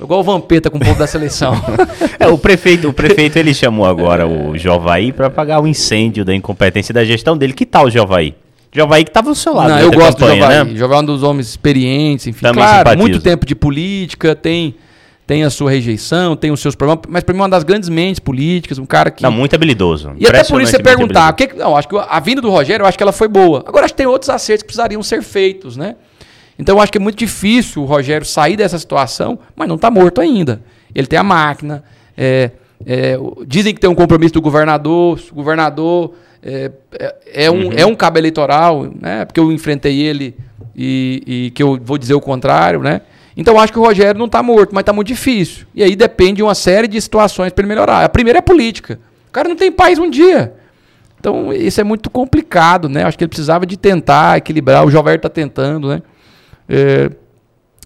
Igual 0.00 0.20
o 0.20 0.22
Vampeta 0.22 0.70
com 0.70 0.76
o 0.76 0.80
povo 0.80 0.98
da 0.98 1.06
seleção. 1.06 1.54
é, 2.20 2.26
o 2.26 2.36
prefeito, 2.36 2.88
o 2.88 2.92
prefeito 2.92 3.38
ele 3.38 3.54
chamou 3.54 3.86
agora 3.86 4.26
o 4.26 4.56
Jovaí 4.58 5.10
para 5.10 5.30
pagar 5.30 5.60
o 5.60 5.66
incêndio 5.66 6.24
da 6.24 6.34
incompetência 6.34 6.92
da 6.92 7.04
gestão 7.04 7.36
dele. 7.36 7.52
Que 7.52 7.64
tal 7.64 7.86
o 7.86 7.90
Jovaí? 7.90 8.34
Jovaí 8.72 9.04
que 9.04 9.10
estava 9.10 9.30
ao 9.30 9.34
seu 9.34 9.54
lado. 9.54 9.70
Não, 9.70 9.78
eu 9.78 9.90
gosto 9.90 10.18
campanha, 10.18 10.34
do 10.34 10.40
Jovaí. 10.40 10.64
Né? 10.72 10.76
Jovaí 10.76 10.98
é 10.98 11.00
um 11.00 11.04
dos 11.04 11.22
homens 11.22 11.48
experientes, 11.48 12.26
enfim. 12.26 12.42
Também 12.42 12.62
claro, 12.62 12.78
simpatizo. 12.78 13.02
muito 13.02 13.20
tempo 13.20 13.46
de 13.46 13.54
política, 13.54 14.34
tem 14.34 14.74
tem 15.26 15.42
a 15.42 15.50
sua 15.50 15.70
rejeição, 15.72 16.36
tem 16.36 16.52
os 16.52 16.60
seus 16.60 16.76
problemas, 16.76 17.04
mas 17.08 17.24
para 17.24 17.32
mim 17.34 17.40
é 17.40 17.42
uma 17.42 17.48
das 17.48 17.64
grandes 17.64 17.88
mentes 17.88 18.20
políticas, 18.20 18.78
um 18.78 18.86
cara 18.86 19.10
que. 19.10 19.22
Não, 19.22 19.32
muito 19.32 19.54
habilidoso. 19.54 20.12
E 20.18 20.26
até 20.26 20.44
por 20.44 20.62
isso 20.62 20.70
você 20.70 20.78
perguntar, 20.78 21.32
que, 21.32 21.52
não, 21.54 21.76
acho 21.76 21.88
que 21.88 21.96
a 21.96 22.20
vinda 22.20 22.40
do 22.40 22.48
Rogério, 22.48 22.84
eu 22.84 22.86
acho 22.86 22.96
que 22.96 23.02
ela 23.02 23.12
foi 23.12 23.26
boa. 23.26 23.64
Agora 23.66 23.86
acho 23.86 23.94
que 23.94 23.98
tem 23.98 24.06
outros 24.06 24.28
acertos 24.30 24.62
que 24.62 24.68
precisariam 24.68 25.02
ser 25.02 25.22
feitos, 25.22 25.76
né? 25.76 25.96
Então 26.58 26.76
eu 26.76 26.80
acho 26.80 26.90
que 26.90 26.98
é 26.98 27.00
muito 27.00 27.18
difícil 27.18 27.82
o 27.82 27.84
Rogério 27.84 28.26
sair 28.26 28.56
dessa 28.56 28.78
situação, 28.78 29.38
mas 29.54 29.68
não 29.68 29.76
está 29.76 29.90
morto 29.90 30.20
ainda. 30.20 30.62
Ele 30.94 31.06
tem 31.06 31.18
a 31.18 31.22
máquina. 31.22 31.84
É, 32.16 32.50
é, 32.84 33.16
dizem 33.46 33.74
que 33.74 33.80
tem 33.80 33.88
um 33.88 33.94
compromisso 33.94 34.34
do 34.34 34.40
governador. 34.40 35.20
O 35.30 35.34
governador 35.34 36.14
é, 36.42 36.70
é, 36.98 37.44
é 37.46 37.50
um, 37.50 37.66
uhum. 37.66 37.72
é 37.76 37.86
um 37.86 37.94
cabo 37.94 38.18
eleitoral, 38.18 38.90
né? 39.00 39.24
Porque 39.24 39.40
eu 39.40 39.52
enfrentei 39.52 40.00
ele 40.00 40.34
e, 40.74 41.22
e 41.26 41.50
que 41.50 41.62
eu 41.62 41.78
vou 41.82 41.98
dizer 41.98 42.14
o 42.14 42.20
contrário, 42.20 42.80
né? 42.80 43.02
Então 43.36 43.60
acho 43.60 43.72
que 43.72 43.78
o 43.78 43.82
Rogério 43.82 44.18
não 44.18 44.26
está 44.26 44.42
morto, 44.42 44.74
mas 44.74 44.82
está 44.82 44.92
muito 44.92 45.08
difícil. 45.08 45.66
E 45.74 45.82
aí 45.82 45.94
depende 45.94 46.36
de 46.36 46.42
uma 46.42 46.54
série 46.54 46.88
de 46.88 46.98
situações 47.00 47.52
para 47.52 47.62
ele 47.62 47.68
melhorar. 47.68 48.04
A 48.04 48.08
primeira 48.08 48.38
é 48.38 48.40
a 48.40 48.42
política. 48.42 48.98
O 49.28 49.32
cara 49.32 49.48
não 49.48 49.56
tem 49.56 49.70
paz 49.70 49.98
um 49.98 50.08
dia. 50.08 50.54
Então 51.20 51.52
isso 51.52 51.80
é 51.80 51.84
muito 51.84 52.08
complicado, 52.08 52.88
né? 52.88 53.04
Acho 53.04 53.18
que 53.18 53.24
ele 53.24 53.28
precisava 53.28 53.66
de 53.66 53.76
tentar 53.76 54.38
equilibrar. 54.38 54.86
O 54.86 54.90
Jover 54.90 55.16
está 55.16 55.28
tentando, 55.28 55.88
né? 55.88 56.02
É, 56.68 57.10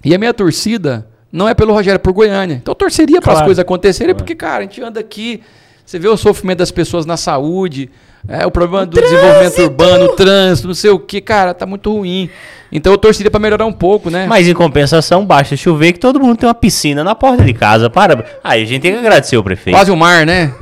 e 0.04 0.14
a 0.14 0.18
minha 0.18 0.32
torcida 0.32 1.06
não 1.32 1.48
é 1.48 1.54
pelo 1.54 1.72
Rogério, 1.72 1.96
é 1.96 1.98
por 1.98 2.12
Goiânia. 2.12 2.54
Então 2.54 2.72
eu 2.72 2.76
torceria 2.76 3.20
para 3.20 3.32
as 3.34 3.42
coisas 3.42 3.58
acontecerem, 3.58 4.14
claro. 4.14 4.18
porque, 4.18 4.34
cara, 4.34 4.58
a 4.58 4.62
gente 4.62 4.82
anda 4.82 4.98
aqui, 5.00 5.42
você 5.84 5.98
vê 5.98 6.08
o 6.08 6.16
sofrimento 6.16 6.58
das 6.58 6.70
pessoas 6.70 7.06
na 7.06 7.16
saúde, 7.16 7.90
é, 8.28 8.46
o 8.46 8.50
problema 8.50 8.82
o 8.82 8.86
do 8.86 8.92
trânsito. 8.92 9.16
desenvolvimento 9.16 9.62
urbano, 9.62 10.04
o 10.06 10.16
trânsito, 10.16 10.68
não 10.68 10.74
sei 10.74 10.90
o 10.90 10.98
que, 10.98 11.20
cara, 11.20 11.54
tá 11.54 11.66
muito 11.66 11.92
ruim. 11.92 12.28
Então 12.72 12.92
eu 12.92 12.98
torceria 12.98 13.30
para 13.30 13.40
melhorar 13.40 13.66
um 13.66 13.72
pouco, 13.72 14.10
né? 14.10 14.26
Mas 14.26 14.46
em 14.46 14.54
compensação, 14.54 15.24
basta 15.24 15.56
chover 15.56 15.92
que 15.92 15.98
todo 15.98 16.20
mundo 16.20 16.36
tem 16.36 16.48
uma 16.48 16.54
piscina 16.54 17.02
na 17.02 17.14
porta 17.14 17.44
de 17.44 17.52
casa. 17.52 17.90
Para. 17.90 18.24
Aí 18.44 18.62
a 18.62 18.66
gente 18.66 18.82
tem 18.82 18.92
que 18.92 18.98
agradecer 18.98 19.36
o 19.36 19.42
prefeito. 19.42 19.76
Quase 19.76 19.90
o 19.90 19.96
mar, 19.96 20.24
né? 20.24 20.54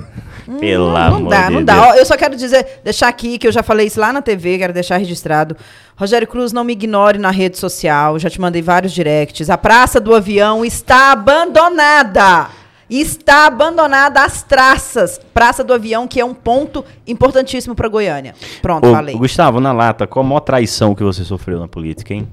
Pelo 0.59 0.92
não, 0.92 0.96
amor 0.96 1.28
dá, 1.28 1.46
de 1.46 1.53
não 1.53 1.62
dá. 1.62 1.96
Eu 1.96 2.07
só 2.07 2.16
quero 2.16 2.34
dizer, 2.34 2.80
deixar 2.82 3.09
aqui, 3.09 3.36
que 3.36 3.46
eu 3.46 3.53
já 3.53 3.62
falei 3.62 3.86
isso 3.86 4.01
lá 4.01 4.12
na 4.12 4.22
TV, 4.22 4.57
quero 4.57 4.72
deixar 4.72 4.96
registrado. 4.96 5.55
Rogério 5.94 6.26
Cruz, 6.26 6.53
não 6.53 6.64
me 6.64 6.72
ignore 6.72 7.18
na 7.18 7.30
rede 7.30 7.59
social, 7.59 8.18
já 8.18 8.30
te 8.30 8.40
mandei 8.40 8.62
vários 8.62 8.92
directs. 8.92 9.51
A 9.51 9.59
Praça 9.59 10.01
do 10.01 10.14
Avião 10.14 10.64
está 10.64 11.12
abandonada. 11.12 12.49
Está 12.88 13.46
abandonada 13.46 14.24
as 14.24 14.42
traças. 14.42 15.20
Praça 15.34 15.62
do 15.62 15.74
Avião, 15.74 16.09
que 16.09 16.18
é 16.18 16.24
um 16.24 16.32
ponto 16.32 16.82
importantíssimo 17.07 17.74
para 17.74 17.86
Goiânia. 17.86 18.34
Pronto, 18.62 18.88
Ô, 18.88 18.92
falei. 18.92 19.14
Gustavo, 19.14 19.61
na 19.61 19.72
lata, 19.72 20.07
qual 20.07 20.24
a 20.24 20.28
maior 20.28 20.40
traição 20.40 20.94
que 20.94 21.05
você 21.05 21.22
sofreu 21.24 21.61
na 21.61 21.68
política, 21.68 22.14
hein? 22.14 22.26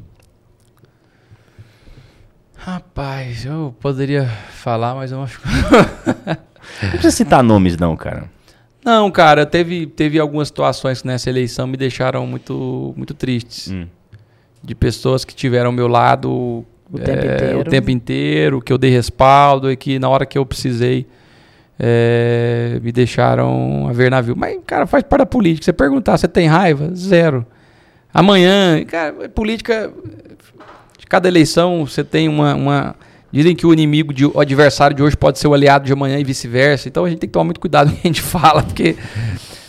Rapaz, 2.56 3.46
eu 3.46 3.76
poderia 3.82 4.26
falar, 4.54 4.96
mas 4.96 5.12
eu 5.12 5.22
acho 5.22 5.42
que. 5.42 5.48
Não 6.82 6.90
precisa 6.92 7.12
citar 7.12 7.44
nomes, 7.44 7.78
não, 7.78 7.96
cara. 7.96 8.30
Não, 8.84 9.10
cara, 9.10 9.46
teve, 9.46 9.88
teve 9.88 10.20
algumas 10.20 10.48
situações 10.48 11.02
que 11.02 11.08
nessa 11.08 11.28
eleição 11.30 11.66
me 11.66 11.76
deixaram 11.76 12.28
muito, 12.28 12.94
muito 12.96 13.14
tristes. 13.16 13.72
Hum. 13.72 13.88
De 14.62 14.76
pessoas 14.76 15.26
que 15.26 15.34
tiveram 15.34 15.68
ao 15.68 15.72
meu 15.72 15.88
lado 15.88 16.32
o, 16.32 16.66
é, 17.00 17.04
tempo 17.04 17.26
inteiro. 17.26 17.60
o 17.60 17.64
tempo 17.64 17.92
inteiro, 17.92 18.62
que 18.62 18.72
eu 18.72 18.78
dei 18.78 18.92
respaldo 18.92 19.72
e 19.72 19.76
que 19.76 19.98
na 19.98 20.08
hora 20.08 20.26
que 20.26 20.38
eu 20.38 20.46
precisei 20.46 21.08
é, 21.80 22.80
me 22.82 22.92
deixaram 22.92 23.88
a 23.88 23.94
ver 23.94 24.10
navio. 24.10 24.36
Mas, 24.36 24.60
cara, 24.66 24.86
faz 24.86 25.04
parte 25.04 25.20
da 25.20 25.26
política. 25.26 25.66
Você 25.66 25.74
perguntar, 25.74 26.18
você 26.18 26.28
tem 26.28 26.48
raiva? 26.48 26.94
Zero. 26.94 27.46
Amanhã, 28.14 28.84
cara, 28.86 29.30
política. 29.30 29.92
De 30.98 31.06
cada 31.06 31.28
eleição 31.28 31.86
você 31.86 32.04
tem 32.04 32.28
uma, 32.28 32.56
uma 32.56 32.96
Dizem 33.36 33.54
que 33.54 33.68
o 33.68 33.74
inimigo, 33.74 34.14
de, 34.14 34.26
o 34.26 34.40
adversário 34.40 34.96
de 34.96 35.04
hoje 35.04 35.18
pode 35.18 35.40
ser 35.40 35.50
o 35.50 35.54
aliado 35.54 35.86
de 35.86 35.92
amanhã 35.92 36.18
e 36.18 36.24
vice-versa. 36.24 36.88
Então 36.88 37.04
a 37.04 37.10
gente 37.10 37.20
tem 37.20 37.28
que 37.28 37.34
tomar 37.34 37.44
muito 37.44 37.60
cuidado 37.60 37.90
com 37.92 37.98
o 37.98 38.00
que 38.00 38.08
a 38.08 38.10
gente 38.10 38.22
fala, 38.24 38.64
porque. 38.64 38.96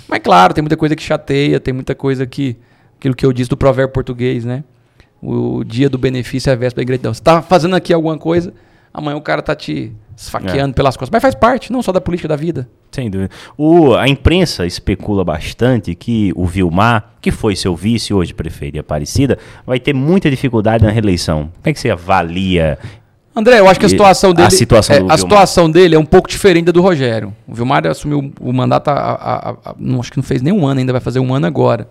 Mas 0.07 0.21
claro, 0.21 0.55
tem 0.55 0.63
muita 0.63 0.77
coisa 0.77 0.95
que 0.95 1.03
chateia, 1.03 1.59
tem 1.59 1.75
muita 1.75 1.93
coisa 1.93 2.25
que. 2.29 2.57
Aquilo 2.97 3.17
que 3.17 3.27
eu 3.27 3.33
disse 3.33 3.51
do 3.51 3.57
provérbio 3.57 3.93
português, 3.93 4.45
né? 4.45 4.63
O 5.21 5.65
dia 5.65 5.91
do 5.91 5.99
benefício 5.99 6.49
é 6.49 6.53
a 6.53 6.57
véspera 6.57 6.77
da 6.77 6.83
ingratidão. 6.85 7.13
Você 7.13 7.21
está 7.21 7.43
fazendo 7.43 7.75
aqui 7.75 7.93
alguma 7.93 8.17
coisa, 8.17 8.55
amanhã 8.95 9.17
o 9.17 9.21
cara 9.21 9.43
tá 9.43 9.57
te 9.57 9.93
esfaqueando 10.17 10.71
é. 10.71 10.73
pelas 10.73 10.97
costas. 10.97 11.11
Mas 11.13 11.21
faz 11.21 11.35
parte, 11.35 11.73
não 11.73 11.83
só 11.83 11.91
da 11.91 12.01
política 12.01 12.29
da 12.29 12.37
vida. 12.37 12.69
Sem 12.93 13.11
dúvida. 13.11 13.31
O, 13.59 13.97
a 13.97 14.09
imprensa 14.09 14.65
especula 14.65 15.25
bastante 15.25 15.93
que 15.97 16.33
o 16.37 16.47
Vilmar, 16.47 17.17
que 17.21 17.33
foi 17.33 17.57
seu 17.57 17.75
vice 17.75 18.15
hoje 18.15 18.33
prefeito 18.33 18.75
de 18.75 18.79
Aparecida, 18.79 19.37
vai 19.67 19.81
ter 19.81 19.93
muita 19.93 20.31
dificuldade 20.31 20.85
na 20.85 20.91
reeleição. 20.91 21.51
Como 21.53 21.65
é 21.65 21.73
que 21.73 21.81
você 21.81 21.91
avalia 21.91 22.79
André, 23.39 23.61
eu 23.61 23.69
acho 23.69 23.79
que 23.79 23.85
a 23.85 23.89
situação 23.91 24.33
dele. 24.33 24.49
A 24.49 24.51
situação, 24.51 24.97
é, 24.97 25.05
a 25.11 25.19
situação 25.19 25.71
dele 25.71 25.95
é 25.95 25.99
um 25.99 26.07
pouco 26.07 26.27
diferente 26.27 26.65
da 26.65 26.73
do 26.73 26.81
Rogério. 26.81 27.37
O 27.47 27.55
Vilmar 27.55 27.87
assumiu 27.87 28.33
o 28.41 28.51
mandato, 28.51 28.89
a, 28.89 28.93
a, 28.95 29.51
a, 29.51 29.75
não, 29.79 30.01
acho 30.01 30.11
que 30.11 30.17
não 30.17 30.25
fez 30.25 30.41
nenhum 30.41 30.67
ano 30.67 30.81
ainda, 30.81 30.91
vai 30.91 31.03
fazer 31.03 31.21
um 31.21 31.35
ano 31.35 31.47
agora. 31.47 31.87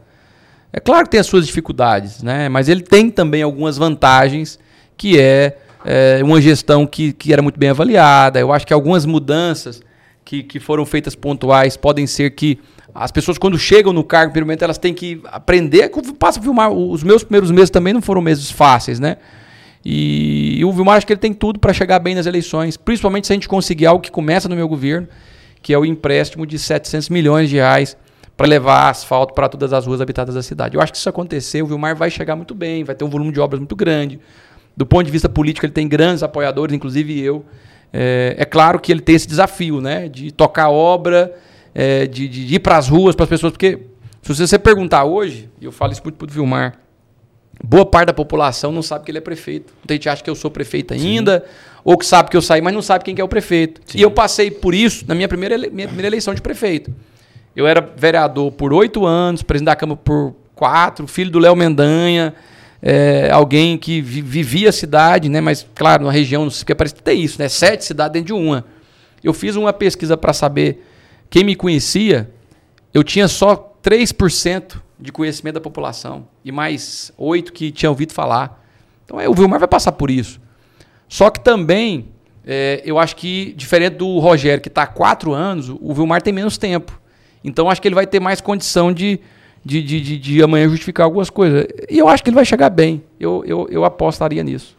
É 0.74 0.80
claro 0.80 1.06
que 1.06 1.12
tem 1.12 1.20
as 1.20 1.28
suas 1.28 1.46
dificuldades, 1.46 2.24
né? 2.24 2.50
Mas 2.50 2.68
ele 2.68 2.82
tem 2.82 3.12
também 3.12 3.44
algumas 3.44 3.78
vantagens, 3.78 4.58
que 4.98 5.20
é, 5.20 5.56
é 5.86 6.20
uma 6.24 6.42
gestão 6.42 6.88
que, 6.88 7.14
que 7.14 7.32
era 7.32 7.44
muito 7.44 7.60
bem 7.60 7.70
avaliada. 7.70 8.40
Eu 8.40 8.52
acho 8.52 8.66
que 8.66 8.74
algumas 8.74 9.06
mudanças 9.06 9.84
que, 10.26 10.42
que 10.42 10.60
foram 10.60 10.84
feitas 10.84 11.14
pontuais 11.14 11.78
podem 11.78 12.08
ser 12.08 12.32
que 12.32 12.60
as 12.94 13.12
pessoas, 13.12 13.38
quando 13.38 13.60
chegam 13.60 13.94
no 13.94 14.04
cargo, 14.04 14.32
primeiramente, 14.32 14.64
elas 14.64 14.80
têm 14.80 14.96
que 14.96 15.22
aprender. 15.26 15.92
Passa 16.18 16.40
a 16.40 16.42
filmar. 16.42 16.72
Os 16.72 17.04
meus 17.04 17.24
primeiros 17.24 17.52
meses 17.52 17.70
também 17.70 17.94
não 17.94 18.02
foram 18.02 18.22
meses 18.22 18.50
fáceis, 18.50 19.00
né? 19.00 19.18
E, 19.86 20.58
e 20.58 20.66
o 20.66 20.72
Vilmar 20.72 20.98
acho 20.98 21.06
que 21.06 21.14
ele 21.14 21.20
tem 21.20 21.34
tudo 21.34 21.60
para 21.60 21.72
chegar 21.72 22.00
bem 22.00 22.16
nas 22.16 22.26
eleições, 22.26 22.76
principalmente 22.76 23.28
se 23.28 23.34
a 23.34 23.36
gente 23.36 23.48
conseguir 23.48 23.86
algo 23.86 24.02
que 24.02 24.10
começa 24.10 24.50
no 24.50 24.56
meu 24.56 24.68
governo, 24.68 25.08
que 25.62 25.72
é 25.74 25.78
o 25.78 25.86
empréstimo 25.86 26.46
de 26.46 26.58
700 26.58 27.10
milhões 27.10 27.50
de 27.50 27.58
reais 27.58 27.96
para 28.36 28.48
levar 28.48 28.90
asfalto 28.90 29.34
para 29.34 29.48
todas 29.48 29.72
as 29.72 29.86
ruas 29.86 30.02
habitadas 30.02 30.34
da 30.34 30.42
cidade. 30.42 30.76
Eu 30.76 30.82
acho 30.82 30.92
que 30.92 30.98
se 30.98 31.04
isso 31.04 31.10
acontecer, 31.10 31.62
o 31.62 31.68
Vilmar 31.68 31.96
vai 31.96 32.10
chegar 32.10 32.36
muito 32.36 32.56
bem, 32.56 32.84
vai 32.84 32.96
ter 32.96 33.06
um 33.06 33.10
volume 33.10 33.32
de 33.32 33.40
obras 33.40 33.60
muito 33.60 33.76
grande. 33.76 34.20
Do 34.76 34.86
ponto 34.86 35.06
de 35.06 35.12
vista 35.12 35.30
político, 35.30 35.66
ele 35.66 35.74
tem 35.74 35.88
grandes 35.88 36.24
apoiadores, 36.24 36.76
inclusive 36.76 37.22
eu. 37.22 37.46
É, 37.94 38.36
é 38.40 38.46
claro 38.46 38.80
que 38.80 38.92
ele 38.92 39.00
tem 39.00 39.16
esse 39.16 39.28
desafio, 39.28 39.80
né? 39.80 40.10
De 40.10 40.32
tocar 40.32 40.70
obra, 40.70 41.34
é, 41.74 42.06
de, 42.08 42.28
de, 42.28 42.56
ir 42.56 42.60
para 42.60 42.76
as 42.76 42.90
ruas, 42.90 43.16
para 43.16 43.24
as 43.24 43.30
pessoas, 43.30 43.54
porque 43.54 43.80
se 44.22 44.36
você 44.36 44.60
perguntar 44.60 45.06
hoje, 45.06 45.50
e 45.62 45.66
eu 45.66 45.72
falo 45.72 45.94
isso 45.94 46.02
muito 46.04 46.18
para 46.18 46.26
o 46.26 46.30
Vilmar, 46.30 46.78
boa 47.66 47.86
parte 47.86 48.08
da 48.08 48.14
população 48.14 48.72
não 48.72 48.84
sabe 48.84 49.06
que 49.06 49.12
ele 49.12 49.18
é 49.18 49.22
prefeito. 49.22 49.74
Muita 49.78 49.94
gente 49.96 50.10
acha 50.10 50.24
que 50.24 50.30
eu 50.30 50.36
sou 50.36 50.52
prefeito 50.52 50.94
ainda, 50.94 51.40
Sim. 51.40 51.80
ou 51.84 51.98
que 51.98 52.06
sabe 52.06 52.30
que 52.30 52.38
eu 52.38 52.42
saí, 52.42 52.62
mas 52.62 52.74
não 52.74 52.82
sabe 52.82 53.04
quem 53.04 53.16
que 53.16 53.22
é 53.22 53.24
o 53.24 53.28
prefeito. 53.28 53.82
Sim. 53.86 53.98
E 53.98 54.02
eu 54.02 54.12
passei 54.12 54.52
por 54.52 54.76
isso 54.76 55.04
na 55.08 55.16
minha 55.16 55.28
primeira, 55.28 55.58
minha 55.58 55.88
primeira 55.88 56.08
eleição 56.08 56.34
de 56.34 56.42
prefeito. 56.42 56.94
Eu 57.56 57.66
era 57.66 57.82
vereador 57.82 58.52
por 58.52 58.72
oito 58.72 59.06
anos, 59.06 59.42
presidente 59.42 59.68
da 59.68 59.76
Câmara 59.76 60.00
por 60.04 60.36
quatro, 60.54 61.08
filho 61.08 61.32
do 61.32 61.40
Léo 61.40 61.56
Mendanha, 61.56 62.34
é, 62.82 63.30
alguém 63.32 63.78
que 63.78 64.02
vi, 64.02 64.22
vivia 64.22 64.70
a 64.70 64.72
cidade, 64.72 65.28
né? 65.28 65.42
mas, 65.42 65.66
claro, 65.74 66.06
na 66.06 66.12
região, 66.12 66.48
porque 66.48 66.76
parece 66.76 66.94
que 66.94 67.02
tem 67.02 67.22
isso, 67.22 67.42
né? 67.42 67.50
sete 67.50 67.84
cidades 67.84 68.14
dentro 68.14 68.28
de 68.28 68.34
uma. 68.34 68.64
Eu 69.24 69.34
fiz 69.34 69.56
uma 69.56 69.74
pesquisa 69.74 70.16
para 70.16 70.34
saber 70.34 70.86
quem 71.30 71.44
me 71.44 71.56
conhecia, 71.56 72.30
eu 72.94 73.04
tinha 73.04 73.28
só 73.28 73.75
3% 73.86 74.82
de 75.00 75.12
conhecimento 75.12 75.56
da 75.56 75.62
população 75.62 76.28
e 76.44 76.52
mais 76.52 77.12
oito 77.18 77.54
que 77.54 77.72
tinham 77.72 77.92
ouvido 77.92 78.14
falar. 78.14 78.66
Então 79.06 79.22
é, 79.22 79.30
o 79.30 79.34
Vilmar 79.34 79.60
vai 79.60 79.68
passar 79.68 79.92
por 79.92 80.10
isso. 80.10 80.42
Só 81.08 81.30
que 81.30 81.40
também, 81.40 82.08
é, 82.44 82.82
eu 82.84 82.98
acho 82.98 83.16
que, 83.16 83.54
diferente 83.56 83.98
do 83.98 84.18
Rogério, 84.18 84.60
que 84.60 84.70
está 84.70 84.84
há 84.84 84.88
quatro 84.88 85.34
anos, 85.34 85.70
o 85.70 85.94
Vilmar 85.94 86.24
tem 86.24 86.34
menos 86.34 86.58
tempo. 86.58 87.00
Então 87.44 87.70
acho 87.70 87.80
que 87.80 87.88
ele 87.88 87.94
vai 87.94 88.08
ter 88.08 88.20
mais 88.20 88.42
condição 88.42 88.92
de, 88.92 89.20
de, 89.64 89.84
de, 89.84 90.02
de, 90.02 90.18
de, 90.18 90.44
amanhã 90.44 90.68
justificar 90.68 91.04
algumas 91.06 91.30
coisas. 91.30 91.68
E 91.88 92.00
eu 92.00 92.10
acho 92.10 92.24
que 92.24 92.30
ele 92.32 92.36
vai 92.36 92.46
chegar 92.46 92.72
bem. 92.72 93.04
Eu, 93.20 93.44
eu, 93.46 93.68
eu 93.70 93.86
apostaria 93.86 94.44
nisso. 94.44 94.76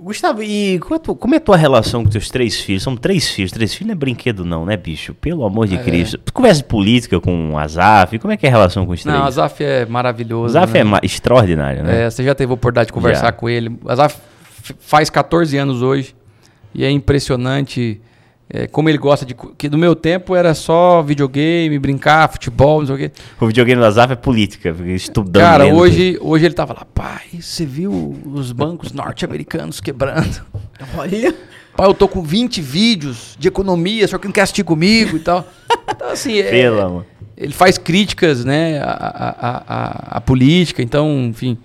Gustavo, 0.00 0.42
e 0.44 0.78
como 0.78 0.94
é, 0.94 0.98
tu, 1.00 1.14
como 1.16 1.34
é 1.34 1.38
a 1.38 1.40
tua 1.40 1.56
relação 1.56 2.04
com 2.04 2.10
teus 2.10 2.30
três 2.30 2.60
filhos? 2.60 2.84
São 2.84 2.96
três 2.96 3.28
filhos. 3.28 3.50
Três 3.50 3.74
filhos 3.74 3.88
não 3.88 3.92
é 3.92 3.96
brinquedo, 3.96 4.44
não, 4.44 4.64
né, 4.64 4.76
bicho? 4.76 5.12
Pelo 5.14 5.44
amor 5.44 5.66
de 5.66 5.74
é. 5.74 5.82
Cristo. 5.82 6.18
Tu 6.18 6.32
conversa 6.32 6.62
de 6.62 6.68
política 6.68 7.20
com 7.20 7.54
o 7.54 7.58
Azaf? 7.58 8.16
Como 8.20 8.32
é 8.32 8.36
que 8.36 8.46
é 8.46 8.48
a 8.48 8.52
relação 8.52 8.86
com 8.86 8.92
os 8.92 9.02
três? 9.02 9.16
Não, 9.16 9.24
o 9.24 9.26
Azaf 9.26 9.62
é 9.62 9.84
maravilhoso. 9.86 10.56
Azaf 10.56 10.72
né? 10.72 10.98
é 11.02 11.06
extraordinário, 11.06 11.82
né? 11.82 12.02
É, 12.02 12.10
você 12.10 12.22
já 12.22 12.32
teve 12.32 12.52
a 12.52 12.54
oportunidade 12.54 12.86
de 12.86 12.92
conversar 12.92 13.26
já. 13.26 13.32
com 13.32 13.48
ele. 13.48 13.76
O 13.82 13.90
Azaf 13.90 14.18
faz 14.78 15.10
14 15.10 15.56
anos 15.58 15.82
hoje 15.82 16.14
e 16.72 16.84
é 16.84 16.90
impressionante 16.90 18.00
é, 18.50 18.66
como 18.66 18.88
ele 18.88 18.96
gosta 18.96 19.26
de. 19.26 19.34
Que 19.34 19.68
no 19.68 19.76
meu 19.76 19.94
tempo 19.94 20.34
era 20.34 20.54
só 20.54 21.02
videogame, 21.02 21.78
brincar, 21.78 22.30
futebol, 22.30 22.80
não 22.80 22.86
sei 22.86 22.94
o 22.94 22.98
quê. 22.98 23.12
O 23.38 23.46
videogame 23.46 23.80
da 23.80 23.90
Zaf 23.90 24.12
é 24.12 24.16
política, 24.16 24.74
estudando. 24.86 25.42
Cara, 25.42 25.66
hoje, 25.66 26.18
hoje 26.20 26.46
ele 26.46 26.54
tava 26.54 26.72
lá, 26.72 26.86
pai, 26.94 27.26
você 27.40 27.66
viu 27.66 28.16
os 28.24 28.52
bancos 28.52 28.92
norte-americanos 28.92 29.80
quebrando? 29.80 30.42
Olha. 30.96 31.34
Pai, 31.76 31.86
eu 31.86 31.94
tô 31.94 32.08
com 32.08 32.22
20 32.22 32.60
vídeos 32.60 33.36
de 33.38 33.46
economia, 33.46 34.08
só 34.08 34.18
que 34.18 34.26
não 34.26 34.32
quer 34.32 34.40
assistir 34.40 34.64
comigo 34.64 35.16
e 35.16 35.20
tal. 35.20 35.46
Então, 35.90 36.10
assim, 36.10 36.38
é, 36.38 36.50
Pela, 36.50 37.04
ele 37.34 37.52
faz 37.52 37.78
críticas, 37.78 38.44
né, 38.44 38.78
à, 38.78 38.90
à, 38.90 39.64
à, 39.66 40.16
à 40.18 40.20
política, 40.20 40.82
então, 40.82 41.24
enfim. 41.24 41.56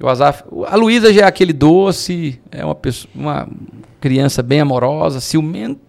O 0.00 0.08
Azaf, 0.08 0.42
a 0.66 0.76
Luísa 0.76 1.12
já 1.12 1.22
é 1.22 1.24
aquele 1.24 1.52
doce, 1.52 2.40
é 2.50 2.64
uma 2.64 2.74
pessoa, 2.74 3.10
uma 3.14 3.48
criança 4.00 4.42
bem 4.42 4.60
amorosa, 4.60 5.20
ciumenta. 5.20 5.85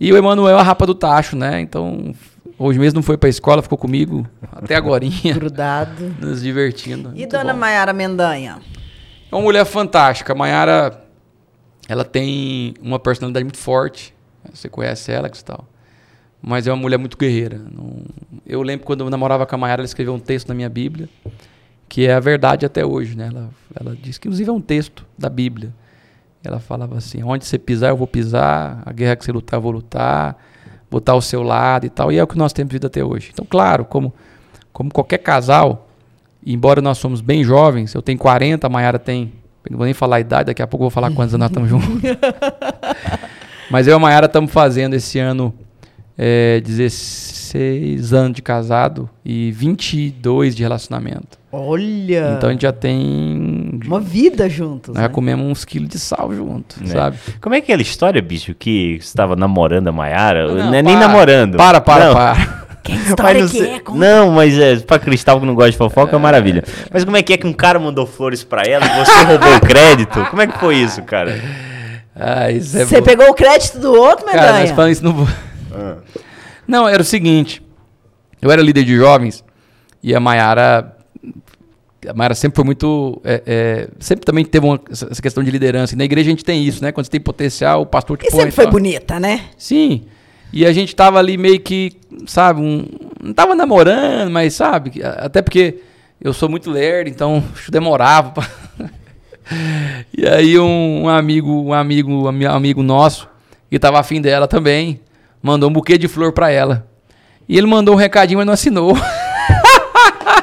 E 0.00 0.12
o 0.12 0.16
Emanuel 0.16 0.56
é 0.56 0.60
a 0.60 0.62
rapa 0.62 0.86
do 0.86 0.94
tacho, 0.94 1.36
né? 1.36 1.60
Então, 1.60 2.14
hoje 2.58 2.78
mesmo 2.78 2.98
não 2.98 3.02
foi 3.02 3.16
para 3.16 3.28
a 3.28 3.30
escola, 3.30 3.62
ficou 3.62 3.76
comigo 3.76 4.26
até 4.52 4.76
agora. 4.76 5.04
Grudado. 5.34 6.14
Nos 6.20 6.42
divertindo. 6.42 7.12
E 7.16 7.26
dona. 7.26 7.52
Maiara 7.52 7.92
Mendanha? 7.92 8.58
É 9.30 9.34
uma 9.34 9.42
mulher 9.42 9.64
fantástica. 9.64 10.32
A 10.32 10.36
Maiara, 10.36 11.04
ela 11.88 12.04
tem 12.04 12.74
uma 12.80 12.98
personalidade 12.98 13.44
muito 13.44 13.58
forte. 13.58 14.14
Você 14.52 14.68
conhece 14.68 15.10
ela, 15.10 15.28
tal. 15.28 15.66
Mas 16.40 16.66
é 16.66 16.72
uma 16.72 16.80
mulher 16.80 16.98
muito 16.98 17.18
guerreira. 17.18 17.60
Eu 18.46 18.62
lembro 18.62 18.86
quando 18.86 19.02
eu 19.02 19.10
namorava 19.10 19.44
com 19.44 19.54
a 19.54 19.58
Maiara, 19.58 19.80
ela 19.80 19.86
escreveu 19.86 20.14
um 20.14 20.20
texto 20.20 20.48
na 20.48 20.54
minha 20.54 20.68
Bíblia, 20.68 21.08
que 21.88 22.06
é 22.06 22.14
a 22.14 22.20
verdade 22.20 22.64
até 22.64 22.86
hoje, 22.86 23.16
né? 23.16 23.28
Ela, 23.32 23.50
ela 23.78 23.96
diz 24.00 24.16
que, 24.16 24.28
inclusive, 24.28 24.48
é 24.48 24.52
um 24.52 24.60
texto 24.60 25.04
da 25.18 25.28
Bíblia. 25.28 25.74
Ela 26.48 26.60
falava 26.60 26.96
assim: 26.96 27.22
onde 27.22 27.44
você 27.44 27.58
pisar, 27.58 27.90
eu 27.90 27.96
vou 27.96 28.06
pisar, 28.06 28.82
a 28.84 28.92
guerra 28.92 29.16
que 29.16 29.24
você 29.24 29.32
lutar, 29.32 29.58
eu 29.58 29.62
vou 29.62 29.72
lutar, 29.72 30.36
vou 30.90 30.98
estar 30.98 31.12
ao 31.12 31.20
seu 31.20 31.42
lado 31.42 31.86
e 31.86 31.90
tal. 31.90 32.10
E 32.10 32.18
é 32.18 32.22
o 32.22 32.26
que 32.26 32.38
nós 32.38 32.52
temos 32.52 32.70
vivido 32.70 32.86
até 32.86 33.04
hoje. 33.04 33.30
Então, 33.32 33.46
claro, 33.48 33.84
como, 33.84 34.12
como 34.72 34.90
qualquer 34.90 35.18
casal, 35.18 35.88
embora 36.44 36.80
nós 36.80 36.98
somos 36.98 37.20
bem 37.20 37.44
jovens, 37.44 37.94
eu 37.94 38.02
tenho 38.02 38.18
40, 38.18 38.66
a 38.66 38.70
Mayara 38.70 38.98
tem. 38.98 39.32
Não 39.70 39.76
vou 39.76 39.84
nem 39.84 39.92
falar 39.92 40.16
a 40.16 40.20
idade, 40.20 40.46
daqui 40.46 40.62
a 40.62 40.66
pouco 40.66 40.84
eu 40.84 40.88
vou 40.88 40.90
falar 40.90 41.10
quantos 41.10 41.34
anos 41.34 41.50
nós 41.50 41.50
estamos 41.50 41.68
juntos. 41.68 42.10
Mas 43.70 43.86
eu 43.86 43.92
e 43.92 43.96
a 43.96 43.98
Mayara 43.98 44.24
estamos 44.24 44.50
fazendo 44.50 44.94
esse 44.94 45.18
ano 45.18 45.54
é, 46.16 46.60
16 46.60 48.12
anos 48.12 48.34
de 48.34 48.42
casado 48.42 49.08
e 49.24 49.52
22 49.52 50.56
de 50.56 50.62
relacionamento. 50.62 51.37
Olha! 51.50 52.34
Então 52.36 52.50
a 52.50 52.52
gente 52.52 52.62
já 52.62 52.72
tem. 52.72 53.80
Uma 53.86 54.00
vida 54.00 54.48
juntos. 54.50 54.88
Nós 54.88 54.96
né? 54.98 55.02
já 55.04 55.08
comemos 55.08 55.46
uns 55.46 55.64
quilos 55.64 55.88
de 55.88 55.98
sal 55.98 56.32
junto, 56.34 56.76
é. 56.84 56.86
sabe? 56.86 57.18
Como 57.40 57.54
é 57.54 57.60
que 57.60 57.72
é 57.72 57.74
aquela 57.74 57.82
história, 57.82 58.20
bicho, 58.20 58.54
que 58.54 58.98
você 59.00 59.06
estava 59.06 59.34
namorando 59.34 59.88
a 59.88 59.92
Maiara? 59.92 60.46
Não, 60.46 60.54
não, 60.56 60.74
é 60.74 60.82
nem 60.82 60.94
namorando. 60.96 61.56
Para, 61.56 61.80
para, 61.80 62.06
não. 62.06 62.14
para. 62.14 62.68
Que 62.80 62.94
história 62.94 63.42
não, 63.42 63.48
que 63.50 63.60
é? 63.60 63.80
Como... 63.80 63.98
Não, 63.98 64.30
mas 64.30 64.58
é, 64.58 64.76
pra 64.76 64.98
Cristal 64.98 65.38
que 65.38 65.44
não 65.44 65.54
gosta 65.54 65.72
de 65.72 65.76
fofoca, 65.76 66.12
é, 66.12 66.18
é 66.18 66.18
maravilha. 66.18 66.64
Mas 66.90 67.04
como 67.04 67.18
é 67.18 67.22
que 67.22 67.34
é 67.34 67.36
que 67.36 67.46
um 67.46 67.52
cara 67.52 67.78
mandou 67.78 68.06
flores 68.06 68.42
pra 68.42 68.62
ela 68.62 68.86
e 68.86 69.04
você 69.04 69.24
roubou 69.24 69.56
o 69.56 69.60
crédito? 69.60 70.24
Como 70.30 70.40
é 70.40 70.46
que 70.46 70.58
foi 70.58 70.76
isso, 70.76 71.02
cara? 71.02 71.38
Ah, 72.16 72.50
isso 72.50 72.78
é 72.78 72.86
Você 72.86 73.02
pegou 73.02 73.28
o 73.28 73.34
crédito 73.34 73.78
do 73.78 73.92
outro, 73.92 74.24
Medonha? 74.24 74.42
Cara, 74.42 74.66
falamos 74.68 74.96
isso 74.96 75.04
no... 75.04 75.28
Ah. 75.70 75.96
Não, 76.66 76.88
era 76.88 77.02
o 77.02 77.04
seguinte. 77.04 77.62
Eu 78.40 78.50
era 78.50 78.62
líder 78.62 78.84
de 78.84 78.96
jovens 78.96 79.44
e 80.02 80.14
a 80.14 80.20
Maiara 80.20 80.96
a 82.06 82.14
Mayara 82.14 82.34
sempre 82.34 82.56
foi 82.56 82.64
muito. 82.64 83.20
É, 83.24 83.42
é, 83.46 83.88
sempre 83.98 84.24
também 84.24 84.44
teve 84.44 84.64
uma, 84.64 84.80
essa 84.90 85.20
questão 85.20 85.42
de 85.42 85.50
liderança. 85.50 85.94
E 85.94 85.98
na 85.98 86.04
igreja 86.04 86.28
a 86.28 86.30
gente 86.30 86.44
tem 86.44 86.62
isso, 86.64 86.82
né? 86.82 86.92
Quando 86.92 87.06
você 87.06 87.10
tem 87.10 87.20
potencial, 87.20 87.82
o 87.82 87.86
pastor 87.86 88.18
te 88.18 88.26
e 88.26 88.30
põe. 88.30 88.40
sempre 88.40 88.52
foi 88.52 88.66
bonita, 88.66 89.18
né? 89.18 89.46
Sim. 89.56 90.02
E 90.52 90.64
a 90.64 90.72
gente 90.72 90.94
tava 90.94 91.18
ali 91.18 91.36
meio 91.36 91.60
que, 91.60 91.92
sabe, 92.26 92.60
um, 92.60 92.86
não 93.22 93.34
tava 93.34 93.54
namorando, 93.54 94.30
mas 94.30 94.54
sabe, 94.54 95.02
até 95.02 95.42
porque 95.42 95.80
eu 96.20 96.32
sou 96.32 96.48
muito 96.48 96.70
lerdo, 96.70 97.10
então 97.10 97.42
demorava. 97.68 98.30
Pra... 98.30 98.48
e 100.16 100.26
aí 100.26 100.58
um, 100.58 101.02
um, 101.02 101.08
amigo, 101.08 101.50
um 101.50 101.72
amigo, 101.72 102.10
um 102.10 102.48
amigo 102.48 102.82
nosso, 102.82 103.28
que 103.68 103.78
tava 103.78 103.98
afim 103.98 104.20
dela 104.20 104.48
também, 104.48 105.00
mandou 105.42 105.68
um 105.68 105.72
buquê 105.72 105.98
de 105.98 106.08
flor 106.08 106.32
para 106.32 106.50
ela. 106.50 106.86
E 107.48 107.56
ele 107.56 107.66
mandou 107.66 107.94
um 107.94 107.98
recadinho, 107.98 108.38
mas 108.38 108.46
não 108.46 108.54
assinou. 108.54 108.96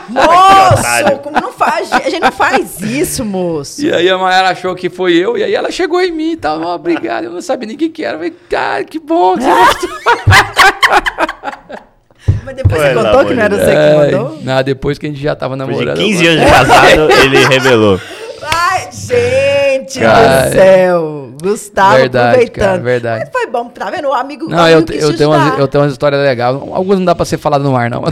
Moço, 0.10 1.20
como 1.24 1.40
não 1.40 1.52
faz? 1.52 1.92
A 1.92 2.10
gente 2.10 2.22
não 2.22 2.32
faz 2.32 2.80
isso, 2.82 3.26
moço. 3.26 3.84
E 3.84 3.94
aí 3.94 4.10
a 4.10 4.18
Mayara 4.18 4.50
achou 4.50 4.76
que 4.76 4.90
foi 4.90 5.14
eu, 5.14 5.38
e 5.38 5.44
aí 5.44 5.54
ela 5.54 5.72
chegou 5.72 6.02
em 6.02 6.12
mim 6.12 6.32
e 6.32 6.38
tal. 6.38 6.62
Obrigado, 6.62 7.26
eu 7.26 7.32
não 7.32 7.42
sabia 7.42 7.68
nem 7.68 7.76
o 7.76 7.80
que, 7.80 7.90
que 7.90 8.04
era. 8.04 8.14
Eu 8.14 8.20
falei, 8.20 8.34
cara, 8.50 8.84
que 8.84 9.00
bom 9.00 9.36
que 9.38 9.44
você 9.44 9.88
Mas 12.44 12.56
depois 12.56 12.82
Foi 12.82 12.94
você 12.94 13.04
contou 13.04 13.26
que 13.26 13.34
não 13.34 13.44
era 13.44 13.58
você 13.58 13.72
que 13.72 13.96
mandou? 13.96 14.40
Não, 14.44 14.64
depois 14.64 14.98
que 14.98 15.06
a 15.08 15.10
gente 15.10 15.22
já 15.22 15.36
tava 15.36 15.56
namorando. 15.56 15.96
Depois 15.96 16.18
de 16.18 16.24
15 16.24 16.28
anos 16.28 16.46
de 16.46 16.52
casado, 16.52 17.12
ele 17.12 17.46
revelou. 17.48 18.00
Ai, 18.44 18.90
gente 18.92 20.00
cara, 20.00 20.50
do 20.50 20.54
céu. 20.54 21.26
Gustavo 21.42 21.96
verdade, 21.96 22.28
aproveitando. 22.28 22.66
Cara, 22.66 22.82
verdade. 22.82 23.24
Mas 23.26 23.32
foi 23.32 23.52
bom, 23.52 23.68
tá 23.70 23.90
vendo? 23.90 24.08
O 24.08 24.14
amigo, 24.14 24.48
não, 24.48 24.60
amigo 24.60 24.92
eu, 24.92 25.10
eu, 25.10 25.18
tenho 25.18 25.30
umas, 25.30 25.60
eu 25.60 25.68
tenho 25.68 25.84
umas 25.84 25.92
histórias 25.92 26.22
legais. 26.22 26.56
Algumas 26.56 27.00
não 27.00 27.06
dá 27.06 27.16
pra 27.16 27.26
ser 27.26 27.38
falado 27.38 27.64
no 27.64 27.76
ar, 27.76 27.90
não. 27.90 28.04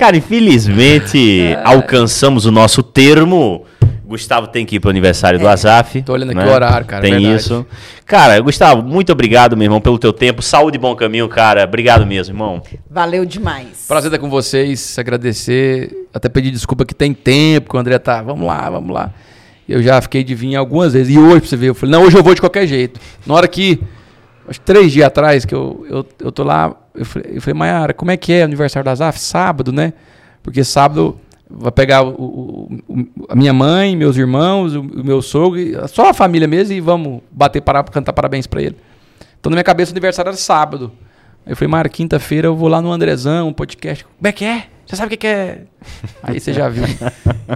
Cara, 0.00 0.16
infelizmente 0.16 1.42
é. 1.52 1.60
alcançamos 1.62 2.46
o 2.46 2.50
nosso 2.50 2.82
termo. 2.82 3.66
Gustavo 4.02 4.46
tem 4.46 4.64
que 4.64 4.76
ir 4.76 4.80
para 4.80 4.88
o 4.88 4.90
aniversário 4.90 5.36
é, 5.36 5.42
do 5.42 5.46
Azaf. 5.46 6.00
Tô 6.00 6.14
olhando 6.14 6.30
aqui 6.30 6.40
né? 6.40 6.50
o 6.50 6.54
horário, 6.54 6.86
cara. 6.86 7.02
Tem 7.02 7.12
verdade. 7.12 7.36
isso. 7.36 7.66
Cara, 8.06 8.40
Gustavo, 8.40 8.82
muito 8.82 9.12
obrigado, 9.12 9.58
meu 9.58 9.66
irmão, 9.66 9.78
pelo 9.78 9.98
teu 9.98 10.10
tempo. 10.10 10.40
Saúde 10.40 10.78
e 10.78 10.80
bom 10.80 10.96
caminho, 10.96 11.28
cara. 11.28 11.64
Obrigado 11.64 12.06
mesmo, 12.06 12.34
irmão. 12.34 12.62
Valeu 12.90 13.26
demais. 13.26 13.84
Prazer 13.86 14.10
estar 14.10 14.18
com 14.18 14.30
vocês, 14.30 14.98
agradecer. 14.98 15.94
Até 16.14 16.30
pedir 16.30 16.50
desculpa 16.50 16.86
que 16.86 16.94
tem 16.94 17.12
tempo 17.12 17.68
que 17.68 17.76
o 17.76 17.78
André 17.78 17.98
tá. 17.98 18.22
Vamos 18.22 18.46
lá, 18.46 18.70
vamos 18.70 18.94
lá. 18.94 19.12
Eu 19.68 19.82
já 19.82 20.00
fiquei 20.00 20.24
de 20.24 20.34
vir 20.34 20.56
algumas 20.56 20.94
vezes. 20.94 21.14
E 21.14 21.18
hoje, 21.18 21.40
pra 21.40 21.48
você 21.50 21.56
ver, 21.56 21.68
eu 21.68 21.74
falei, 21.74 21.94
não, 21.94 22.04
hoje 22.04 22.16
eu 22.16 22.22
vou 22.22 22.34
de 22.34 22.40
qualquer 22.40 22.66
jeito. 22.66 22.98
Na 23.26 23.34
hora 23.34 23.46
que. 23.46 23.78
Acho 24.50 24.60
três 24.62 24.90
dias 24.90 25.06
atrás 25.06 25.44
que 25.44 25.54
eu, 25.54 25.86
eu, 25.88 26.06
eu 26.18 26.32
tô 26.32 26.42
lá, 26.42 26.74
eu 26.92 27.04
falei, 27.04 27.30
eu 27.36 27.40
falei 27.40 27.56
Mayara, 27.56 27.94
como 27.94 28.10
é 28.10 28.16
que 28.16 28.32
é 28.32 28.42
o 28.42 28.44
aniversário 28.46 28.84
da 28.84 28.92
Zaf? 28.92 29.20
Sábado, 29.20 29.70
né? 29.70 29.92
Porque 30.42 30.64
sábado 30.64 31.20
vai 31.48 31.70
pegar 31.70 32.02
o, 32.02 32.08
o, 32.08 32.78
o, 32.88 33.06
a 33.28 33.36
minha 33.36 33.52
mãe, 33.52 33.94
meus 33.94 34.16
irmãos, 34.16 34.74
o, 34.74 34.82
meu 34.82 35.22
sogro, 35.22 35.60
só 35.86 36.10
a 36.10 36.12
família 36.12 36.48
mesmo 36.48 36.74
e 36.74 36.80
vamos 36.80 37.22
bater 37.30 37.60
para 37.60 37.84
cantar 37.84 38.12
parabéns 38.12 38.48
para 38.48 38.60
ele. 38.60 38.76
Então 39.38 39.50
na 39.50 39.54
minha 39.54 39.62
cabeça 39.62 39.92
o 39.92 39.94
aniversário 39.94 40.30
era 40.30 40.36
sábado. 40.36 40.90
Eu 41.46 41.54
falei, 41.54 41.70
Mara, 41.70 41.88
quinta-feira 41.88 42.48
eu 42.48 42.56
vou 42.56 42.68
lá 42.68 42.82
no 42.82 42.90
Andrezão, 42.90 43.46
um 43.46 43.52
podcast. 43.52 44.04
Como 44.04 44.26
é 44.26 44.32
que 44.32 44.44
é? 44.44 44.64
Você 44.90 44.96
sabe 44.96 45.14
o 45.14 45.18
que, 45.18 45.24
é? 45.24 45.58
Aí 46.20 46.40
você 46.40 46.52
já 46.52 46.68
viu. 46.68 46.82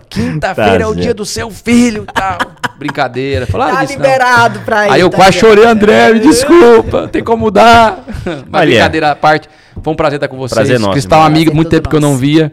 Quinta-feira 0.09 0.79
tá 0.79 0.85
é 0.85 0.87
o 0.87 0.95
dia 0.95 1.13
do 1.13 1.27
seu 1.27 1.51
filho 1.51 2.07
tal. 2.15 2.39
Brincadeira. 2.79 3.45
Falaram 3.45 3.75
tá 3.75 3.85
liberado 3.85 4.59
não. 4.61 4.65
pra 4.65 4.87
ir. 4.87 4.93
Aí 4.93 5.01
eu 5.01 5.11
tá 5.11 5.17
quase 5.17 5.39
chorei, 5.39 5.65
André, 5.67 6.13
me 6.13 6.21
desculpa, 6.23 7.09
tem 7.09 7.25
como 7.25 7.47
mudar. 7.47 8.05
Mas 8.49 8.63
Olha, 8.63 8.71
brincadeira 8.71 9.11
à 9.11 9.17
parte. 9.17 9.49
Foi 9.83 9.93
um 9.93 9.97
prazer 9.97 10.19
estar 10.19 10.29
com 10.29 10.37
vocês. 10.37 10.55
Prazer 10.55 10.79
nosso. 10.79 10.93
Cristal, 10.93 11.23
amigo, 11.23 11.53
muito 11.53 11.69
tempo 11.69 11.89
nosso. 11.89 11.91
que 11.91 11.97
eu 11.97 12.01
não 12.01 12.17
via. 12.17 12.53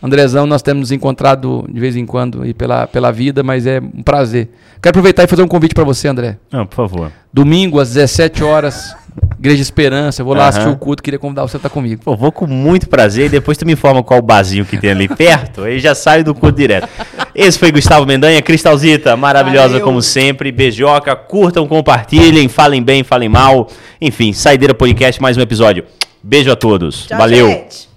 Andrezão, 0.00 0.46
nós 0.46 0.62
temos 0.62 0.82
nos 0.82 0.92
encontrado 0.92 1.68
de 1.68 1.80
vez 1.80 1.96
em 1.96 2.06
quando 2.06 2.42
aí 2.42 2.54
pela, 2.54 2.86
pela 2.86 3.10
vida, 3.10 3.42
mas 3.42 3.66
é 3.66 3.80
um 3.80 4.02
prazer. 4.04 4.48
Quero 4.80 4.90
aproveitar 4.90 5.24
e 5.24 5.26
fazer 5.26 5.42
um 5.42 5.48
convite 5.48 5.74
para 5.74 5.82
você, 5.82 6.06
André. 6.06 6.38
Não, 6.52 6.64
por 6.64 6.76
favor. 6.76 7.12
Domingo, 7.32 7.80
às 7.80 7.94
17 7.94 8.44
horas, 8.44 8.94
Igreja 9.38 9.62
Esperança. 9.62 10.22
Eu 10.22 10.26
vou 10.26 10.34
lá 10.34 10.44
uhum. 10.44 10.48
assistir 10.48 10.68
o 10.68 10.76
culto, 10.76 11.02
queria 11.02 11.18
convidar 11.18 11.42
você 11.42 11.56
a 11.56 11.58
estar 11.58 11.68
comigo. 11.68 12.02
Pô, 12.04 12.16
vou 12.16 12.32
com 12.32 12.46
muito 12.46 12.88
prazer 12.88 13.26
e 13.26 13.28
depois 13.28 13.56
tu 13.56 13.66
me 13.66 13.72
informa 13.72 14.02
qual 14.02 14.20
o 14.20 14.22
barzinho 14.22 14.64
que 14.64 14.76
tem 14.76 14.90
ali 14.90 15.08
perto, 15.08 15.62
aí 15.62 15.78
já 15.78 15.94
saio 15.94 16.24
do 16.24 16.34
culto 16.34 16.56
direto. 16.56 16.88
Esse 17.34 17.58
foi 17.58 17.70
Gustavo 17.70 18.04
Mendanha, 18.06 18.42
Cristalzita, 18.42 19.16
maravilhosa 19.16 19.68
Valeu. 19.68 19.84
como 19.84 20.02
sempre. 20.02 20.50
Beijoca, 20.50 21.14
curtam, 21.14 21.66
compartilhem, 21.66 22.48
falem 22.48 22.82
bem, 22.82 23.04
falem 23.04 23.28
mal. 23.28 23.68
Enfim, 24.00 24.32
Saideira 24.32 24.74
Podcast, 24.74 25.20
mais 25.22 25.36
um 25.36 25.40
episódio. 25.40 25.84
Beijo 26.22 26.50
a 26.50 26.56
todos. 26.56 27.06
Tchau, 27.06 27.18
Valeu. 27.18 27.48
Gente. 27.48 27.88